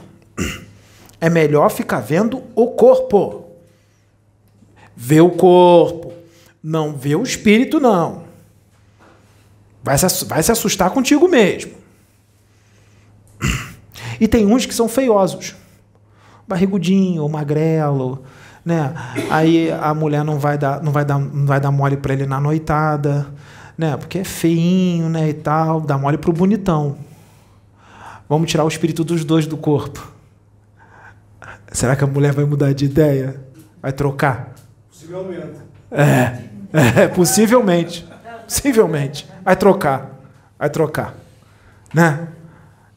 É 1.22 1.30
melhor 1.30 1.70
ficar 1.70 2.00
vendo 2.00 2.44
o 2.56 2.68
corpo. 2.68 3.46
Vê 4.96 5.22
o 5.22 5.32
corpo. 5.32 6.14
Não 6.62 6.94
vê 6.94 7.16
o 7.16 7.24
espírito, 7.24 7.80
não. 7.80 8.24
Vai 9.84 9.98
se, 9.98 10.26
vai 10.26 10.44
se 10.44 10.52
assustar 10.52 10.92
contigo 10.92 11.28
mesmo. 11.28 11.72
E 14.20 14.28
tem 14.28 14.46
uns 14.46 14.66
que 14.66 14.74
são 14.74 14.90
feiosos. 14.90 15.56
Barrigudinho, 16.48 17.28
magrelo, 17.30 18.24
né? 18.66 18.94
Aí 19.30 19.72
a 19.72 19.94
mulher 19.94 20.24
não 20.24 20.38
vai 20.38 20.58
dar, 20.58 20.82
não 20.84 20.92
vai 20.92 21.06
dar, 21.06 21.20
não 21.20 21.46
vai 21.46 21.60
dar 21.60 21.72
mole 21.72 21.96
para 21.96 22.14
ele 22.14 22.26
na 22.26 22.40
noitada, 22.40 23.28
né? 23.78 23.96
Porque 23.96 24.20
é 24.20 24.24
feinho, 24.24 25.08
né, 25.10 25.30
e 25.30 25.34
tal, 25.34 25.80
dá 25.80 25.98
mole 25.98 26.18
pro 26.18 26.34
bonitão. 26.34 26.98
Vamos 28.28 28.52
tirar 28.52 28.66
o 28.66 28.68
espírito 28.68 29.04
dos 29.04 29.24
dois 29.24 29.48
do 29.48 29.58
corpo. 29.58 30.09
Será 31.72 31.96
que 31.96 32.04
a 32.04 32.08
mulher 32.08 32.34
vai 32.34 32.46
mudar 32.46 32.74
de 32.74 32.86
ideia? 32.86 33.40
Vai 33.82 33.92
trocar? 33.92 34.56
Possivelmente. 34.90 35.60
É, 35.92 36.40
é 37.04 37.08
possivelmente. 37.08 38.08
Possivelmente. 38.44 39.28
Vai 39.44 39.56
trocar. 39.56 40.20
Vai 40.58 40.70
trocar. 40.70 41.16
Né? 41.94 42.28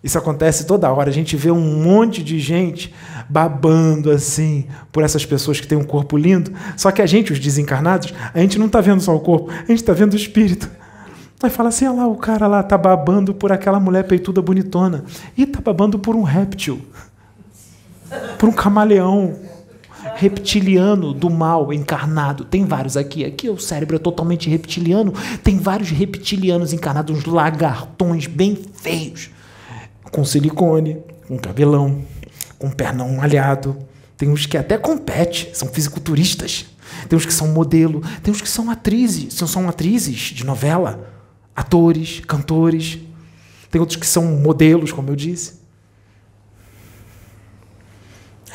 Isso 0.03 0.19
acontece 0.19 0.67
toda 0.67 0.91
hora. 0.91 1.11
A 1.11 1.13
gente 1.13 1.37
vê 1.37 1.51
um 1.51 1.83
monte 1.83 2.23
de 2.25 2.41
gente 2.41 2.93
babando 3.29 4.11
assim 4.11 4.67
por 4.91 5.05
essas 5.05 5.25
pessoas 5.25 5.61
que 5.61 5.67
têm 5.67 5.79
um 5.79 5.85
corpo 5.85 6.17
lindo. 6.17 6.53
Só 6.77 6.91
que 6.91 7.01
a 7.01 7.07
gente, 7.07 7.33
os 7.33 7.39
desencarnados, 7.39 8.13
a 8.35 8.39
gente 8.41 8.59
não 8.59 8.67
está 8.67 8.81
vendo 8.81 9.01
só 9.01 9.15
o 9.15 9.21
corpo, 9.21 9.51
a 9.51 9.67
gente 9.67 9.75
está 9.75 9.93
vendo 9.93 10.15
o 10.15 10.17
espírito. 10.17 10.69
Aí 11.41 11.51
fala 11.51 11.69
assim: 11.69 11.87
olha 11.87 11.99
lá, 11.99 12.07
o 12.09 12.17
cara 12.17 12.47
lá 12.47 12.63
tá 12.63 12.77
babando 12.77 13.33
por 13.33 13.53
aquela 13.53 13.79
mulher 13.79 14.05
peituda 14.05 14.43
bonitona. 14.43 15.05
E 15.37 15.47
tá 15.47 15.61
babando 15.61 15.99
por 15.99 16.17
um 16.17 16.23
réptil 16.23 16.81
por 18.39 18.49
um 18.49 18.53
camaleão 18.53 19.39
reptiliano 20.15 21.13
do 21.13 21.31
mal 21.31 21.73
encarnado. 21.73 22.45
Tem 22.45 22.65
vários 22.65 22.97
aqui. 22.97 23.25
Aqui 23.25 23.49
o 23.49 23.59
cérebro 23.59 23.97
é 23.97 23.99
totalmente 23.99 24.49
reptiliano. 24.49 25.13
Tem 25.43 25.59
vários 25.59 25.91
reptilianos 25.91 26.73
encarnados, 26.73 27.17
uns 27.17 27.25
lagartões 27.25 28.27
bem 28.27 28.59
feios, 28.75 29.31
com 30.11 30.25
silicone, 30.25 30.99
com 31.27 31.39
cabelão, 31.39 32.03
com 32.59 32.71
pernão 32.71 33.13
malhado. 33.15 33.77
Tem 34.17 34.29
uns 34.29 34.47
que 34.47 34.57
até 34.57 34.79
compete, 34.79 35.51
são 35.55 35.69
fisiculturistas. 35.69 36.67
Tem 37.09 37.17
uns 37.17 37.27
que 37.27 37.33
são 37.33 37.49
modelo, 37.49 38.03
tem 38.23 38.33
uns 38.33 38.41
que 38.41 38.49
são 38.49 38.71
atrizes, 38.71 39.35
são, 39.35 39.49
são 39.49 39.69
atrizes 39.69 40.19
de 40.19 40.45
novela, 40.45 41.09
atores, 41.57 42.21
cantores. 42.21 42.99
Tem 43.71 43.81
outros 43.81 43.97
que 43.99 44.07
são 44.07 44.25
modelos, 44.25 44.93
como 44.93 45.11
eu 45.11 45.17
disse. 45.17 45.62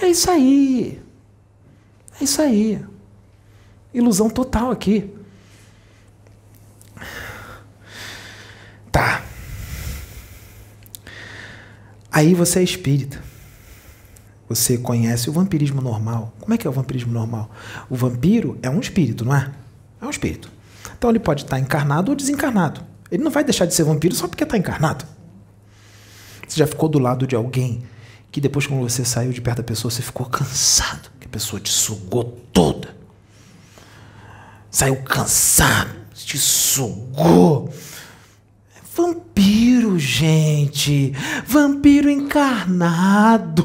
É 0.01 0.07
isso 0.07 0.29
aí. 0.29 1.01
É 2.19 2.23
isso 2.23 2.41
aí. 2.41 2.83
Ilusão 3.93 4.29
total 4.29 4.71
aqui. 4.71 5.13
Tá. 8.91 9.23
Aí 12.11 12.33
você 12.33 12.59
é 12.59 12.63
espírita. 12.63 13.23
Você 14.49 14.77
conhece 14.77 15.29
o 15.29 15.33
vampirismo 15.33 15.81
normal. 15.81 16.33
Como 16.39 16.53
é 16.53 16.57
que 16.57 16.65
é 16.65 16.69
o 16.69 16.73
vampirismo 16.73 17.11
normal? 17.11 17.51
O 17.89 17.95
vampiro 17.95 18.57
é 18.61 18.69
um 18.69 18.79
espírito, 18.79 19.25
não 19.25 19.35
é? 19.35 19.51
É 20.01 20.05
um 20.05 20.09
espírito. 20.09 20.49
Então 20.97 21.09
ele 21.09 21.19
pode 21.19 21.43
estar 21.43 21.59
encarnado 21.59 22.11
ou 22.11 22.15
desencarnado. 22.15 22.81
Ele 23.11 23.23
não 23.23 23.31
vai 23.31 23.43
deixar 23.43 23.65
de 23.65 23.73
ser 23.73 23.83
vampiro 23.83 24.15
só 24.15 24.27
porque 24.27 24.43
está 24.43 24.57
encarnado. 24.57 25.05
Você 26.47 26.57
já 26.57 26.67
ficou 26.67 26.87
do 26.87 26.97
lado 26.97 27.27
de 27.27 27.35
alguém 27.35 27.83
que 28.31 28.41
depois, 28.41 28.67
quando 28.67 28.81
você 28.81 29.03
saiu 29.03 29.31
de 29.31 29.41
perto 29.41 29.57
da 29.57 29.63
pessoa, 29.63 29.91
você 29.91 30.01
ficou 30.01 30.25
cansado, 30.25 31.09
que 31.19 31.27
a 31.27 31.29
pessoa 31.29 31.59
te 31.59 31.71
sugou 31.71 32.23
toda. 32.53 32.95
Saiu 34.69 34.97
cansado, 35.03 35.89
te 36.13 36.37
sugou. 36.37 37.73
Vampiro, 38.95 39.97
gente. 39.97 41.13
Vampiro 41.45 42.09
encarnado. 42.09 43.63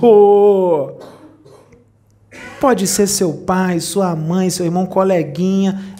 Pode 2.61 2.87
ser 2.87 3.07
seu 3.09 3.33
pai, 3.33 3.81
sua 3.81 4.15
mãe, 4.15 4.49
seu 4.49 4.65
irmão, 4.65 4.87
coleguinha 4.87 5.91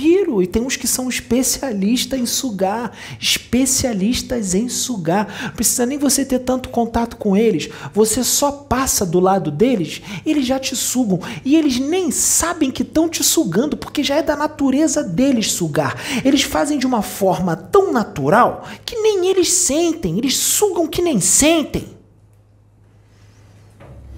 vampiro. 0.00 0.42
E 0.42 0.46
tem 0.46 0.62
uns 0.62 0.76
que 0.76 0.86
são 0.86 1.08
especialistas 1.08 2.18
em 2.18 2.26
sugar. 2.26 2.96
Especialistas 3.20 4.54
em 4.54 4.68
sugar. 4.68 5.42
Não 5.44 5.50
precisa 5.50 5.84
nem 5.84 5.98
você 5.98 6.24
ter 6.24 6.40
tanto 6.40 6.70
contato 6.70 7.16
com 7.16 7.36
eles. 7.36 7.68
Você 7.92 8.24
só 8.24 8.50
passa 8.50 9.04
do 9.04 9.20
lado 9.20 9.50
deles, 9.50 10.00
eles 10.24 10.46
já 10.46 10.58
te 10.58 10.74
sugam. 10.74 11.20
E 11.44 11.56
eles 11.56 11.78
nem 11.78 12.10
sabem 12.10 12.70
que 12.70 12.82
estão 12.82 13.08
te 13.08 13.22
sugando, 13.22 13.76
porque 13.76 14.02
já 14.02 14.16
é 14.16 14.22
da 14.22 14.36
natureza 14.36 15.04
deles 15.04 15.52
sugar. 15.52 15.96
Eles 16.24 16.42
fazem 16.42 16.78
de 16.78 16.86
uma 16.86 17.02
forma 17.02 17.54
tão 17.54 17.92
natural 17.92 18.66
que 18.84 18.96
nem 18.96 19.28
eles 19.28 19.48
sentem. 19.48 20.18
Eles 20.18 20.36
sugam 20.36 20.86
que 20.86 21.02
nem 21.02 21.20
sentem. 21.20 22.00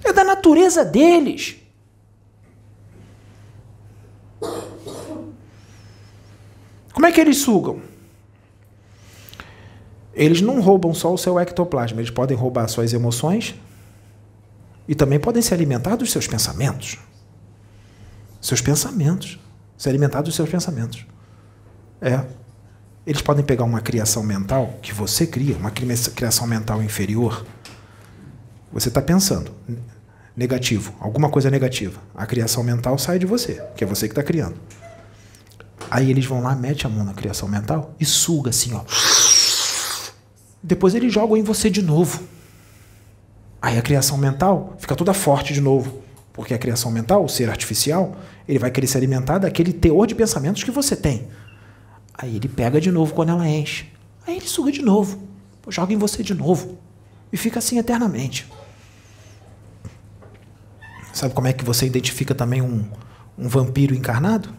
É 0.03 0.11
da 0.11 0.23
natureza 0.23 0.83
deles. 0.83 1.62
Como 6.93 7.05
é 7.05 7.11
que 7.11 7.19
eles 7.19 7.37
sugam? 7.37 7.81
Eles 10.13 10.41
não 10.41 10.61
roubam 10.61 10.93
só 10.93 11.11
o 11.11 11.17
seu 11.17 11.39
ectoplasma, 11.39 11.99
eles 11.99 12.11
podem 12.11 12.37
roubar 12.37 12.67
suas 12.67 12.93
emoções 12.93 13.55
e 14.87 14.93
também 14.93 15.19
podem 15.19 15.41
se 15.41 15.53
alimentar 15.53 15.95
dos 15.95 16.11
seus 16.11 16.27
pensamentos. 16.27 16.99
Seus 18.39 18.61
pensamentos. 18.61 19.39
Se 19.75 19.89
alimentar 19.89 20.21
dos 20.21 20.35
seus 20.35 20.49
pensamentos. 20.49 21.05
É. 21.99 22.23
Eles 23.05 23.21
podem 23.21 23.43
pegar 23.43 23.63
uma 23.63 23.81
criação 23.81 24.23
mental 24.23 24.77
que 24.81 24.93
você 24.93 25.25
cria, 25.25 25.57
uma 25.57 25.71
criação 25.71 26.45
mental 26.47 26.81
inferior. 26.81 27.45
Você 28.71 28.87
está 28.87 29.01
pensando 29.01 29.51
negativo, 30.35 30.93
alguma 30.99 31.29
coisa 31.29 31.49
negativa. 31.49 31.99
A 32.15 32.25
criação 32.25 32.63
mental 32.63 32.97
sai 32.97 33.19
de 33.19 33.25
você, 33.25 33.61
que 33.75 33.83
é 33.83 33.87
você 33.87 34.07
que 34.07 34.13
está 34.13 34.23
criando. 34.23 34.55
Aí 35.89 36.09
eles 36.09 36.25
vão 36.25 36.41
lá, 36.41 36.55
mete 36.55 36.85
a 36.85 36.89
mão 36.89 37.03
na 37.03 37.13
criação 37.13 37.47
mental 37.47 37.93
e 37.99 38.05
suga 38.05 38.49
assim, 38.49 38.73
ó. 38.73 38.83
Depois 40.61 40.95
eles 40.95 41.13
jogam 41.13 41.35
em 41.35 41.43
você 41.43 41.69
de 41.69 41.81
novo. 41.81 42.23
Aí 43.61 43.77
a 43.77 43.81
criação 43.81 44.17
mental 44.17 44.75
fica 44.79 44.95
toda 44.95 45.13
forte 45.13 45.53
de 45.53 45.61
novo. 45.61 46.01
Porque 46.31 46.53
a 46.53 46.57
criação 46.57 46.89
mental, 46.89 47.23
o 47.23 47.29
ser 47.29 47.49
artificial, 47.49 48.15
ele 48.47 48.57
vai 48.57 48.71
querer 48.71 48.87
se 48.87 48.97
alimentar 48.97 49.37
daquele 49.37 49.71
teor 49.71 50.07
de 50.07 50.15
pensamentos 50.15 50.63
que 50.63 50.71
você 50.71 50.95
tem. 50.95 51.27
Aí 52.13 52.35
ele 52.35 52.47
pega 52.47 52.81
de 52.81 52.91
novo 52.91 53.13
quando 53.13 53.29
ela 53.29 53.47
enche. 53.47 53.85
Aí 54.25 54.37
ele 54.37 54.47
suga 54.47 54.71
de 54.71 54.81
novo. 54.81 55.21
Joga 55.69 55.93
em 55.93 55.97
você 55.97 56.23
de 56.23 56.33
novo. 56.33 56.77
E 57.31 57.37
fica 57.37 57.59
assim 57.59 57.77
eternamente. 57.77 58.47
Sabe 61.13 61.33
como 61.33 61.47
é 61.47 61.53
que 61.53 61.63
você 61.63 61.85
identifica 61.85 62.33
também 62.33 62.61
um, 62.61 62.83
um 63.37 63.47
vampiro 63.47 63.93
encarnado? 63.93 64.49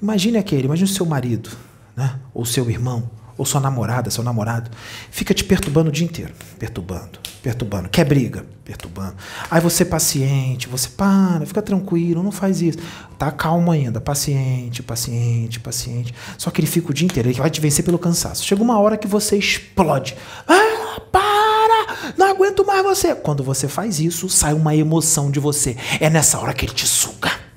Imagine 0.00 0.38
aquele, 0.38 0.64
imagine 0.64 0.90
o 0.90 0.94
seu 0.94 1.04
marido, 1.04 1.50
né? 1.96 2.18
ou 2.32 2.44
seu 2.44 2.70
irmão, 2.70 3.10
ou 3.38 3.44
sua 3.44 3.60
namorada, 3.60 4.10
seu 4.10 4.24
namorado, 4.24 4.70
fica 5.10 5.32
te 5.32 5.44
perturbando 5.44 5.88
o 5.90 5.92
dia 5.92 6.04
inteiro, 6.04 6.32
perturbando, 6.58 7.20
perturbando, 7.40 7.88
quer 7.88 8.04
briga, 8.04 8.44
perturbando. 8.64 9.14
Aí 9.48 9.60
você 9.60 9.84
paciente, 9.84 10.68
você 10.68 10.88
para, 10.88 11.46
fica 11.46 11.62
tranquilo, 11.62 12.22
não 12.22 12.32
faz 12.32 12.60
isso. 12.60 12.78
Tá 13.16 13.30
calmo 13.30 13.70
ainda, 13.70 14.00
paciente, 14.00 14.82
paciente, 14.82 15.60
paciente. 15.60 16.12
Só 16.36 16.50
que 16.50 16.60
ele 16.60 16.66
fica 16.66 16.90
o 16.90 16.94
dia 16.94 17.06
inteiro, 17.06 17.28
ele 17.28 17.38
vai 17.38 17.48
te 17.48 17.60
vencer 17.60 17.84
pelo 17.84 17.98
cansaço. 17.98 18.44
Chega 18.44 18.62
uma 18.62 18.78
hora 18.80 18.96
que 18.96 19.06
você 19.06 19.36
explode. 19.36 20.16
Ah, 20.46 21.00
para! 21.12 22.14
Não 22.16 22.26
aguento 22.26 22.66
mais 22.66 22.82
você. 22.82 23.14
Quando 23.14 23.44
você 23.44 23.68
faz 23.68 24.00
isso, 24.00 24.28
sai 24.28 24.52
uma 24.52 24.74
emoção 24.74 25.30
de 25.30 25.38
você. 25.38 25.76
É 26.00 26.10
nessa 26.10 26.38
hora 26.38 26.52
que 26.52 26.66
ele 26.66 26.74
te 26.74 26.86
suga. 26.86 27.47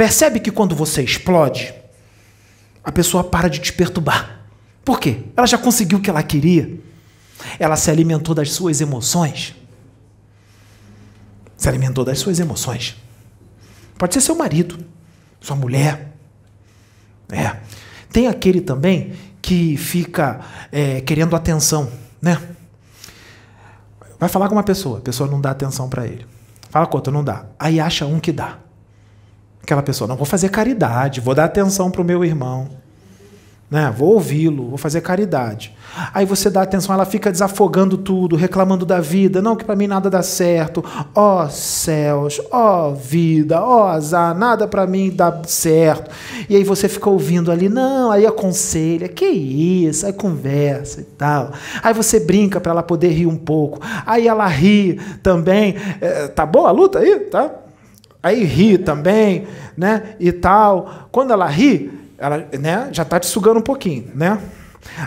Percebe 0.00 0.40
que 0.40 0.50
quando 0.50 0.74
você 0.74 1.02
explode, 1.02 1.74
a 2.82 2.90
pessoa 2.90 3.22
para 3.22 3.50
de 3.50 3.58
te 3.58 3.70
perturbar. 3.70 4.46
Por 4.82 4.98
quê? 4.98 5.24
Ela 5.36 5.46
já 5.46 5.58
conseguiu 5.58 5.98
o 5.98 6.00
que 6.00 6.08
ela 6.08 6.22
queria. 6.22 6.80
Ela 7.58 7.76
se 7.76 7.90
alimentou 7.90 8.34
das 8.34 8.50
suas 8.50 8.80
emoções. 8.80 9.54
Se 11.54 11.68
alimentou 11.68 12.02
das 12.02 12.18
suas 12.18 12.40
emoções. 12.40 12.96
Pode 13.98 14.14
ser 14.14 14.22
seu 14.22 14.34
marido, 14.34 14.82
sua 15.38 15.54
mulher. 15.54 16.16
É. 17.30 17.58
Tem 18.10 18.26
aquele 18.26 18.62
também 18.62 19.12
que 19.42 19.76
fica 19.76 20.40
é, 20.72 21.02
querendo 21.02 21.36
atenção, 21.36 21.92
né? 22.22 22.40
Vai 24.18 24.30
falar 24.30 24.48
com 24.48 24.54
uma 24.54 24.64
pessoa, 24.64 24.96
a 24.96 25.02
pessoa 25.02 25.30
não 25.30 25.42
dá 25.42 25.50
atenção 25.50 25.90
para 25.90 26.06
ele. 26.06 26.24
Fala 26.70 26.86
com 26.86 26.96
outra, 26.96 27.12
não 27.12 27.22
dá. 27.22 27.44
Aí 27.58 27.78
acha 27.78 28.06
um 28.06 28.18
que 28.18 28.32
dá. 28.32 28.60
Aquela 29.70 29.84
pessoa, 29.84 30.08
não 30.08 30.16
vou 30.16 30.26
fazer 30.26 30.48
caridade, 30.48 31.20
vou 31.20 31.32
dar 31.32 31.44
atenção 31.44 31.92
para 31.92 32.02
o 32.02 32.04
meu 32.04 32.24
irmão 32.24 32.68
né? 33.70 33.94
Vou 33.96 34.14
ouvi-lo, 34.14 34.68
vou 34.68 34.76
fazer 34.76 35.00
caridade. 35.00 35.72
Aí 36.12 36.26
você 36.26 36.50
dá 36.50 36.62
atenção, 36.62 36.92
ela 36.92 37.04
fica 37.04 37.30
desafogando 37.30 37.96
tudo, 37.96 38.34
reclamando 38.34 38.84
da 38.84 39.00
vida, 39.00 39.40
não 39.40 39.54
que 39.54 39.64
para 39.64 39.76
mim 39.76 39.86
nada 39.86 40.10
dá 40.10 40.22
certo. 40.22 40.84
Ó 41.14 41.44
oh, 41.44 41.48
céus, 41.48 42.40
ó 42.50 42.88
oh, 42.88 42.94
vida, 42.94 43.62
ó 43.62 43.84
oh, 43.84 43.86
azar, 43.86 44.36
nada 44.36 44.66
para 44.66 44.86
mim 44.88 45.10
dá 45.14 45.42
certo. 45.46 46.10
E 46.48 46.56
aí 46.56 46.64
você 46.64 46.88
fica 46.88 47.08
ouvindo 47.08 47.52
ali, 47.52 47.68
não, 47.68 48.10
aí 48.10 48.26
aconselha, 48.26 49.08
que 49.08 49.26
isso, 49.26 50.04
aí 50.04 50.12
conversa 50.12 51.02
e 51.02 51.04
tal. 51.04 51.52
Aí 51.80 51.94
você 51.94 52.18
brinca 52.18 52.60
para 52.60 52.72
ela 52.72 52.82
poder 52.82 53.10
rir 53.10 53.26
um 53.26 53.36
pouco. 53.36 53.78
Aí 54.04 54.26
ela 54.26 54.46
ri 54.48 55.00
também. 55.22 55.76
É, 56.00 56.26
tá 56.26 56.44
boa 56.44 56.68
a 56.68 56.72
luta 56.72 56.98
aí, 56.98 57.20
tá? 57.20 57.52
Aí 58.22 58.44
ri 58.44 58.76
também, 58.78 59.46
né? 59.76 60.14
E 60.18 60.30
tal. 60.30 61.08
Quando 61.10 61.32
ela 61.32 61.46
ri, 61.46 61.90
ela 62.18 62.46
né, 62.58 62.88
já 62.92 63.02
está 63.02 63.18
te 63.18 63.26
sugando 63.26 63.60
um 63.60 63.62
pouquinho, 63.62 64.10
né? 64.14 64.38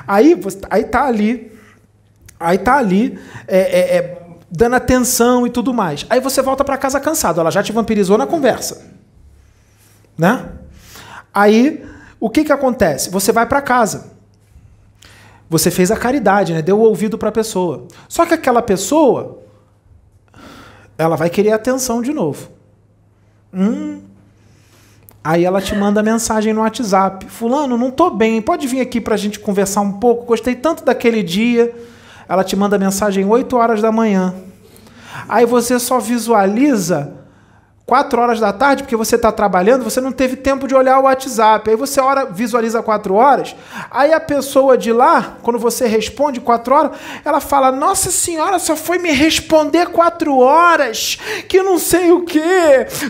Aí, 0.08 0.40
aí 0.70 0.84
tá 0.84 1.06
ali, 1.06 1.52
aí 2.40 2.58
tá 2.58 2.78
ali 2.78 3.20
é, 3.48 3.58
é, 3.58 3.98
é, 3.98 4.22
dando 4.50 4.76
atenção 4.76 5.46
e 5.46 5.50
tudo 5.50 5.74
mais. 5.74 6.06
Aí 6.10 6.20
você 6.20 6.42
volta 6.42 6.64
para 6.64 6.78
casa 6.78 7.00
cansado, 7.00 7.40
ela 7.40 7.52
já 7.52 7.62
te 7.62 7.72
vampirizou 7.72 8.18
na 8.18 8.26
conversa, 8.26 8.92
né? 10.18 10.50
Aí 11.34 11.86
o 12.20 12.30
que 12.30 12.44
que 12.44 12.52
acontece? 12.52 13.10
Você 13.10 13.32
vai 13.32 13.46
para 13.46 13.62
casa. 13.62 14.14
Você 15.50 15.70
fez 15.70 15.92
a 15.92 15.98
caridade, 15.98 16.54
né? 16.54 16.62
Deu 16.62 16.80
o 16.80 16.82
ouvido 16.82 17.18
para 17.18 17.30
a 17.30 17.32
pessoa. 17.32 17.88
Só 18.08 18.26
que 18.26 18.34
aquela 18.34 18.62
pessoa, 18.62 19.40
ela 20.98 21.16
vai 21.16 21.30
querer 21.30 21.52
atenção 21.52 22.02
de 22.02 22.12
novo. 22.12 22.53
Hum, 23.54 24.02
Aí 25.24 25.46
ela 25.46 25.62
te 25.62 25.74
manda 25.74 26.04
mensagem 26.04 26.52
no 26.52 26.60
WhatsApp: 26.60 27.28
Fulano, 27.28 27.78
não 27.78 27.90
tô 27.90 28.10
bem, 28.10 28.42
pode 28.42 28.68
vir 28.68 28.82
aqui 28.82 29.00
para 29.00 29.14
a 29.16 29.18
gente 29.18 29.40
conversar 29.40 29.80
um 29.80 29.94
pouco? 29.94 30.26
Gostei 30.26 30.54
tanto 30.54 30.84
daquele 30.84 31.24
dia. 31.24 31.74
Ela 32.28 32.44
te 32.44 32.56
manda 32.58 32.78
mensagem 32.78 33.26
8 33.26 33.56
horas 33.56 33.82
da 33.82 33.92
manhã. 33.92 34.36
Aí 35.30 35.46
você 35.46 35.80
só 35.80 36.00
visualiza 36.00 37.14
quatro 37.86 38.22
horas 38.22 38.40
da 38.40 38.54
tarde, 38.54 38.84
porque 38.84 38.96
você 38.96 39.16
está 39.16 39.32
trabalhando, 39.32 39.84
você 39.84 40.00
não 40.00 40.12
teve 40.12 40.38
tempo 40.38 40.68
de 40.68 40.76
olhar 40.76 41.00
o 41.00 41.04
WhatsApp. 41.04 41.70
Aí 41.70 41.76
você 41.76 42.00
ora, 42.00 42.26
visualiza 42.26 42.82
quatro 42.82 43.16
horas, 43.16 43.56
aí 43.92 44.14
a 44.14 44.20
pessoa 44.20 44.78
de 44.78 44.92
lá, 44.94 45.38
quando 45.42 45.60
você 45.60 45.86
responde 45.86 46.40
quatro 46.40 46.74
horas, 46.74 46.92
ela 47.26 47.40
fala: 47.40 47.72
Nossa 47.72 48.10
senhora, 48.10 48.58
só 48.58 48.76
foi 48.76 49.00
me 49.00 49.12
responder 49.12 49.88
quatro 49.88 50.38
horas, 50.38 51.18
que 51.50 51.62
não 51.62 51.78
sei 51.78 52.12
o 52.12 52.24
que, 52.24 52.42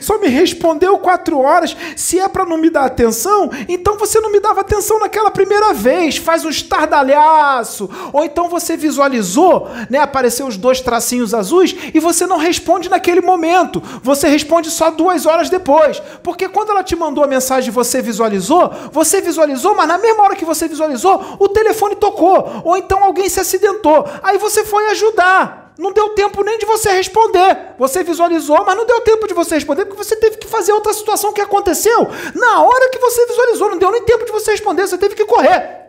só 0.02 0.20
me 0.20 0.28
respondeu 0.28 0.98
quatro 0.98 1.40
horas. 1.40 1.76
Se 1.96 2.20
é 2.20 2.28
para 2.28 2.46
não 2.46 2.58
me 2.58 2.70
dar 2.70 2.86
atenção, 2.86 3.52
então 3.70 3.98
você 3.98 4.20
não 4.20 4.32
me 4.32 4.40
dava 4.40 4.62
atenção 4.62 5.00
naquela 5.00 5.30
primeira 5.30 5.74
vez, 5.74 6.18
faz 6.18 6.44
um 6.44 6.50
estardalhaço. 6.50 7.90
Ou 8.12 8.24
então 8.24 8.50
você 8.50 8.76
visualizou, 8.76 9.70
né? 9.90 10.00
Apareceu 10.00 10.48
os 10.48 10.58
dois 10.58 10.82
tracinhos 10.82 11.34
azuis 11.34 11.76
e 11.94 12.00
você 12.00 12.26
não 12.26 12.38
responde 12.38 12.90
naquele 12.90 13.22
momento, 13.22 13.82
você 14.02 14.28
responde 14.28 14.63
responde 14.64 14.72
só 14.72 14.90
duas 14.90 15.26
horas 15.26 15.50
depois. 15.50 16.02
Porque 16.24 16.48
quando 16.48 16.70
ela 16.70 16.84
te 16.84 16.96
mandou 16.96 17.24
a 17.24 17.28
mensagem 17.28 17.70
e 17.70 17.72
você 17.72 18.02
visualizou, 18.02 18.72
você 18.92 19.22
visualizou, 19.22 19.76
mas 19.76 19.88
na 19.88 19.98
mesma 19.98 20.24
hora 20.24 20.36
que 20.36 20.46
você 20.46 20.68
visualizou, 20.68 21.38
o 21.40 21.50
telefone 21.50 21.96
tocou. 21.96 22.62
Ou 22.64 22.78
então 22.78 23.04
alguém 23.04 23.28
se 23.30 23.40
acidentou. 23.40 24.06
Aí 24.22 24.38
você 24.38 24.64
foi 24.64 24.88
ajudar. 24.90 25.74
Não 25.78 25.92
deu 25.92 26.10
tempo 26.10 26.44
nem 26.44 26.58
de 26.58 26.66
você 26.66 26.92
responder. 26.92 27.76
Você 27.80 28.04
visualizou, 28.04 28.64
mas 28.66 28.78
não 28.78 28.86
deu 28.86 29.02
tempo 29.02 29.28
de 29.28 29.34
você 29.34 29.56
responder 29.56 29.86
porque 29.86 30.04
você 30.04 30.16
teve 30.16 30.38
que 30.38 30.48
fazer 30.48 30.72
outra 30.72 30.94
situação 30.94 31.34
que 31.34 31.42
aconteceu 31.42 32.08
na 32.36 32.62
hora 32.62 32.90
que 32.90 33.00
você 33.00 33.26
visualizou. 33.26 33.70
Não 33.70 33.78
deu 33.78 33.92
nem 33.92 34.04
tempo 34.04 34.26
de 34.26 34.32
você 34.32 34.52
responder, 34.52 34.88
você 34.88 34.98
teve 34.98 35.16
que 35.16 35.26
correr. 35.26 35.82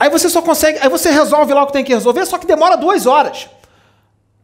Aí 0.00 0.10
você 0.10 0.28
só 0.28 0.42
consegue, 0.42 0.80
aí 0.80 0.88
você 0.88 1.10
resolve 1.10 1.54
lá 1.54 1.62
o 1.62 1.66
que 1.66 1.74
tem 1.74 1.84
que 1.84 1.94
resolver, 1.94 2.26
só 2.26 2.36
que 2.36 2.46
demora 2.46 2.76
duas 2.76 3.06
horas. 3.06 3.48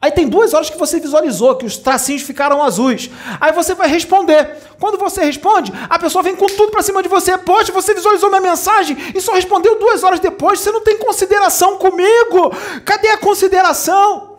Aí 0.00 0.12
tem 0.12 0.28
duas 0.28 0.54
horas 0.54 0.70
que 0.70 0.78
você 0.78 1.00
visualizou, 1.00 1.56
que 1.56 1.66
os 1.66 1.76
tracinhos 1.76 2.22
ficaram 2.22 2.62
azuis. 2.62 3.10
Aí 3.40 3.50
você 3.50 3.74
vai 3.74 3.88
responder. 3.88 4.56
Quando 4.78 4.96
você 4.96 5.24
responde, 5.24 5.72
a 5.90 5.98
pessoa 5.98 6.22
vem 6.22 6.36
com 6.36 6.46
tudo 6.46 6.70
para 6.70 6.82
cima 6.82 7.02
de 7.02 7.08
você. 7.08 7.36
Poxa, 7.36 7.72
você 7.72 7.94
visualizou 7.94 8.28
minha 8.28 8.40
mensagem 8.40 8.96
e 9.12 9.20
só 9.20 9.34
respondeu 9.34 9.76
duas 9.76 10.04
horas 10.04 10.20
depois. 10.20 10.60
Você 10.60 10.70
não 10.70 10.82
tem 10.82 10.98
consideração 10.98 11.78
comigo. 11.78 12.54
Cadê 12.84 13.08
a 13.08 13.18
consideração? 13.18 14.38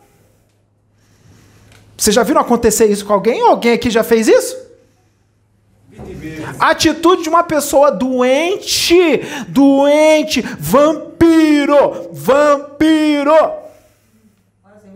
Vocês 1.97 2.15
já 2.15 2.23
viram 2.23 2.39
acontecer 2.39 2.85
isso 2.85 3.05
com 3.05 3.11
alguém? 3.11 3.41
Alguém 3.41 3.73
aqui 3.73 3.89
já 3.89 4.03
fez 4.03 4.29
isso? 4.29 4.57
Atitude 6.57 7.23
de 7.23 7.29
uma 7.29 7.43
pessoa 7.43 7.91
doente, 7.91 8.97
doente, 9.49 10.41
vampiro, 10.41 12.07
vampiro. 12.13 13.68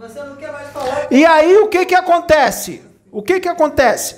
Você 0.04 0.22
não 0.22 0.36
quer 0.36 0.52
mais 0.52 0.68
falar. 0.70 1.08
E 1.10 1.26
aí 1.26 1.56
o 1.60 1.70
que 1.70 1.86
que 1.86 1.96
acontece? 1.96 2.84
O 3.10 3.22
que 3.22 3.40
que 3.40 3.48
acontece? 3.48 4.18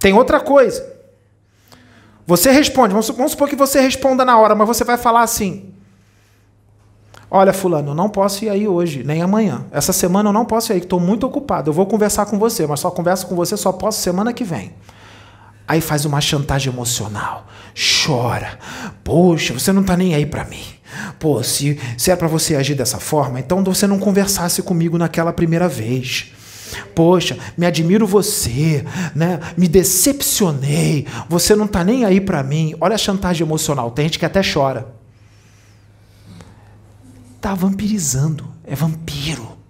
Tem 0.00 0.12
outra 0.12 0.40
coisa. 0.40 0.92
Você 2.26 2.50
responde, 2.50 2.94
vamos, 2.94 3.30
supor 3.30 3.48
que 3.48 3.54
você 3.54 3.80
responda 3.80 4.24
na 4.24 4.36
hora, 4.36 4.56
mas 4.56 4.66
você 4.66 4.82
vai 4.82 4.96
falar 4.96 5.22
assim: 5.22 5.72
Olha, 7.30 7.52
Fulano, 7.52 7.90
eu 7.90 7.94
não 7.94 8.10
posso 8.10 8.44
ir 8.44 8.48
aí 8.48 8.66
hoje, 8.66 9.04
nem 9.04 9.22
amanhã. 9.22 9.64
Essa 9.70 9.92
semana 9.92 10.30
eu 10.30 10.32
não 10.32 10.44
posso 10.44 10.72
ir 10.72 10.74
aí, 10.74 10.80
estou 10.80 10.98
muito 10.98 11.24
ocupado. 11.24 11.70
Eu 11.70 11.74
vou 11.74 11.86
conversar 11.86 12.26
com 12.26 12.40
você, 12.40 12.66
mas 12.66 12.80
só 12.80 12.90
converso 12.90 13.28
com 13.28 13.36
você, 13.36 13.56
só 13.56 13.70
posso 13.70 14.00
semana 14.00 14.32
que 14.32 14.42
vem. 14.42 14.74
Aí 15.68 15.80
faz 15.80 16.04
uma 16.04 16.20
chantagem 16.20 16.72
emocional, 16.72 17.46
chora. 18.04 18.58
Poxa, 19.04 19.54
você 19.54 19.72
não 19.72 19.82
está 19.82 19.96
nem 19.96 20.16
aí 20.16 20.26
para 20.26 20.44
mim. 20.44 20.81
Pô, 21.18 21.42
se, 21.42 21.78
se 21.96 22.10
é 22.10 22.16
para 22.16 22.28
você 22.28 22.56
agir 22.56 22.74
dessa 22.74 22.98
forma, 22.98 23.40
então 23.40 23.62
você 23.64 23.86
não 23.86 23.98
conversasse 23.98 24.62
comigo 24.62 24.98
naquela 24.98 25.32
primeira 25.32 25.68
vez. 25.68 26.32
Poxa, 26.94 27.38
me 27.56 27.66
admiro 27.66 28.06
você, 28.06 28.84
né? 29.14 29.40
Me 29.56 29.68
decepcionei. 29.68 31.06
Você 31.28 31.54
não 31.54 31.66
tá 31.66 31.84
nem 31.84 32.04
aí 32.04 32.20
para 32.20 32.42
mim. 32.42 32.74
Olha 32.80 32.94
a 32.94 32.98
chantagem 32.98 33.46
emocional. 33.46 33.90
Tem 33.90 34.06
gente 34.06 34.18
que 34.18 34.26
até 34.26 34.40
chora. 34.42 34.94
Tá 37.40 37.54
vampirizando. 37.54 38.48
É 38.64 38.74
vampiro. 38.74 39.61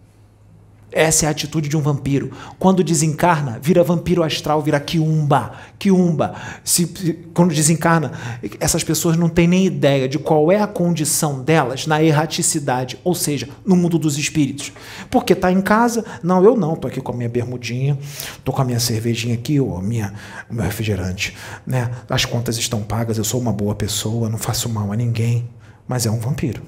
Essa 0.93 1.25
é 1.25 1.29
a 1.29 1.31
atitude 1.31 1.71
de 1.71 1.77
um 1.77 1.81
vampiro. 1.81 2.31
Quando 2.59 2.85
desencarna, 2.85 3.59
vira 3.63 3.83
vampiro 3.83 4.23
astral, 4.23 4.61
vira 4.61 4.79
quiumba. 4.79 5.53
Quiumba. 5.79 6.35
Se, 6.63 6.87
quando 7.33 7.55
desencarna, 7.55 8.13
essas 8.61 8.85
pessoas 8.85 9.17
não 9.17 9.31
têm 9.31 9.49
nem 9.49 9.65
ideia 9.65 10.07
de 10.07 10.19
qual 10.19 10.53
é 10.53 10.61
a 10.61 10.67
condição 10.67 11.43
delas 11.43 11.87
na 11.87 12.03
erraticidade, 12.03 12.99
ou 13.03 13.15
seja, 13.15 13.49
no 13.65 13.75
mundo 13.75 13.99
dos 13.99 14.19
espíritos. 14.19 14.71
Porque 15.11 15.35
tá 15.35 15.51
em 15.51 15.63
casa, 15.63 16.05
não, 16.23 16.45
eu 16.45 16.55
não, 16.55 16.77
tô 16.77 16.87
aqui 16.87 17.01
com 17.01 17.13
a 17.13 17.17
minha 17.17 17.29
bermudinha, 17.29 17.99
tô 18.45 18.53
com 18.53 18.61
a 18.61 18.65
minha 18.65 18.81
cervejinha 18.81 19.35
aqui, 19.35 19.59
ou 19.59 19.79
a 19.79 19.83
minha, 19.83 20.13
o 20.51 20.55
meu 20.55 20.65
refrigerante, 20.65 21.35
né? 21.67 21.91
As 22.09 22.27
contas 22.27 22.59
estão 22.59 22.83
pagas, 22.83 23.17
eu 23.17 23.25
sou 23.25 23.41
uma 23.41 23.53
boa 23.53 23.75
pessoa, 23.75 24.29
não 24.29 24.39
faço 24.39 24.69
mal 24.69 24.93
a 24.93 24.97
ninguém, 24.97 25.49
mas 25.89 26.05
é 26.05 26.11
um 26.11 26.21
vampiro. 26.21 26.63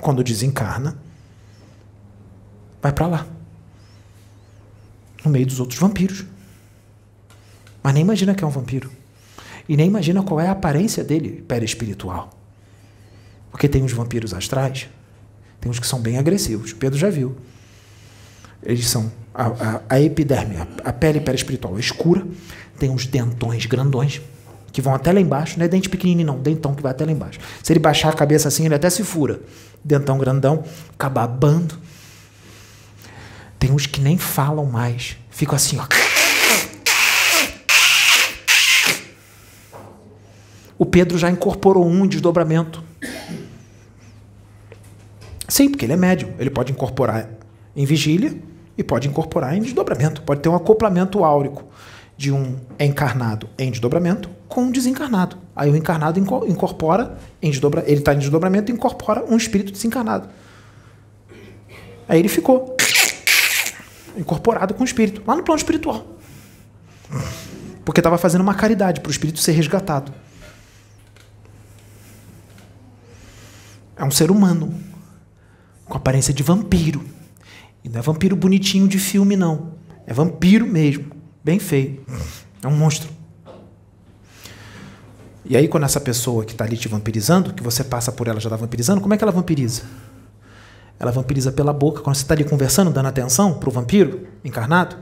Quando 0.00 0.24
desencarna, 0.24 0.96
vai 2.80 2.92
para 2.92 3.06
lá 3.06 3.35
no 5.26 5.32
meio 5.32 5.46
dos 5.46 5.60
outros 5.60 5.78
vampiros. 5.78 6.24
Mas 7.82 7.92
nem 7.92 8.02
imagina 8.02 8.34
que 8.34 8.42
é 8.42 8.46
um 8.46 8.50
vampiro. 8.50 8.90
E 9.68 9.76
nem 9.76 9.88
imagina 9.88 10.22
qual 10.22 10.40
é 10.40 10.48
a 10.48 10.52
aparência 10.52 11.04
dele 11.04 11.44
perespiritual. 11.46 12.30
Porque 13.50 13.68
tem 13.68 13.84
os 13.84 13.92
vampiros 13.92 14.32
astrais, 14.32 14.88
tem 15.60 15.70
uns 15.70 15.78
que 15.78 15.86
são 15.86 16.00
bem 16.00 16.18
agressivos. 16.18 16.72
Pedro 16.72 16.98
já 16.98 17.10
viu. 17.10 17.36
Eles 18.62 18.88
são 18.88 19.10
a, 19.34 19.46
a, 19.46 19.82
a 19.90 20.00
epiderme, 20.00 20.56
a, 20.56 20.66
a 20.88 20.92
pele 20.92 21.20
perespiritual 21.20 21.76
é 21.76 21.80
escura, 21.80 22.26
tem 22.78 22.90
uns 22.90 23.06
dentões 23.06 23.66
grandões 23.66 24.20
que 24.72 24.82
vão 24.82 24.94
até 24.94 25.12
lá 25.12 25.20
embaixo, 25.20 25.58
não 25.58 25.64
é 25.64 25.68
dente 25.68 25.88
pequenininho 25.88 26.26
não, 26.26 26.38
dentão 26.38 26.74
que 26.74 26.82
vai 26.82 26.92
até 26.92 27.04
lá 27.04 27.12
embaixo. 27.12 27.38
Se 27.62 27.72
ele 27.72 27.80
baixar 27.80 28.10
a 28.10 28.12
cabeça 28.12 28.48
assim, 28.48 28.66
ele 28.66 28.74
até 28.74 28.90
se 28.90 29.02
fura. 29.02 29.40
Dentão 29.84 30.18
grandão, 30.18 30.64
acaba 30.92 31.26
babando 31.26 31.78
Tem 33.66 33.74
uns 33.74 33.84
que 33.84 34.00
nem 34.00 34.16
falam 34.16 34.64
mais. 34.64 35.16
Ficam 35.28 35.56
assim, 35.56 35.76
ó. 35.76 35.86
O 40.78 40.86
Pedro 40.86 41.18
já 41.18 41.28
incorporou 41.28 41.84
um 41.84 42.06
desdobramento. 42.06 42.80
Sim, 45.48 45.68
porque 45.68 45.84
ele 45.84 45.94
é 45.94 45.96
médium. 45.96 46.32
Ele 46.38 46.48
pode 46.48 46.70
incorporar 46.70 47.28
em 47.74 47.84
vigília 47.84 48.40
e 48.78 48.84
pode 48.84 49.08
incorporar 49.08 49.56
em 49.56 49.60
desdobramento. 49.60 50.22
Pode 50.22 50.42
ter 50.42 50.48
um 50.48 50.54
acoplamento 50.54 51.24
áurico 51.24 51.64
de 52.16 52.30
um 52.30 52.60
encarnado 52.78 53.48
em 53.58 53.68
desdobramento 53.68 54.30
com 54.46 54.60
um 54.60 54.70
desencarnado. 54.70 55.38
Aí 55.56 55.68
o 55.68 55.74
encarnado 55.74 56.20
incorpora 56.20 57.18
em 57.42 57.50
desdobra, 57.50 57.82
ele 57.84 57.98
está 57.98 58.14
em 58.14 58.18
desdobramento 58.18 58.70
e 58.70 58.74
incorpora 58.76 59.24
um 59.28 59.36
espírito 59.36 59.72
desencarnado. 59.72 60.28
Aí 62.08 62.20
ele 62.20 62.28
ficou 62.28 62.75
incorporado 64.16 64.74
com 64.74 64.82
o 64.82 64.86
espírito, 64.86 65.22
lá 65.26 65.36
no 65.36 65.42
plano 65.42 65.58
espiritual. 65.58 66.06
Porque 67.84 68.00
estava 68.00 68.18
fazendo 68.18 68.40
uma 68.40 68.54
caridade 68.54 69.00
para 69.00 69.08
o 69.08 69.12
espírito 69.12 69.38
ser 69.38 69.52
resgatado. 69.52 70.12
É 73.96 74.04
um 74.04 74.10
ser 74.10 74.30
humano 74.30 74.74
com 75.84 75.96
aparência 75.96 76.34
de 76.34 76.42
vampiro. 76.42 77.04
E 77.84 77.88
não 77.88 78.00
é 78.00 78.02
vampiro 78.02 78.34
bonitinho 78.34 78.88
de 78.88 78.98
filme, 78.98 79.36
não. 79.36 79.74
É 80.06 80.12
vampiro 80.12 80.66
mesmo. 80.66 81.12
Bem 81.42 81.58
feio. 81.58 82.04
É 82.62 82.66
um 82.66 82.76
monstro. 82.76 83.08
E 85.44 85.56
aí, 85.56 85.68
quando 85.68 85.84
essa 85.84 86.00
pessoa 86.00 86.44
que 86.44 86.52
está 86.52 86.64
ali 86.64 86.76
te 86.76 86.88
vampirizando, 86.88 87.54
que 87.54 87.62
você 87.62 87.84
passa 87.84 88.10
por 88.10 88.26
ela 88.26 88.40
já 88.40 88.48
está 88.48 88.56
vampirizando, 88.56 89.00
como 89.00 89.14
é 89.14 89.16
que 89.16 89.22
ela 89.22 89.32
vampiriza? 89.32 89.82
Ela 90.98 91.10
vampiriza 91.10 91.52
pela 91.52 91.72
boca. 91.72 92.00
Quando 92.00 92.16
você 92.16 92.22
está 92.22 92.34
ali 92.34 92.44
conversando, 92.44 92.90
dando 92.90 93.06
atenção 93.06 93.54
para 93.54 93.68
o 93.68 93.72
vampiro 93.72 94.26
encarnado, 94.44 94.96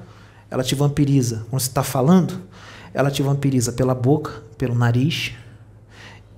ela 0.51 0.63
te 0.63 0.75
vampiriza. 0.75 1.47
Quando 1.51 1.61
você 1.61 1.69
está 1.69 1.83
falando, 1.83 2.41
ela 2.93 3.11
te 3.11 3.23
vampiriza 3.23 3.73
pela 3.73 3.95
boca, 3.95 4.43
pelo 4.59 4.75
nariz 4.75 5.33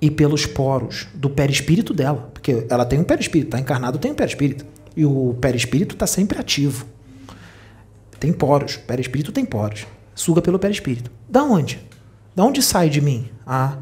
e 0.01 0.11
pelos 0.11 0.47
poros 0.47 1.07
do 1.15 1.31
perispírito 1.31 1.95
dela. 1.95 2.31
Porque 2.33 2.67
ela 2.69 2.85
tem 2.85 2.99
um 2.99 3.05
perispírito, 3.05 3.49
está 3.49 3.61
encarnado, 3.61 3.99
tem 3.99 4.13
um 4.13 4.15
perispírito. 4.15 4.65
E 4.97 5.05
o 5.05 5.37
perispírito 5.41 5.95
está 5.95 6.07
sempre 6.07 6.39
ativo. 6.39 6.87
Tem 8.19 8.33
poros, 8.33 8.77
perispírito 8.77 9.33
tem 9.33 9.45
poros. 9.45 9.87
Suga 10.15 10.41
pelo 10.41 10.59
perispírito. 10.59 11.11
Da 11.29 11.43
onde? 11.43 11.81
Da 12.35 12.45
onde 12.45 12.63
sai 12.63 12.89
de 12.89 13.01
mim? 13.01 13.29
Ah, 13.47 13.77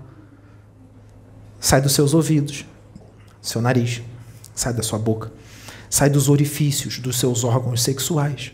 sai 1.64 1.80
dos 1.80 1.92
seus 1.92 2.12
ouvidos, 2.12 2.66
seu 3.40 3.62
nariz, 3.62 4.02
sai 4.54 4.74
da 4.74 4.82
sua 4.82 4.98
boca, 4.98 5.32
sai 5.94 6.10
dos 6.10 6.28
orifícios 6.28 6.98
dos 6.98 7.20
seus 7.20 7.44
órgãos 7.44 7.80
sexuais, 7.80 8.52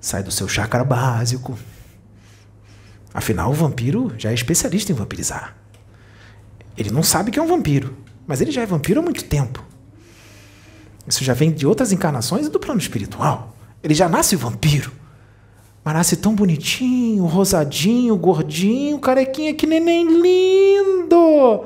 sai 0.00 0.22
do 0.22 0.30
seu 0.30 0.46
chakra 0.46 0.84
básico. 0.84 1.58
Afinal, 3.12 3.50
o 3.50 3.54
vampiro 3.54 4.14
já 4.16 4.30
é 4.30 4.34
especialista 4.34 4.92
em 4.92 4.94
vampirizar. 4.94 5.56
Ele 6.78 6.92
não 6.92 7.02
sabe 7.02 7.32
que 7.32 7.40
é 7.40 7.42
um 7.42 7.48
vampiro, 7.48 7.96
mas 8.24 8.40
ele 8.40 8.52
já 8.52 8.62
é 8.62 8.66
vampiro 8.66 9.00
há 9.00 9.02
muito 9.02 9.24
tempo. 9.24 9.64
Isso 11.08 11.24
já 11.24 11.34
vem 11.34 11.50
de 11.50 11.66
outras 11.66 11.90
encarnações 11.90 12.46
e 12.46 12.50
do 12.50 12.60
plano 12.60 12.78
espiritual. 12.78 13.56
Ele 13.82 13.92
já 13.92 14.08
nasce 14.08 14.36
vampiro. 14.36 14.92
Mas 15.84 15.92
nasce 15.92 16.14
tão 16.14 16.36
bonitinho, 16.36 17.26
rosadinho, 17.26 18.16
gordinho, 18.16 19.00
carequinha, 19.00 19.52
que 19.54 19.66
neném 19.66 20.06
lindo. 20.22 21.64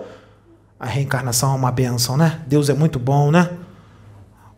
A 0.79 0.87
reencarnação 0.87 1.53
é 1.53 1.57
uma 1.57 1.71
benção, 1.71 2.17
né? 2.17 2.41
Deus 2.47 2.71
é 2.71 2.75
muito 2.75 2.99
bom, 2.99 3.31
né? 3.31 3.51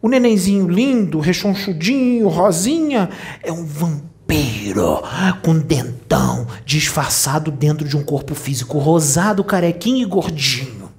O 0.02 0.08
nenenzinho 0.08 0.66
lindo, 0.66 1.20
rechonchudinho, 1.20 2.26
rosinha, 2.26 3.08
é 3.40 3.52
um 3.52 3.64
vampiro 3.64 5.00
com 5.44 5.56
dentão 5.56 6.44
disfarçado 6.64 7.52
dentro 7.52 7.86
de 7.86 7.96
um 7.96 8.02
corpo 8.02 8.34
físico 8.34 8.78
rosado, 8.78 9.44
carequinho 9.44 10.02
e 10.02 10.04
gordinho. 10.04 10.90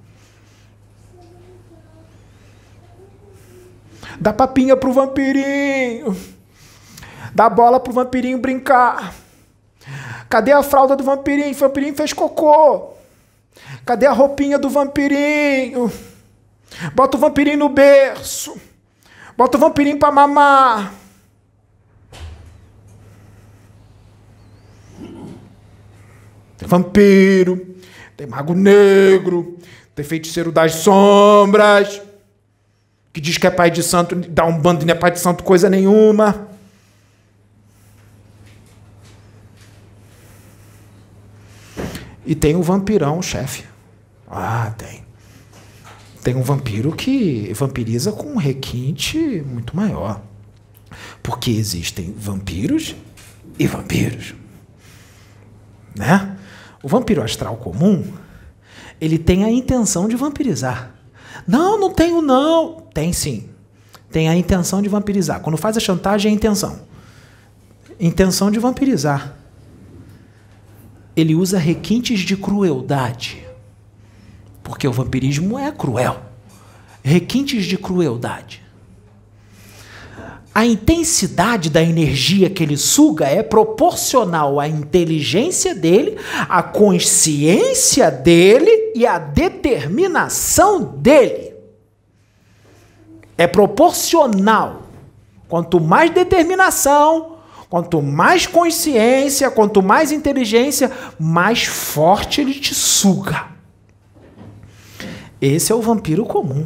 Dá 4.18 4.32
papinha 4.32 4.74
pro 4.74 4.92
vampirinho. 4.92 6.16
Dá 7.34 7.50
bola 7.50 7.78
pro 7.78 7.92
vampirinho 7.92 8.38
brincar. 8.38 9.14
Cadê 10.30 10.52
a 10.52 10.62
fralda 10.62 10.96
do 10.96 11.04
vampirinho? 11.04 11.50
O 11.50 11.54
vampirinho 11.54 11.94
fez 11.94 12.14
cocô. 12.14 12.94
Cadê 13.84 14.06
a 14.06 14.12
roupinha 14.12 14.58
do 14.58 14.70
vampirinho? 14.70 15.92
Bota 16.94 17.18
o 17.18 17.20
vampirinho 17.20 17.58
no 17.58 17.68
berço. 17.68 18.56
Bota 19.36 19.56
o 19.56 19.60
vampirinho 19.60 19.98
pra 19.98 20.12
mamar. 20.12 20.94
Tem 26.56 26.68
vampiro, 26.68 27.76
tem 28.16 28.26
mago 28.26 28.54
negro, 28.54 29.58
tem 29.94 30.04
feiticeiro 30.04 30.52
das 30.52 30.76
sombras 30.76 32.00
que 33.14 33.20
diz 33.20 33.38
que 33.38 33.46
é 33.46 33.50
pai 33.50 33.70
de 33.70 33.80
santo, 33.80 34.16
dá 34.16 34.44
um 34.44 34.58
bando 34.58 34.82
e 34.82 34.86
não 34.86 34.92
é 34.92 34.98
pai 34.98 35.12
de 35.12 35.20
santo 35.20 35.44
coisa 35.44 35.70
nenhuma. 35.70 36.48
E 42.26 42.34
tem 42.34 42.56
o 42.56 42.62
vampirão, 42.62 43.22
chefe. 43.22 43.64
Ah, 44.26 44.74
tem. 44.76 45.03
Tem 46.24 46.34
um 46.34 46.42
vampiro 46.42 46.90
que 46.90 47.52
vampiriza 47.52 48.10
com 48.10 48.28
um 48.32 48.36
requinte 48.36 49.44
muito 49.46 49.76
maior. 49.76 50.22
Porque 51.22 51.50
existem 51.50 52.14
vampiros 52.16 52.96
e 53.58 53.66
vampiros. 53.66 54.34
Né? 55.94 56.34
O 56.82 56.88
vampiro 56.88 57.22
astral 57.22 57.58
comum, 57.58 58.02
ele 58.98 59.18
tem 59.18 59.44
a 59.44 59.50
intenção 59.50 60.08
de 60.08 60.16
vampirizar. 60.16 60.94
Não, 61.46 61.78
não 61.78 61.92
tenho 61.92 62.22
não. 62.22 62.82
Tem 62.94 63.12
sim. 63.12 63.50
Tem 64.10 64.30
a 64.30 64.34
intenção 64.34 64.80
de 64.80 64.88
vampirizar. 64.88 65.40
Quando 65.40 65.58
faz 65.58 65.76
a 65.76 65.80
chantagem, 65.80 66.30
é 66.30 66.32
a 66.32 66.36
intenção. 66.36 66.80
Intenção 68.00 68.50
de 68.50 68.58
vampirizar. 68.58 69.36
Ele 71.14 71.34
usa 71.34 71.58
requintes 71.58 72.20
de 72.20 72.34
crueldade. 72.34 73.43
Porque 74.64 74.88
o 74.88 74.92
vampirismo 74.92 75.58
é 75.58 75.70
cruel. 75.70 76.20
Requintes 77.04 77.66
de 77.66 77.76
crueldade. 77.76 78.64
A 80.54 80.64
intensidade 80.64 81.68
da 81.68 81.82
energia 81.82 82.48
que 82.48 82.62
ele 82.62 82.76
suga 82.76 83.26
é 83.26 83.42
proporcional 83.42 84.58
à 84.58 84.68
inteligência 84.68 85.74
dele, 85.74 86.16
à 86.48 86.62
consciência 86.62 88.10
dele 88.10 88.92
e 88.94 89.04
à 89.04 89.18
determinação 89.18 90.80
dele. 90.82 91.54
É 93.36 93.48
proporcional. 93.48 94.82
Quanto 95.48 95.80
mais 95.80 96.10
determinação, 96.12 97.38
quanto 97.68 98.00
mais 98.00 98.46
consciência, 98.46 99.50
quanto 99.50 99.82
mais 99.82 100.12
inteligência, 100.12 100.90
mais 101.18 101.64
forte 101.64 102.40
ele 102.40 102.54
te 102.54 102.74
suga. 102.74 103.53
Esse 105.46 105.70
é 105.70 105.74
o 105.74 105.82
vampiro 105.82 106.24
comum. 106.24 106.64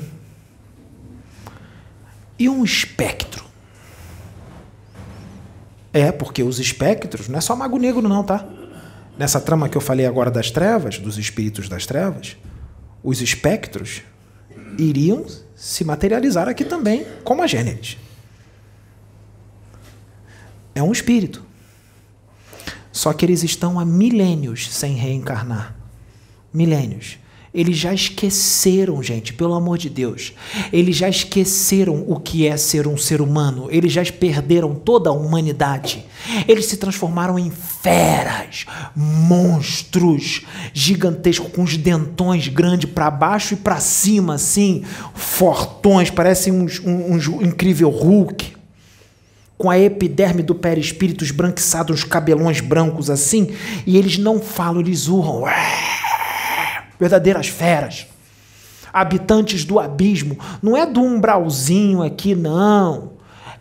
E 2.38 2.48
um 2.48 2.64
espectro? 2.64 3.44
É, 5.92 6.12
porque 6.12 6.44
os 6.44 6.60
espectros 6.60 7.26
não 7.26 7.38
é 7.38 7.40
só 7.40 7.56
mago 7.56 7.76
negro, 7.76 8.08
não, 8.08 8.22
tá? 8.22 8.46
Nessa 9.18 9.40
trama 9.40 9.68
que 9.68 9.76
eu 9.76 9.80
falei 9.80 10.06
agora 10.06 10.30
das 10.30 10.52
trevas, 10.52 10.96
dos 10.96 11.18
espíritos 11.18 11.68
das 11.68 11.86
trevas, 11.86 12.36
os 13.02 13.20
espectros 13.20 14.02
iriam 14.78 15.26
se 15.56 15.82
materializar 15.82 16.48
aqui 16.48 16.64
também, 16.64 17.04
como 17.24 17.42
a 17.42 17.48
Gênesis. 17.48 17.98
É 20.72 20.80
um 20.84 20.92
espírito. 20.92 21.44
Só 22.92 23.12
que 23.12 23.26
eles 23.26 23.42
estão 23.42 23.80
há 23.80 23.84
milênios 23.84 24.72
sem 24.72 24.94
reencarnar. 24.94 25.74
Milênios. 26.54 27.18
Eles 27.52 27.76
já 27.76 27.92
esqueceram, 27.92 29.02
gente, 29.02 29.32
pelo 29.32 29.54
amor 29.54 29.78
de 29.78 29.88
Deus. 29.88 30.32
Eles 30.72 30.96
já 30.96 31.08
esqueceram 31.08 32.04
o 32.06 32.20
que 32.20 32.46
é 32.46 32.56
ser 32.56 32.86
um 32.86 32.96
ser 32.96 33.20
humano. 33.20 33.68
Eles 33.70 33.92
já 33.92 34.04
perderam 34.04 34.74
toda 34.74 35.10
a 35.10 35.12
humanidade. 35.12 36.04
Eles 36.46 36.66
se 36.66 36.76
transformaram 36.76 37.38
em 37.38 37.50
feras, 37.50 38.66
monstros 38.94 40.42
gigantescos 40.72 41.50
com 41.52 41.62
os 41.62 41.76
dentões 41.76 42.48
grandes 42.48 42.90
para 42.90 43.10
baixo 43.10 43.54
e 43.54 43.56
para 43.56 43.78
cima, 43.78 44.34
assim, 44.34 44.82
fortões, 45.14 46.10
parecem 46.10 46.52
uns, 46.52 46.80
um, 46.80 47.14
um 47.14 47.42
incrível 47.42 47.88
Hulk 47.88 48.58
com 49.58 49.68
a 49.68 49.78
epiderme 49.78 50.42
do 50.42 50.54
perispírito 50.54 51.24
esbranquiçado, 51.24 51.92
uns 51.92 52.04
cabelões 52.04 52.60
brancos 52.60 53.10
assim, 53.10 53.50
e 53.84 53.96
eles 53.96 54.16
não 54.16 54.40
falam, 54.40 54.80
eles 54.80 55.08
urram. 55.08 55.44
Verdadeiras 56.98 57.48
feras, 57.48 58.06
habitantes 58.92 59.64
do 59.64 59.78
abismo. 59.78 60.38
Não 60.62 60.76
é 60.76 60.84
do 60.84 61.00
umbralzinho 61.00 62.02
aqui, 62.02 62.34
não. 62.34 63.16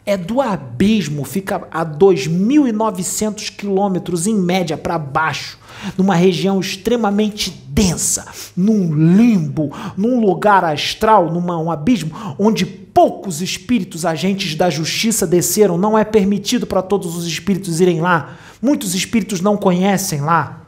é 0.05 0.15
do 0.15 0.39
abismo, 0.39 1.25
fica 1.25 1.67
a 1.69 1.85
2.900 1.85 3.53
quilômetros 3.53 4.25
em 4.25 4.35
média 4.35 4.77
para 4.77 4.97
baixo, 4.97 5.59
numa 5.97 6.15
região 6.15 6.61
extremamente 6.61 7.51
densa, 7.67 8.25
num 8.55 8.93
limbo, 8.93 9.69
num 9.97 10.21
lugar 10.21 10.63
astral, 10.63 11.29
num 11.29 11.45
um 11.45 11.69
abismo 11.69 12.35
onde 12.39 12.65
poucos 12.65 13.41
espíritos 13.41 14.05
agentes 14.05 14.55
da 14.55 14.69
justiça 14.69 15.27
desceram, 15.27 15.77
não 15.77 15.95
é 15.95 16.03
permitido 16.03 16.65
para 16.65 16.81
todos 16.81 17.15
os 17.15 17.27
espíritos 17.27 17.79
irem 17.79 17.99
lá. 17.99 18.37
Muitos 18.61 18.95
espíritos 18.95 19.41
não 19.41 19.57
conhecem 19.57 20.21
lá. 20.21 20.66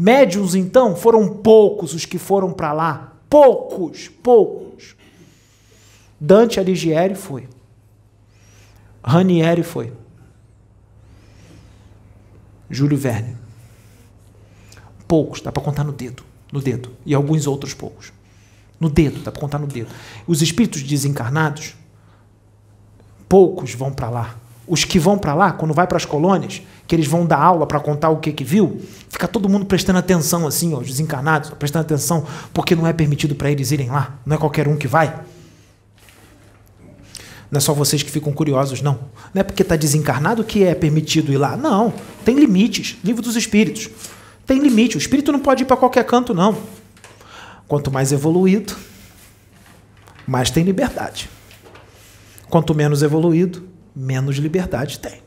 Médiuns, 0.00 0.54
então, 0.54 0.96
foram 0.96 1.28
poucos 1.28 1.92
os 1.92 2.06
que 2.06 2.16
foram 2.16 2.54
para 2.54 2.72
lá. 2.72 3.12
Poucos, 3.28 4.08
poucos. 4.08 4.96
Dante 6.18 6.58
Alighieri 6.58 7.14
foi. 7.14 7.46
Ranieri 9.04 9.62
foi. 9.62 9.92
Júlio 12.70 12.96
Verne. 12.96 13.36
Poucos, 15.06 15.42
dá 15.42 15.52
para 15.52 15.62
contar 15.62 15.84
no 15.84 15.92
dedo, 15.92 16.24
no 16.50 16.62
dedo. 16.62 16.92
E 17.04 17.12
alguns 17.14 17.46
outros 17.46 17.74
poucos. 17.74 18.10
No 18.80 18.88
dedo, 18.88 19.20
dá 19.20 19.30
para 19.30 19.42
contar 19.42 19.58
no 19.58 19.66
dedo. 19.66 19.90
Os 20.26 20.40
espíritos 20.40 20.82
desencarnados, 20.82 21.74
poucos 23.28 23.74
vão 23.74 23.92
para 23.92 24.08
lá. 24.08 24.36
Os 24.70 24.84
que 24.84 25.00
vão 25.00 25.18
para 25.18 25.34
lá, 25.34 25.50
quando 25.50 25.74
vai 25.74 25.84
para 25.84 25.96
as 25.96 26.04
colônias, 26.04 26.62
que 26.86 26.94
eles 26.94 27.08
vão 27.08 27.26
dar 27.26 27.42
aula 27.42 27.66
para 27.66 27.80
contar 27.80 28.08
o 28.10 28.18
que 28.18 28.30
que 28.30 28.44
viu, 28.44 28.80
fica 29.08 29.26
todo 29.26 29.48
mundo 29.48 29.66
prestando 29.66 29.98
atenção 29.98 30.46
assim, 30.46 30.72
os 30.72 30.86
desencarnados, 30.86 31.50
prestando 31.50 31.84
atenção, 31.84 32.24
porque 32.54 32.76
não 32.76 32.86
é 32.86 32.92
permitido 32.92 33.34
para 33.34 33.50
eles 33.50 33.72
irem 33.72 33.90
lá. 33.90 34.20
Não 34.24 34.36
é 34.36 34.38
qualquer 34.38 34.68
um 34.68 34.76
que 34.76 34.86
vai. 34.86 35.08
Não 37.50 37.58
é 37.58 37.60
só 37.60 37.74
vocês 37.74 38.00
que 38.04 38.12
ficam 38.12 38.32
curiosos, 38.32 38.80
não. 38.80 39.00
Não 39.34 39.40
é 39.40 39.42
porque 39.42 39.62
está 39.62 39.74
desencarnado 39.74 40.44
que 40.44 40.62
é 40.62 40.72
permitido 40.72 41.32
ir 41.32 41.36
lá. 41.36 41.56
Não. 41.56 41.92
Tem 42.24 42.36
limites. 42.36 42.96
Livro 43.02 43.22
dos 43.22 43.34
Espíritos. 43.34 43.90
Tem 44.46 44.60
limite. 44.60 44.96
O 44.96 44.98
espírito 44.98 45.32
não 45.32 45.40
pode 45.40 45.64
ir 45.64 45.66
para 45.66 45.76
qualquer 45.76 46.04
canto, 46.04 46.32
não. 46.32 46.56
Quanto 47.66 47.90
mais 47.90 48.12
evoluído, 48.12 48.76
mais 50.28 50.48
tem 50.48 50.62
liberdade. 50.62 51.28
Quanto 52.48 52.72
menos 52.72 53.02
evoluído, 53.02 53.69
menos 53.94 54.36
liberdade 54.36 54.98
tem. 54.98 55.22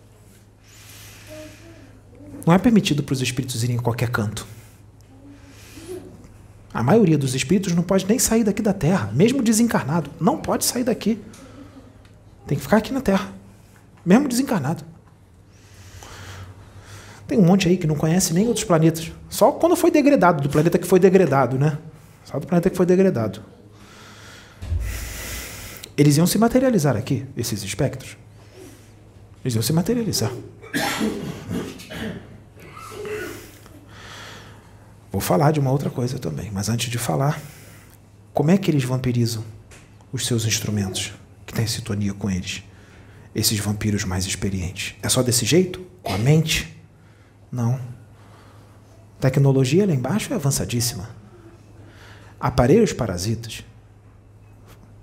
Não 2.46 2.54
é 2.54 2.58
permitido 2.58 3.04
para 3.04 3.14
os 3.14 3.22
espíritos 3.22 3.64
irem 3.64 3.78
em 3.78 3.80
qualquer 3.80 4.10
canto. 4.10 4.46
A 6.74 6.82
maioria 6.82 7.18
dos 7.18 7.36
espíritos 7.36 7.74
não 7.74 7.84
pode 7.84 8.06
nem 8.08 8.18
sair 8.18 8.44
daqui 8.44 8.62
da 8.62 8.74
Terra, 8.74 9.12
mesmo 9.14 9.44
desencarnado. 9.44 10.10
Não 10.20 10.38
pode 10.38 10.66
sair 10.66 10.84
daqui. 10.84 11.22
Tem 12.48 12.58
que 12.58 12.64
ficar 12.64 12.78
aqui 12.78 12.92
na 12.92 13.00
Terra, 13.00 13.32
mesmo 14.06 14.28
desencarnado. 14.28 14.84
Tem 17.28 17.38
um 17.38 17.44
monte 17.44 17.68
aí 17.68 17.78
que 17.78 17.88
não 17.88 17.96
conhece 17.96 18.34
nem 18.34 18.48
outros 18.48 18.66
planetas. 18.66 19.12
Só 19.30 19.52
quando 19.52 19.76
foi 19.76 19.92
degradado, 19.92 20.42
do 20.42 20.50
planeta 20.50 20.78
que 20.78 20.88
foi 20.88 21.00
degradado, 21.00 21.58
né? 21.58 21.78
Só 22.26 22.40
do 22.40 22.48
planeta 22.48 22.70
que 22.70 22.76
foi 22.76 22.86
degradado. 22.86 23.42
Eles 25.96 26.18
iam 26.18 26.26
se 26.26 26.38
materializar 26.38 26.98
aqui, 26.98 27.26
esses 27.38 27.64
espectros. 27.64 28.18
Eles 29.44 29.56
iam 29.56 29.62
se 29.62 29.74
materializar. 29.74 30.32
Vou 35.12 35.22
falar 35.22 35.52
de 35.52 35.60
uma 35.60 35.72
outra 35.72 35.90
coisa 35.90 36.18
também, 36.18 36.50
mas 36.52 36.70
antes 36.70 36.90
de 36.90 36.98
falar, 36.98 37.40
como 38.34 38.50
é 38.50 38.58
que 38.58 38.72
eles 38.72 38.84
vampirizam 38.84 39.44
os 40.12 40.26
seus 40.26 40.46
instrumentos? 40.46 41.14
que 41.54 41.62
em 41.62 41.68
sintonia 41.68 42.14
com 42.14 42.30
eles. 42.30 42.64
Esses 43.34 43.60
vampiros 43.60 44.04
mais 44.04 44.26
experientes. 44.26 44.96
É 45.02 45.10
só 45.10 45.22
desse 45.22 45.46
jeito? 45.46 45.82
Com 46.02 46.14
a 46.14 46.18
mente? 46.18 46.76
Não. 47.52 47.80
Tecnologia 49.20 49.86
lá 49.86 49.94
embaixo 49.94 50.34
é 50.34 50.36
avançadíssima. 50.36 51.10
Aparelhos 52.40 52.94
parasitas. 52.94 53.64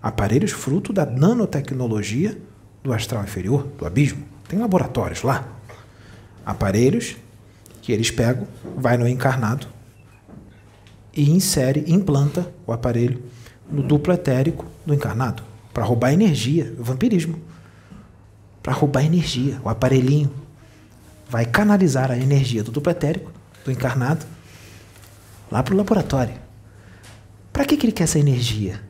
Aparelhos 0.03 0.53
fruto 0.53 0.93
da 0.93 1.07
nanotecnologia 1.07 2.41
do 2.82 2.93
astral 2.93 3.23
inferior, 3.23 3.66
do 3.78 3.86
abismo. 3.86 4.24
Tem 4.48 4.59
laboratórios 4.59 5.23
lá. 5.23 5.47
Aparelhos 6.44 7.16
que 7.82 7.93
eles 7.93 8.11
pegam, 8.11 8.47
vai 8.77 8.97
no 8.97 9.09
encarnado 9.09 9.66
e 11.12 11.31
insere, 11.31 11.85
implanta 11.86 12.52
o 12.66 12.73
aparelho 12.73 13.23
no 13.70 13.82
duplo 13.82 14.12
etérico 14.12 14.66
do 14.85 14.94
encarnado 14.94 15.43
para 15.73 15.85
roubar 15.85 16.12
energia, 16.12 16.74
vampirismo. 16.78 17.39
Para 18.62 18.73
roubar 18.73 19.05
energia, 19.05 19.61
o 19.65 19.69
aparelhinho 19.69 20.31
vai 21.28 21.47
canalizar 21.47 22.11
a 22.11 22.19
energia 22.19 22.62
do 22.62 22.70
duplo 22.70 22.90
etérico, 22.90 23.32
do 23.65 23.70
encarnado, 23.70 24.27
lá 25.51 25.62
para 25.62 25.74
o 25.74 25.77
laboratório. 25.77 26.35
Para 27.52 27.65
que, 27.65 27.77
que 27.77 27.86
ele 27.86 27.93
quer 27.93 28.05
essa 28.05 28.19
energia? 28.19 28.81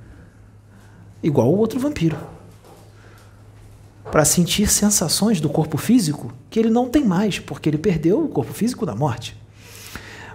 Igual 1.23 1.53
o 1.53 1.59
outro 1.59 1.79
vampiro. 1.79 2.17
Para 4.11 4.25
sentir 4.25 4.69
sensações 4.69 5.41
do 5.41 5.49
corpo 5.49 5.79
físico 5.79 6.33
que 6.49 6.59
ele 6.59 6.71
não 6.71 6.89
tem 6.89 7.05
mais, 7.05 7.39
porque 7.39 7.69
ele 7.69 7.79
perdeu 7.79 8.25
o 8.25 8.29
corpo 8.29 8.53
físico 8.53 8.85
da 8.85 8.95
morte. 8.95 9.37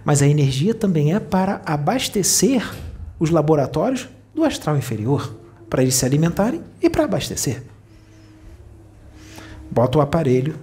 Mas 0.04 0.22
a 0.22 0.28
energia 0.28 0.74
também 0.74 1.14
é 1.14 1.20
para 1.20 1.62
abastecer 1.66 2.64
os 3.20 3.30
laboratórios 3.30 4.08
do 4.34 4.44
astral 4.44 4.78
inferior 4.78 5.36
para 5.70 5.82
eles 5.82 5.96
se 5.96 6.06
alimentarem 6.06 6.62
e 6.82 6.90
para 6.90 7.06
abastecer. 7.06 7.64
Bota 9.70 9.98
o 9.98 10.02
aparelho 10.02 10.58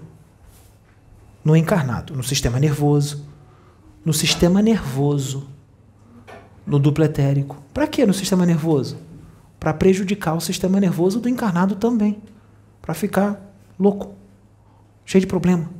no 1.44 1.56
encarnado, 1.56 2.14
no 2.14 2.22
sistema 2.22 2.58
nervoso, 2.58 3.26
no 4.04 4.12
sistema 4.12 4.62
nervoso, 4.62 5.48
no 6.66 6.78
duplo 6.78 7.04
etérico. 7.04 7.62
Para 7.74 7.86
que 7.86 8.06
no 8.06 8.14
sistema 8.14 8.46
nervoso? 8.46 8.96
Para 9.58 9.74
prejudicar 9.74 10.34
o 10.34 10.40
sistema 10.40 10.80
nervoso 10.80 11.20
do 11.20 11.28
encarnado 11.28 11.76
também, 11.76 12.22
para 12.82 12.92
ficar 12.92 13.40
louco, 13.78 14.14
cheio 15.06 15.20
de 15.20 15.26
problema. 15.26 15.70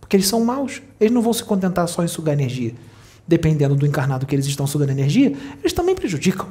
Porque 0.00 0.16
eles 0.16 0.28
são 0.28 0.44
maus, 0.44 0.80
eles 1.00 1.12
não 1.12 1.20
vão 1.20 1.32
se 1.32 1.42
contentar 1.42 1.86
só 1.88 2.04
em 2.04 2.08
sugar 2.08 2.32
energia. 2.32 2.72
Dependendo 3.26 3.74
do 3.74 3.84
encarnado 3.84 4.24
que 4.24 4.34
eles 4.34 4.46
estão 4.46 4.66
sugando 4.66 4.92
energia, 4.92 5.36
eles 5.58 5.72
também 5.72 5.96
prejudicam. 5.96 6.48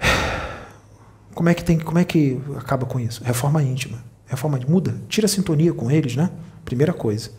Como 1.34 1.48
é 1.48 1.54
que 1.54 1.64
tem, 1.64 1.78
como 1.78 1.98
é 1.98 2.04
que 2.04 2.40
acaba 2.56 2.86
com 2.86 2.98
isso? 2.98 3.22
Reforma 3.24 3.62
íntima. 3.62 4.02
Reforma 4.26 4.60
muda, 4.68 5.00
tira 5.08 5.24
a 5.24 5.28
sintonia 5.28 5.72
com 5.72 5.90
eles, 5.90 6.14
né? 6.14 6.30
Primeira 6.64 6.92
coisa. 6.92 7.30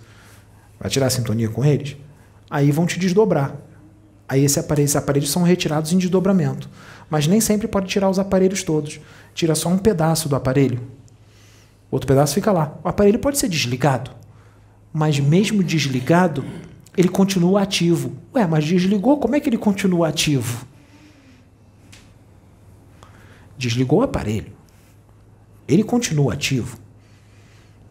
Vai 0.80 0.90
tirar 0.90 1.08
a 1.08 1.10
sintonia 1.10 1.48
com 1.50 1.64
eles, 1.64 1.96
aí 2.50 2.72
vão 2.72 2.86
te 2.86 2.98
desdobrar. 2.98 3.56
Aí 4.28 4.44
esse 4.44 4.60
aparelho, 4.60 4.86
esses 4.86 4.96
aparelhos 4.96 5.30
são 5.32 5.44
retirados 5.44 5.94
em 5.94 5.98
desdobramento. 5.98 6.70
Mas 7.10 7.28
nem 7.28 7.42
sempre 7.42 7.68
pode 7.68 7.88
tirar 7.88 8.10
os 8.10 8.20
aparelhos 8.20 8.64
todos. 8.64 9.00
Tira 9.34 9.56
só 9.56 9.70
um 9.70 9.78
pedaço 9.78 10.30
do 10.30 10.36
aparelho. 10.36 10.82
Outro 11.90 12.08
pedaço 12.08 12.36
fica 12.36 12.52
lá. 12.52 12.78
O 12.84 12.88
aparelho 12.88 13.20
pode 13.20 13.38
ser 13.38 13.50
desligado. 13.50 14.12
Mas 14.94 15.20
mesmo 15.20 15.64
desligado, 15.64 16.46
ele 16.96 17.10
continua 17.10 17.64
ativo. 17.64 18.14
Ué, 18.36 18.46
mas 18.46 18.66
desligou, 18.66 19.18
como 19.18 19.36
é 19.36 19.40
que 19.40 19.50
ele 19.50 19.58
continua 19.58 20.08
ativo? 20.08 20.68
desligou 23.60 24.00
o 24.00 24.04
aparelho, 24.04 24.54
ele 25.68 25.84
continua 25.84 26.34
ativo. 26.34 26.80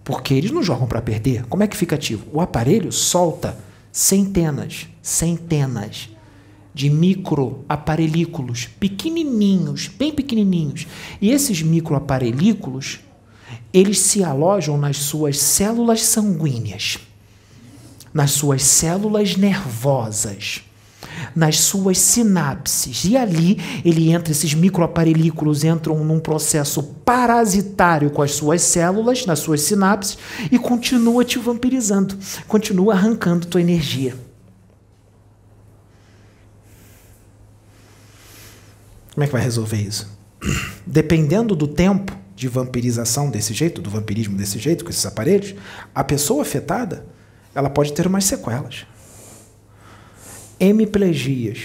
Porque 0.03 0.33
eles 0.33 0.51
não 0.51 0.63
jogam 0.63 0.87
para 0.87 1.03
perder. 1.03 1.45
Como 1.45 1.63
é 1.63 1.67
que 1.67 1.77
fica 1.77 1.95
ativo? 1.95 2.27
O 2.33 2.41
aparelho 2.41 2.91
solta 2.91 3.59
centenas, 3.93 4.89
centenas 5.03 6.09
de 6.79 6.89
microaparelículos 6.89 8.67
pequenininhos, 8.79 9.89
bem 9.89 10.13
pequenininhos. 10.13 10.87
E 11.21 11.33
esses 11.33 11.61
microaparelículos, 11.61 13.01
eles 13.73 13.99
se 13.99 14.23
alojam 14.23 14.79
nas 14.79 14.99
suas 14.99 15.41
células 15.41 16.03
sanguíneas, 16.05 17.01
nas 18.15 18.31
suas 18.31 18.63
células 18.63 19.37
nervosas 19.37 20.63
nas 21.35 21.59
suas 21.59 21.99
sinapses. 21.99 23.05
E 23.05 23.17
ali 23.17 23.59
ele 23.85 24.13
entra, 24.13 24.31
esses 24.31 24.55
microaparelículos 24.55 25.65
entram 25.65 26.05
num 26.05 26.21
processo 26.21 26.81
parasitário 27.05 28.11
com 28.11 28.23
as 28.23 28.33
suas 28.33 28.63
células, 28.63 29.27
nas 29.27 29.41
suas 29.41 29.63
sinapses, 29.63 30.17
e 30.51 30.59
continua 30.59 31.25
te 31.25 31.39
vampirizando, 31.39 32.17
continua 32.47 32.95
arrancando 32.95 33.49
tua 33.49 33.61
energia. 33.61 34.28
Como 39.19 39.25
é 39.25 39.27
que 39.27 39.33
vai 39.33 39.43
resolver 39.43 39.79
isso? 39.79 40.17
Dependendo 40.87 41.57
do 41.57 41.67
tempo 41.67 42.17
de 42.37 42.47
vampirização 42.47 43.29
desse 43.29 43.53
jeito, 43.53 43.83
do 43.83 43.91
vampirismo 43.91 44.37
desse 44.37 44.61
jeito, 44.61 44.85
com 44.85 44.91
esses 44.91 45.05
aparelhos, 45.05 45.57
a 45.93 46.05
pessoa 46.05 46.43
afetada, 46.43 47.05
ela 47.53 47.69
pode 47.69 47.93
ter 47.93 48.07
umas 48.07 48.23
sequelas 48.23 48.87
hemiplegias, 50.61 51.63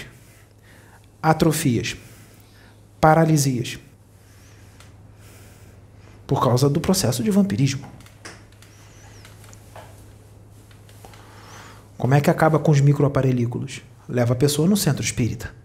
atrofias, 1.21 1.95
paralisias. 2.99 3.77
por 6.25 6.41
causa 6.41 6.67
do 6.67 6.81
processo 6.81 7.21
de 7.21 7.29
vampirismo. 7.29 7.87
Como 11.99 12.15
é 12.15 12.19
que 12.19 12.31
acaba 12.31 12.57
com 12.57 12.71
os 12.71 12.81
microaparelículos? 12.81 13.83
Leva 14.09 14.33
a 14.33 14.35
pessoa 14.35 14.67
no 14.67 14.75
centro 14.75 15.03
espírita. 15.03 15.61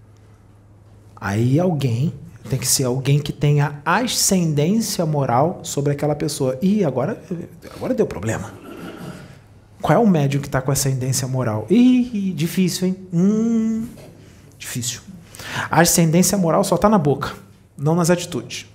Aí 1.20 1.58
alguém 1.58 2.12
tem 2.48 2.58
que 2.58 2.66
ser 2.66 2.84
alguém 2.84 3.18
que 3.18 3.32
tenha 3.32 3.80
ascendência 3.84 5.04
moral 5.04 5.60
sobre 5.62 5.92
aquela 5.92 6.14
pessoa. 6.14 6.58
E 6.62 6.84
agora, 6.84 7.20
agora 7.74 7.94
deu 7.94 8.06
problema. 8.06 8.52
Qual 9.80 9.96
é 9.96 10.00
o 10.02 10.06
médium 10.06 10.40
que 10.40 10.48
está 10.48 10.60
com 10.60 10.72
ascendência 10.72 11.28
moral? 11.28 11.66
Ih, 11.70 12.32
difícil, 12.34 12.88
hein? 12.88 12.96
Hum, 13.12 13.86
difícil. 14.58 15.00
A 15.70 15.80
ascendência 15.80 16.36
moral 16.36 16.64
só 16.64 16.74
está 16.74 16.88
na 16.88 16.98
boca, 16.98 17.32
não 17.76 17.94
nas 17.94 18.10
atitudes. 18.10 18.66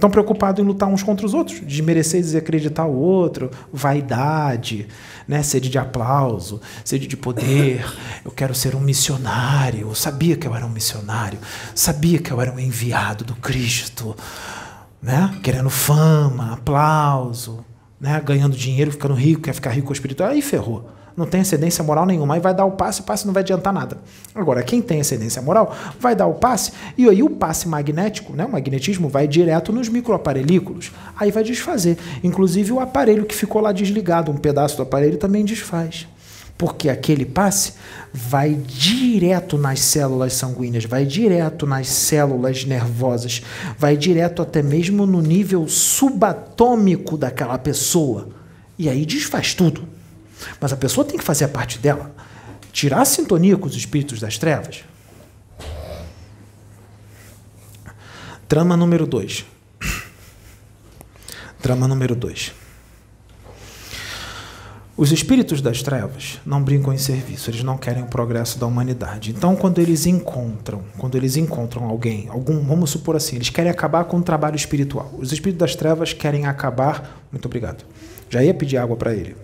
Estão 0.00 0.08
preocupados 0.08 0.64
em 0.64 0.66
lutar 0.66 0.88
uns 0.88 1.02
contra 1.02 1.26
os 1.26 1.34
outros, 1.34 1.60
desmerecer 1.60 2.20
e 2.20 2.22
desacreditar 2.22 2.88
o 2.88 2.96
outro, 2.96 3.50
vaidade, 3.70 4.88
né? 5.28 5.42
sede 5.42 5.68
de 5.68 5.76
aplauso, 5.76 6.58
sede 6.82 7.06
de 7.06 7.18
poder. 7.18 7.84
Eu 8.24 8.30
quero 8.30 8.54
ser 8.54 8.74
um 8.74 8.80
missionário. 8.80 9.88
Eu 9.88 9.94
sabia 9.94 10.38
que 10.38 10.46
eu 10.46 10.56
era 10.56 10.64
um 10.64 10.70
missionário, 10.70 11.38
sabia 11.74 12.18
que 12.18 12.30
eu 12.30 12.40
era 12.40 12.50
um 12.50 12.58
enviado 12.58 13.24
do 13.24 13.34
Cristo, 13.34 14.16
né? 15.02 15.38
querendo 15.42 15.68
fama, 15.68 16.54
aplauso, 16.54 17.62
né? 18.00 18.18
ganhando 18.24 18.56
dinheiro, 18.56 18.90
ficando 18.92 19.12
rico, 19.12 19.42
quer 19.42 19.52
ficar 19.52 19.70
rico 19.70 19.92
espiritual. 19.92 20.30
Aí 20.30 20.40
ferrou 20.40 20.88
não 21.20 21.26
tem 21.26 21.42
excedência 21.42 21.84
moral 21.84 22.06
nenhuma, 22.06 22.34
aí 22.34 22.40
vai 22.40 22.54
dar 22.54 22.64
o 22.64 22.70
passe, 22.70 23.02
o 23.02 23.04
passe 23.04 23.26
não 23.26 23.34
vai 23.34 23.42
adiantar 23.42 23.74
nada. 23.74 23.98
Agora, 24.34 24.62
quem 24.62 24.80
tem 24.80 25.00
excedência 25.00 25.42
moral 25.42 25.76
vai 26.00 26.16
dar 26.16 26.26
o 26.26 26.34
passe, 26.34 26.72
e 26.96 27.06
aí 27.06 27.22
o 27.22 27.28
passe 27.28 27.68
magnético, 27.68 28.32
né, 28.32 28.46
o 28.46 28.50
magnetismo, 28.50 29.06
vai 29.06 29.28
direto 29.28 29.70
nos 29.70 29.90
microaparelículos, 29.90 30.90
aí 31.14 31.30
vai 31.30 31.44
desfazer. 31.44 31.98
Inclusive 32.24 32.72
o 32.72 32.80
aparelho 32.80 33.26
que 33.26 33.34
ficou 33.34 33.60
lá 33.60 33.70
desligado, 33.70 34.32
um 34.32 34.36
pedaço 34.36 34.78
do 34.78 34.82
aparelho 34.82 35.18
também 35.18 35.44
desfaz. 35.44 36.08
Porque 36.56 36.88
aquele 36.88 37.26
passe 37.26 37.74
vai 38.12 38.54
direto 38.54 39.58
nas 39.58 39.80
células 39.80 40.32
sanguíneas, 40.32 40.86
vai 40.86 41.04
direto 41.04 41.66
nas 41.66 41.88
células 41.88 42.64
nervosas, 42.64 43.42
vai 43.78 43.94
direto 43.94 44.40
até 44.40 44.62
mesmo 44.62 45.04
no 45.06 45.20
nível 45.20 45.68
subatômico 45.68 47.18
daquela 47.18 47.58
pessoa. 47.58 48.28
E 48.78 48.88
aí 48.88 49.04
desfaz 49.04 49.52
tudo. 49.52 49.89
Mas 50.60 50.72
a 50.72 50.76
pessoa 50.76 51.06
tem 51.06 51.18
que 51.18 51.24
fazer 51.24 51.44
a 51.44 51.48
parte 51.48 51.78
dela. 51.78 52.14
Tirar 52.72 53.02
a 53.02 53.04
sintonia 53.04 53.56
com 53.56 53.66
os 53.66 53.74
espíritos 53.74 54.20
das 54.20 54.38
trevas. 54.38 54.84
Trama 58.48 58.76
número 58.76 59.06
2. 59.06 59.44
Trama 61.62 61.86
número 61.86 62.16
2. 62.16 62.52
Os 64.96 65.12
espíritos 65.12 65.62
das 65.62 65.82
trevas 65.82 66.38
não 66.44 66.62
brincam 66.62 66.92
em 66.92 66.98
serviço, 66.98 67.48
eles 67.48 67.62
não 67.62 67.78
querem 67.78 68.02
o 68.02 68.06
progresso 68.06 68.58
da 68.58 68.66
humanidade. 68.66 69.30
Então, 69.30 69.56
quando 69.56 69.78
eles 69.78 70.04
encontram, 70.04 70.82
quando 70.98 71.16
eles 71.16 71.36
encontram 71.36 71.84
alguém, 71.84 72.28
algum, 72.28 72.60
vamos 72.60 72.90
supor 72.90 73.16
assim, 73.16 73.36
eles 73.36 73.48
querem 73.48 73.70
acabar 73.70 74.04
com 74.04 74.18
o 74.18 74.22
trabalho 74.22 74.56
espiritual. 74.56 75.10
Os 75.18 75.32
espíritos 75.32 75.58
das 75.60 75.74
trevas 75.74 76.12
querem 76.12 76.44
acabar, 76.44 77.22
muito 77.32 77.46
obrigado. 77.46 77.82
Já 78.28 78.44
ia 78.44 78.52
pedir 78.52 78.76
água 78.76 78.94
para 78.94 79.14
ele. 79.14 79.34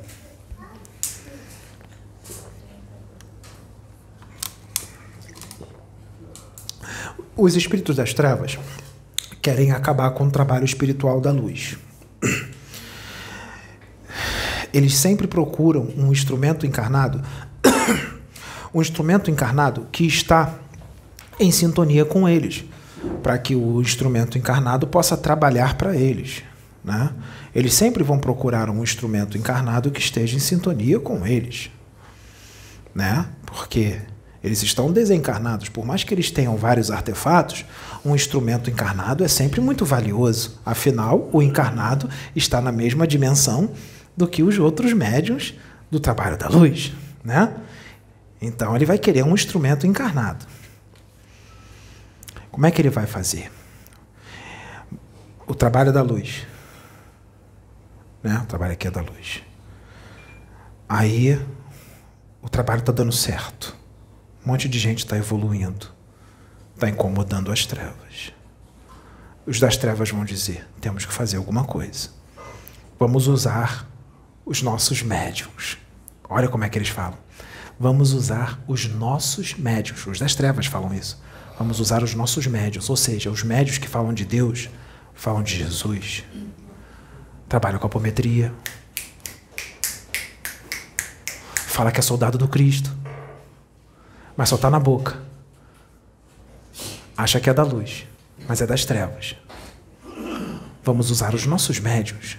Os 7.36 7.54
espíritos 7.54 7.96
das 7.96 8.14
trevas 8.14 8.58
querem 9.42 9.70
acabar 9.70 10.10
com 10.12 10.24
o 10.26 10.30
trabalho 10.30 10.64
espiritual 10.64 11.20
da 11.20 11.30
luz. 11.30 11.76
Eles 14.72 14.94
sempre 14.96 15.26
procuram 15.26 15.86
um 15.98 16.10
instrumento 16.10 16.64
encarnado, 16.64 17.22
um 18.72 18.80
instrumento 18.80 19.30
encarnado 19.30 19.86
que 19.92 20.06
está 20.06 20.54
em 21.38 21.50
sintonia 21.50 22.06
com 22.06 22.26
eles, 22.26 22.64
para 23.22 23.36
que 23.36 23.54
o 23.54 23.82
instrumento 23.82 24.38
encarnado 24.38 24.86
possa 24.86 25.14
trabalhar 25.14 25.76
para 25.76 25.94
eles. 25.94 26.42
Né? 26.82 27.10
Eles 27.54 27.74
sempre 27.74 28.02
vão 28.02 28.18
procurar 28.18 28.70
um 28.70 28.82
instrumento 28.82 29.36
encarnado 29.36 29.90
que 29.90 30.00
esteja 30.00 30.36
em 30.36 30.40
sintonia 30.40 30.98
com 30.98 31.26
eles. 31.26 31.70
Né? 32.94 33.26
Porque 33.44 34.00
eles 34.46 34.62
estão 34.62 34.92
desencarnados. 34.92 35.68
Por 35.68 35.84
mais 35.84 36.04
que 36.04 36.14
eles 36.14 36.30
tenham 36.30 36.56
vários 36.56 36.90
artefatos, 36.90 37.64
um 38.04 38.14
instrumento 38.14 38.70
encarnado 38.70 39.24
é 39.24 39.28
sempre 39.28 39.60
muito 39.60 39.84
valioso. 39.84 40.60
Afinal, 40.64 41.28
o 41.32 41.42
encarnado 41.42 42.08
está 42.34 42.60
na 42.60 42.70
mesma 42.70 43.08
dimensão 43.08 43.72
do 44.16 44.28
que 44.28 44.44
os 44.44 44.56
outros 44.58 44.92
médiums 44.92 45.54
do 45.90 45.98
trabalho 45.98 46.38
da 46.38 46.48
luz. 46.48 46.92
Né? 47.24 47.54
Então, 48.40 48.76
ele 48.76 48.86
vai 48.86 48.98
querer 48.98 49.24
um 49.24 49.34
instrumento 49.34 49.84
encarnado. 49.84 50.46
Como 52.50 52.64
é 52.64 52.70
que 52.70 52.80
ele 52.80 52.90
vai 52.90 53.06
fazer? 53.06 53.50
O 55.44 55.54
trabalho 55.56 55.92
da 55.92 56.02
luz. 56.02 56.46
Né? 58.22 58.40
O 58.44 58.46
trabalho 58.46 58.74
aqui 58.74 58.86
é 58.86 58.90
da 58.92 59.00
luz. 59.00 59.42
Aí, 60.88 61.36
o 62.40 62.48
trabalho 62.48 62.78
está 62.78 62.92
dando 62.92 63.12
certo. 63.12 63.76
Um 64.46 64.50
monte 64.50 64.68
de 64.68 64.78
gente 64.78 64.98
está 64.98 65.16
evoluindo, 65.16 65.88
está 66.72 66.88
incomodando 66.88 67.50
as 67.50 67.66
trevas. 67.66 68.32
Os 69.44 69.58
das 69.58 69.76
trevas 69.76 70.10
vão 70.10 70.24
dizer: 70.24 70.64
temos 70.80 71.04
que 71.04 71.12
fazer 71.12 71.36
alguma 71.36 71.64
coisa. 71.64 72.10
Vamos 72.96 73.26
usar 73.26 73.88
os 74.44 74.62
nossos 74.62 75.02
médiums. 75.02 75.78
Olha 76.28 76.48
como 76.48 76.62
é 76.62 76.68
que 76.68 76.78
eles 76.78 76.90
falam. 76.90 77.18
Vamos 77.76 78.12
usar 78.12 78.60
os 78.68 78.86
nossos 78.86 79.54
médiums. 79.54 80.06
Os 80.06 80.20
das 80.20 80.36
trevas 80.36 80.66
falam 80.66 80.94
isso. 80.94 81.20
Vamos 81.58 81.80
usar 81.80 82.04
os 82.04 82.14
nossos 82.14 82.46
médios, 82.46 82.88
ou 82.88 82.96
seja, 82.96 83.28
os 83.28 83.42
médios 83.42 83.78
que 83.78 83.88
falam 83.88 84.14
de 84.14 84.24
Deus, 84.24 84.70
falam 85.12 85.42
de 85.42 85.56
Jesus. 85.56 86.22
Trabalham 87.48 87.80
com 87.80 87.86
apometria. 87.88 88.54
Fala 91.66 91.90
que 91.90 91.98
é 91.98 92.02
soldado 92.02 92.38
do 92.38 92.46
Cristo 92.46 92.96
mas 94.36 94.48
só 94.48 94.56
está 94.56 94.70
na 94.70 94.78
boca. 94.78 95.18
Acha 97.16 97.40
que 97.40 97.48
é 97.48 97.54
da 97.54 97.62
luz, 97.62 98.06
mas 98.46 98.60
é 98.60 98.66
das 98.66 98.84
trevas. 98.84 99.36
Vamos 100.84 101.10
usar 101.10 101.34
os 101.34 101.46
nossos 101.46 101.80
médios. 101.80 102.36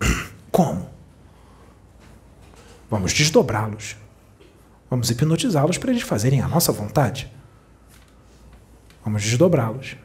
Como? 0.50 0.88
Vamos 2.88 3.12
desdobrá-los. 3.12 3.96
Vamos 4.88 5.10
hipnotizá-los 5.10 5.78
para 5.78 5.90
eles 5.90 6.02
fazerem 6.02 6.40
a 6.40 6.48
nossa 6.48 6.70
vontade. 6.70 7.30
Vamos 9.04 9.22
desdobrá-los 9.22 9.96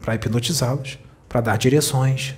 para 0.00 0.14
hipnotizá-los, 0.14 0.98
para 1.28 1.40
dar 1.40 1.56
direções, 1.56 2.34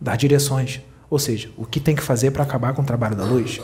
dar 0.00 0.16
direções. 0.16 0.80
Ou 1.08 1.18
seja, 1.18 1.50
o 1.56 1.64
que 1.64 1.80
tem 1.80 1.94
que 1.94 2.02
fazer 2.02 2.32
para 2.32 2.42
acabar 2.42 2.74
com 2.74 2.82
o 2.82 2.84
trabalho 2.84 3.16
da 3.16 3.24
luz? 3.24 3.60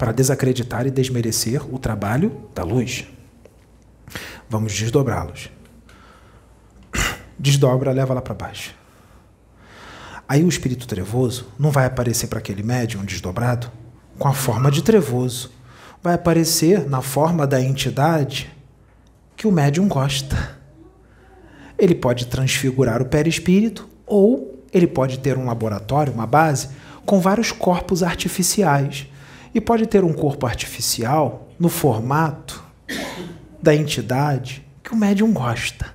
Para 0.00 0.12
desacreditar 0.12 0.86
e 0.86 0.90
desmerecer 0.90 1.62
o 1.70 1.78
trabalho 1.78 2.48
da 2.54 2.62
luz. 2.62 3.06
Vamos 4.48 4.72
desdobrá-los. 4.72 5.50
Desdobra, 7.38 7.92
leva 7.92 8.14
lá 8.14 8.22
para 8.22 8.32
baixo. 8.32 8.74
Aí 10.26 10.42
o 10.42 10.48
espírito 10.48 10.88
trevoso 10.88 11.48
não 11.58 11.70
vai 11.70 11.84
aparecer 11.84 12.28
para 12.28 12.38
aquele 12.38 12.62
médium 12.62 13.04
desdobrado 13.04 13.70
com 14.18 14.26
a 14.26 14.32
forma 14.32 14.70
de 14.70 14.80
trevoso. 14.82 15.50
Vai 16.02 16.14
aparecer 16.14 16.88
na 16.88 17.02
forma 17.02 17.46
da 17.46 17.60
entidade 17.60 18.50
que 19.36 19.46
o 19.46 19.52
médium 19.52 19.86
gosta. 19.86 20.56
Ele 21.78 21.94
pode 21.94 22.24
transfigurar 22.24 23.02
o 23.02 23.06
perispírito 23.06 23.86
ou 24.06 24.64
ele 24.72 24.86
pode 24.86 25.18
ter 25.18 25.36
um 25.36 25.44
laboratório, 25.44 26.10
uma 26.10 26.26
base, 26.26 26.70
com 27.04 27.20
vários 27.20 27.52
corpos 27.52 28.02
artificiais 28.02 29.06
e 29.54 29.60
pode 29.60 29.86
ter 29.86 30.04
um 30.04 30.12
corpo 30.12 30.46
artificial 30.46 31.48
no 31.58 31.68
formato 31.68 32.62
da 33.62 33.74
entidade 33.74 34.64
que 34.82 34.92
o 34.92 34.96
médium 34.96 35.32
gosta. 35.32 35.86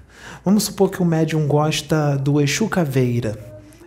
Vamos 0.43 0.63
supor 0.63 0.91
que 0.91 1.01
o 1.01 1.05
médium 1.05 1.47
gosta 1.47 2.17
do 2.17 2.39
Exu 2.39 2.67
Caveira. 2.67 3.37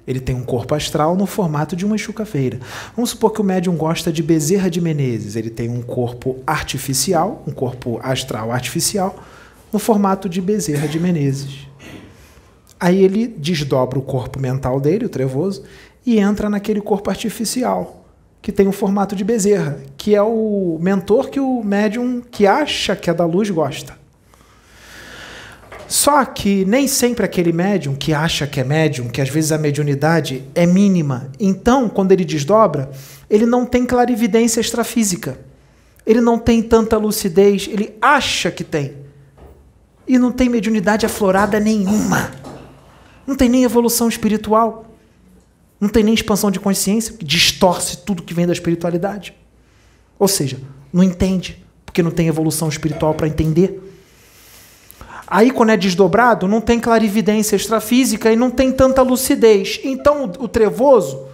Ele 0.07 0.21
tem 0.21 0.35
um 0.35 0.43
corpo 0.43 0.75
astral 0.75 1.15
no 1.15 1.27
formato 1.27 1.77
de 1.77 1.85
uma 1.85 1.95
Exu 1.95 2.13
Caveira. 2.13 2.59
Vamos 2.97 3.11
supor 3.11 3.31
que 3.31 3.41
o 3.41 3.45
médium 3.45 3.77
gosta 3.77 4.11
de 4.11 4.23
Bezerra 4.23 4.71
de 4.71 4.81
Menezes. 4.81 5.37
Ele 5.37 5.51
tem 5.51 5.69
um 5.69 5.83
corpo 5.83 6.39
artificial, 6.47 7.45
um 7.47 7.53
corpo 7.53 8.01
astral 8.03 8.51
artificial, 8.51 9.23
no 9.73 9.79
formato 9.79 10.29
de 10.29 10.41
Bezerra 10.41 10.89
de 10.89 10.99
Menezes. 10.99 11.69
Aí 12.81 13.03
ele 13.05 13.27
desdobra 13.27 13.99
o 13.99 14.03
corpo 14.03 14.41
mental 14.41 14.81
dele, 14.81 15.05
o 15.05 15.09
trevoso, 15.09 15.63
e 16.07 16.19
entra 16.19 16.49
naquele 16.49 16.81
corpo 16.81 17.11
artificial 17.11 17.98
que 18.41 18.53
tem 18.53 18.69
o 18.69 18.73
formato 18.73 19.17
de 19.17 19.25
Bezerra, 19.25 19.79
que 19.97 20.15
é 20.15 20.23
o 20.23 20.79
mentor 20.81 21.29
que 21.29 21.41
o 21.41 21.63
médium 21.63 22.21
que 22.21 22.47
acha 22.47 22.95
que 22.95 23.11
é 23.11 23.15
da 23.15 23.25
luz 23.25 23.51
gosta. 23.51 23.99
Só 25.89 26.23
que 26.27 26.67
nem 26.67 26.87
sempre 26.87 27.25
aquele 27.25 27.51
médium 27.51 27.97
que 27.97 28.13
acha 28.13 28.47
que 28.47 28.61
é 28.61 28.65
médium, 28.65 29.09
que 29.09 29.23
às 29.23 29.31
vezes 29.31 29.53
a 29.53 29.59
mediunidade 29.59 30.45
é 30.55 30.67
mínima. 30.67 31.33
Então, 31.41 31.89
quando 31.89 32.13
ele 32.13 32.27
desdobra, 32.27 32.91
ele 33.31 33.47
não 33.47 33.65
tem 33.65 33.87
clarividência 33.87 34.61
extrafísica. 34.61 35.39
Ele 36.05 36.21
não 36.21 36.39
tem 36.39 36.63
tanta 36.63 36.99
lucidez, 36.99 37.69
ele 37.71 37.95
acha 38.03 38.51
que 38.51 38.65
tem. 38.65 38.97
E 40.07 40.19
não 40.19 40.31
tem 40.31 40.49
mediunidade 40.49 41.07
aflorada 41.07 41.59
nenhuma. 41.59 42.33
Não 43.27 43.35
tem 43.35 43.49
nem 43.49 43.65
evolução 43.65 44.09
espiritual. 44.09 44.88
Não 45.81 45.89
tem 45.89 46.03
nem 46.03 46.15
expansão 46.15 46.51
de 46.51 46.59
consciência, 46.59 47.15
que 47.15 47.25
distorce 47.25 47.99
tudo 47.99 48.23
que 48.23 48.35
vem 48.35 48.47
da 48.47 48.53
espiritualidade. 48.53 49.35
Ou 50.19 50.27
seja, 50.27 50.59
não 50.93 51.03
entende, 51.03 51.65
porque 51.87 52.03
não 52.03 52.11
tem 52.11 52.27
evolução 52.27 52.69
espiritual 52.69 53.15
para 53.15 53.29
entender. 53.29 53.81
Aí, 55.27 55.51
quando 55.51 55.71
é 55.71 55.77
desdobrado, 55.77 56.49
não 56.49 56.61
tem 56.61 56.81
clarividência 56.81 57.55
extrafísica 57.55 58.33
e 58.33 58.37
não 58.37 58.51
tem 58.51 58.73
tanta 58.73 59.03
lucidez. 59.03 59.79
Então, 59.85 60.25
o 60.39 60.49
trevoso, 60.49 61.27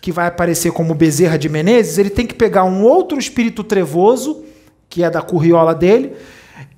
que 0.00 0.12
vai 0.12 0.28
aparecer 0.28 0.72
como 0.72 0.94
Bezerra 0.94 1.36
de 1.36 1.48
Menezes, 1.48 1.98
ele 1.98 2.10
tem 2.10 2.26
que 2.26 2.34
pegar 2.34 2.64
um 2.64 2.82
outro 2.82 3.18
espírito 3.18 3.62
trevoso, 3.62 4.44
que 4.88 5.02
é 5.02 5.10
da 5.10 5.20
curriola 5.20 5.74
dele. 5.74 6.12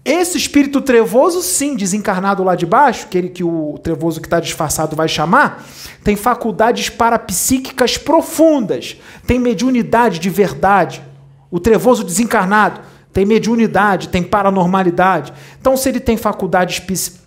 Esse 0.04 0.36
espírito 0.36 0.80
trevoso, 0.80 1.40
sim, 1.42 1.76
desencarnado 1.76 2.42
lá 2.42 2.56
de 2.56 2.66
baixo, 2.66 3.06
que, 3.06 3.16
ele, 3.16 3.28
que 3.28 3.44
o 3.44 3.78
trevoso 3.80 4.20
que 4.20 4.26
está 4.26 4.40
disfarçado 4.40 4.96
vai 4.96 5.06
chamar, 5.06 5.64
tem 6.02 6.16
faculdades 6.16 6.88
parapsíquicas 6.88 7.96
profundas, 7.96 8.96
tem 9.26 9.38
mediunidade 9.38 10.18
de 10.18 10.28
verdade. 10.28 11.02
O 11.50 11.60
trevoso 11.60 12.02
desencarnado 12.02 12.80
tem 13.12 13.24
mediunidade, 13.24 14.08
tem 14.08 14.24
paranormalidade. 14.24 15.32
Então, 15.60 15.76
se 15.76 15.88
ele 15.88 16.00
tem 16.00 16.16
faculdades 16.16 16.82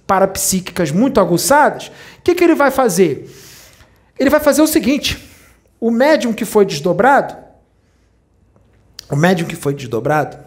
parapsíquicas 0.05 0.91
muito 0.91 1.21
aguçadas, 1.21 1.87
o 1.87 2.21
que, 2.23 2.35
que 2.35 2.43
ele 2.43 2.55
vai 2.55 2.71
fazer? 2.71 3.29
Ele 4.19 4.29
vai 4.29 4.41
fazer 4.41 4.61
o 4.61 4.67
seguinte: 4.67 5.17
o 5.79 5.89
médium 5.89 6.33
que 6.33 6.43
foi 6.43 6.65
desdobrado, 6.65 7.37
o 9.09 9.15
médium 9.15 9.47
que 9.47 9.55
foi 9.55 9.73
desdobrado, 9.73 10.37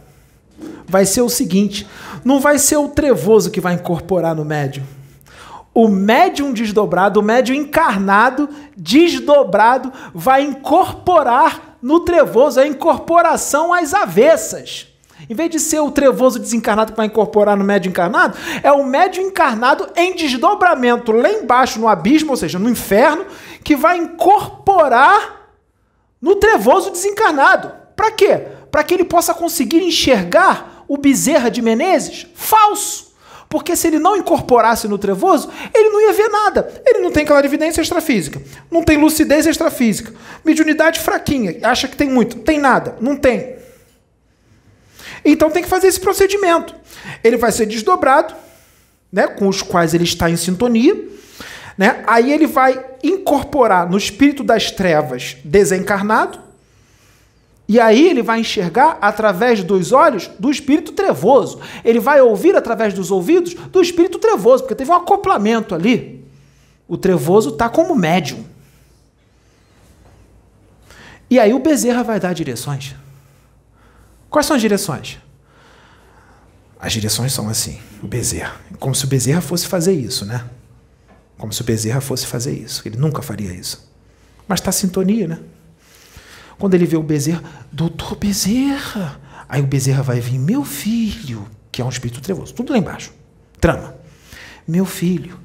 vai 0.88 1.04
ser 1.04 1.20
o 1.22 1.28
seguinte: 1.28 1.86
não 2.24 2.40
vai 2.40 2.58
ser 2.58 2.76
o 2.76 2.88
trevoso 2.88 3.50
que 3.50 3.60
vai 3.60 3.74
incorporar 3.74 4.34
no 4.34 4.44
médium. 4.44 4.84
O 5.74 5.86
médium 5.86 6.52
desdobrado, 6.52 7.20
o 7.20 7.22
médium 7.22 7.54
encarnado, 7.54 8.48
desdobrado, 8.76 9.92
vai 10.12 10.42
incorporar 10.42 11.76
no 11.80 12.00
trevoso, 12.00 12.58
a 12.58 12.66
incorporação 12.66 13.72
às 13.72 13.94
avessas. 13.94 14.88
Em 15.28 15.34
vez 15.34 15.50
de 15.50 15.58
ser 15.58 15.80
o 15.80 15.90
trevoso 15.90 16.38
desencarnado 16.38 16.92
que 16.92 16.96
vai 16.96 17.06
incorporar 17.06 17.56
no 17.56 17.64
médio 17.64 17.88
encarnado, 17.88 18.36
é 18.62 18.70
o 18.72 18.84
médio 18.84 19.22
encarnado 19.22 19.88
em 19.96 20.14
desdobramento 20.14 21.12
lá 21.12 21.30
embaixo 21.30 21.78
no 21.78 21.88
abismo, 21.88 22.30
ou 22.30 22.36
seja, 22.36 22.58
no 22.58 22.68
inferno, 22.68 23.26
que 23.62 23.76
vai 23.76 23.98
incorporar 23.98 25.50
no 26.20 26.36
trevoso 26.36 26.90
desencarnado. 26.90 27.72
Para 27.94 28.10
quê? 28.12 28.46
Para 28.70 28.84
que 28.84 28.94
ele 28.94 29.04
possa 29.04 29.34
conseguir 29.34 29.82
enxergar 29.82 30.77
o 30.88 30.96
Bezerra 30.96 31.50
de 31.50 31.62
Menezes 31.62 32.26
falso. 32.34 33.08
Porque 33.48 33.76
se 33.76 33.86
ele 33.86 33.98
não 33.98 34.16
incorporasse 34.16 34.86
no 34.88 34.98
trevoso, 34.98 35.48
ele 35.74 35.88
não 35.90 36.00
ia 36.00 36.12
ver 36.12 36.28
nada. 36.28 36.82
Ele 36.84 36.98
não 36.98 37.10
tem 37.10 37.24
clarividência 37.24 37.80
extrafísica, 37.80 38.42
não 38.70 38.82
tem 38.82 38.98
lucidez 38.98 39.46
extrafísica, 39.46 40.12
mediunidade 40.44 41.00
fraquinha, 41.00 41.56
acha 41.62 41.88
que 41.88 41.96
tem 41.96 42.10
muito, 42.10 42.36
tem 42.38 42.58
nada, 42.58 42.96
não 43.00 43.16
tem. 43.16 43.56
Então 45.24 45.50
tem 45.50 45.62
que 45.62 45.68
fazer 45.68 45.86
esse 45.86 46.00
procedimento. 46.00 46.74
Ele 47.24 47.36
vai 47.36 47.50
ser 47.50 47.66
desdobrado, 47.66 48.34
né, 49.10 49.26
com 49.26 49.48
os 49.48 49.62
quais 49.62 49.94
ele 49.94 50.04
está 50.04 50.28
em 50.28 50.36
sintonia, 50.36 51.08
né? 51.76 52.02
Aí 52.06 52.32
ele 52.32 52.46
vai 52.46 52.84
incorporar 53.02 53.88
no 53.88 53.96
espírito 53.96 54.42
das 54.42 54.70
trevas 54.70 55.36
desencarnado, 55.44 56.47
e 57.68 57.78
aí 57.78 58.08
ele 58.08 58.22
vai 58.22 58.40
enxergar 58.40 58.96
através 58.98 59.62
dos 59.62 59.92
olhos 59.92 60.30
do 60.38 60.50
espírito 60.50 60.92
trevoso. 60.92 61.60
Ele 61.84 62.00
vai 62.00 62.18
ouvir 62.18 62.56
através 62.56 62.94
dos 62.94 63.10
ouvidos 63.10 63.52
do 63.52 63.82
espírito 63.82 64.18
trevoso, 64.18 64.62
porque 64.62 64.74
teve 64.74 64.90
um 64.90 64.94
acoplamento 64.94 65.74
ali. 65.74 66.24
O 66.88 66.96
trevoso 66.96 67.50
está 67.50 67.68
como 67.68 67.94
médium. 67.94 68.42
E 71.28 71.38
aí 71.38 71.52
o 71.52 71.58
Bezerra 71.58 72.02
vai 72.02 72.18
dar 72.18 72.32
direções. 72.32 72.96
Quais 74.30 74.46
são 74.46 74.56
as 74.56 74.62
direções? 74.62 75.18
As 76.80 76.90
direções 76.94 77.34
são 77.34 77.50
assim, 77.50 77.78
o 78.02 78.06
Bezerra. 78.06 78.56
Como 78.78 78.94
se 78.94 79.04
o 79.04 79.08
Bezerra 79.08 79.42
fosse 79.42 79.66
fazer 79.66 79.92
isso, 79.92 80.24
né? 80.24 80.42
Como 81.36 81.52
se 81.52 81.60
o 81.60 81.64
Bezerra 81.64 82.00
fosse 82.00 82.26
fazer 82.26 82.52
isso. 82.52 82.88
Ele 82.88 82.96
nunca 82.96 83.20
faria 83.20 83.52
isso. 83.52 83.86
Mas 84.46 84.60
está 84.60 84.72
sintonia, 84.72 85.28
né? 85.28 85.38
Quando 86.58 86.74
ele 86.74 86.86
vê 86.86 86.96
o 86.96 87.02
Bezerra, 87.02 87.42
doutor 87.72 88.16
Bezerra. 88.16 89.20
Aí 89.48 89.62
o 89.62 89.66
Bezerra 89.66 90.02
vai 90.02 90.20
vir, 90.20 90.38
meu 90.38 90.64
filho, 90.64 91.46
que 91.70 91.80
é 91.80 91.84
um 91.84 91.88
espírito 91.88 92.20
trevoso. 92.20 92.52
Tudo 92.52 92.72
lá 92.72 92.78
embaixo. 92.78 93.12
Trama. 93.60 93.94
Meu 94.66 94.84
filho. 94.84 95.38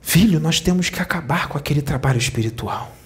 Filho, 0.00 0.40
nós 0.40 0.60
temos 0.60 0.88
que 0.88 1.00
acabar 1.00 1.48
com 1.48 1.58
aquele 1.58 1.82
trabalho 1.82 2.18
espiritual. 2.18 2.96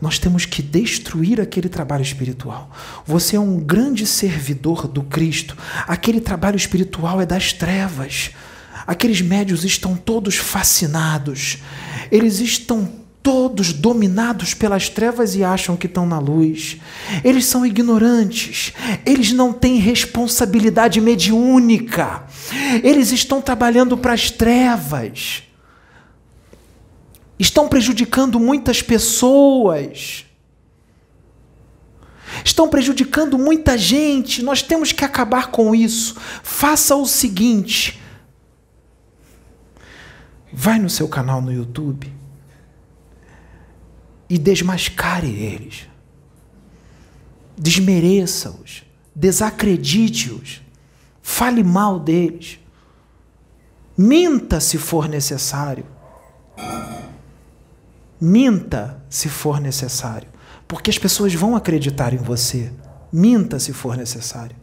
Nós 0.00 0.18
temos 0.18 0.44
que 0.44 0.62
destruir 0.62 1.40
aquele 1.40 1.68
trabalho 1.68 2.02
espiritual. 2.02 2.70
Você 3.06 3.36
é 3.36 3.40
um 3.40 3.58
grande 3.58 4.06
servidor 4.06 4.88
do 4.88 5.02
Cristo. 5.02 5.56
Aquele 5.86 6.20
trabalho 6.20 6.56
espiritual 6.56 7.20
é 7.20 7.26
das 7.26 7.52
trevas. 7.52 8.30
Aqueles 8.86 9.20
médios 9.20 9.64
estão 9.64 9.96
todos 9.96 10.36
fascinados. 10.36 11.58
Eles 12.10 12.40
estão 12.40 12.90
todos 13.22 13.72
dominados 13.72 14.54
pelas 14.54 14.88
trevas 14.88 15.34
e 15.34 15.44
acham 15.44 15.76
que 15.76 15.86
estão 15.86 16.06
na 16.06 16.18
luz. 16.18 16.78
Eles 17.22 17.44
são 17.46 17.66
ignorantes. 17.66 18.72
Eles 19.04 19.32
não 19.32 19.52
têm 19.52 19.76
responsabilidade 19.78 21.00
mediúnica. 21.00 22.24
Eles 22.82 23.12
estão 23.12 23.40
trabalhando 23.40 23.96
para 23.96 24.12
as 24.12 24.30
trevas 24.30 25.42
estão 27.38 27.68
prejudicando 27.68 28.40
muitas 28.40 28.82
pessoas. 28.82 30.26
Estão 32.44 32.68
prejudicando 32.68 33.38
muita 33.38 33.78
gente. 33.78 34.42
Nós 34.42 34.62
temos 34.62 34.92
que 34.92 35.04
acabar 35.04 35.50
com 35.50 35.74
isso. 35.74 36.16
Faça 36.42 36.96
o 36.96 37.06
seguinte: 37.06 38.00
vai 40.52 40.78
no 40.78 40.90
seu 40.90 41.08
canal 41.08 41.40
no 41.40 41.52
YouTube 41.52 42.17
e 44.28 44.36
desmascare 44.36 45.28
eles. 45.28 45.88
Desmereça-os, 47.56 48.84
desacredite-os, 49.14 50.62
fale 51.22 51.64
mal 51.64 51.98
deles, 51.98 52.58
minta 53.96 54.60
se 54.60 54.78
for 54.78 55.08
necessário. 55.08 55.84
Minta 58.20 59.00
se 59.08 59.28
for 59.28 59.60
necessário, 59.60 60.28
porque 60.66 60.90
as 60.90 60.98
pessoas 60.98 61.32
vão 61.34 61.54
acreditar 61.54 62.12
em 62.12 62.16
você. 62.16 62.72
Minta 63.12 63.58
se 63.58 63.72
for 63.72 63.96
necessário. 63.96 64.56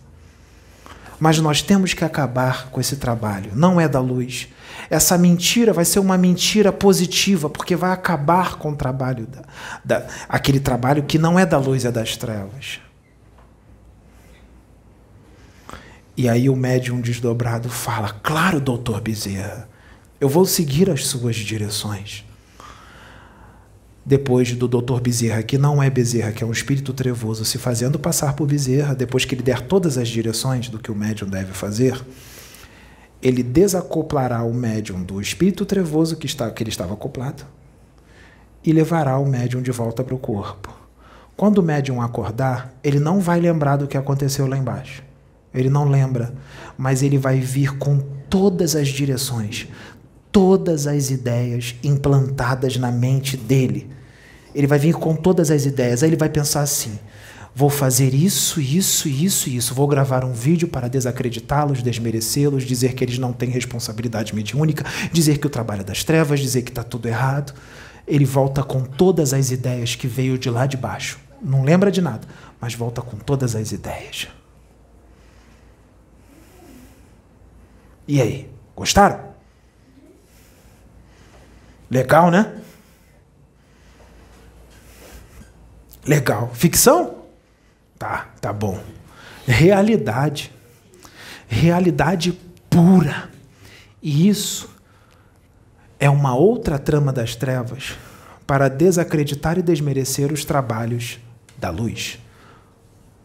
Mas 1.19 1.39
nós 1.39 1.61
temos 1.61 1.93
que 1.93 2.03
acabar 2.03 2.69
com 2.69 2.81
esse 2.81 2.97
trabalho. 2.97 3.51
Não 3.55 3.79
é 3.79 3.87
da 3.87 3.99
luz. 3.99 4.49
Essa 4.89 5.17
mentira 5.17 5.73
vai 5.73 5.85
ser 5.85 5.99
uma 5.99 6.17
mentira 6.17 6.71
positiva, 6.71 7.49
porque 7.49 7.75
vai 7.75 7.91
acabar 7.91 8.55
com 8.55 8.71
o 8.71 8.75
trabalho 8.75 9.27
da, 9.27 9.41
da, 9.83 10.07
aquele 10.29 10.59
trabalho 10.59 11.03
que 11.03 11.17
não 11.17 11.39
é 11.39 11.45
da 11.45 11.57
luz, 11.57 11.85
é 11.85 11.91
das 11.91 12.15
trevas. 12.17 12.79
E 16.17 16.29
aí 16.29 16.49
o 16.49 16.55
médium 16.55 17.01
desdobrado 17.01 17.69
fala: 17.69 18.09
Claro, 18.23 18.59
doutor 18.59 19.01
Bezerra, 19.01 19.67
eu 20.19 20.29
vou 20.29 20.45
seguir 20.45 20.89
as 20.89 21.05
suas 21.05 21.35
direções 21.35 22.25
depois 24.05 24.51
do 24.53 24.67
Dr. 24.67 25.01
Bezerra, 25.01 25.41
que 25.41 25.57
não 25.57 25.81
é 25.81 25.89
Bezerra, 25.89 26.31
que 26.31 26.43
é 26.43 26.47
um 26.47 26.51
espírito 26.51 26.93
trevoso, 26.93 27.43
se 27.43 27.57
fazendo 27.57 27.97
passar 27.97 28.33
por 28.33 28.45
Bezerra, 28.45 28.93
depois 28.93 29.25
que 29.25 29.33
ele 29.33 29.41
der 29.41 29.61
todas 29.61 29.97
as 29.97 30.07
direções 30.07 30.69
do 30.69 30.77
que 30.77 30.91
o 30.91 30.95
médium 30.95 31.27
deve 31.27 31.53
fazer, 31.53 31.99
ele 33.25 33.41
desacoplará 33.41 34.43
o 34.43 34.53
médium 34.53 35.01
do 35.01 35.19
espírito 35.19 35.65
trevoso 35.65 36.15
que, 36.15 36.27
está, 36.27 36.51
que 36.51 36.61
ele 36.61 36.69
estava 36.69 36.93
acoplado 36.93 37.43
e 38.63 38.71
levará 38.71 39.17
o 39.17 39.25
médium 39.25 39.63
de 39.63 39.71
volta 39.71 40.03
para 40.03 40.13
o 40.13 40.19
corpo. 40.19 40.71
Quando 41.35 41.57
o 41.57 41.63
médium 41.63 42.03
acordar, 42.03 42.71
ele 42.83 42.99
não 42.99 43.19
vai 43.19 43.39
lembrar 43.39 43.77
do 43.77 43.87
que 43.87 43.97
aconteceu 43.97 44.45
lá 44.45 44.55
embaixo. 44.55 45.01
Ele 45.51 45.71
não 45.71 45.89
lembra, 45.89 46.35
mas 46.77 47.01
ele 47.01 47.17
vai 47.17 47.39
vir 47.39 47.75
com 47.79 47.97
todas 48.29 48.75
as 48.75 48.89
direções, 48.89 49.67
todas 50.31 50.85
as 50.85 51.09
ideias 51.09 51.75
implantadas 51.83 52.77
na 52.77 52.91
mente 52.91 53.35
dele. 53.35 53.89
Ele 54.53 54.67
vai 54.67 54.77
vir 54.77 54.93
com 54.93 55.15
todas 55.15 55.49
as 55.49 55.65
ideias. 55.65 56.03
Aí 56.03 56.09
ele 56.09 56.15
vai 56.15 56.29
pensar 56.29 56.61
assim: 56.61 56.99
Vou 57.57 57.69
fazer 57.69 58.13
isso, 58.13 58.59
isso, 58.59 59.07
isso, 59.07 59.49
isso. 59.49 59.73
Vou 59.73 59.87
gravar 59.87 60.25
um 60.25 60.33
vídeo 60.33 60.67
para 60.67 60.89
desacreditá-los, 60.89 61.81
desmerecê-los, 61.81 62.65
dizer 62.65 62.93
que 62.93 63.01
eles 63.01 63.17
não 63.17 63.31
têm 63.31 63.49
responsabilidade 63.49 64.35
mediúnica, 64.35 64.83
dizer 65.09 65.37
que 65.37 65.47
o 65.47 65.49
trabalho 65.49 65.79
é 65.79 65.83
das 65.85 66.03
trevas, 66.03 66.41
dizer 66.41 66.63
que 66.63 66.71
está 66.71 66.83
tudo 66.83 67.07
errado. 67.07 67.53
Ele 68.05 68.25
volta 68.25 68.61
com 68.61 68.83
todas 68.83 69.33
as 69.33 69.51
ideias 69.51 69.95
que 69.95 70.05
veio 70.05 70.37
de 70.37 70.49
lá 70.49 70.65
de 70.65 70.75
baixo. 70.75 71.17
Não 71.41 71.63
lembra 71.63 71.89
de 71.89 72.01
nada, 72.01 72.27
mas 72.59 72.73
volta 72.73 73.01
com 73.01 73.15
todas 73.15 73.55
as 73.55 73.71
ideias. 73.71 74.27
E 78.05 78.21
aí, 78.21 78.51
gostaram? 78.75 79.33
Legal, 81.89 82.29
né? 82.29 82.53
Legal. 86.05 86.51
Ficção? 86.53 87.24
Tá, 87.97 88.29
tá 88.41 88.51
bom. 88.51 88.81
Realidade. 89.45 90.51
Realidade 91.47 92.37
pura. 92.69 93.29
E 94.01 94.27
isso 94.27 94.69
é 95.99 96.09
uma 96.09 96.35
outra 96.35 96.77
trama 96.77 97.11
das 97.13 97.35
trevas 97.35 97.95
para 98.45 98.67
desacreditar 98.67 99.57
e 99.57 99.61
desmerecer 99.61 100.31
os 100.31 100.45
trabalhos 100.45 101.19
da 101.57 101.69
luz. 101.69 102.19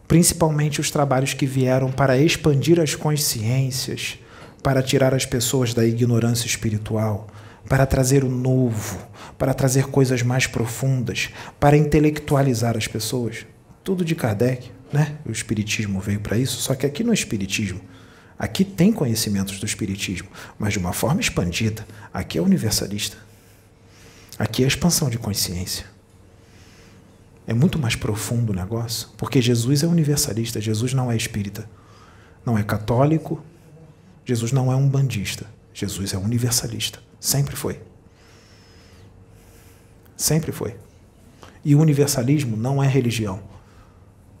Principalmente 0.07 0.81
os 0.81 0.89
trabalhos 0.89 1.33
que 1.33 1.45
vieram 1.45 1.91
para 1.91 2.17
expandir 2.17 2.79
as 2.79 2.95
consciências, 2.95 4.17
para 4.63 4.81
tirar 4.81 5.13
as 5.13 5.25
pessoas 5.25 5.73
da 5.73 5.85
ignorância 5.85 6.47
espiritual, 6.47 7.27
para 7.69 7.85
trazer 7.85 8.23
o 8.23 8.29
novo, 8.29 8.97
para 9.37 9.53
trazer 9.53 9.85
coisas 9.87 10.21
mais 10.21 10.47
profundas, 10.47 11.29
para 11.59 11.77
intelectualizar 11.77 12.75
as 12.75 12.87
pessoas. 12.87 13.45
Tudo 13.83 14.05
de 14.05 14.15
Kardec, 14.15 14.71
né? 14.91 15.17
O 15.25 15.31
espiritismo 15.31 15.99
veio 15.99 16.19
para 16.19 16.37
isso, 16.37 16.57
só 16.57 16.75
que 16.75 16.85
aqui 16.85 17.03
não 17.03 17.11
é 17.11 17.13
espiritismo. 17.13 17.81
Aqui 18.37 18.65
tem 18.65 18.91
conhecimentos 18.91 19.59
do 19.59 19.65
espiritismo, 19.65 20.27
mas 20.57 20.73
de 20.73 20.79
uma 20.79 20.93
forma 20.93 21.21
expandida. 21.21 21.85
Aqui 22.13 22.37
é 22.37 22.41
universalista. 22.41 23.17
Aqui 24.37 24.63
é 24.63 24.67
expansão 24.67 25.09
de 25.09 25.17
consciência. 25.17 25.85
É 27.45 27.53
muito 27.53 27.77
mais 27.77 27.95
profundo 27.95 28.51
o 28.51 28.55
negócio, 28.55 29.09
porque 29.17 29.41
Jesus 29.41 29.83
é 29.83 29.87
universalista, 29.87 30.61
Jesus 30.61 30.93
não 30.93 31.11
é 31.11 31.15
espírita, 31.15 31.69
não 32.45 32.57
é 32.57 32.63
católico, 32.63 33.43
Jesus 34.25 34.51
não 34.51 34.71
é 34.71 34.75
um 34.75 34.87
bandista, 34.87 35.45
Jesus 35.73 36.13
é 36.13 36.17
universalista. 36.17 36.99
Sempre 37.19 37.55
foi. 37.55 37.81
Sempre 40.17 40.51
foi. 40.51 40.75
E 41.63 41.75
o 41.75 41.79
universalismo 41.79 42.57
não 42.57 42.81
é 42.81 42.87
religião. 42.87 43.50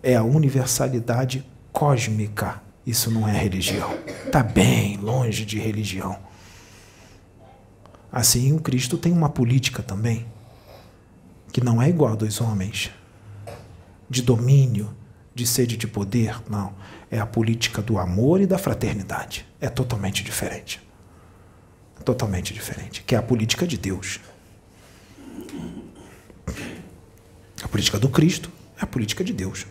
É 0.03 0.15
a 0.15 0.23
universalidade 0.23 1.45
cósmica. 1.71 2.61
Isso 2.85 3.11
não 3.11 3.27
é 3.27 3.31
religião. 3.31 3.89
Está 4.25 4.41
bem 4.41 4.97
longe 4.97 5.45
de 5.45 5.59
religião. 5.59 6.17
Assim, 8.11 8.53
o 8.53 8.59
Cristo 8.59 8.97
tem 8.97 9.11
uma 9.11 9.29
política 9.29 9.81
também, 9.81 10.25
que 11.53 11.63
não 11.63 11.81
é 11.81 11.87
igual 11.87 12.13
a 12.13 12.15
dos 12.15 12.41
homens, 12.41 12.91
de 14.09 14.21
domínio, 14.21 14.93
de 15.33 15.47
sede 15.47 15.77
de 15.77 15.87
poder. 15.87 16.41
Não. 16.49 16.73
É 17.09 17.19
a 17.19 17.25
política 17.25 17.81
do 17.81 17.97
amor 17.97 18.41
e 18.41 18.47
da 18.47 18.57
fraternidade. 18.57 19.45
É 19.59 19.69
totalmente 19.69 20.23
diferente 20.23 20.81
totalmente 22.01 22.53
diferente, 22.53 23.03
que 23.03 23.15
é 23.15 23.17
a 23.17 23.21
política 23.21 23.65
de 23.65 23.77
Deus. 23.77 24.19
A 27.63 27.67
política 27.67 27.99
do 27.99 28.09
Cristo 28.09 28.51
é 28.77 28.83
a 28.83 28.87
política 28.87 29.23
de 29.23 29.31
Deus. 29.31 29.65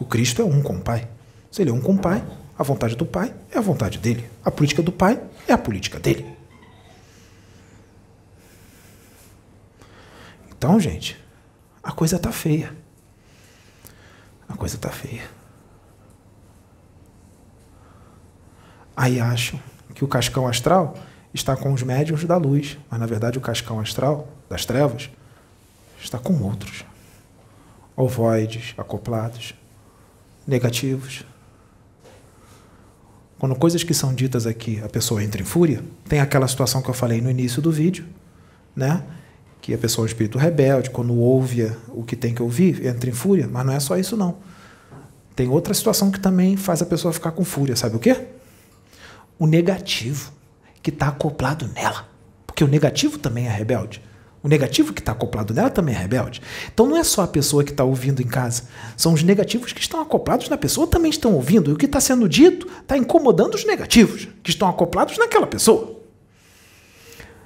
O 0.00 0.06
Cristo 0.06 0.40
é 0.40 0.44
um 0.44 0.62
com 0.62 0.76
o 0.76 0.80
Pai. 0.80 1.06
Se 1.50 1.60
ele 1.60 1.70
é 1.70 1.74
um 1.74 1.80
com 1.80 1.94
o 1.94 1.98
Pai, 1.98 2.24
a 2.58 2.62
vontade 2.62 2.96
do 2.96 3.04
Pai 3.04 3.34
é 3.52 3.58
a 3.58 3.60
vontade 3.60 3.98
dele. 3.98 4.28
A 4.42 4.50
política 4.50 4.82
do 4.82 4.90
Pai 4.90 5.22
é 5.46 5.52
a 5.52 5.58
política 5.58 6.00
dele. 6.00 6.26
Então, 10.50 10.80
gente, 10.80 11.22
a 11.82 11.92
coisa 11.92 12.18
tá 12.18 12.32
feia. 12.32 12.74
A 14.48 14.56
coisa 14.56 14.78
tá 14.78 14.88
feia. 14.88 15.28
Aí 18.96 19.20
acham 19.20 19.60
que 19.94 20.04
o 20.04 20.08
cascão 20.08 20.48
astral 20.48 20.96
está 21.32 21.56
com 21.56 21.72
os 21.72 21.82
médios 21.82 22.24
da 22.24 22.36
luz, 22.36 22.78
mas 22.90 23.00
na 23.00 23.06
verdade 23.06 23.38
o 23.38 23.40
cascão 23.40 23.78
astral 23.78 24.28
das 24.48 24.64
trevas 24.64 25.10
está 26.00 26.18
com 26.18 26.42
outros. 26.42 26.84
Ovoides, 27.96 28.74
acoplados, 28.78 29.54
negativos. 30.50 31.24
Quando 33.38 33.54
coisas 33.54 33.82
que 33.82 33.94
são 33.94 34.12
ditas 34.12 34.46
aqui, 34.46 34.82
a 34.84 34.88
pessoa 34.88 35.24
entra 35.24 35.40
em 35.40 35.44
fúria, 35.44 35.82
tem 36.06 36.20
aquela 36.20 36.46
situação 36.46 36.82
que 36.82 36.90
eu 36.90 36.94
falei 36.94 37.22
no 37.22 37.30
início 37.30 37.62
do 37.62 37.72
vídeo, 37.72 38.04
né? 38.76 39.02
Que 39.62 39.72
a 39.72 39.78
pessoa 39.78 40.04
é 40.04 40.04
um 40.04 40.08
espírito 40.08 40.36
rebelde, 40.36 40.90
quando 40.90 41.14
ouve 41.14 41.72
o 41.88 42.02
que 42.02 42.16
tem 42.16 42.34
que 42.34 42.42
ouvir, 42.42 42.84
entra 42.84 43.08
em 43.08 43.14
fúria, 43.14 43.48
mas 43.50 43.64
não 43.64 43.72
é 43.72 43.80
só 43.80 43.96
isso 43.96 44.14
não. 44.16 44.36
Tem 45.34 45.48
outra 45.48 45.72
situação 45.72 46.10
que 46.10 46.20
também 46.20 46.56
faz 46.56 46.82
a 46.82 46.86
pessoa 46.86 47.14
ficar 47.14 47.30
com 47.30 47.44
fúria, 47.44 47.74
sabe 47.74 47.96
o 47.96 47.98
quê? 47.98 48.26
O 49.38 49.46
negativo 49.46 50.32
que 50.82 50.90
está 50.90 51.08
acoplado 51.08 51.66
nela. 51.68 52.06
Porque 52.46 52.62
o 52.62 52.68
negativo 52.68 53.18
também 53.18 53.46
é 53.46 53.50
rebelde. 53.50 54.02
O 54.42 54.48
negativo 54.48 54.92
que 54.92 55.00
está 55.00 55.12
acoplado 55.12 55.52
nela 55.52 55.68
também 55.68 55.94
é 55.94 55.98
rebelde. 55.98 56.40
Então 56.72 56.86
não 56.86 56.96
é 56.96 57.04
só 57.04 57.22
a 57.22 57.28
pessoa 57.28 57.62
que 57.62 57.70
está 57.70 57.84
ouvindo 57.84 58.22
em 58.22 58.26
casa. 58.26 58.64
São 58.96 59.12
os 59.12 59.22
negativos 59.22 59.72
que 59.72 59.80
estão 59.80 60.00
acoplados 60.00 60.48
na 60.48 60.56
pessoa 60.56 60.86
também 60.86 61.10
estão 61.10 61.34
ouvindo. 61.34 61.70
E 61.70 61.74
o 61.74 61.76
que 61.76 61.86
está 61.86 62.00
sendo 62.00 62.28
dito 62.28 62.66
está 62.80 62.96
incomodando 62.96 63.54
os 63.54 63.64
negativos 63.66 64.28
que 64.42 64.50
estão 64.50 64.68
acoplados 64.68 65.18
naquela 65.18 65.46
pessoa. 65.46 66.00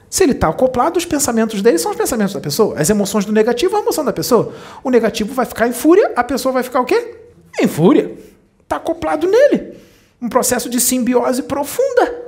Se 0.09 0.23
ele 0.23 0.33
está 0.33 0.49
acoplado, 0.49 0.97
os 0.97 1.05
pensamentos 1.05 1.61
dele 1.61 1.79
são 1.79 1.91
os 1.91 1.97
pensamentos 1.97 2.35
da 2.35 2.41
pessoa. 2.41 2.79
As 2.79 2.89
emoções 2.89 3.25
do 3.25 3.33
negativo 3.33 3.75
é 3.75 3.79
a 3.81 3.83
emoção 3.83 4.05
da 4.05 4.12
pessoa. 4.12 4.55
O 4.85 4.91
negativo 4.91 5.35
vai 5.35 5.47
ficar 5.47 5.66
em 5.66 5.73
fúria, 5.73 6.12
a 6.15 6.23
pessoa 6.23 6.53
vai 6.53 6.62
ficar 6.62 6.81
o 6.81 6.85
quê? 6.85 7.16
Em 7.61 7.66
fúria. 7.66 8.16
Está 8.62 8.77
acoplado 8.77 9.27
nele. 9.27 9.75
Um 10.23 10.29
processo 10.29 10.71
de 10.71 10.81
simbiose 10.81 11.43
profunda 11.43 12.25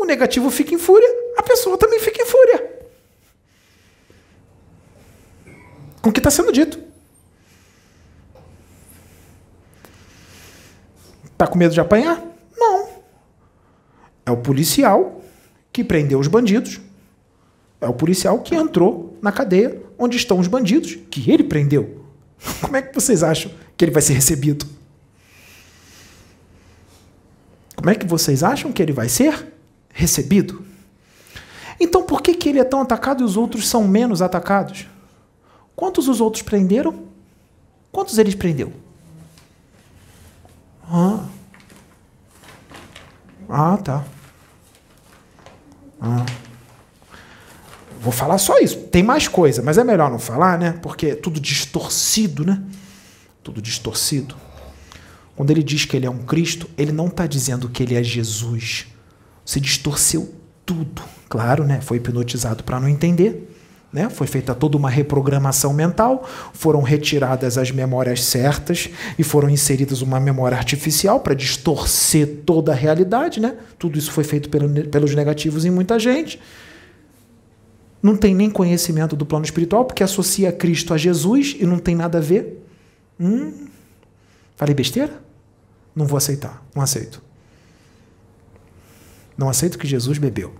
o 0.00 0.06
negativo 0.06 0.50
fica 0.50 0.74
em 0.74 0.78
fúria, 0.78 1.06
a 1.36 1.42
pessoa 1.42 1.76
também 1.76 2.00
fica 2.00 2.22
em 2.22 2.24
fúria. 2.24 2.69
Com 6.00 6.10
o 6.10 6.12
que 6.12 6.20
está 6.20 6.30
sendo 6.30 6.52
dito. 6.52 6.78
Está 11.24 11.46
com 11.46 11.58
medo 11.58 11.72
de 11.72 11.80
apanhar? 11.80 12.22
Não. 12.56 12.88
É 14.26 14.30
o 14.30 14.36
policial 14.36 15.22
que 15.72 15.82
prendeu 15.84 16.18
os 16.18 16.28
bandidos. 16.28 16.80
É 17.80 17.88
o 17.88 17.94
policial 17.94 18.40
que 18.40 18.54
entrou 18.54 19.18
na 19.22 19.32
cadeia 19.32 19.82
onde 19.98 20.16
estão 20.16 20.38
os 20.38 20.46
bandidos 20.46 20.98
que 21.10 21.30
ele 21.30 21.44
prendeu. 21.44 22.04
Como 22.60 22.76
é 22.76 22.82
que 22.82 22.94
vocês 22.94 23.22
acham 23.22 23.50
que 23.76 23.84
ele 23.84 23.92
vai 23.92 24.02
ser 24.02 24.14
recebido? 24.14 24.66
Como 27.74 27.88
é 27.88 27.94
que 27.94 28.06
vocês 28.06 28.42
acham 28.42 28.70
que 28.70 28.82
ele 28.82 28.92
vai 28.92 29.08
ser 29.08 29.50
recebido. 29.92 30.64
Então 31.78 32.02
por 32.02 32.22
que, 32.22 32.34
que 32.34 32.48
ele 32.48 32.58
é 32.58 32.64
tão 32.64 32.80
atacado 32.80 33.22
e 33.22 33.24
os 33.24 33.36
outros 33.36 33.68
são 33.68 33.86
menos 33.86 34.22
atacados? 34.22 34.86
Quantos 35.80 36.08
os 36.08 36.20
outros 36.20 36.42
prenderam? 36.42 37.06
Quantos 37.90 38.18
eles 38.18 38.34
prendeu? 38.34 38.70
Ah, 40.86 41.24
ah 43.48 43.78
tá. 43.78 44.04
Ah. 45.98 46.26
Vou 47.98 48.12
falar 48.12 48.36
só 48.36 48.58
isso. 48.58 48.76
Tem 48.88 49.02
mais 49.02 49.26
coisa, 49.26 49.62
mas 49.62 49.78
é 49.78 49.82
melhor 49.82 50.10
não 50.10 50.18
falar, 50.18 50.58
né? 50.58 50.72
Porque 50.82 51.06
é 51.06 51.14
tudo 51.14 51.40
distorcido, 51.40 52.44
né? 52.44 52.62
Tudo 53.42 53.62
distorcido. 53.62 54.36
Quando 55.34 55.50
ele 55.50 55.62
diz 55.62 55.86
que 55.86 55.96
ele 55.96 56.04
é 56.04 56.10
um 56.10 56.26
Cristo, 56.26 56.68
ele 56.76 56.92
não 56.92 57.06
está 57.06 57.26
dizendo 57.26 57.70
que 57.70 57.82
ele 57.82 57.94
é 57.94 58.02
Jesus 58.02 58.86
se 59.46 59.58
distorceu 59.58 60.34
tudo. 60.66 61.00
Claro, 61.26 61.64
né? 61.64 61.80
Foi 61.80 61.96
hipnotizado 61.96 62.64
para 62.64 62.78
não 62.78 62.86
entender. 62.86 63.59
Né? 63.92 64.08
Foi 64.08 64.26
feita 64.26 64.54
toda 64.54 64.76
uma 64.76 64.88
reprogramação 64.88 65.72
mental, 65.72 66.28
foram 66.52 66.80
retiradas 66.80 67.58
as 67.58 67.72
memórias 67.72 68.22
certas 68.22 68.88
e 69.18 69.24
foram 69.24 69.50
inseridas 69.50 70.00
uma 70.00 70.20
memória 70.20 70.56
artificial 70.56 71.20
para 71.20 71.34
distorcer 71.34 72.42
toda 72.46 72.70
a 72.70 72.74
realidade. 72.74 73.40
Né? 73.40 73.56
Tudo 73.78 73.98
isso 73.98 74.12
foi 74.12 74.22
feito 74.22 74.48
pelos 74.48 75.14
negativos 75.14 75.64
em 75.64 75.70
muita 75.70 75.98
gente. 75.98 76.40
Não 78.02 78.16
tem 78.16 78.34
nem 78.34 78.48
conhecimento 78.48 79.14
do 79.14 79.26
plano 79.26 79.44
espiritual, 79.44 79.84
porque 79.84 80.02
associa 80.02 80.52
Cristo 80.52 80.94
a 80.94 80.96
Jesus 80.96 81.56
e 81.58 81.66
não 81.66 81.78
tem 81.78 81.94
nada 81.94 82.18
a 82.18 82.20
ver. 82.20 82.64
Hum, 83.18 83.66
falei 84.56 84.74
besteira? 84.74 85.20
Não 85.94 86.06
vou 86.06 86.16
aceitar, 86.16 86.64
não 86.74 86.82
aceito. 86.82 87.20
Não 89.36 89.48
aceito 89.48 89.78
que 89.78 89.86
Jesus 89.86 90.16
bebeu. 90.16 90.54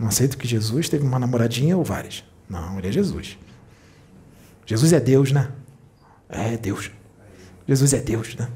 Não 0.00 0.08
aceito 0.08 0.38
que 0.38 0.48
Jesus 0.48 0.88
teve 0.88 1.04
uma 1.04 1.18
namoradinha 1.18 1.76
ou 1.76 1.84
várias. 1.84 2.24
Não, 2.48 2.78
ele 2.78 2.88
é 2.88 2.92
Jesus. 2.92 3.36
Jesus 4.64 4.94
é 4.94 4.98
Deus, 4.98 5.30
né? 5.30 5.52
É 6.26 6.56
Deus. 6.56 6.90
Jesus 7.68 7.92
é 7.92 8.00
Deus, 8.00 8.34
né? 8.34 8.48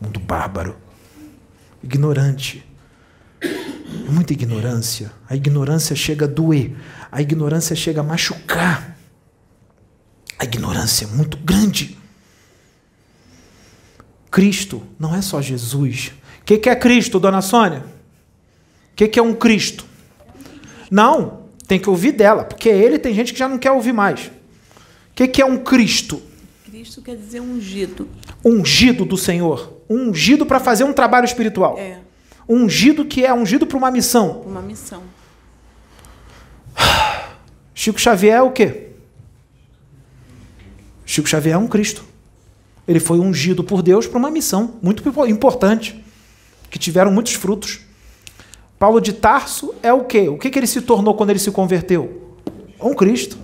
Mundo 0.00 0.18
bárbaro, 0.18 0.76
ignorante. 1.84 2.66
Muita 4.10 4.32
ignorância. 4.32 5.12
A 5.30 5.36
ignorância 5.36 5.94
chega 5.94 6.24
a 6.24 6.28
doer. 6.28 6.76
A 7.12 7.22
ignorância 7.22 7.76
chega 7.76 8.00
a 8.00 8.04
machucar. 8.04 8.98
A 10.36 10.44
ignorância 10.44 11.04
é 11.04 11.08
muito 11.08 11.36
grande. 11.36 11.96
Cristo 14.32 14.82
não 14.98 15.14
é 15.14 15.22
só 15.22 15.40
Jesus. 15.40 16.12
O 16.40 16.44
que, 16.44 16.58
que 16.58 16.68
é 16.68 16.74
Cristo, 16.74 17.20
dona 17.20 17.40
Sônia? 17.40 17.97
O 18.98 19.00
que, 19.06 19.06
que 19.06 19.18
é 19.20 19.22
um 19.22 19.32
Cristo? 19.32 19.84
Não, 20.90 21.44
tem 21.68 21.78
que 21.78 21.88
ouvir 21.88 22.10
dela, 22.10 22.42
porque 22.42 22.68
ele 22.68 22.98
tem 22.98 23.14
gente 23.14 23.32
que 23.32 23.38
já 23.38 23.48
não 23.48 23.56
quer 23.56 23.70
ouvir 23.70 23.92
mais. 23.92 24.26
O 24.26 24.30
que, 25.14 25.28
que 25.28 25.40
é 25.40 25.46
um 25.46 25.56
Cristo? 25.56 26.20
Cristo 26.64 27.00
quer 27.00 27.14
dizer 27.14 27.40
ungido. 27.40 28.08
Ungido 28.44 29.04
do 29.04 29.16
Senhor. 29.16 29.72
Ungido 29.88 30.44
para 30.44 30.58
fazer 30.58 30.82
um 30.82 30.92
trabalho 30.92 31.24
espiritual. 31.24 31.78
É, 31.78 31.98
Ungido 32.48 33.04
que 33.04 33.24
é 33.24 33.32
ungido 33.32 33.68
para 33.68 33.78
uma 33.78 33.88
missão. 33.88 34.40
uma 34.40 34.60
missão. 34.62 35.04
Chico 37.72 38.00
Xavier 38.00 38.38
é 38.38 38.42
o 38.42 38.50
quê? 38.50 38.88
Chico 41.06 41.28
Xavier 41.28 41.54
é 41.54 41.58
um 41.58 41.68
Cristo. 41.68 42.04
Ele 42.88 42.98
foi 42.98 43.20
ungido 43.20 43.62
por 43.62 43.80
Deus 43.80 44.08
para 44.08 44.18
uma 44.18 44.30
missão 44.30 44.74
muito 44.82 45.08
importante, 45.28 46.04
que 46.68 46.80
tiveram 46.80 47.12
muitos 47.12 47.34
frutos. 47.34 47.86
Paulo 48.78 49.00
de 49.00 49.12
Tarso 49.12 49.74
é 49.82 49.92
o 49.92 50.04
quê? 50.04 50.28
O 50.28 50.38
que, 50.38 50.50
que 50.50 50.58
ele 50.58 50.66
se 50.66 50.80
tornou 50.80 51.14
quando 51.14 51.30
ele 51.30 51.38
se 51.38 51.50
converteu? 51.50 52.36
Um 52.80 52.94
Cristo. 52.94 53.36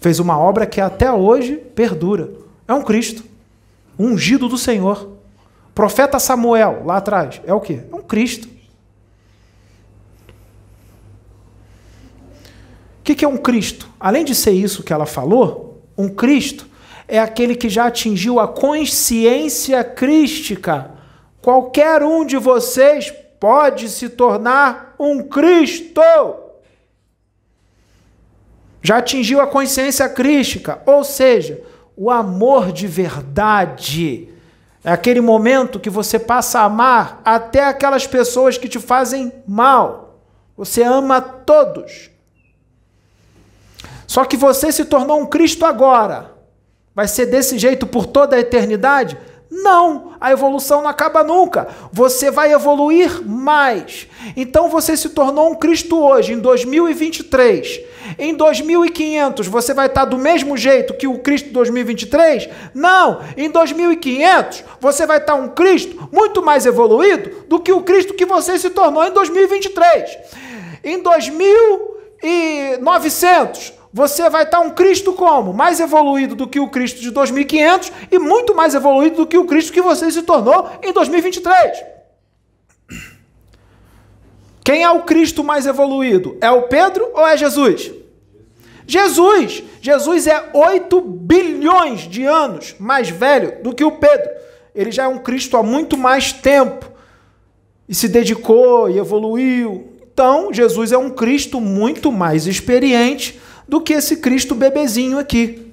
Fez 0.00 0.18
uma 0.18 0.38
obra 0.38 0.66
que 0.66 0.80
até 0.80 1.12
hoje 1.12 1.56
perdura. 1.56 2.32
É 2.66 2.72
um 2.72 2.82
Cristo. 2.82 3.22
Ungido 3.98 4.48
do 4.48 4.56
Senhor. 4.56 5.18
Profeta 5.74 6.18
Samuel, 6.18 6.82
lá 6.86 6.96
atrás, 6.96 7.40
é 7.44 7.52
o 7.52 7.60
quê? 7.60 7.82
É 7.92 7.94
um 7.94 8.02
Cristo. 8.02 8.48
O 12.98 13.02
que, 13.02 13.24
é 13.24 13.28
um 13.28 13.36
Cristo? 13.36 13.88
Além 13.98 14.24
de 14.24 14.34
ser 14.34 14.52
isso 14.52 14.82
que 14.82 14.92
ela 14.92 15.06
falou, 15.06 15.82
um 15.98 16.08
Cristo 16.08 16.66
é 17.08 17.18
aquele 17.18 17.56
que 17.56 17.68
já 17.68 17.86
atingiu 17.86 18.38
a 18.38 18.46
consciência 18.46 19.82
crística. 19.82 20.92
Qualquer 21.42 22.02
um 22.02 22.24
de 22.24 22.36
vocês 22.36 23.12
pode 23.40 23.88
se 23.88 24.10
tornar 24.10 24.94
um 24.98 25.22
Cristo. 25.22 26.02
Já 28.82 28.98
atingiu 28.98 29.40
a 29.40 29.46
consciência 29.46 30.08
crística, 30.08 30.82
ou 30.86 31.02
seja, 31.02 31.62
o 31.96 32.10
amor 32.10 32.70
de 32.70 32.86
verdade. 32.86 34.28
É 34.84 34.92
aquele 34.92 35.20
momento 35.20 35.80
que 35.80 35.90
você 35.90 36.18
passa 36.18 36.60
a 36.60 36.64
amar 36.64 37.20
até 37.24 37.64
aquelas 37.64 38.06
pessoas 38.06 38.56
que 38.56 38.68
te 38.68 38.78
fazem 38.78 39.32
mal. 39.46 40.18
Você 40.56 40.82
ama 40.82 41.20
todos. 41.20 42.10
Só 44.06 44.24
que 44.24 44.36
você 44.36 44.72
se 44.72 44.84
tornou 44.84 45.20
um 45.20 45.26
Cristo 45.26 45.64
agora. 45.64 46.34
Vai 46.94 47.06
ser 47.06 47.26
desse 47.26 47.58
jeito 47.58 47.86
por 47.86 48.06
toda 48.06 48.36
a 48.36 48.40
eternidade? 48.40 49.16
Não, 49.50 50.12
a 50.20 50.30
evolução 50.30 50.80
não 50.80 50.88
acaba 50.88 51.24
nunca. 51.24 51.66
Você 51.92 52.30
vai 52.30 52.52
evoluir 52.52 53.20
mais. 53.26 54.06
Então 54.36 54.68
você 54.68 54.96
se 54.96 55.08
tornou 55.08 55.50
um 55.50 55.56
Cristo 55.56 56.00
hoje, 56.00 56.34
em 56.34 56.38
2023. 56.38 57.80
Em 58.16 58.32
2500 58.32 59.48
você 59.48 59.74
vai 59.74 59.86
estar 59.86 60.04
do 60.04 60.16
mesmo 60.16 60.56
jeito 60.56 60.94
que 60.94 61.08
o 61.08 61.18
Cristo 61.18 61.50
2023? 61.50 62.48
Não, 62.72 63.20
em 63.36 63.50
2500 63.50 64.62
você 64.80 65.04
vai 65.04 65.18
estar 65.18 65.34
um 65.34 65.48
Cristo 65.48 66.08
muito 66.12 66.40
mais 66.42 66.64
evoluído 66.64 67.42
do 67.48 67.58
que 67.58 67.72
o 67.72 67.82
Cristo 67.82 68.14
que 68.14 68.24
você 68.24 68.56
se 68.56 68.70
tornou 68.70 69.04
em 69.04 69.10
2023. 69.10 70.16
Em 70.84 71.02
2900 71.02 73.79
você 73.92 74.30
vai 74.30 74.44
estar 74.44 74.60
um 74.60 74.70
Cristo 74.70 75.12
como? 75.12 75.52
Mais 75.52 75.80
evoluído 75.80 76.34
do 76.34 76.46
que 76.46 76.60
o 76.60 76.68
Cristo 76.68 77.00
de 77.00 77.10
2500 77.10 77.90
e 78.10 78.18
muito 78.18 78.54
mais 78.54 78.74
evoluído 78.74 79.16
do 79.16 79.26
que 79.26 79.36
o 79.36 79.46
Cristo 79.46 79.72
que 79.72 79.82
você 79.82 80.10
se 80.10 80.22
tornou 80.22 80.68
em 80.82 80.92
2023. 80.92 81.84
Quem 84.62 84.84
é 84.84 84.90
o 84.90 85.02
Cristo 85.02 85.42
mais 85.42 85.66
evoluído? 85.66 86.36
É 86.40 86.50
o 86.50 86.62
Pedro 86.62 87.10
ou 87.14 87.26
é 87.26 87.36
Jesus? 87.36 87.90
Jesus! 88.86 89.64
Jesus 89.80 90.26
é 90.26 90.50
8 90.52 91.00
bilhões 91.00 92.02
de 92.02 92.24
anos 92.24 92.76
mais 92.78 93.08
velho 93.08 93.60
do 93.62 93.74
que 93.74 93.82
o 93.82 93.92
Pedro. 93.92 94.30
Ele 94.72 94.92
já 94.92 95.04
é 95.04 95.08
um 95.08 95.18
Cristo 95.18 95.56
há 95.56 95.62
muito 95.62 95.96
mais 95.96 96.32
tempo 96.32 96.88
e 97.88 97.94
se 97.94 98.06
dedicou 98.06 98.88
e 98.88 98.98
evoluiu. 98.98 99.94
Então, 100.12 100.52
Jesus 100.52 100.92
é 100.92 100.98
um 100.98 101.10
Cristo 101.10 101.60
muito 101.60 102.12
mais 102.12 102.46
experiente 102.46 103.40
do 103.70 103.80
que 103.80 103.92
esse 103.92 104.16
Cristo 104.16 104.56
bebezinho 104.56 105.16
aqui. 105.16 105.72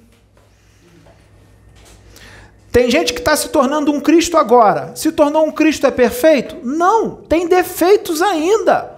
Tem 2.70 2.88
gente 2.88 3.12
que 3.12 3.18
está 3.18 3.34
se 3.34 3.48
tornando 3.48 3.90
um 3.90 4.00
Cristo 4.00 4.36
agora. 4.36 4.94
Se 4.94 5.10
tornou 5.10 5.44
um 5.44 5.50
Cristo 5.50 5.84
é 5.84 5.90
perfeito? 5.90 6.56
Não, 6.62 7.16
tem 7.16 7.48
defeitos 7.48 8.22
ainda. 8.22 8.96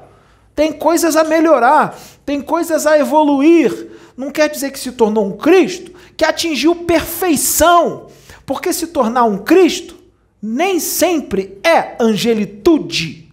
Tem 0.54 0.70
coisas 0.70 1.16
a 1.16 1.24
melhorar, 1.24 1.98
tem 2.26 2.42
coisas 2.42 2.86
a 2.86 2.98
evoluir. 2.98 3.90
Não 4.14 4.30
quer 4.30 4.50
dizer 4.50 4.70
que 4.70 4.78
se 4.78 4.92
tornou 4.92 5.24
um 5.24 5.36
Cristo 5.38 5.92
que 6.14 6.24
atingiu 6.24 6.76
perfeição. 6.76 8.08
Porque 8.44 8.70
se 8.70 8.88
tornar 8.88 9.24
um 9.24 9.38
Cristo 9.38 9.96
nem 10.42 10.78
sempre 10.78 11.58
é 11.64 11.96
angelitude. 11.98 13.32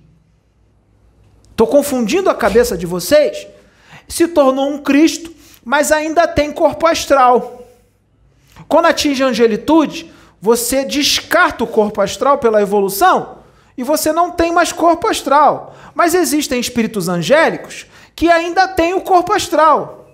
Estou 1.52 1.68
confundindo 1.68 2.30
a 2.30 2.36
cabeça 2.36 2.78
de 2.78 2.86
vocês? 2.86 3.48
Se 4.08 4.30
tornou 4.30 4.70
um 4.70 4.78
Cristo 4.78 5.37
mas 5.68 5.92
ainda 5.92 6.26
tem 6.26 6.50
corpo 6.50 6.88
astral. 6.88 7.68
Quando 8.70 8.86
atinge 8.86 9.22
a 9.22 9.28
angelitude, 9.28 10.10
você 10.40 10.86
descarta 10.86 11.66
o 11.66 11.68
corpo 11.68 12.00
astral 12.00 12.38
pela 12.38 12.62
evolução 12.62 13.40
e 13.78 13.84
você 13.84 14.14
não 14.14 14.32
tem 14.32 14.54
mais 14.54 14.72
corpo 14.72 15.10
astral. 15.10 15.76
Mas 15.94 16.14
existem 16.14 16.58
espíritos 16.58 17.10
angélicos 17.10 17.86
que 18.16 18.32
ainda 18.32 18.66
têm 18.66 18.94
o 18.94 19.02
corpo 19.02 19.34
astral, 19.34 20.10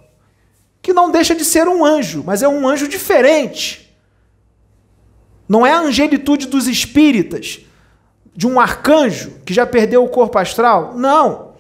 que 0.82 0.92
não 0.92 1.12
deixa 1.12 1.36
de 1.36 1.46
ser 1.46 1.68
um 1.68 1.86
anjo, 1.86 2.24
mas 2.26 2.42
é 2.42 2.48
um 2.48 2.68
anjo 2.68 2.88
diferente. 2.88 3.96
Não 5.48 5.64
é 5.64 5.72
a 5.72 5.82
angelitude 5.82 6.48
dos 6.48 6.68
espíritas, 6.68 7.60
de 8.36 8.48
um 8.48 8.60
arcanjo 8.60 9.40
que 9.46 9.54
já 9.54 9.68
perdeu 9.68 10.04
o 10.04 10.10
corpo 10.10 10.40
astral. 10.40 10.96
Não. 10.96 11.53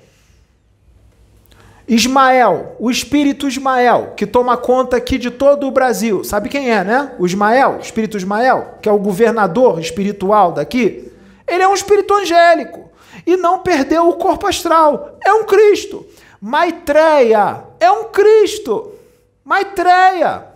Ismael, 1.88 2.76
o 2.80 2.90
espírito 2.90 3.48
Ismael, 3.48 4.14
que 4.16 4.26
toma 4.26 4.56
conta 4.56 4.96
aqui 4.96 5.18
de 5.18 5.30
todo 5.30 5.68
o 5.68 5.72
Brasil. 5.72 6.24
Sabe 6.24 6.48
quem 6.48 6.72
é, 6.72 6.84
né? 6.84 7.14
O 7.20 7.26
Ismael, 7.26 7.80
espírito 7.82 8.18
Ismael, 8.18 8.76
que 8.82 8.88
é 8.88 8.92
o 8.92 8.98
governador 8.98 9.80
espiritual 9.80 10.54
daqui. 10.54 11.12
Ele 11.48 11.64
é 11.64 11.68
um 11.68 11.74
espírito 11.74 12.14
angélico 12.14 12.90
e 13.26 13.36
não 13.36 13.60
perdeu 13.60 14.08
o 14.08 14.14
corpo 14.14 14.48
astral. 14.48 15.18
É 15.24 15.34
um 15.34 15.44
Cristo. 15.44 16.06
Maitreya 16.40 17.64
é 17.80 17.92
um 17.92 18.06
Cristo. 18.06 18.92
Maitreya. 19.44 20.48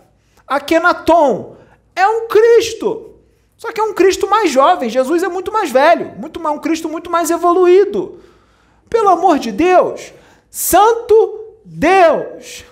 Akenaton 0.46 1.56
é 1.94 2.06
um 2.06 2.26
Cristo. 2.26 3.16
Só 3.58 3.72
que 3.72 3.80
é 3.80 3.84
um 3.84 3.92
Cristo 3.92 4.28
mais 4.28 4.50
jovem. 4.50 4.88
Jesus 4.88 5.22
é 5.22 5.28
muito 5.28 5.52
mais 5.52 5.70
velho, 5.70 6.12
muito 6.16 6.40
mais, 6.40 6.56
um 6.56 6.60
Cristo 6.60 6.88
muito 6.88 7.10
mais 7.10 7.28
evoluído. 7.28 8.20
Pelo 8.88 9.10
amor 9.10 9.38
de 9.38 9.52
Deus, 9.52 10.12
Santo 10.50 11.56
Deus, 11.64 12.64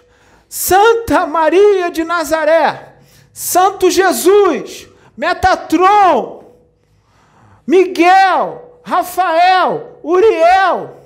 Santa 0.49 1.27
Maria 1.27 1.91
de 1.91 2.05
Nazaré, 2.05 2.95
Santo 3.33 3.91
Jesus, 3.91 4.89
Metatron, 5.17 6.45
Miguel, 7.67 8.81
Rafael, 8.83 10.01
Uriel, 10.03 10.97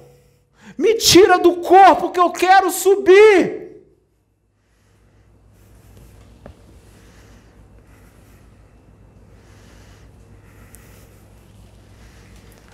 me 0.76 0.94
tira 0.94 1.38
do 1.38 1.56
corpo 1.56 2.10
que 2.10 2.20
eu 2.20 2.30
quero 2.30 2.70
subir. 2.70 3.60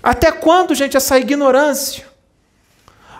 Até 0.02 0.30
quando, 0.30 0.72
gente, 0.72 0.96
essa 0.96 1.18
ignorância? 1.18 2.05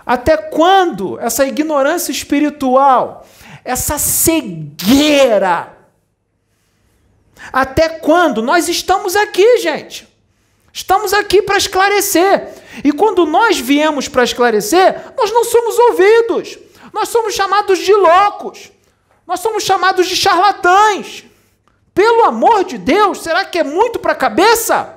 Até 0.07 0.37
quando 0.37 1.19
essa 1.19 1.45
ignorância 1.45 2.13
espiritual, 2.13 3.27
essa 3.65 3.99
cegueira? 3.99 5.77
Até 7.53 7.89
quando? 7.89 8.41
Nós 8.41 8.69
estamos 8.69 9.17
aqui, 9.17 9.59
gente. 9.59 10.09
Estamos 10.73 11.13
aqui 11.13 11.43
para 11.43 11.57
esclarecer. 11.57 12.49
E 12.85 12.93
quando 12.93 13.27
nós 13.27 13.59
viemos 13.59 14.07
para 14.07 14.23
esclarecer, 14.23 15.13
nós 15.17 15.33
não 15.33 15.43
somos 15.43 15.77
ouvidos. 15.79 16.59
Nós 16.93 17.09
somos 17.09 17.35
chamados 17.35 17.81
de 17.81 17.93
loucos. 17.93 18.71
Nós 19.27 19.41
somos 19.41 19.65
chamados 19.65 20.07
de 20.07 20.15
charlatães. 20.15 21.25
Pelo 21.93 22.25
amor 22.25 22.65
de 22.65 22.79
Deus, 22.79 23.23
será 23.23 23.45
que 23.45 23.59
é 23.59 23.65
muito 23.65 23.99
para 23.99 24.13
a 24.13 24.17
cabeça? 24.17 24.96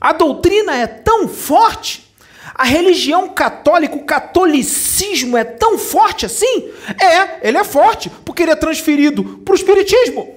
A 0.00 0.12
doutrina 0.12 0.76
é 0.76 0.86
tão 0.86 1.28
forte, 1.28 2.08
a 2.54 2.64
religião 2.64 3.28
católica, 3.28 3.96
o 3.96 4.04
catolicismo 4.04 5.36
é 5.36 5.44
tão 5.44 5.78
forte 5.78 6.26
assim? 6.26 6.70
É, 7.00 7.48
ele 7.48 7.58
é 7.58 7.64
forte, 7.64 8.10
porque 8.24 8.42
ele 8.42 8.52
é 8.52 8.56
transferido 8.56 9.22
para 9.44 9.52
o 9.52 9.56
espiritismo. 9.56 10.36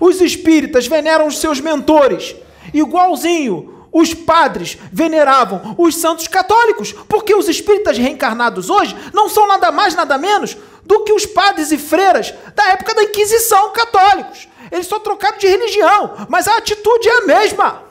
Os 0.00 0.20
espíritas 0.20 0.86
veneram 0.86 1.26
os 1.26 1.38
seus 1.38 1.60
mentores, 1.60 2.36
igualzinho 2.72 3.78
os 3.92 4.12
padres 4.12 4.76
veneravam 4.92 5.74
os 5.78 5.96
santos 5.96 6.28
católicos, 6.28 6.92
porque 7.08 7.34
os 7.34 7.48
espíritas 7.48 7.96
reencarnados 7.96 8.68
hoje 8.68 8.94
não 9.12 9.28
são 9.28 9.46
nada 9.46 9.72
mais, 9.72 9.94
nada 9.94 10.18
menos 10.18 10.56
do 10.84 11.04
que 11.04 11.12
os 11.12 11.26
padres 11.26 11.72
e 11.72 11.78
freiras 11.78 12.32
da 12.54 12.68
época 12.68 12.94
da 12.94 13.02
Inquisição 13.02 13.72
católicos. 13.72 14.48
Eles 14.70 14.86
só 14.86 14.98
trocaram 14.98 15.38
de 15.38 15.46
religião, 15.46 16.26
mas 16.28 16.46
a 16.46 16.58
atitude 16.58 17.08
é 17.08 17.18
a 17.18 17.26
mesma. 17.26 17.87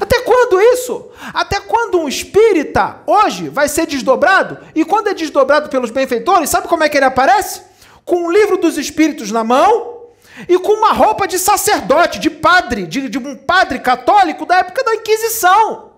Até 0.00 0.20
quando 0.20 0.60
isso? 0.60 1.10
Até 1.32 1.60
quando 1.60 1.98
um 1.98 2.08
espírita 2.08 3.00
hoje 3.06 3.48
vai 3.48 3.68
ser 3.68 3.86
desdobrado? 3.86 4.58
E 4.74 4.84
quando 4.84 5.08
é 5.08 5.14
desdobrado 5.14 5.68
pelos 5.68 5.90
benfeitores, 5.90 6.50
sabe 6.50 6.68
como 6.68 6.84
é 6.84 6.88
que 6.88 6.96
ele 6.96 7.04
aparece? 7.04 7.62
Com 8.04 8.26
o 8.26 8.32
livro 8.32 8.56
dos 8.56 8.78
espíritos 8.78 9.30
na 9.30 9.44
mão 9.44 10.02
e 10.48 10.58
com 10.58 10.72
uma 10.72 10.92
roupa 10.92 11.26
de 11.26 11.38
sacerdote, 11.38 12.18
de 12.18 12.30
padre, 12.30 12.86
de, 12.86 13.08
de 13.08 13.18
um 13.18 13.36
padre 13.36 13.78
católico 13.78 14.46
da 14.46 14.56
época 14.56 14.82
da 14.82 14.94
Inquisição. 14.94 15.92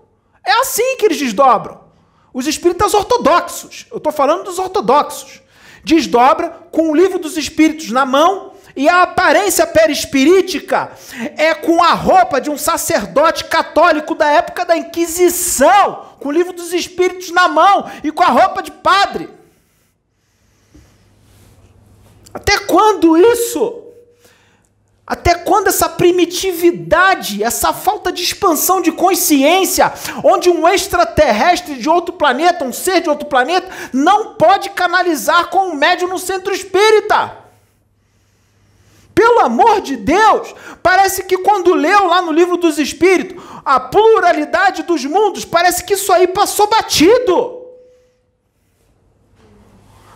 É 0.45 0.51
assim 0.59 0.97
que 0.97 1.05
eles 1.05 1.17
desdobram. 1.17 1.85
Os 2.33 2.47
espíritas 2.47 2.93
ortodoxos, 2.93 3.87
eu 3.89 3.97
estou 3.97 4.11
falando 4.11 4.43
dos 4.43 4.59
ortodoxos, 4.59 5.41
desdobra 5.83 6.49
com 6.71 6.91
o 6.91 6.95
livro 6.95 7.17
dos 7.17 7.37
espíritos 7.37 7.91
na 7.91 8.05
mão 8.05 8.54
e 8.75 8.89
a 8.89 9.03
aparência 9.03 9.65
perispirítica 9.65 10.91
é 11.37 11.53
com 11.53 11.81
a 11.81 11.93
roupa 11.93 12.41
de 12.41 12.49
um 12.49 12.57
sacerdote 12.57 13.45
católico 13.45 14.13
da 14.13 14.27
época 14.27 14.65
da 14.65 14.75
Inquisição, 14.75 16.05
com 16.19 16.29
o 16.29 16.31
livro 16.31 16.51
dos 16.51 16.73
espíritos 16.73 17.31
na 17.31 17.47
mão 17.47 17.89
e 18.03 18.11
com 18.11 18.23
a 18.23 18.27
roupa 18.27 18.61
de 18.61 18.71
padre. 18.71 19.29
Até 22.33 22.57
quando 22.59 23.17
isso? 23.17 23.81
Até 25.07 25.35
quando 25.35 25.67
essa 25.67 25.87
primitividade, 25.87 27.43
essa 27.43 27.71
falta 27.71 28.11
de 28.11 28.23
expansão 28.23 28.81
de 28.81 28.91
consciência, 28.91 29.93
onde 30.23 30.49
um 30.49 30.67
extraterrestre 30.67 31.75
de 31.75 31.87
outro 31.87 32.15
planeta, 32.15 32.65
um 32.65 32.73
ser 32.73 33.01
de 33.01 33.09
outro 33.09 33.27
planeta, 33.27 33.69
não 33.93 34.33
pode 34.33 34.71
canalizar 34.71 35.47
com 35.49 35.69
um 35.69 35.75
médium 35.75 36.09
no 36.09 36.17
centro 36.17 36.53
espírita? 36.53 37.44
Pelo 39.15 39.39
amor 39.39 39.79
de 39.79 39.95
Deus, 39.95 40.53
parece 40.83 41.23
que 41.23 41.37
quando 41.37 41.73
leu 41.73 42.05
lá 42.05 42.21
no 42.21 42.33
livro 42.33 42.57
dos 42.57 42.77
Espíritos 42.77 43.41
a 43.63 43.79
pluralidade 43.79 44.83
dos 44.83 45.05
mundos, 45.05 45.45
parece 45.45 45.85
que 45.85 45.93
isso 45.93 46.11
aí 46.11 46.27
passou 46.27 46.67
batido. 46.67 47.63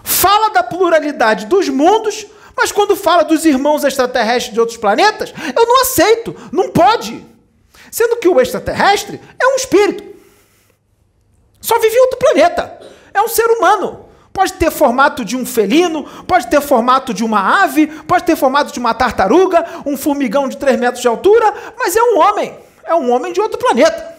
Fala 0.04 0.50
da 0.50 0.62
pluralidade 0.62 1.46
dos 1.46 1.70
mundos, 1.70 2.28
mas 2.58 2.74
quando 2.74 2.98
fala 2.98 3.24
dos 3.24 3.46
irmãos 3.46 3.86
extraterrestres 3.86 4.54
de 4.54 4.60
outros 4.60 4.78
planetas, 4.78 5.34
eu 5.56 5.66
não 5.66 5.82
aceito, 5.82 6.36
não 6.52 6.70
pode. 6.70 7.26
Sendo 7.90 8.18
que 8.18 8.28
o 8.28 8.40
extraterrestre 8.42 9.20
é 9.40 9.48
um 9.48 9.56
espírito. 9.56 10.04
Só 11.62 11.80
vive 11.80 11.96
em 11.96 12.02
outro 12.02 12.20
planeta. 12.20 12.80
É 13.14 13.22
um 13.22 13.30
ser 13.30 13.46
humano. 13.46 14.09
Pode 14.40 14.54
ter 14.54 14.72
formato 14.72 15.26
de 15.26 15.36
um 15.36 15.46
felino, 15.46 16.06
pode 16.26 16.48
ter 16.48 16.62
formato 16.62 17.14
de 17.14 17.26
uma 17.26 17.62
ave, 17.62 17.88
pode 17.88 18.24
ter 18.24 18.38
formato 18.38 18.72
de 18.72 18.80
uma 18.80 18.94
tartaruga, 18.94 19.66
um 19.86 19.98
formigão 19.98 20.48
de 20.48 20.56
3 20.56 20.80
metros 20.80 21.02
de 21.02 21.10
altura, 21.10 21.74
mas 21.78 21.94
é 21.94 22.02
um 22.02 22.18
homem. 22.20 22.58
É 22.86 22.96
um 22.96 23.12
homem 23.12 23.34
de 23.34 23.42
outro 23.42 23.60
planeta. 23.60 24.18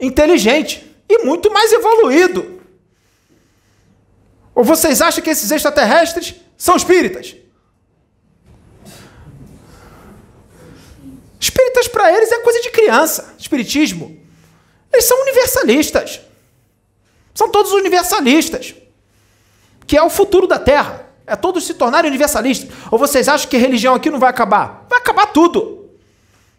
Inteligente 0.00 0.96
e 1.06 1.26
muito 1.26 1.52
mais 1.52 1.70
evoluído. 1.74 2.62
Ou 4.54 4.64
vocês 4.64 5.02
acham 5.02 5.22
que 5.22 5.28
esses 5.28 5.50
extraterrestres 5.50 6.34
são 6.56 6.74
espíritas? 6.74 7.36
Espíritas 11.38 11.86
para 11.86 12.10
eles 12.16 12.32
é 12.32 12.38
coisa 12.38 12.62
de 12.62 12.70
criança. 12.70 13.34
Espiritismo. 13.38 14.18
Eles 14.90 15.04
são 15.04 15.20
universalistas. 15.20 16.22
São 17.34 17.50
todos 17.50 17.72
universalistas. 17.72 18.74
Que 19.86 19.96
é 19.96 20.02
o 20.02 20.10
futuro 20.10 20.46
da 20.46 20.58
Terra. 20.58 21.06
É 21.26 21.34
todos 21.34 21.66
se 21.66 21.74
tornarem 21.74 22.08
universalistas. 22.08 22.70
Ou 22.90 22.98
vocês 22.98 23.28
acham 23.28 23.48
que 23.48 23.56
religião 23.56 23.94
aqui 23.94 24.10
não 24.10 24.18
vai 24.18 24.30
acabar? 24.30 24.86
Vai 24.88 24.98
acabar 24.98 25.26
tudo. 25.26 25.90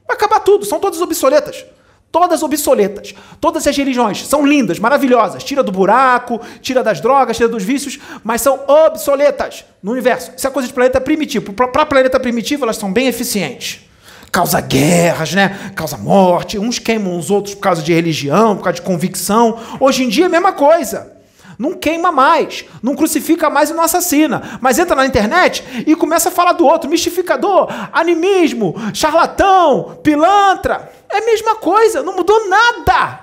Vai 0.06 0.16
acabar 0.16 0.40
tudo. 0.42 0.66
São 0.66 0.80
todas 0.80 1.02
obsoletas. 1.02 1.66
Todas 2.12 2.42
obsoletas. 2.42 3.14
Todas 3.40 3.68
as 3.68 3.76
religiões 3.76 4.26
são 4.26 4.46
lindas, 4.46 4.80
maravilhosas. 4.80 5.44
Tira 5.44 5.62
do 5.62 5.72
buraco, 5.72 6.42
tira 6.62 6.84
das 6.84 7.00
drogas, 7.00 7.38
tira 7.38 7.50
dos 7.50 7.64
vícios, 7.64 8.00
mas 8.24 8.42
são 8.42 8.62
obsoletas 8.68 9.66
no 9.84 9.92
universo. 9.92 10.32
Isso 10.36 10.48
é 10.48 10.50
coisa 10.50 10.68
de 10.68 10.74
planeta 10.74 11.00
primitivo. 11.00 11.54
Para 11.54 11.86
planeta 11.86 12.20
primitivo, 12.20 12.64
elas 12.64 12.78
são 12.78 12.92
bem 12.92 13.08
eficientes 13.08 13.82
causa 14.30 14.60
guerras, 14.60 15.34
né? 15.34 15.72
Causa 15.74 15.98
morte. 15.98 16.60
Uns 16.60 16.78
queimam 16.78 17.18
os 17.18 17.32
outros 17.32 17.56
por 17.56 17.62
causa 17.62 17.82
de 17.82 17.92
religião, 17.94 18.56
por 18.56 18.64
causa 18.66 18.76
de 18.76 18.82
convicção. 18.84 19.58
Hoje 19.80 20.04
em 20.04 20.10
dia 20.10 20.26
é 20.26 20.28
a 20.28 20.30
mesma 20.30 20.52
coisa. 20.52 21.17
Não 21.58 21.74
queima 21.74 22.12
mais, 22.12 22.66
não 22.84 22.96
crucifica 22.96 23.50
mais 23.50 23.70
e 23.70 23.74
não 23.74 23.84
assassina. 23.84 24.60
Mas 24.62 24.78
entra 24.78 24.96
na 24.96 25.06
internet 25.08 25.64
e 25.88 25.96
começa 25.96 26.30
a 26.30 26.32
falar 26.32 26.54
do 26.54 26.66
outro, 26.66 26.90
mistificador, 26.90 27.68
animismo, 27.92 28.76
charlatão, 28.94 30.00
pilantra. 30.04 30.92
É 31.10 31.18
a 31.18 31.26
mesma 31.26 31.56
coisa, 31.56 32.04
não 32.04 32.16
mudou 32.16 32.48
nada. 32.48 33.22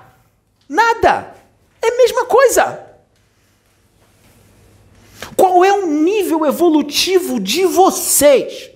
Nada. 0.69 1.35
É 1.81 1.89
a 1.89 1.97
mesma 1.97 2.25
coisa. 2.25 2.81
Qual 5.37 5.65
é 5.65 5.73
o 5.73 5.87
nível 5.87 6.45
evolutivo 6.45 7.39
de 7.39 7.65
vocês? 7.67 8.71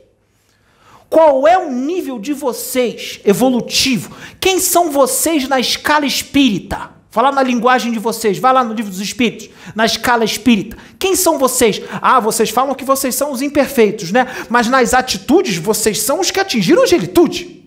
Qual 1.10 1.48
é 1.48 1.58
o 1.58 1.70
nível 1.70 2.18
de 2.18 2.32
vocês 2.32 3.20
evolutivo? 3.24 4.14
Quem 4.38 4.60
são 4.60 4.90
vocês 4.90 5.48
na 5.48 5.58
escala 5.58 6.06
espírita? 6.06 6.97
Falar 7.10 7.32
na 7.32 7.42
linguagem 7.42 7.90
de 7.90 7.98
vocês, 7.98 8.38
vai 8.38 8.52
lá 8.52 8.62
no 8.62 8.74
livro 8.74 8.90
dos 8.90 9.00
espíritos, 9.00 9.48
na 9.74 9.86
escala 9.86 10.24
espírita. 10.24 10.76
Quem 10.98 11.16
são 11.16 11.38
vocês? 11.38 11.80
Ah, 12.02 12.20
vocês 12.20 12.50
falam 12.50 12.74
que 12.74 12.84
vocês 12.84 13.14
são 13.14 13.32
os 13.32 13.40
imperfeitos, 13.40 14.12
né? 14.12 14.26
Mas 14.50 14.68
nas 14.68 14.92
atitudes, 14.92 15.56
vocês 15.56 16.02
são 16.02 16.20
os 16.20 16.30
que 16.30 16.38
atingiram 16.38 16.82
a 16.82 16.84
angelitude. 16.84 17.64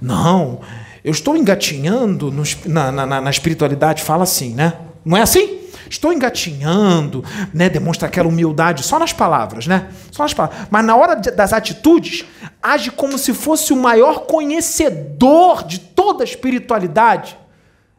Não, 0.00 0.60
eu 1.04 1.12
estou 1.12 1.36
engatinhando 1.36 2.30
no, 2.30 2.42
na, 2.64 2.90
na, 2.90 3.20
na 3.20 3.30
espiritualidade, 3.30 4.02
fala 4.02 4.22
assim, 4.22 4.54
né? 4.54 4.72
Não 5.04 5.16
é 5.16 5.22
assim? 5.22 5.60
Estou 5.88 6.12
engatinhando, 6.12 7.24
né? 7.52 7.68
Demonstra 7.68 8.08
aquela 8.08 8.28
humildade 8.28 8.82
só 8.82 8.98
nas 8.98 9.12
palavras, 9.12 9.66
né? 9.66 9.88
Só 10.10 10.22
nas 10.22 10.34
palavras. 10.34 10.66
Mas 10.70 10.84
na 10.84 10.96
hora 10.96 11.14
das 11.16 11.52
atitudes, 11.52 12.24
age 12.72 12.90
como 12.90 13.16
se 13.16 13.32
fosse 13.32 13.72
o 13.72 13.76
maior 13.76 14.26
conhecedor 14.26 15.64
de 15.64 15.78
toda 15.78 16.24
a 16.24 16.26
espiritualidade. 16.26 17.38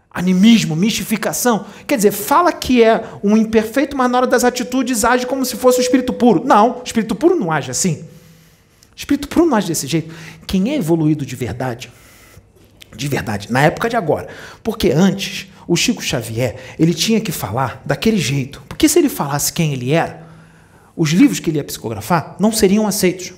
Animismo, 0.09 0.75
mistificação. 0.75 1.65
Quer 1.85 1.95
dizer, 1.95 2.11
fala 2.11 2.51
que 2.51 2.83
é 2.83 3.03
um 3.23 3.37
imperfeito, 3.37 3.95
mas 3.95 4.09
na 4.11 4.17
hora 4.17 4.27
das 4.27 4.43
atitudes 4.43 5.05
age 5.05 5.25
como 5.25 5.45
se 5.45 5.55
fosse 5.55 5.79
o 5.79 5.81
espírito 5.81 6.11
puro. 6.11 6.43
Não, 6.43 6.79
o 6.79 6.83
espírito 6.83 7.15
puro 7.15 7.35
não 7.35 7.51
age 7.51 7.71
assim. 7.71 8.05
O 8.93 8.97
espírito 8.97 9.27
puro 9.27 9.45
não 9.45 9.55
age 9.55 9.67
desse 9.67 9.87
jeito. 9.87 10.13
Quem 10.45 10.71
é 10.71 10.75
evoluído 10.75 11.25
de 11.25 11.35
verdade, 11.35 11.91
de 12.95 13.07
verdade, 13.07 13.51
na 13.51 13.61
época 13.61 13.89
de 13.89 13.95
agora, 13.95 14.27
porque 14.63 14.91
antes 14.91 15.47
o 15.67 15.75
Chico 15.75 16.01
Xavier, 16.01 16.55
ele 16.79 16.93
tinha 16.93 17.21
que 17.21 17.31
falar 17.31 17.81
daquele 17.85 18.17
jeito. 18.17 18.63
Porque 18.67 18.89
se 18.89 18.97
ele 18.97 19.09
falasse 19.09 19.53
quem 19.53 19.73
ele 19.73 19.91
era, 19.91 20.25
os 20.95 21.11
livros 21.11 21.39
que 21.39 21.49
ele 21.49 21.57
ia 21.57 21.63
psicografar 21.63 22.35
não 22.39 22.51
seriam 22.51 22.87
aceitos. 22.87 23.33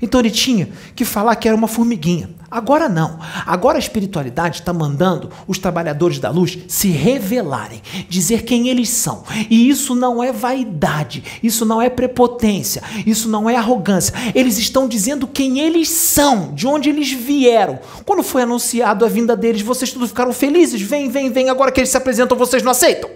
Então 0.00 0.20
ele 0.20 0.30
tinha 0.30 0.68
que 0.94 1.04
falar 1.04 1.36
que 1.36 1.48
era 1.48 1.56
uma 1.56 1.68
formiguinha. 1.68 2.30
Agora 2.50 2.88
não. 2.88 3.18
Agora 3.44 3.76
a 3.76 3.80
espiritualidade 3.80 4.60
está 4.60 4.72
mandando 4.72 5.30
os 5.48 5.58
trabalhadores 5.58 6.18
da 6.18 6.30
luz 6.30 6.58
se 6.68 6.88
revelarem, 6.88 7.82
dizer 8.08 8.42
quem 8.42 8.68
eles 8.68 8.88
são. 8.88 9.24
E 9.50 9.68
isso 9.68 9.94
não 9.94 10.22
é 10.22 10.32
vaidade, 10.32 11.24
isso 11.42 11.64
não 11.64 11.82
é 11.82 11.90
prepotência, 11.90 12.82
isso 13.04 13.28
não 13.28 13.50
é 13.50 13.56
arrogância. 13.56 14.14
Eles 14.34 14.58
estão 14.58 14.86
dizendo 14.86 15.26
quem 15.26 15.58
eles 15.58 15.88
são, 15.88 16.54
de 16.54 16.66
onde 16.66 16.88
eles 16.88 17.10
vieram. 17.10 17.80
Quando 18.04 18.22
foi 18.22 18.42
anunciado 18.42 19.04
a 19.04 19.08
vinda 19.08 19.36
deles, 19.36 19.62
vocês 19.62 19.92
todos 19.92 20.10
ficaram 20.10 20.32
felizes. 20.32 20.80
Vem, 20.80 21.08
vem, 21.10 21.30
vem. 21.30 21.50
Agora 21.50 21.72
que 21.72 21.80
eles 21.80 21.90
se 21.90 21.96
apresentam, 21.96 22.38
vocês 22.38 22.62
não 22.62 22.70
aceitam. 22.70 23.10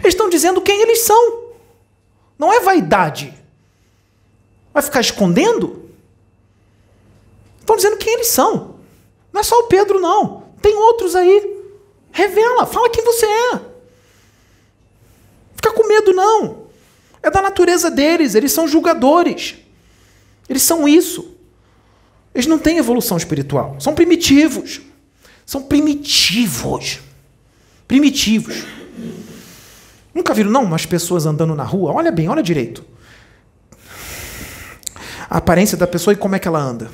Eles 0.00 0.14
estão 0.14 0.28
dizendo 0.28 0.60
quem 0.60 0.82
eles 0.82 1.00
são. 1.00 1.45
Não 2.38 2.52
é 2.52 2.60
vaidade. 2.60 3.32
Vai 4.72 4.82
ficar 4.82 5.00
escondendo? 5.00 5.90
Estão 7.60 7.76
dizendo 7.76 7.96
quem 7.96 8.14
eles 8.14 8.28
são. 8.28 8.76
Não 9.32 9.40
é 9.40 9.44
só 9.44 9.58
o 9.60 9.68
Pedro, 9.68 10.00
não. 10.00 10.44
Tem 10.60 10.74
outros 10.74 11.16
aí. 11.16 11.56
Revela, 12.12 12.66
fala 12.66 12.90
quem 12.90 13.04
você 13.04 13.26
é. 13.26 13.60
Fica 15.56 15.72
com 15.72 15.88
medo, 15.88 16.12
não. 16.12 16.66
É 17.22 17.30
da 17.30 17.42
natureza 17.42 17.90
deles, 17.90 18.34
eles 18.34 18.52
são 18.52 18.68
julgadores. 18.68 19.56
Eles 20.48 20.62
são 20.62 20.86
isso. 20.86 21.34
Eles 22.34 22.46
não 22.46 22.58
têm 22.58 22.78
evolução 22.78 23.16
espiritual. 23.16 23.76
São 23.80 23.94
primitivos. 23.94 24.80
São 25.44 25.62
primitivos. 25.62 27.00
Primitivos. 27.88 28.64
Nunca 30.16 30.32
viram, 30.32 30.50
não, 30.50 30.64
umas 30.64 30.86
pessoas 30.86 31.26
andando 31.26 31.54
na 31.54 31.62
rua? 31.62 31.92
Olha 31.92 32.10
bem, 32.10 32.26
olha 32.26 32.42
direito. 32.42 32.82
A 35.28 35.36
aparência 35.36 35.76
da 35.76 35.86
pessoa 35.86 36.14
e 36.14 36.16
como 36.16 36.34
é 36.34 36.38
que 36.38 36.48
ela 36.48 36.58
anda. 36.58 36.90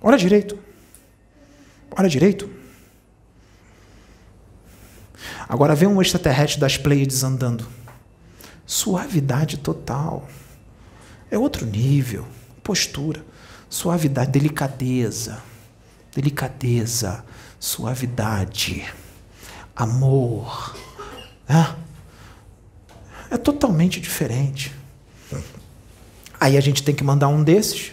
Olha 0.00 0.16
direito. 0.16 0.58
Olha 1.94 2.08
direito. 2.08 2.48
Agora 5.46 5.74
vê 5.74 5.86
um 5.86 6.00
extraterrestre 6.00 6.58
das 6.58 6.78
Pleiades 6.78 7.22
andando. 7.22 7.68
Suavidade 8.64 9.58
total. 9.58 10.26
É 11.30 11.36
outro 11.36 11.66
nível. 11.66 12.26
Postura. 12.64 13.22
Suavidade, 13.68 14.30
delicadeza. 14.30 15.42
Delicadeza. 16.14 17.22
Suavidade. 17.62 18.84
Amor. 19.76 20.76
É, 21.48 21.76
é 23.34 23.38
totalmente 23.38 24.00
diferente. 24.00 24.74
Aí 26.40 26.56
a 26.56 26.60
gente 26.60 26.82
tem 26.82 26.92
que 26.92 27.04
mandar 27.04 27.28
um 27.28 27.44
desses 27.44 27.92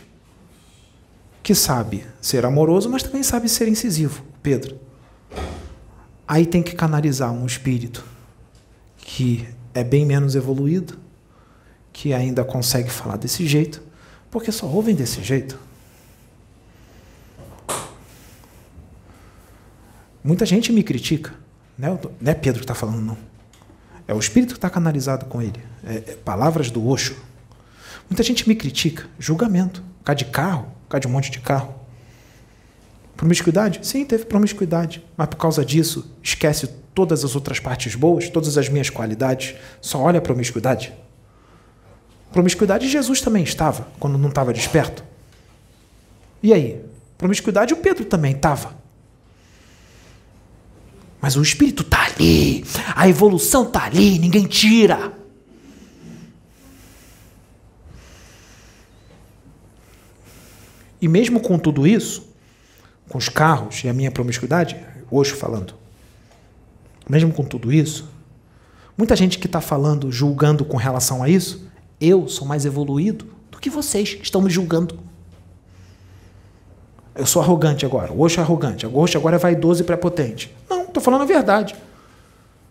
que 1.43 1.53
sabe 1.53 2.03
ser 2.19 2.47
amoroso, 2.47 2.89
mas 2.89 3.03
também 3.03 3.21
sabe 3.21 3.47
ser 3.47 3.67
incisivo, 3.67 4.23
Pedro. 4.41 4.75
Aí 6.27 6.47
tem 6.47 6.63
que 6.63 6.73
canalizar 6.73 7.31
um 7.31 7.45
espírito 7.45 8.03
que 8.97 9.47
é 9.75 9.83
bem 9.83 10.03
menos 10.03 10.33
evoluído, 10.33 10.97
que 11.93 12.11
ainda 12.11 12.43
consegue 12.43 12.89
falar 12.89 13.17
desse 13.17 13.45
jeito, 13.45 13.83
porque 14.31 14.51
só 14.51 14.65
ouvem 14.65 14.95
desse 14.95 15.21
jeito. 15.21 15.59
Muita 20.23 20.45
gente 20.45 20.71
me 20.71 20.83
critica. 20.83 21.33
Não 21.77 21.99
é 22.25 22.33
Pedro 22.33 22.59
que 22.59 22.65
está 22.65 22.75
falando, 22.75 23.01
não. 23.01 23.17
É 24.07 24.13
o 24.13 24.19
espírito 24.19 24.53
que 24.53 24.57
está 24.57 24.69
canalizado 24.69 25.25
com 25.25 25.41
ele. 25.41 25.61
É, 25.83 25.95
é 25.95 26.15
palavras 26.15 26.69
do 26.69 26.85
Osho. 26.87 27.15
Muita 28.09 28.23
gente 28.23 28.47
me 28.47 28.55
critica. 28.55 29.07
Julgamento. 29.17 29.83
Causa 30.03 30.17
de 30.17 30.25
carro, 30.25 30.67
causa 30.89 31.01
de 31.01 31.07
um 31.07 31.11
monte 31.11 31.29
de 31.29 31.39
carro. 31.39 31.75
Promiscuidade? 33.15 33.85
Sim, 33.85 34.05
teve 34.05 34.25
promiscuidade. 34.25 35.05
Mas 35.15 35.27
por 35.27 35.37
causa 35.37 35.63
disso, 35.63 36.09
esquece 36.23 36.67
todas 36.95 37.23
as 37.23 37.35
outras 37.35 37.59
partes 37.59 37.95
boas, 37.95 38.29
todas 38.29 38.57
as 38.57 38.67
minhas 38.67 38.89
qualidades, 38.89 39.55
só 39.79 40.01
olha 40.01 40.19
a 40.19 40.21
promiscuidade. 40.21 40.93
Promiscuidade 42.31 42.87
Jesus 42.87 43.21
também 43.21 43.43
estava, 43.43 43.87
quando 43.99 44.17
não 44.17 44.29
estava 44.29 44.53
desperto. 44.53 45.03
E 46.41 46.53
aí? 46.53 46.81
Promiscuidade 47.17 47.73
o 47.73 47.77
Pedro 47.77 48.05
também 48.05 48.31
estava. 48.31 48.78
Mas 51.21 51.35
o 51.35 51.41
espírito 51.41 51.83
está 51.83 52.05
ali, 52.05 52.63
a 52.95 53.07
evolução 53.07 53.63
está 53.63 53.83
ali, 53.83 54.17
ninguém 54.17 54.45
tira. 54.45 55.13
E 61.01 61.07
mesmo 61.07 61.39
com 61.39 61.57
tudo 61.57 61.85
isso, 61.87 62.27
com 63.07 63.17
os 63.17 63.29
carros 63.29 63.83
e 63.83 63.89
a 63.89 63.93
minha 63.93 64.11
promiscuidade, 64.11 64.75
hoje 65.09 65.31
falando, 65.31 65.73
mesmo 67.09 67.33
com 67.33 67.43
tudo 67.43 67.71
isso, 67.71 68.09
muita 68.97 69.15
gente 69.15 69.39
que 69.39 69.47
está 69.47 69.61
falando, 69.61 70.11
julgando 70.11 70.63
com 70.63 70.77
relação 70.77 71.23
a 71.23 71.29
isso, 71.29 71.67
eu 71.99 72.27
sou 72.27 72.47
mais 72.47 72.65
evoluído 72.65 73.27
do 73.49 73.57
que 73.57 73.69
vocês 73.69 74.13
que 74.13 74.23
estão 74.23 74.41
me 74.41 74.49
julgando. 74.49 74.99
Eu 77.15 77.25
sou 77.25 77.41
arrogante 77.41 77.85
agora, 77.85 78.13
Osho 78.13 78.39
é 78.39 78.43
arrogante, 78.43 78.85
agora 78.85 79.35
é 79.35 79.39
vaidoso 79.39 79.81
e 79.81 79.85
prepotente. 79.85 80.53
Estou 80.89 81.01
falando 81.01 81.21
a 81.21 81.25
verdade. 81.25 81.75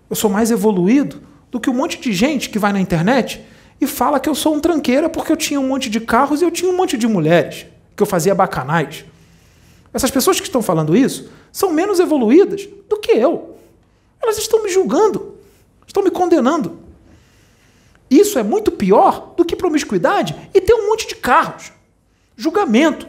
Eu 0.09 0.16
sou 0.16 0.31
mais 0.31 0.51
evoluído 0.51 1.23
do 1.51 1.59
que 1.59 1.70
um 1.70 1.74
monte 1.74 1.99
de 1.99 2.12
gente 2.12 2.51
que 2.51 2.59
vai 2.59 2.73
na 2.73 2.81
internet 2.81 3.45
e 3.81 3.86
fala 3.86 4.20
que 4.20 4.28
eu 4.28 4.35
sou 4.35 4.55
um 4.55 4.61
tranqueira 4.61 5.09
porque 5.09 5.32
eu 5.32 5.36
tinha 5.36 5.61
um 5.61 5.66
monte 5.66 5.89
de 5.89 6.01
carros 6.01 6.43
e 6.43 6.45
eu 6.45 6.51
tinha 6.51 6.70
um 6.70 6.77
monte 6.77 6.97
de 6.97 7.07
mulheres 7.07 7.66
que 7.97 8.03
eu 8.03 8.07
fazia 8.07 8.35
bacanais. 8.35 9.05
Essas 9.93 10.11
pessoas 10.11 10.39
que 10.39 10.47
estão 10.47 10.62
falando 10.62 10.97
isso 10.97 11.31
são 11.51 11.73
menos 11.73 11.99
evoluídas 11.99 12.69
do 12.89 12.99
que 12.99 13.12
eu. 13.12 13.57
Elas 14.23 14.39
estão 14.39 14.62
me 14.62 14.69
julgando, 14.69 15.36
estão 15.86 16.03
me 16.03 16.11
condenando. 16.11 16.78
Isso 18.11 18.39
é 18.39 18.43
muito 18.43 18.70
pior 18.70 19.35
do 19.36 19.45
que 19.45 19.55
promiscuidade 19.55 20.35
e 20.55 20.61
ter 20.61 20.74
um 20.74 20.89
monte 20.89 21.07
de 21.07 21.15
carros. 21.15 21.73
Julgamento. 22.36 23.07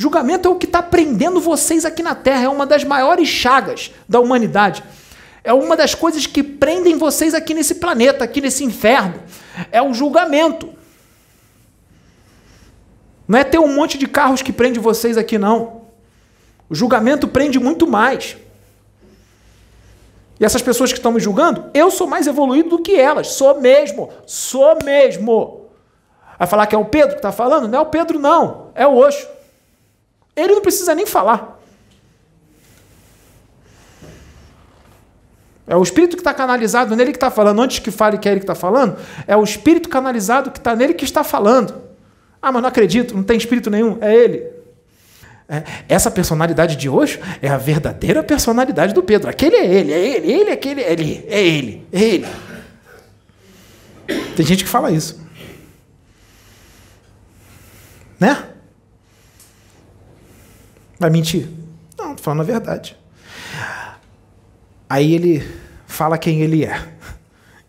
Julgamento 0.00 0.48
é 0.48 0.50
o 0.50 0.54
que 0.54 0.64
está 0.64 0.82
prendendo 0.82 1.42
vocês 1.42 1.84
aqui 1.84 2.02
na 2.02 2.14
Terra, 2.14 2.44
é 2.44 2.48
uma 2.48 2.64
das 2.64 2.84
maiores 2.84 3.28
chagas 3.28 3.92
da 4.08 4.18
humanidade. 4.18 4.82
É 5.44 5.52
uma 5.52 5.76
das 5.76 5.94
coisas 5.94 6.26
que 6.26 6.42
prendem 6.42 6.96
vocês 6.96 7.34
aqui 7.34 7.52
nesse 7.52 7.74
planeta, 7.74 8.24
aqui 8.24 8.40
nesse 8.40 8.64
inferno. 8.64 9.22
É 9.70 9.82
o 9.82 9.92
julgamento. 9.92 10.72
Não 13.28 13.38
é 13.38 13.44
ter 13.44 13.58
um 13.58 13.74
monte 13.74 13.98
de 13.98 14.08
carros 14.08 14.40
que 14.40 14.54
prende 14.54 14.80
vocês 14.80 15.18
aqui, 15.18 15.36
não. 15.36 15.82
O 16.66 16.74
julgamento 16.74 17.28
prende 17.28 17.58
muito 17.58 17.86
mais. 17.86 18.38
E 20.40 20.44
essas 20.46 20.62
pessoas 20.62 20.90
que 20.90 20.98
estão 20.98 21.12
me 21.12 21.20
julgando, 21.20 21.68
eu 21.74 21.90
sou 21.90 22.06
mais 22.06 22.26
evoluído 22.26 22.70
do 22.70 22.82
que 22.82 22.94
elas. 22.98 23.32
Sou 23.32 23.60
mesmo. 23.60 24.08
Sou 24.24 24.78
mesmo. 24.82 25.66
Vai 26.38 26.48
falar 26.48 26.66
que 26.66 26.74
é 26.74 26.78
o 26.78 26.86
Pedro 26.86 27.10
que 27.10 27.16
está 27.16 27.32
falando? 27.32 27.68
Não 27.68 27.78
é 27.78 27.82
o 27.82 27.86
Pedro, 27.90 28.18
não. 28.18 28.70
É 28.74 28.86
o 28.86 28.96
Oxo. 28.96 29.39
Ele 30.34 30.54
não 30.54 30.62
precisa 30.62 30.94
nem 30.94 31.06
falar. 31.06 31.60
É 35.66 35.76
o 35.76 35.82
espírito 35.82 36.16
que 36.16 36.20
está 36.20 36.34
canalizado 36.34 36.96
nele 36.96 37.12
que 37.12 37.16
está 37.16 37.30
falando. 37.30 37.60
Antes 37.62 37.78
que 37.78 37.92
fale 37.92 38.18
que 38.18 38.28
é 38.28 38.32
ele 38.32 38.40
que 38.40 38.44
está 38.44 38.56
falando, 38.56 38.96
é 39.24 39.36
o 39.36 39.44
espírito 39.44 39.88
canalizado 39.88 40.50
que 40.50 40.58
está 40.58 40.74
nele 40.74 40.94
que 40.94 41.04
está 41.04 41.22
falando. 41.22 41.80
Ah, 42.42 42.50
mas 42.50 42.60
não 42.60 42.68
acredito, 42.68 43.14
não 43.14 43.22
tem 43.22 43.36
espírito 43.36 43.70
nenhum. 43.70 43.96
É 44.00 44.12
ele. 44.12 44.60
É, 45.48 45.62
essa 45.88 46.10
personalidade 46.10 46.74
de 46.74 46.88
hoje 46.88 47.20
é 47.40 47.48
a 47.48 47.56
verdadeira 47.56 48.22
personalidade 48.22 48.92
do 48.92 49.02
Pedro. 49.02 49.30
Aquele 49.30 49.56
é 49.56 49.64
ele, 49.64 49.92
é 49.92 49.98
ele, 49.98 50.32
ele, 50.32 50.50
aquele 50.50 50.80
é 50.80 50.92
ele, 50.92 51.26
é 51.28 51.40
ele, 51.40 51.86
é 51.92 52.02
ele. 52.02 52.26
Tem 54.34 54.44
gente 54.44 54.64
que 54.64 54.70
fala 54.70 54.90
isso. 54.90 55.20
Né? 58.18 58.49
Vai 61.00 61.08
mentir? 61.08 61.48
Não, 61.98 62.10
estou 62.10 62.24
falando 62.24 62.40
a 62.40 62.44
verdade. 62.44 62.94
Aí 64.86 65.14
ele 65.14 65.42
fala 65.86 66.18
quem 66.18 66.42
ele 66.42 66.64
é. 66.64 66.78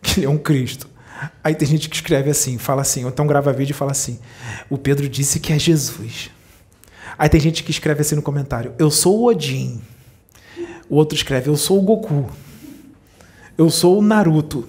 Que 0.02 0.18
ele 0.20 0.26
é 0.26 0.28
um 0.28 0.36
Cristo. 0.36 0.90
Aí 1.42 1.54
tem 1.54 1.66
gente 1.66 1.88
que 1.88 1.94
escreve 1.94 2.28
assim, 2.28 2.58
fala 2.58 2.82
assim, 2.82 3.04
ou 3.04 3.10
então 3.10 3.24
grava 3.24 3.52
vídeo 3.52 3.72
e 3.72 3.76
fala 3.76 3.92
assim: 3.92 4.18
o 4.68 4.76
Pedro 4.76 5.08
disse 5.08 5.40
que 5.40 5.52
é 5.52 5.58
Jesus. 5.58 6.28
Aí 7.16 7.28
tem 7.28 7.40
gente 7.40 7.62
que 7.62 7.70
escreve 7.70 8.02
assim 8.02 8.16
no 8.16 8.22
comentário: 8.22 8.74
eu 8.78 8.90
sou 8.90 9.20
o 9.20 9.26
Odin. 9.26 9.80
O 10.90 10.96
outro 10.96 11.16
escreve: 11.16 11.48
eu 11.48 11.56
sou 11.56 11.78
o 11.78 11.82
Goku. 11.82 12.28
Eu 13.56 13.70
sou 13.70 13.98
o 13.98 14.02
Naruto. 14.02 14.68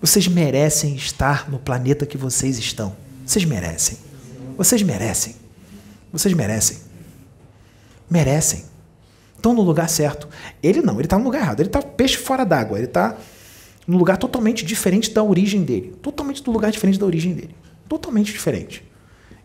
Vocês 0.00 0.26
merecem 0.26 0.96
estar 0.96 1.48
no 1.48 1.58
planeta 1.60 2.04
que 2.04 2.18
vocês 2.18 2.58
estão. 2.58 2.96
Vocês 3.24 3.44
merecem. 3.44 3.98
Vocês 4.56 4.82
merecem. 4.82 5.36
Vocês 6.12 6.34
merecem. 6.34 6.89
Merecem. 8.10 8.64
Estão 9.36 9.54
no 9.54 9.62
lugar 9.62 9.88
certo. 9.88 10.28
Ele 10.62 10.82
não, 10.82 10.94
ele 10.94 11.04
está 11.04 11.16
no 11.16 11.24
lugar 11.24 11.42
errado. 11.42 11.60
Ele 11.60 11.68
está 11.68 11.80
peixe 11.80 12.16
fora 12.16 12.44
d'água. 12.44 12.76
Ele 12.76 12.86
está 12.86 13.16
num 13.86 13.96
lugar 13.96 14.18
totalmente 14.18 14.64
diferente 14.64 15.10
da 15.12 15.22
origem 15.22 15.62
dele. 15.62 15.94
Totalmente 16.02 16.42
do 16.42 16.50
lugar 16.50 16.70
diferente 16.70 16.98
da 16.98 17.06
origem 17.06 17.32
dele. 17.32 17.54
Totalmente 17.88 18.32
diferente. 18.32 18.84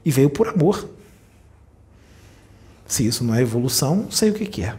E 0.03 0.11
veio 0.11 0.29
por 0.29 0.49
amor. 0.49 0.89
Se 2.87 3.05
isso 3.05 3.23
não 3.23 3.33
é 3.33 3.41
evolução, 3.41 3.95
não 3.95 4.11
sei 4.11 4.31
o 4.31 4.33
que, 4.33 4.45
que 4.45 4.63
é. 4.63 4.75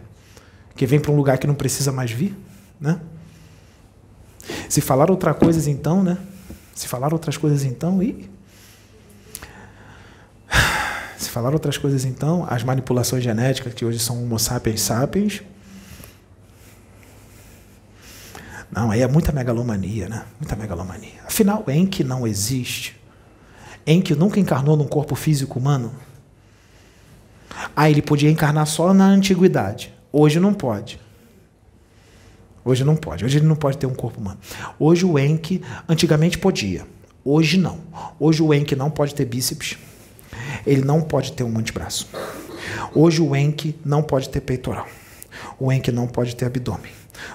Que 0.74 0.84
vem 0.86 1.00
para 1.00 1.10
um 1.10 1.16
lugar 1.16 1.38
que 1.38 1.46
não 1.46 1.54
precisa 1.54 1.90
mais 1.90 2.10
vir, 2.10 2.36
né? 2.80 3.00
Se 4.68 4.80
falar 4.80 5.10
outras 5.10 5.36
coisas 5.36 5.66
então, 5.66 6.02
né? 6.02 6.18
Se 6.74 6.86
falar 6.86 7.12
outras 7.12 7.36
coisas 7.36 7.64
então, 7.64 8.02
e 8.02 8.28
se 11.27 11.31
falar 11.31 11.53
outras 11.53 11.77
coisas 11.77 12.05
então, 12.05 12.47
as 12.48 12.62
manipulações 12.62 13.23
genéticas 13.23 13.74
que 13.74 13.85
hoje 13.85 13.98
são 13.98 14.23
Homo 14.23 14.39
sapiens 14.39 14.81
sapiens, 14.81 15.43
Não, 18.70 18.90
aí 18.90 19.01
é 19.01 19.09
muita 19.09 19.32
megalomania, 19.32 20.09
né? 20.09 20.24
Muita 20.39 20.57
megalomania. 20.57 21.20
Afinal, 21.27 21.65
Enki 21.69 22.05
não 22.05 22.27
existe. 22.27 22.94
Enki 23.86 24.15
nunca 24.15 24.40
encarnou 24.40 24.77
num 24.77 24.86
corpo 24.86 25.15
físico 25.15 25.59
humano. 25.59 25.94
Ah, 27.74 27.89
ele 27.89 28.03
podia 28.03 28.31
encarnar 28.31 28.66
só 28.66 28.93
na 28.93 29.07
antiguidade. 29.07 29.94
Hoje 30.12 30.40
não 30.40 30.53
pode. 30.53 31.01
Hoje 32.65 32.85
não 32.85 32.97
pode. 32.97 33.24
Hoje 33.24 33.39
ele 33.39 33.47
não 33.47 33.57
pode 33.57 33.78
ter 33.78 33.86
um 33.86 33.94
corpo 33.94 34.20
humano. 34.20 34.39
Hoje 34.78 35.07
o 35.07 35.19
Enki, 35.19 35.62
antigamente 35.89 36.36
podia. 36.36 36.86
Hoje 37.24 37.57
não. 37.57 37.81
Hoje 38.19 38.43
o 38.43 38.53
Enki 38.53 38.74
não 38.77 38.90
pode 38.90 39.15
ter 39.15 39.24
bíceps. 39.24 39.78
Ele 40.66 40.82
não 40.82 41.01
pode 41.01 41.32
ter 41.32 41.44
um 41.44 41.59
antebraço. 41.59 42.09
Hoje 42.94 43.22
o 43.22 43.36
Enki 43.36 43.78
não 43.84 44.02
pode 44.02 44.28
ter 44.28 44.40
peitoral. 44.40 44.86
O 45.59 45.72
Enki 45.72 45.93
não 45.93 46.06
pode 46.06 46.34
ter 46.34 46.47
abdômen. 46.47 46.90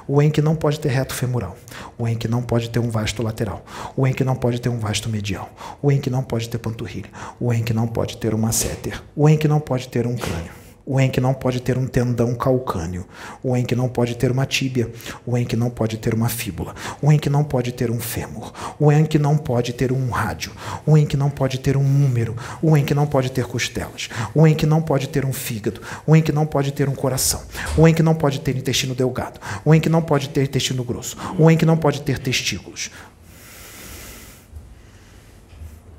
O 0.07 0.21
Enki 0.21 0.41
não 0.41 0.55
pode 0.55 0.79
ter 0.79 0.89
reto 0.89 1.13
femoral. 1.13 1.57
O 1.97 2.07
Enki 2.07 2.27
não 2.27 2.41
pode 2.41 2.69
ter 2.69 2.79
um 2.79 2.89
vasto 2.89 3.23
lateral. 3.23 3.65
O 3.95 4.07
Enki 4.07 4.23
não 4.23 4.35
pode 4.35 4.59
ter 4.59 4.69
um 4.69 4.77
vasto 4.77 5.09
medial. 5.09 5.49
O 5.81 5.91
Enki 5.91 6.09
não 6.09 6.23
pode 6.23 6.49
ter 6.49 6.57
panturrilha. 6.57 7.09
O 7.39 7.53
Enki 7.53 7.73
não 7.73 7.87
pode 7.87 8.17
ter 8.17 8.33
uma 8.33 8.51
séter. 8.51 9.01
O 9.15 9.27
Enki 9.27 9.47
não 9.47 9.59
pode 9.59 9.87
ter 9.87 10.05
um 10.05 10.15
crânio. 10.15 10.60
O 10.85 10.99
Enki 10.99 11.21
não 11.21 11.33
pode 11.33 11.61
ter 11.61 11.77
um 11.77 11.85
tendão 11.85 12.33
calcâneo. 12.33 13.05
O 13.43 13.55
Enki 13.55 13.75
não 13.75 13.87
pode 13.87 14.15
ter 14.15 14.31
uma 14.31 14.45
tíbia. 14.45 14.91
O 15.25 15.37
Enki 15.37 15.55
não 15.55 15.69
pode 15.69 15.97
ter 15.97 16.13
uma 16.13 16.27
fíbula. 16.27 16.73
O 17.01 17.11
Enki 17.11 17.29
não 17.29 17.43
pode 17.43 17.71
ter 17.71 17.91
um 17.91 17.99
fêmur. 17.99 18.51
O 18.79 18.91
Enki 18.91 19.19
não 19.19 19.37
pode 19.37 19.73
ter 19.73 19.91
um 19.91 20.09
rádio. 20.09 20.51
O 20.85 20.97
Enki 20.97 21.15
não 21.15 21.29
pode 21.29 21.59
ter 21.59 21.77
um 21.77 21.83
número. 21.83 22.35
O 22.61 22.75
Enki 22.75 22.93
não 22.93 23.05
pode 23.05 23.31
ter 23.31 23.45
costelas. 23.45 24.09
O 24.33 24.47
Enki 24.47 24.65
não 24.65 24.81
pode 24.81 25.07
ter 25.07 25.23
um 25.25 25.33
fígado. 25.33 25.81
O 26.05 26.15
Enki 26.15 26.31
não 26.31 26.45
pode 26.45 26.71
ter 26.71 26.89
um 26.89 26.95
coração. 26.95 27.41
O 27.77 27.87
Enki 27.87 28.01
não 28.01 28.15
pode 28.15 28.39
ter 28.41 28.55
intestino 28.55 28.95
delgado. 28.95 29.39
O 29.63 29.73
Enki 29.73 29.89
não 29.89 30.01
pode 30.01 30.29
ter 30.29 30.43
intestino 30.43 30.83
grosso. 30.83 31.15
O 31.37 31.49
Enki 31.49 31.65
não 31.65 31.77
pode 31.77 32.01
ter 32.01 32.17
testículos. 32.17 32.89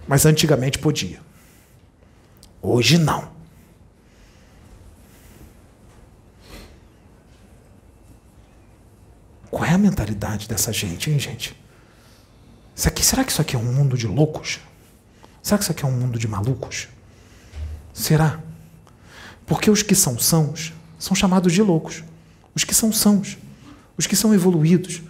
Mas 0.06 0.26
antigamente 0.26 0.78
podia. 0.78 1.20
Hoje 2.60 2.98
não. 2.98 3.31
Qual 9.52 9.66
é 9.66 9.74
a 9.74 9.76
mentalidade 9.76 10.48
dessa 10.48 10.72
gente, 10.72 11.10
hein, 11.10 11.18
gente? 11.18 11.54
Isso 12.74 12.88
aqui, 12.88 13.04
será 13.04 13.22
que 13.22 13.30
isso 13.30 13.42
aqui 13.42 13.54
é 13.54 13.58
um 13.58 13.70
mundo 13.70 13.98
de 13.98 14.06
loucos? 14.06 14.60
Será 15.42 15.58
que 15.58 15.64
isso 15.64 15.72
aqui 15.72 15.84
é 15.84 15.86
um 15.86 15.92
mundo 15.92 16.18
de 16.18 16.26
malucos? 16.26 16.88
Será? 17.92 18.40
Porque 19.44 19.70
os 19.70 19.82
que 19.82 19.94
são 19.94 20.18
sãos 20.18 20.72
são 20.98 21.14
chamados 21.14 21.52
de 21.52 21.60
loucos. 21.60 22.02
Os 22.54 22.64
que 22.64 22.74
são 22.74 22.90
sãos, 22.90 23.36
os 23.94 24.06
que 24.06 24.16
são 24.16 24.32
evoluídos, 24.32 25.02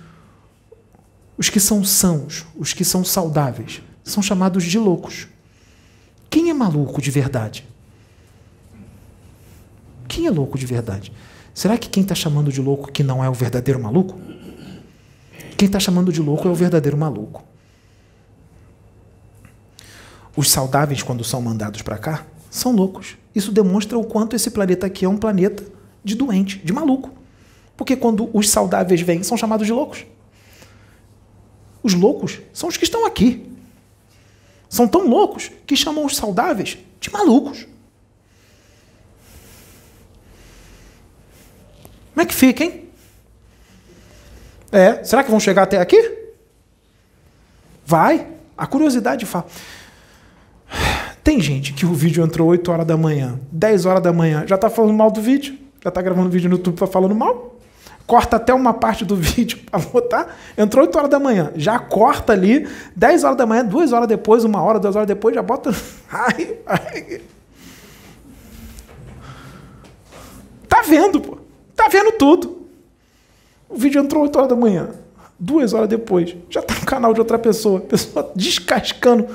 os 1.39 1.48
que 1.48 1.60
são 1.60 1.85
sãos, 1.85 2.44
os 2.56 2.73
que 2.73 2.85
são 2.85 3.05
saudáveis, 3.05 3.81
são 4.02 4.20
chamados 4.20 4.64
de 4.64 4.77
loucos. 4.77 5.28
Quem 6.28 6.51
é 6.51 6.52
maluco 6.52 7.01
de 7.01 7.12
verdade? 7.12 7.64
Quem 10.09 10.27
é 10.27 10.31
louco 10.32 10.59
de 10.59 10.66
verdade? 10.66 11.12
Será 11.55 11.77
que 11.77 11.89
quem 11.89 12.03
está 12.03 12.15
chamando 12.15 12.51
de 12.51 12.61
louco 12.61 12.91
que 12.91 13.03
não 13.03 13.23
é 13.23 13.29
o 13.29 13.35
verdadeiro 13.35 13.81
maluco? 13.81 14.19
Quem 15.57 15.66
está 15.66 15.79
chamando 15.79 16.12
de 16.12 16.20
louco 16.20 16.49
é 16.49 16.51
o 16.51 16.55
verdadeiro 16.55 16.97
maluco. 16.97 17.45
Os 20.35 20.51
saudáveis, 20.51 21.03
quando 21.03 21.23
são 21.23 21.43
mandados 21.43 21.83
para 21.83 21.99
cá, 21.99 22.27
são 22.51 22.73
loucos. 22.73 23.16
Isso 23.35 23.53
demonstra 23.53 23.99
o 23.99 24.05
quanto 24.05 24.35
esse 24.35 24.51
planeta 24.51 24.87
aqui 24.87 25.05
é 25.05 25.09
um 25.09 25.19
planeta 25.19 25.65
de 26.03 26.15
doente, 26.15 26.59
de 26.59 26.73
maluco. 26.73 27.11
Porque 27.77 27.97
quando 27.97 28.31
os 28.33 28.49
saudáveis 28.49 29.01
vêm, 29.03 29.23
são 29.23 29.37
chamados 29.37 29.66
de 29.66 29.73
loucos. 29.73 30.07
Os 31.83 31.95
loucos 31.95 32.41
são 32.53 32.69
os 32.69 32.77
que 32.77 32.85
estão 32.85 33.07
aqui. 33.07 33.51
São 34.69 34.89
tão 34.89 35.07
loucos 35.07 35.51
que 35.66 35.77
chamam 35.77 36.05
os 36.07 36.16
saudáveis 36.16 36.79
de 36.99 37.11
malucos. 37.11 37.66
Como 42.13 42.23
é 42.23 42.27
que 42.27 42.35
fica, 42.35 42.65
hein? 42.65 42.89
É, 44.71 45.05
será 45.05 45.23
que 45.23 45.31
vão 45.31 45.41
chegar 45.41 45.65
até 45.65 45.79
aqui? 45.79 46.19
Vai. 47.85 48.27
A 48.57 48.67
curiosidade 48.67 49.27
fala. 49.27 49.47
Tem 51.23 51.41
gente 51.41 51.73
que 51.73 51.87
o 51.87 51.95
vídeo 51.95 52.25
entrou 52.25 52.49
8 52.49 52.71
horas 52.71 52.87
da 52.87 52.97
manhã, 52.97 53.39
10 53.53 53.87
horas 53.87 54.03
da 54.03 54.13
manhã, 54.13 54.45
já 54.47 54.57
está 54.57 54.69
falando 54.69 54.93
mal 54.93 55.11
do 55.11 55.21
vídeo, 55.21 55.57
já 55.83 55.89
está 55.89 56.03
gravando 56.03 56.29
vídeo 56.29 56.51
no 56.51 56.57
YouTube 56.57 56.87
falando 56.87 57.15
mal. 57.15 57.57
Corta 58.07 58.37
até 58.37 58.53
uma 58.53 58.75
parte 58.75 59.05
do 59.05 59.15
vídeo 59.17 59.59
para 59.71 59.79
botar. 59.79 60.37
Entrou 60.59 60.85
8 60.85 60.97
horas 60.99 61.11
da 61.11 61.21
manhã, 61.21 61.53
já 61.55 61.79
corta 61.79 62.33
ali, 62.33 62.69
10 62.97 63.25
horas 63.25 63.37
da 63.37 63.47
manhã, 63.47 63.65
2 63.65 63.93
horas 63.93 64.09
depois, 64.09 64.43
uma 64.43 64.61
hora, 64.63 64.81
2 64.81 64.97
horas 64.97 65.07
depois, 65.07 65.35
já 65.35 65.43
bota. 65.43 65.71
Ai, 66.11 66.59
ai. 66.67 67.21
Tá 70.69 70.83
vendo, 70.83 71.21
pô. 71.21 71.41
Tá 71.74 71.89
vendo 71.89 72.12
tudo. 72.12 72.62
O 73.69 73.77
vídeo 73.77 74.01
entrou 74.01 74.23
8 74.23 74.36
horas 74.36 74.49
da 74.49 74.57
manhã. 74.57 74.90
Duas 75.39 75.73
horas 75.73 75.89
depois, 75.89 76.36
já 76.49 76.62
tá 76.62 76.74
no 76.74 76.86
canal 76.86 77.12
de 77.12 77.20
outra 77.20 77.39
pessoa. 77.39 77.78
A 77.78 77.82
pessoa 77.82 78.31
descascando. 78.36 79.27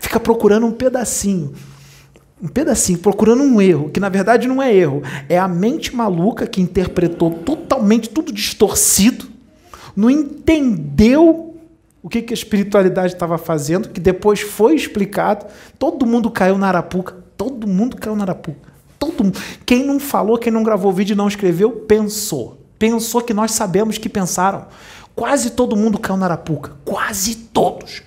Fica 0.00 0.20
procurando 0.20 0.66
um 0.66 0.72
pedacinho. 0.72 1.54
Um 2.40 2.48
pedacinho, 2.48 2.98
procurando 2.98 3.42
um 3.42 3.60
erro, 3.60 3.90
que 3.90 3.98
na 3.98 4.08
verdade 4.08 4.46
não 4.46 4.62
é 4.62 4.72
erro. 4.72 5.02
É 5.28 5.38
a 5.38 5.48
mente 5.48 5.94
maluca 5.94 6.46
que 6.46 6.60
interpretou 6.60 7.32
totalmente 7.32 8.08
tudo 8.08 8.32
distorcido, 8.32 9.26
não 9.96 10.08
entendeu 10.08 11.56
o 12.00 12.08
que, 12.08 12.22
que 12.22 12.32
a 12.32 12.36
espiritualidade 12.36 13.14
estava 13.14 13.36
fazendo, 13.36 13.88
que 13.88 14.00
depois 14.00 14.40
foi 14.40 14.76
explicado. 14.76 15.46
Todo 15.78 16.06
mundo 16.06 16.30
caiu 16.30 16.56
na 16.56 16.68
arapuca. 16.68 17.16
Todo 17.36 17.66
mundo 17.66 17.96
caiu 17.96 18.14
na 18.14 18.22
arapuca. 18.22 18.67
Todo. 18.98 19.32
Quem 19.64 19.84
não 19.84 20.00
falou, 20.00 20.38
quem 20.38 20.52
não 20.52 20.62
gravou 20.62 20.92
vídeo 20.92 21.14
e 21.14 21.16
não 21.16 21.28
escreveu, 21.28 21.70
pensou. 21.70 22.58
Pensou 22.78 23.20
que 23.22 23.34
nós 23.34 23.52
sabemos 23.52 23.98
que 23.98 24.08
pensaram. 24.08 24.66
Quase 25.14 25.50
todo 25.50 25.76
mundo 25.76 25.98
caiu 25.98 26.16
na 26.16 26.26
arapuca. 26.26 26.76
Quase 26.84 27.34
todos. 27.34 28.02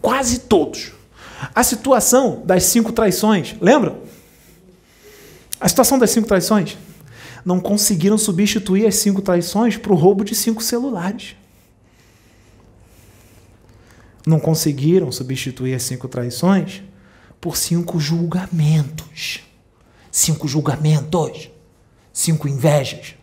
Quase 0.00 0.40
todos. 0.40 0.92
A 1.54 1.62
situação 1.62 2.42
das 2.44 2.64
cinco 2.64 2.92
traições, 2.92 3.54
lembra? 3.60 3.98
A 5.60 5.68
situação 5.68 5.98
das 5.98 6.10
cinco 6.10 6.26
traições. 6.26 6.76
Não 7.44 7.60
conseguiram 7.60 8.18
substituir 8.18 8.86
as 8.86 8.96
cinco 8.96 9.22
traições 9.22 9.76
para 9.76 9.92
o 9.92 9.96
roubo 9.96 10.24
de 10.24 10.34
cinco 10.34 10.62
celulares. 10.62 11.36
Não 14.26 14.40
conseguiram 14.40 15.10
substituir 15.10 15.74
as 15.74 15.82
cinco 15.82 16.08
traições 16.08 16.82
por 17.40 17.56
cinco 17.56 17.98
julgamentos. 18.00 19.40
Cinco 20.10 20.48
julgamentos. 20.48 21.50
Cinco 22.12 22.48
invejas. 22.48 23.14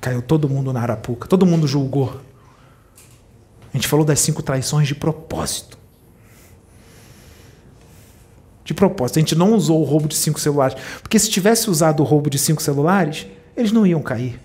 Caiu 0.00 0.20
todo 0.20 0.48
mundo 0.48 0.72
na 0.72 0.82
arapuca, 0.82 1.28
todo 1.28 1.46
mundo 1.46 1.66
julgou. 1.66 2.20
A 3.72 3.76
gente 3.76 3.86
falou 3.88 4.04
das 4.04 4.20
cinco 4.20 4.42
traições 4.42 4.86
de 4.86 4.94
propósito. 4.94 5.78
De 8.64 8.74
propósito. 8.74 9.18
A 9.18 9.20
gente 9.20 9.34
não 9.34 9.54
usou 9.54 9.80
o 9.80 9.84
roubo 9.84 10.08
de 10.08 10.16
cinco 10.16 10.38
celulares. 10.40 10.76
Porque 11.00 11.18
se 11.18 11.30
tivesse 11.30 11.70
usado 11.70 12.00
o 12.00 12.04
roubo 12.04 12.28
de 12.28 12.38
cinco 12.38 12.60
celulares, 12.62 13.26
eles 13.56 13.72
não 13.72 13.86
iam 13.86 14.02
cair. 14.02 14.38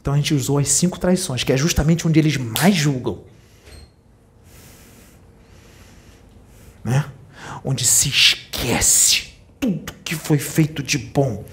Então 0.00 0.14
a 0.14 0.16
gente 0.16 0.32
usou 0.32 0.58
as 0.58 0.68
cinco 0.68 0.98
traições, 0.98 1.44
que 1.44 1.52
é 1.52 1.56
justamente 1.56 2.06
onde 2.06 2.18
eles 2.18 2.36
mais 2.36 2.74
julgam. 2.74 3.20
Né? 6.84 7.04
Onde 7.64 7.84
se 7.84 8.08
esquece 8.08 9.34
tudo 9.58 9.92
que 10.04 10.14
foi 10.14 10.38
feito 10.38 10.82
de 10.82 10.98
bom 10.98 11.44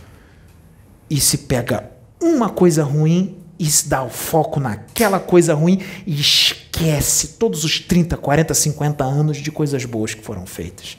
e 1.09 1.19
se 1.19 1.39
pega 1.39 1.89
uma 2.21 2.49
coisa 2.49 2.83
ruim 2.83 3.37
e 3.57 3.65
se 3.69 3.87
dá 3.87 4.03
o 4.03 4.09
foco 4.09 4.59
naquela 4.59 5.19
coisa 5.19 5.53
ruim 5.53 5.81
e 6.05 6.19
esquece 6.19 7.29
todos 7.39 7.63
os 7.63 7.79
30, 7.79 8.17
40, 8.17 8.53
50 8.53 9.03
anos 9.03 9.37
de 9.37 9.51
coisas 9.51 9.85
boas 9.85 10.13
que 10.13 10.23
foram 10.23 10.45
feitas. 10.45 10.97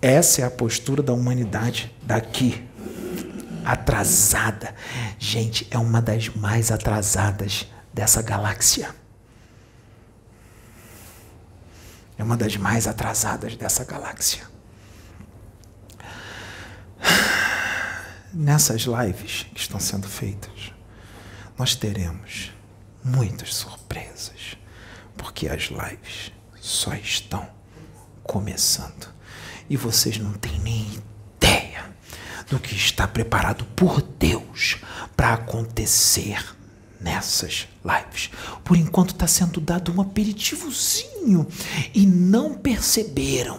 Essa 0.00 0.42
é 0.42 0.44
a 0.44 0.50
postura 0.50 1.02
da 1.02 1.14
humanidade 1.14 1.90
daqui. 2.02 2.62
Atrasada. 3.64 4.74
Gente, 5.18 5.66
é 5.70 5.78
uma 5.78 6.02
das 6.02 6.28
mais 6.28 6.70
atrasadas 6.70 7.66
dessa 7.94 8.20
galáxia. 8.20 8.94
É 12.16 12.22
uma 12.22 12.36
das 12.36 12.56
mais 12.56 12.86
atrasadas 12.86 13.56
dessa 13.56 13.84
galáxia. 13.84 14.46
Nessas 18.32 18.82
lives 18.82 19.46
que 19.54 19.60
estão 19.60 19.78
sendo 19.78 20.08
feitas, 20.08 20.72
nós 21.56 21.74
teremos 21.74 22.52
muitas 23.02 23.54
surpresas, 23.54 24.56
porque 25.16 25.48
as 25.48 25.64
lives 25.64 26.32
só 26.60 26.94
estão 26.94 27.48
começando 28.22 29.08
e 29.68 29.76
vocês 29.76 30.18
não 30.18 30.32
têm 30.32 30.58
nem 30.60 31.02
ideia 31.38 31.84
do 32.48 32.58
que 32.58 32.74
está 32.74 33.06
preparado 33.06 33.64
por 33.76 34.02
Deus 34.02 34.78
para 35.16 35.34
acontecer 35.34 36.42
nessas 37.04 37.68
lives. 37.84 38.30
Por 38.64 38.76
enquanto 38.76 39.10
está 39.10 39.26
sendo 39.26 39.60
dado 39.60 39.92
um 39.94 40.00
aperitivozinho 40.00 41.46
e 41.94 42.06
não 42.06 42.54
perceberam. 42.54 43.58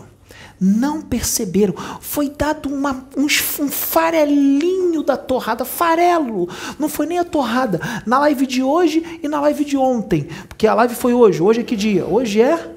Não 0.60 1.02
perceberam. 1.02 1.76
Foi 2.02 2.30
dado 2.30 2.68
uma, 2.70 3.08
um, 3.16 3.26
um 3.26 3.70
farelinho 3.70 5.04
da 5.04 5.16
torrada, 5.16 5.64
farelo. 5.64 6.50
Não 6.80 6.90
foi 6.90 7.06
nem 7.06 7.20
a 7.20 7.26
torrada. 7.26 7.80
Na 8.06 8.18
live 8.20 8.48
de 8.48 8.64
hoje 8.64 9.20
e 9.22 9.28
na 9.28 9.40
live 9.42 9.64
de 9.64 9.78
ontem. 9.78 10.28
Porque 10.50 10.66
a 10.66 10.74
live 10.74 10.96
foi 10.96 11.14
hoje. 11.14 11.44
Hoje 11.44 11.60
é 11.62 11.64
que 11.64 11.76
dia? 11.76 12.06
Hoje 12.06 12.42
é 12.42 12.72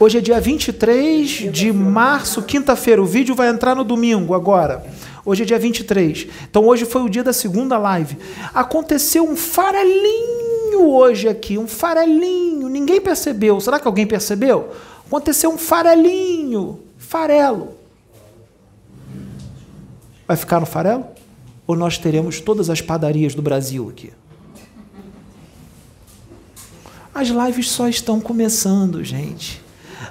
Hoje 0.00 0.18
é 0.18 0.20
dia 0.20 0.40
23 0.40 1.28
de 1.50 1.72
março, 1.72 2.40
quinta-feira. 2.42 3.02
O 3.02 3.04
vídeo 3.04 3.34
vai 3.34 3.48
entrar 3.48 3.74
no 3.74 3.82
domingo 3.82 4.32
agora. 4.32 4.86
Hoje 5.24 5.42
é 5.42 5.46
dia 5.46 5.58
23. 5.58 6.28
Então 6.48 6.66
hoje 6.66 6.84
foi 6.84 7.02
o 7.02 7.08
dia 7.08 7.24
da 7.24 7.32
segunda 7.32 7.78
live. 7.78 8.16
Aconteceu 8.54 9.28
um 9.28 9.36
farelinho 9.36 10.88
hoje 10.88 11.28
aqui, 11.28 11.58
um 11.58 11.66
farelinho. 11.66 12.68
Ninguém 12.68 13.00
percebeu. 13.00 13.60
Será 13.60 13.78
que 13.78 13.86
alguém 13.86 14.06
percebeu? 14.06 14.72
Aconteceu 15.06 15.50
um 15.50 15.58
farelinho, 15.58 16.80
farelo. 16.96 17.74
Vai 20.26 20.36
ficar 20.36 20.60
no 20.60 20.66
farelo? 20.66 21.06
Ou 21.66 21.74
nós 21.74 21.98
teremos 21.98 22.40
todas 22.40 22.70
as 22.70 22.80
padarias 22.80 23.34
do 23.34 23.42
Brasil 23.42 23.88
aqui? 23.88 24.12
As 27.14 27.28
lives 27.28 27.70
só 27.70 27.88
estão 27.88 28.20
começando, 28.20 29.02
gente. 29.02 29.60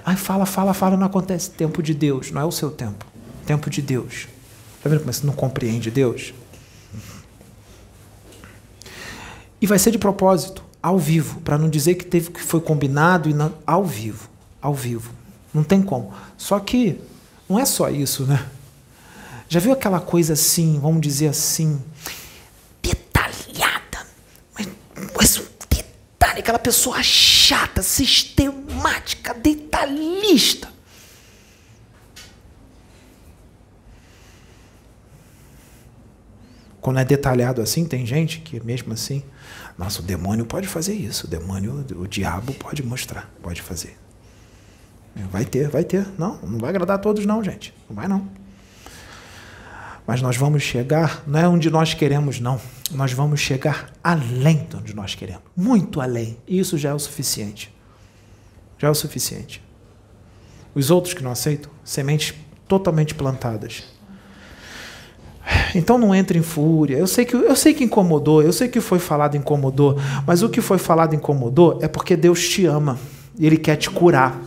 Aí 0.03 0.15
fala, 0.15 0.45
fala, 0.45 0.73
fala, 0.73 0.97
não 0.97 1.07
acontece. 1.07 1.49
Tempo 1.51 1.81
de 1.81 1.93
Deus, 1.93 2.31
não 2.31 2.41
é 2.41 2.45
o 2.45 2.51
seu 2.51 2.69
tempo. 2.69 3.05
Tempo 3.45 3.69
de 3.69 3.81
Deus. 3.81 4.27
Está 4.77 4.89
vendo 4.89 4.99
como 4.99 5.13
você 5.13 5.25
não 5.25 5.33
compreende 5.33 5.91
Deus? 5.91 6.33
E 9.59 9.65
vai 9.65 9.79
ser 9.79 9.91
de 9.91 9.97
propósito, 9.97 10.63
ao 10.81 10.99
vivo, 10.99 11.41
para 11.41 11.57
não 11.57 11.69
dizer 11.69 11.95
que 11.95 12.05
teve 12.05 12.29
que 12.29 12.41
foi 12.41 12.61
combinado 12.61 13.29
e 13.29 13.33
não, 13.33 13.53
ao 13.65 13.83
vivo, 13.83 14.29
ao 14.61 14.73
vivo. 14.73 15.11
Não 15.53 15.63
tem 15.63 15.81
como. 15.81 16.13
Só 16.37 16.59
que 16.59 16.99
não 17.49 17.57
é 17.59 17.65
só 17.65 17.89
isso, 17.89 18.23
né? 18.25 18.45
Já 19.49 19.59
viu 19.59 19.71
aquela 19.71 19.99
coisa 19.99 20.33
assim, 20.33 20.79
vamos 20.79 21.01
dizer 21.01 21.29
assim, 21.29 21.81
detalhada, 22.81 24.05
mas, 24.53 24.67
mas 25.15 25.37
um 25.37 25.45
detalhe, 25.69 26.39
aquela 26.39 26.59
pessoa 26.59 27.01
chata, 27.01 27.81
sistemática, 27.81 29.33
detalhista. 29.33 30.76
Quando 36.87 36.99
é 37.01 37.03
detalhado 37.03 37.61
assim, 37.61 37.83
tem 37.83 38.05
gente 38.05 38.39
que 38.39 38.65
mesmo 38.65 38.93
assim, 38.93 39.21
nossa, 39.77 39.99
o 39.99 40.01
demônio 40.01 40.45
pode 40.45 40.69
fazer 40.69 40.93
isso, 40.93 41.27
o 41.27 41.29
demônio, 41.29 41.85
o 41.97 42.07
diabo 42.07 42.53
pode 42.53 42.81
mostrar, 42.81 43.29
pode 43.43 43.61
fazer. 43.61 43.97
Vai 45.29 45.43
ter, 45.43 45.67
vai 45.67 45.83
ter. 45.83 46.07
Não, 46.17 46.39
não 46.43 46.57
vai 46.57 46.69
agradar 46.69 46.95
a 46.95 46.99
todos 46.99 47.25
não, 47.25 47.43
gente. 47.43 47.73
Não 47.89 47.93
vai 47.97 48.07
não. 48.07 48.29
Mas 50.07 50.21
nós 50.21 50.37
vamos 50.37 50.63
chegar, 50.63 51.21
não 51.27 51.37
é 51.37 51.45
onde 51.45 51.69
nós 51.69 51.93
queremos, 51.93 52.39
não. 52.39 52.57
Nós 52.91 53.11
vamos 53.11 53.41
chegar 53.41 53.91
além 54.01 54.65
de 54.69 54.77
onde 54.77 54.95
nós 54.95 55.13
queremos. 55.13 55.43
Muito 55.57 55.99
além. 55.99 56.37
E 56.47 56.57
isso 56.57 56.77
já 56.77 56.91
é 56.91 56.93
o 56.93 56.99
suficiente. 56.99 57.69
Já 58.77 58.87
é 58.87 58.91
o 58.91 58.95
suficiente. 58.95 59.61
Os 60.73 60.89
outros 60.89 61.13
que 61.13 61.21
não 61.21 61.31
aceitam, 61.31 61.69
sementes 61.83 62.33
totalmente 62.65 63.13
plantadas. 63.13 63.96
Então 65.73 65.97
não 65.97 66.13
entre 66.13 66.37
em 66.39 66.41
fúria. 66.41 66.97
Eu 66.97 67.07
sei 67.07 67.25
que 67.25 67.35
eu 67.35 67.55
sei 67.55 67.73
que 67.73 67.83
incomodou, 67.83 68.41
eu 68.41 68.51
sei 68.51 68.67
que 68.67 68.81
foi 68.81 68.99
falado 68.99 69.35
incomodou, 69.35 69.97
mas 70.25 70.41
o 70.41 70.49
que 70.49 70.61
foi 70.61 70.77
falado 70.77 71.15
incomodou 71.15 71.79
é 71.81 71.87
porque 71.87 72.15
Deus 72.15 72.47
te 72.47 72.65
ama 72.65 72.99
e 73.37 73.45
ele 73.45 73.57
quer 73.57 73.75
te 73.75 73.89
curar. 73.89 74.39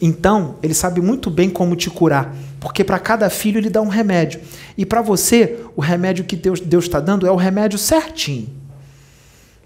Então, 0.00 0.56
ele 0.62 0.74
sabe 0.74 1.00
muito 1.00 1.28
bem 1.28 1.50
como 1.50 1.74
te 1.74 1.90
curar, 1.90 2.32
porque 2.60 2.84
para 2.84 3.00
cada 3.00 3.28
filho 3.28 3.58
ele 3.58 3.68
dá 3.68 3.80
um 3.80 3.88
remédio. 3.88 4.40
E 4.76 4.86
para 4.86 5.02
você, 5.02 5.64
o 5.74 5.80
remédio 5.80 6.24
que 6.24 6.36
Deus 6.36 6.84
está 6.84 7.00
dando 7.00 7.26
é 7.26 7.32
o 7.32 7.36
remédio 7.36 7.78
certinho. 7.78 8.48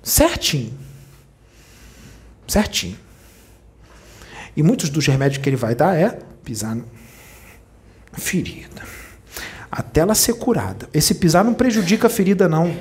Certinho. 0.03 0.73
Certinho. 2.49 2.97
E 4.57 4.63
muitos 4.63 4.89
dos 4.89 5.07
remédios 5.07 5.43
que 5.43 5.49
ele 5.49 5.57
vai 5.57 5.75
dar 5.75 5.97
é 5.97 6.19
pisar 6.43 6.77
na 6.77 6.85
ferida. 8.17 8.83
Até 9.73 10.03
ela 10.03 10.15
ser 10.15 10.35
curada. 10.35 10.87
Esse 10.93 11.15
pisar 11.15 11.43
não 11.43 11.55
prejudica 11.55 12.07
a 12.07 12.11
ferida, 12.11 12.47
não. 12.47 12.77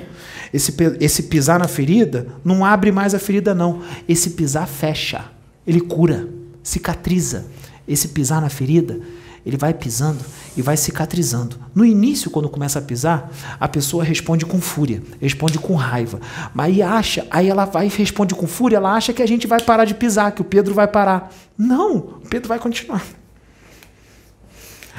Esse, 0.52 0.74
esse 1.00 1.22
pisar 1.22 1.58
na 1.58 1.66
ferida 1.66 2.26
não 2.44 2.62
abre 2.62 2.92
mais 2.92 3.14
a 3.14 3.18
ferida, 3.18 3.54
não. 3.54 3.80
Esse 4.06 4.30
pisar 4.30 4.68
fecha. 4.68 5.24
Ele 5.66 5.80
cura 5.80 6.28
cicatriza. 6.62 7.46
Esse 7.88 8.08
pisar 8.08 8.40
na 8.40 8.48
ferida, 8.48 9.00
ele 9.44 9.56
vai 9.56 9.74
pisando 9.74 10.20
e 10.56 10.62
vai 10.62 10.76
cicatrizando. 10.76 11.56
No 11.74 11.84
início, 11.84 12.30
quando 12.30 12.48
começa 12.48 12.78
a 12.78 12.82
pisar, 12.82 13.30
a 13.58 13.66
pessoa 13.66 14.04
responde 14.04 14.46
com 14.46 14.60
fúria, 14.60 15.02
responde 15.20 15.58
com 15.58 15.74
raiva. 15.74 16.20
Mas 16.54 16.66
aí 16.66 16.82
acha, 16.82 17.26
aí 17.30 17.48
ela 17.48 17.64
vai 17.64 17.86
e 17.86 17.88
responde 17.88 18.34
com 18.34 18.46
fúria, 18.46 18.76
ela 18.76 18.94
acha 18.94 19.12
que 19.12 19.22
a 19.22 19.26
gente 19.26 19.46
vai 19.46 19.60
parar 19.60 19.84
de 19.84 19.94
pisar, 19.94 20.32
que 20.32 20.42
o 20.42 20.44
Pedro 20.44 20.74
vai 20.74 20.86
parar. 20.86 21.32
Não, 21.58 21.96
o 21.96 22.28
Pedro 22.28 22.48
vai 22.48 22.58
continuar. 22.58 23.02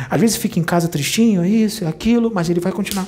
Às 0.10 0.20
vezes 0.20 0.38
fica 0.38 0.60
em 0.60 0.64
casa 0.64 0.88
tristinho, 0.88 1.45
isso, 1.45 1.88
aquilo, 1.88 2.32
mas 2.34 2.49
ele 2.49 2.60
vai 2.60 2.72
continuar. 2.72 3.07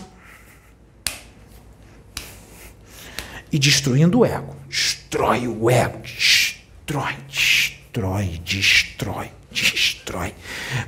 E 3.52 3.57
destruindo 3.57 4.20
o 4.20 4.26
ego. 4.26 4.56
Destrói 4.68 5.48
o 5.48 5.70
ego. 5.70 5.99
Destrói, 5.99 7.16
destrói 7.28 7.76
destrói, 8.44 9.32
destrói. 9.52 10.34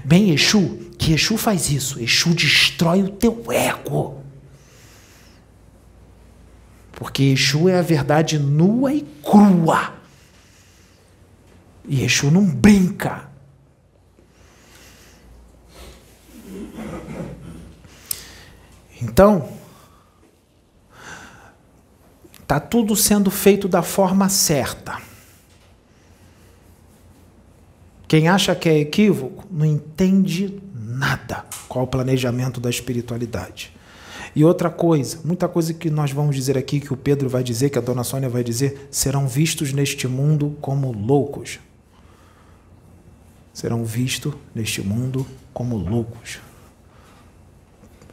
Bem, 0.03 0.31
Exu, 0.31 0.91
que 0.97 1.13
Exu 1.13 1.37
faz 1.37 1.69
isso. 1.69 1.99
Exu 2.01 2.33
destrói 2.33 3.03
o 3.03 3.09
teu 3.09 3.45
ego. 3.51 4.23
Porque 6.91 7.23
Exu 7.23 7.69
é 7.69 7.77
a 7.77 7.81
verdade 7.81 8.39
nua 8.39 8.93
e 8.93 9.01
crua. 9.23 9.93
E 11.87 12.03
Exu 12.03 12.29
não 12.31 12.45
brinca. 12.45 13.26
Então, 19.01 19.49
está 22.41 22.59
tudo 22.59 22.95
sendo 22.95 23.29
feito 23.29 23.67
da 23.67 23.81
forma 23.81 24.29
certa. 24.29 25.01
Quem 28.07 28.27
acha 28.27 28.55
que 28.55 28.69
é 28.69 28.79
equívoco 28.79 29.45
não 29.51 29.65
entende 29.65 30.61
nada 30.73 31.45
qual 31.67 31.83
o 31.83 31.87
planejamento 31.87 32.59
da 32.59 32.69
espiritualidade. 32.69 33.73
E 34.33 34.43
outra 34.45 34.69
coisa, 34.69 35.19
muita 35.25 35.47
coisa 35.47 35.73
que 35.73 35.89
nós 35.89 36.11
vamos 36.11 36.35
dizer 36.35 36.57
aqui, 36.57 36.79
que 36.79 36.93
o 36.93 36.97
Pedro 36.97 37.27
vai 37.27 37.43
dizer, 37.43 37.69
que 37.69 37.77
a 37.77 37.81
dona 37.81 38.03
Sônia 38.03 38.29
vai 38.29 38.43
dizer, 38.43 38.87
serão 38.89 39.27
vistos 39.27 39.73
neste 39.73 40.07
mundo 40.07 40.55
como 40.61 40.91
loucos. 40.91 41.59
Serão 43.53 43.83
vistos 43.83 44.33
neste 44.53 44.81
mundo 44.81 45.25
como 45.53 45.75
loucos. 45.75 46.39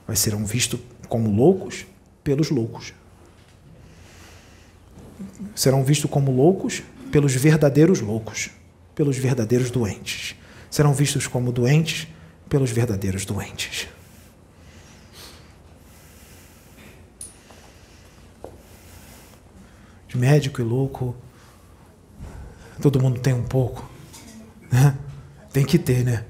Vai 0.07 0.17
serão 0.17 0.45
vistos 0.45 0.81
como 1.09 1.31
loucos 1.31 1.87
pelos 2.23 2.51
loucos. 2.51 2.93
Serão 5.55 5.85
vistos 5.85 6.11
como 6.11 6.31
loucos 6.31 6.83
pelos 7.11 7.35
verdadeiros 7.35 8.01
loucos 8.01 8.51
pelos 8.95 9.17
verdadeiros 9.17 9.71
doentes. 9.71 10.37
Serão 10.71 10.93
vistos 10.93 11.27
como 11.27 11.53
doentes 11.53 12.09
pelos 12.49 12.71
verdadeiros 12.71 13.25
doentes. 13.25 13.89
De 20.09 20.17
médico 20.17 20.61
e 20.61 20.65
louco, 20.65 21.15
todo 22.81 23.01
mundo 23.01 23.21
tem 23.21 23.35
um 23.35 23.43
pouco. 23.43 23.89
Né? 24.71 24.97
Tem 25.53 25.65
que 25.65 25.79
ter, 25.79 26.05
né? 26.05 26.25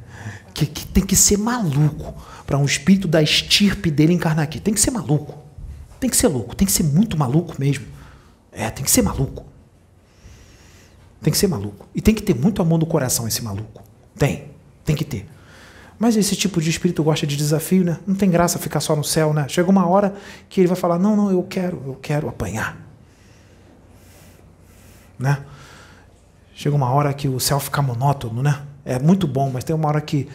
Que, 0.55 0.67
que 0.67 0.87
tem 0.87 1.05
que 1.05 1.17
ser 1.17 1.37
maluco 1.37 2.15
para 2.47 2.59
um 2.59 2.65
espírito 2.65 3.09
da 3.09 3.23
estirpe 3.23 3.91
dele 3.91 4.12
encarnar 4.12 4.45
aqui. 4.45 4.61
Tem 4.61 4.75
que 4.75 4.81
ser 4.81 4.91
maluco. 4.91 5.39
Tem 5.99 6.11
que 6.11 6.16
ser 6.16 6.29
louco. 6.29 6.55
Tem 6.55 6.66
que 6.66 6.73
ser 6.73 6.83
muito 6.83 7.16
maluco 7.16 7.55
mesmo. 7.59 7.87
É, 8.53 8.71
tem 8.71 8.85
que 8.85 8.91
ser 8.91 9.03
maluco. 9.03 9.47
Tem 11.23 11.33
que 11.33 11.39
ser 11.39 11.47
maluco. 11.47 11.89
E 11.95 12.01
tem 12.01 12.15
que 12.15 12.23
ter 12.23 12.35
muito 12.35 12.61
amor 12.61 12.79
no 12.79 12.87
coração 12.87 13.27
esse 13.27 13.43
maluco. 13.43 13.83
Tem. 14.16 14.51
Tem 14.85 14.95
que 14.95 15.05
ter. 15.05 15.27
Mas 15.99 16.16
esse 16.16 16.37
tipo 16.37 16.61
de 16.61 16.69
espírito 16.69 17.03
gosta 17.03 17.27
de 17.27 17.37
desafio, 17.37 17.85
né? 17.85 17.99
Não 18.07 18.15
tem 18.15 18.29
graça 18.31 18.59
ficar 18.59 18.81
só 18.81 18.95
no 18.95 19.05
céu, 19.05 19.33
né? 19.33 19.47
Chega 19.49 19.71
uma 19.71 19.87
hora 19.89 20.15
que 20.49 20.61
ele 20.61 20.69
vai 20.69 20.77
falar: 20.77 20.99
"Não, 20.99 21.16
não, 21.16 21.31
eu 21.31 21.43
quero, 21.45 21.83
eu 21.87 21.95
quero 21.95 22.29
apanhar". 22.29 22.77
Né? 25.19 25.43
Chega 26.55 26.75
uma 26.75 26.91
hora 26.91 27.12
que 27.15 27.29
o 27.29 27.41
céu 27.41 27.59
fica 27.59 27.81
monótono, 27.81 28.43
né? 28.43 28.62
É 28.85 28.99
muito 28.99 29.27
bom, 29.27 29.51
mas 29.51 29.65
tem 29.65 29.75
uma 29.75 29.89
hora 29.89 30.01
que 30.01 30.29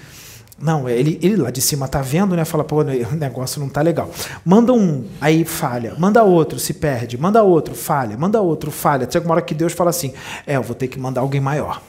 Não, 0.62 0.90
ele, 0.90 1.18
ele 1.22 1.38
lá 1.38 1.52
de 1.52 1.62
cima 1.62 1.88
tá 1.88 2.02
vendo, 2.02 2.36
né? 2.36 2.44
Fala, 2.44 2.64
pô, 2.64 2.82
o 2.82 3.16
negócio 3.16 3.62
não 3.62 3.70
tá 3.70 3.82
legal. 3.82 4.10
Manda 4.44 4.74
um, 4.74 5.08
aí 5.22 5.46
falha. 5.46 5.96
Manda 5.98 6.22
outro, 6.24 6.60
se 6.60 6.74
perde. 6.74 7.18
Manda 7.18 7.42
outro, 7.44 7.74
falha. 7.74 8.18
Manda 8.18 8.42
outro, 8.42 8.70
falha. 8.70 9.10
Chega 9.10 9.26
uma 9.26 9.36
hora 9.36 9.42
que 9.42 9.56
Deus 9.56 9.72
fala 9.72 9.90
assim: 9.90 10.14
é, 10.46 10.58
eu 10.58 10.64
vou 10.64 10.76
ter 10.76 10.88
que 10.88 11.00
mandar 11.00 11.22
alguém 11.22 11.40
maior. 11.40 11.82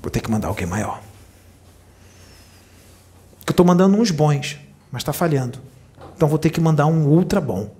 Vou 0.00 0.10
ter 0.10 0.20
que 0.20 0.30
mandar 0.30 0.48
alguém 0.48 0.66
maior. 0.66 1.02
Eu 3.44 3.50
estou 3.50 3.66
mandando 3.66 3.96
uns 3.96 4.10
bons, 4.10 4.58
mas 4.92 5.02
está 5.02 5.12
falhando. 5.12 5.58
Então 6.16 6.28
vou 6.28 6.38
ter 6.38 6.50
que 6.50 6.60
mandar 6.60 6.86
um 6.86 7.06
ultra 7.06 7.40
bom. 7.40 7.70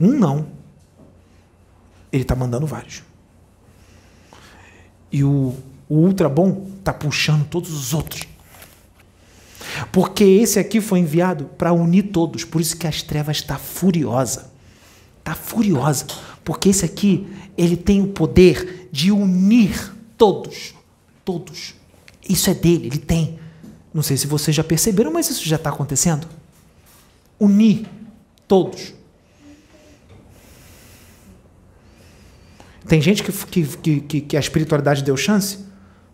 Um 0.00 0.12
não. 0.12 0.46
Ele 2.12 2.22
está 2.22 2.36
mandando 2.36 2.66
vários. 2.66 3.02
E 5.10 5.24
o, 5.24 5.54
o 5.88 5.96
ultra 5.96 6.28
bom 6.28 6.66
está 6.78 6.92
puxando 6.92 7.46
todos 7.46 7.72
os 7.72 7.92
outros. 7.92 8.22
Porque 9.90 10.24
esse 10.24 10.58
aqui 10.58 10.80
foi 10.80 11.00
enviado 11.00 11.46
para 11.58 11.72
unir 11.72 12.04
todos. 12.04 12.44
Por 12.44 12.60
isso 12.60 12.76
que 12.76 12.86
as 12.86 13.02
trevas 13.02 13.38
está 13.38 13.58
furiosa. 13.58 14.52
Está 15.18 15.34
furiosa. 15.34 16.06
Porque 16.44 16.68
esse 16.68 16.84
aqui, 16.84 17.26
ele 17.56 17.76
tem 17.76 18.02
o 18.02 18.08
poder 18.08 18.88
de 18.92 19.10
unir 19.10 19.94
todos. 20.16 20.74
Todos. 21.24 21.74
Isso 22.28 22.50
é 22.50 22.54
dele, 22.54 22.86
ele 22.86 22.98
tem. 22.98 23.38
Não 23.92 24.02
sei 24.02 24.16
se 24.16 24.26
vocês 24.26 24.54
já 24.54 24.64
perceberam, 24.64 25.12
mas 25.12 25.30
isso 25.30 25.46
já 25.46 25.56
está 25.56 25.70
acontecendo. 25.70 26.26
Unir 27.38 27.86
todos. 28.46 28.92
Tem 32.86 33.00
gente 33.00 33.22
que, 33.22 33.32
que, 33.32 34.00
que, 34.00 34.20
que 34.20 34.36
a 34.36 34.40
espiritualidade 34.40 35.02
deu 35.02 35.16
chance 35.16 35.64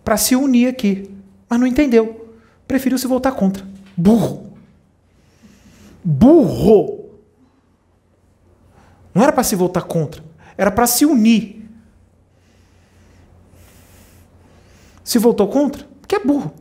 para 0.04 0.16
se 0.16 0.34
unir 0.34 0.68
aqui, 0.68 1.14
mas 1.48 1.58
não 1.58 1.66
entendeu. 1.66 2.34
Preferiu 2.66 2.98
se 2.98 3.06
voltar 3.06 3.32
contra. 3.32 3.66
Burro. 3.96 4.50
Burro. 6.02 7.00
Não 9.14 9.22
era 9.22 9.32
para 9.32 9.42
se 9.42 9.56
voltar 9.56 9.82
contra, 9.82 10.22
era 10.56 10.70
para 10.70 10.86
se 10.86 11.04
unir. 11.04 11.68
Se 15.02 15.18
voltou 15.18 15.48
contra, 15.48 15.86
porque 16.00 16.14
é 16.14 16.20
burro. 16.20 16.54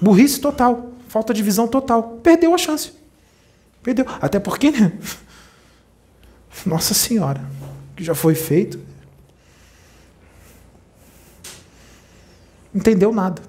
Burrice 0.00 0.40
total, 0.40 0.92
falta 1.08 1.34
de 1.34 1.42
visão 1.42 1.66
total. 1.66 2.20
Perdeu 2.22 2.54
a 2.54 2.58
chance. 2.58 2.92
Perdeu. 3.82 4.06
Até 4.20 4.38
porque, 4.38 4.70
né? 4.70 4.92
Nossa 6.64 6.94
Senhora, 6.94 7.44
que 7.96 8.04
já 8.04 8.14
foi 8.14 8.34
feito. 8.34 8.80
Entendeu 12.74 13.12
nada. 13.12 13.42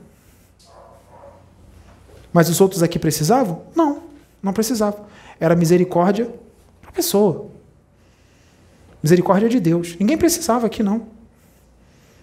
Mas 2.34 2.49
os 2.49 2.61
outros 2.61 2.81
aqui 2.81 2.98
precisavam? 2.98 3.64
Não, 3.76 4.03
não 4.41 4.53
precisavam. 4.53 5.06
Era 5.39 5.56
misericórdia 5.56 6.26
para 6.81 6.89
a 6.89 6.93
pessoa. 6.93 7.49
Misericórdia 9.03 9.49
de 9.49 9.60
Deus. 9.60 9.95
Ninguém 9.99 10.18
precisava 10.18 10.68
aqui, 10.68 10.84
não. 10.84 11.07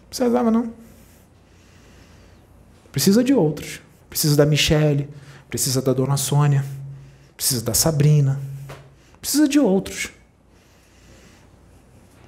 Precisava, 0.09 0.51
não. 0.51 0.73
Precisa 2.91 3.23
de 3.23 3.35
outros. 3.35 3.81
Precisa 4.09 4.37
da 4.37 4.47
Michele, 4.47 5.09
precisa 5.51 5.83
da 5.83 5.93
Dona 5.93 6.17
Sônia, 6.17 6.65
precisa 7.37 7.63
da 7.63 7.75
Sabrina. 7.75 8.41
Precisa 9.21 9.47
de 9.47 9.59
outros. 9.59 10.11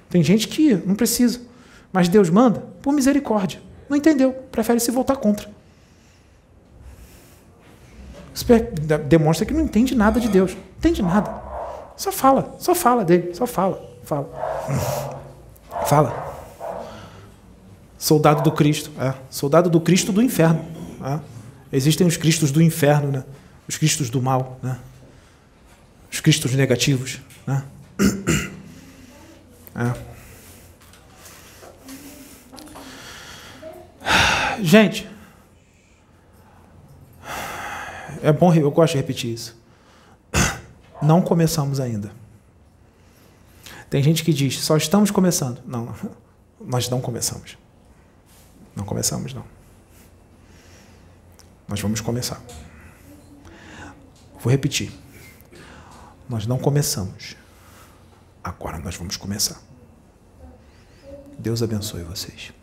Tem 0.09 0.21
gente 0.21 0.47
que 0.47 0.75
não 0.75 0.93
precisa. 0.93 1.41
Mas 1.91 2.07
Deus 2.07 2.29
manda 2.29 2.59
por 2.81 2.93
misericórdia. 2.93 3.61
Não 3.91 3.97
entendeu, 3.97 4.31
prefere 4.49 4.79
se 4.79 4.89
voltar 4.89 5.17
contra. 5.17 5.49
Isso 8.33 8.45
demonstra 9.09 9.45
que 9.45 9.53
não 9.53 9.59
entende 9.59 9.93
nada 9.93 10.17
de 10.17 10.29
Deus. 10.29 10.53
Não 10.53 10.61
entende 10.77 11.01
nada. 11.01 11.29
Só 11.97 12.09
fala, 12.09 12.55
só 12.57 12.73
fala 12.73 13.03
dele, 13.03 13.33
só 13.33 13.45
fala, 13.45 13.85
fala. 14.05 14.29
Fala. 15.85 16.37
Soldado 17.97 18.41
do 18.43 18.53
Cristo. 18.53 18.89
É. 18.97 19.13
Soldado 19.29 19.69
do 19.69 19.81
Cristo 19.81 20.13
do 20.13 20.21
inferno. 20.21 20.65
É. 21.03 21.19
Existem 21.75 22.07
os 22.07 22.15
Cristos 22.15 22.49
do 22.49 22.61
inferno, 22.61 23.11
né? 23.11 23.25
os 23.67 23.75
Cristos 23.75 24.09
do 24.09 24.21
mal, 24.21 24.57
né? 24.63 24.79
os 26.09 26.21
Cristos 26.21 26.55
negativos. 26.55 27.19
Né? 27.45 27.61
É. 29.73 30.10
Gente, 34.61 35.09
é 38.21 38.31
bom, 38.31 38.53
eu 38.53 38.69
gosto 38.71 38.93
de 38.93 38.97
repetir 38.97 39.33
isso. 39.33 39.59
Não 41.01 41.21
começamos 41.21 41.79
ainda. 41.79 42.11
Tem 43.89 44.01
gente 44.03 44.23
que 44.23 44.31
diz, 44.31 44.59
só 44.59 44.77
estamos 44.77 45.11
começando. 45.11 45.61
Não, 45.65 45.93
nós 46.59 46.87
não 46.89 47.01
começamos. 47.01 47.57
Não 48.75 48.85
começamos, 48.85 49.33
não. 49.33 49.43
Nós 51.67 51.81
vamos 51.81 51.99
começar. 51.99 52.41
Vou 54.39 54.51
repetir. 54.51 54.91
Nós 56.29 56.45
não 56.45 56.57
começamos. 56.57 57.35
Agora 58.43 58.79
nós 58.79 58.95
vamos 58.95 59.17
começar. 59.17 59.61
Deus 61.37 61.61
abençoe 61.61 62.03
vocês. 62.03 62.53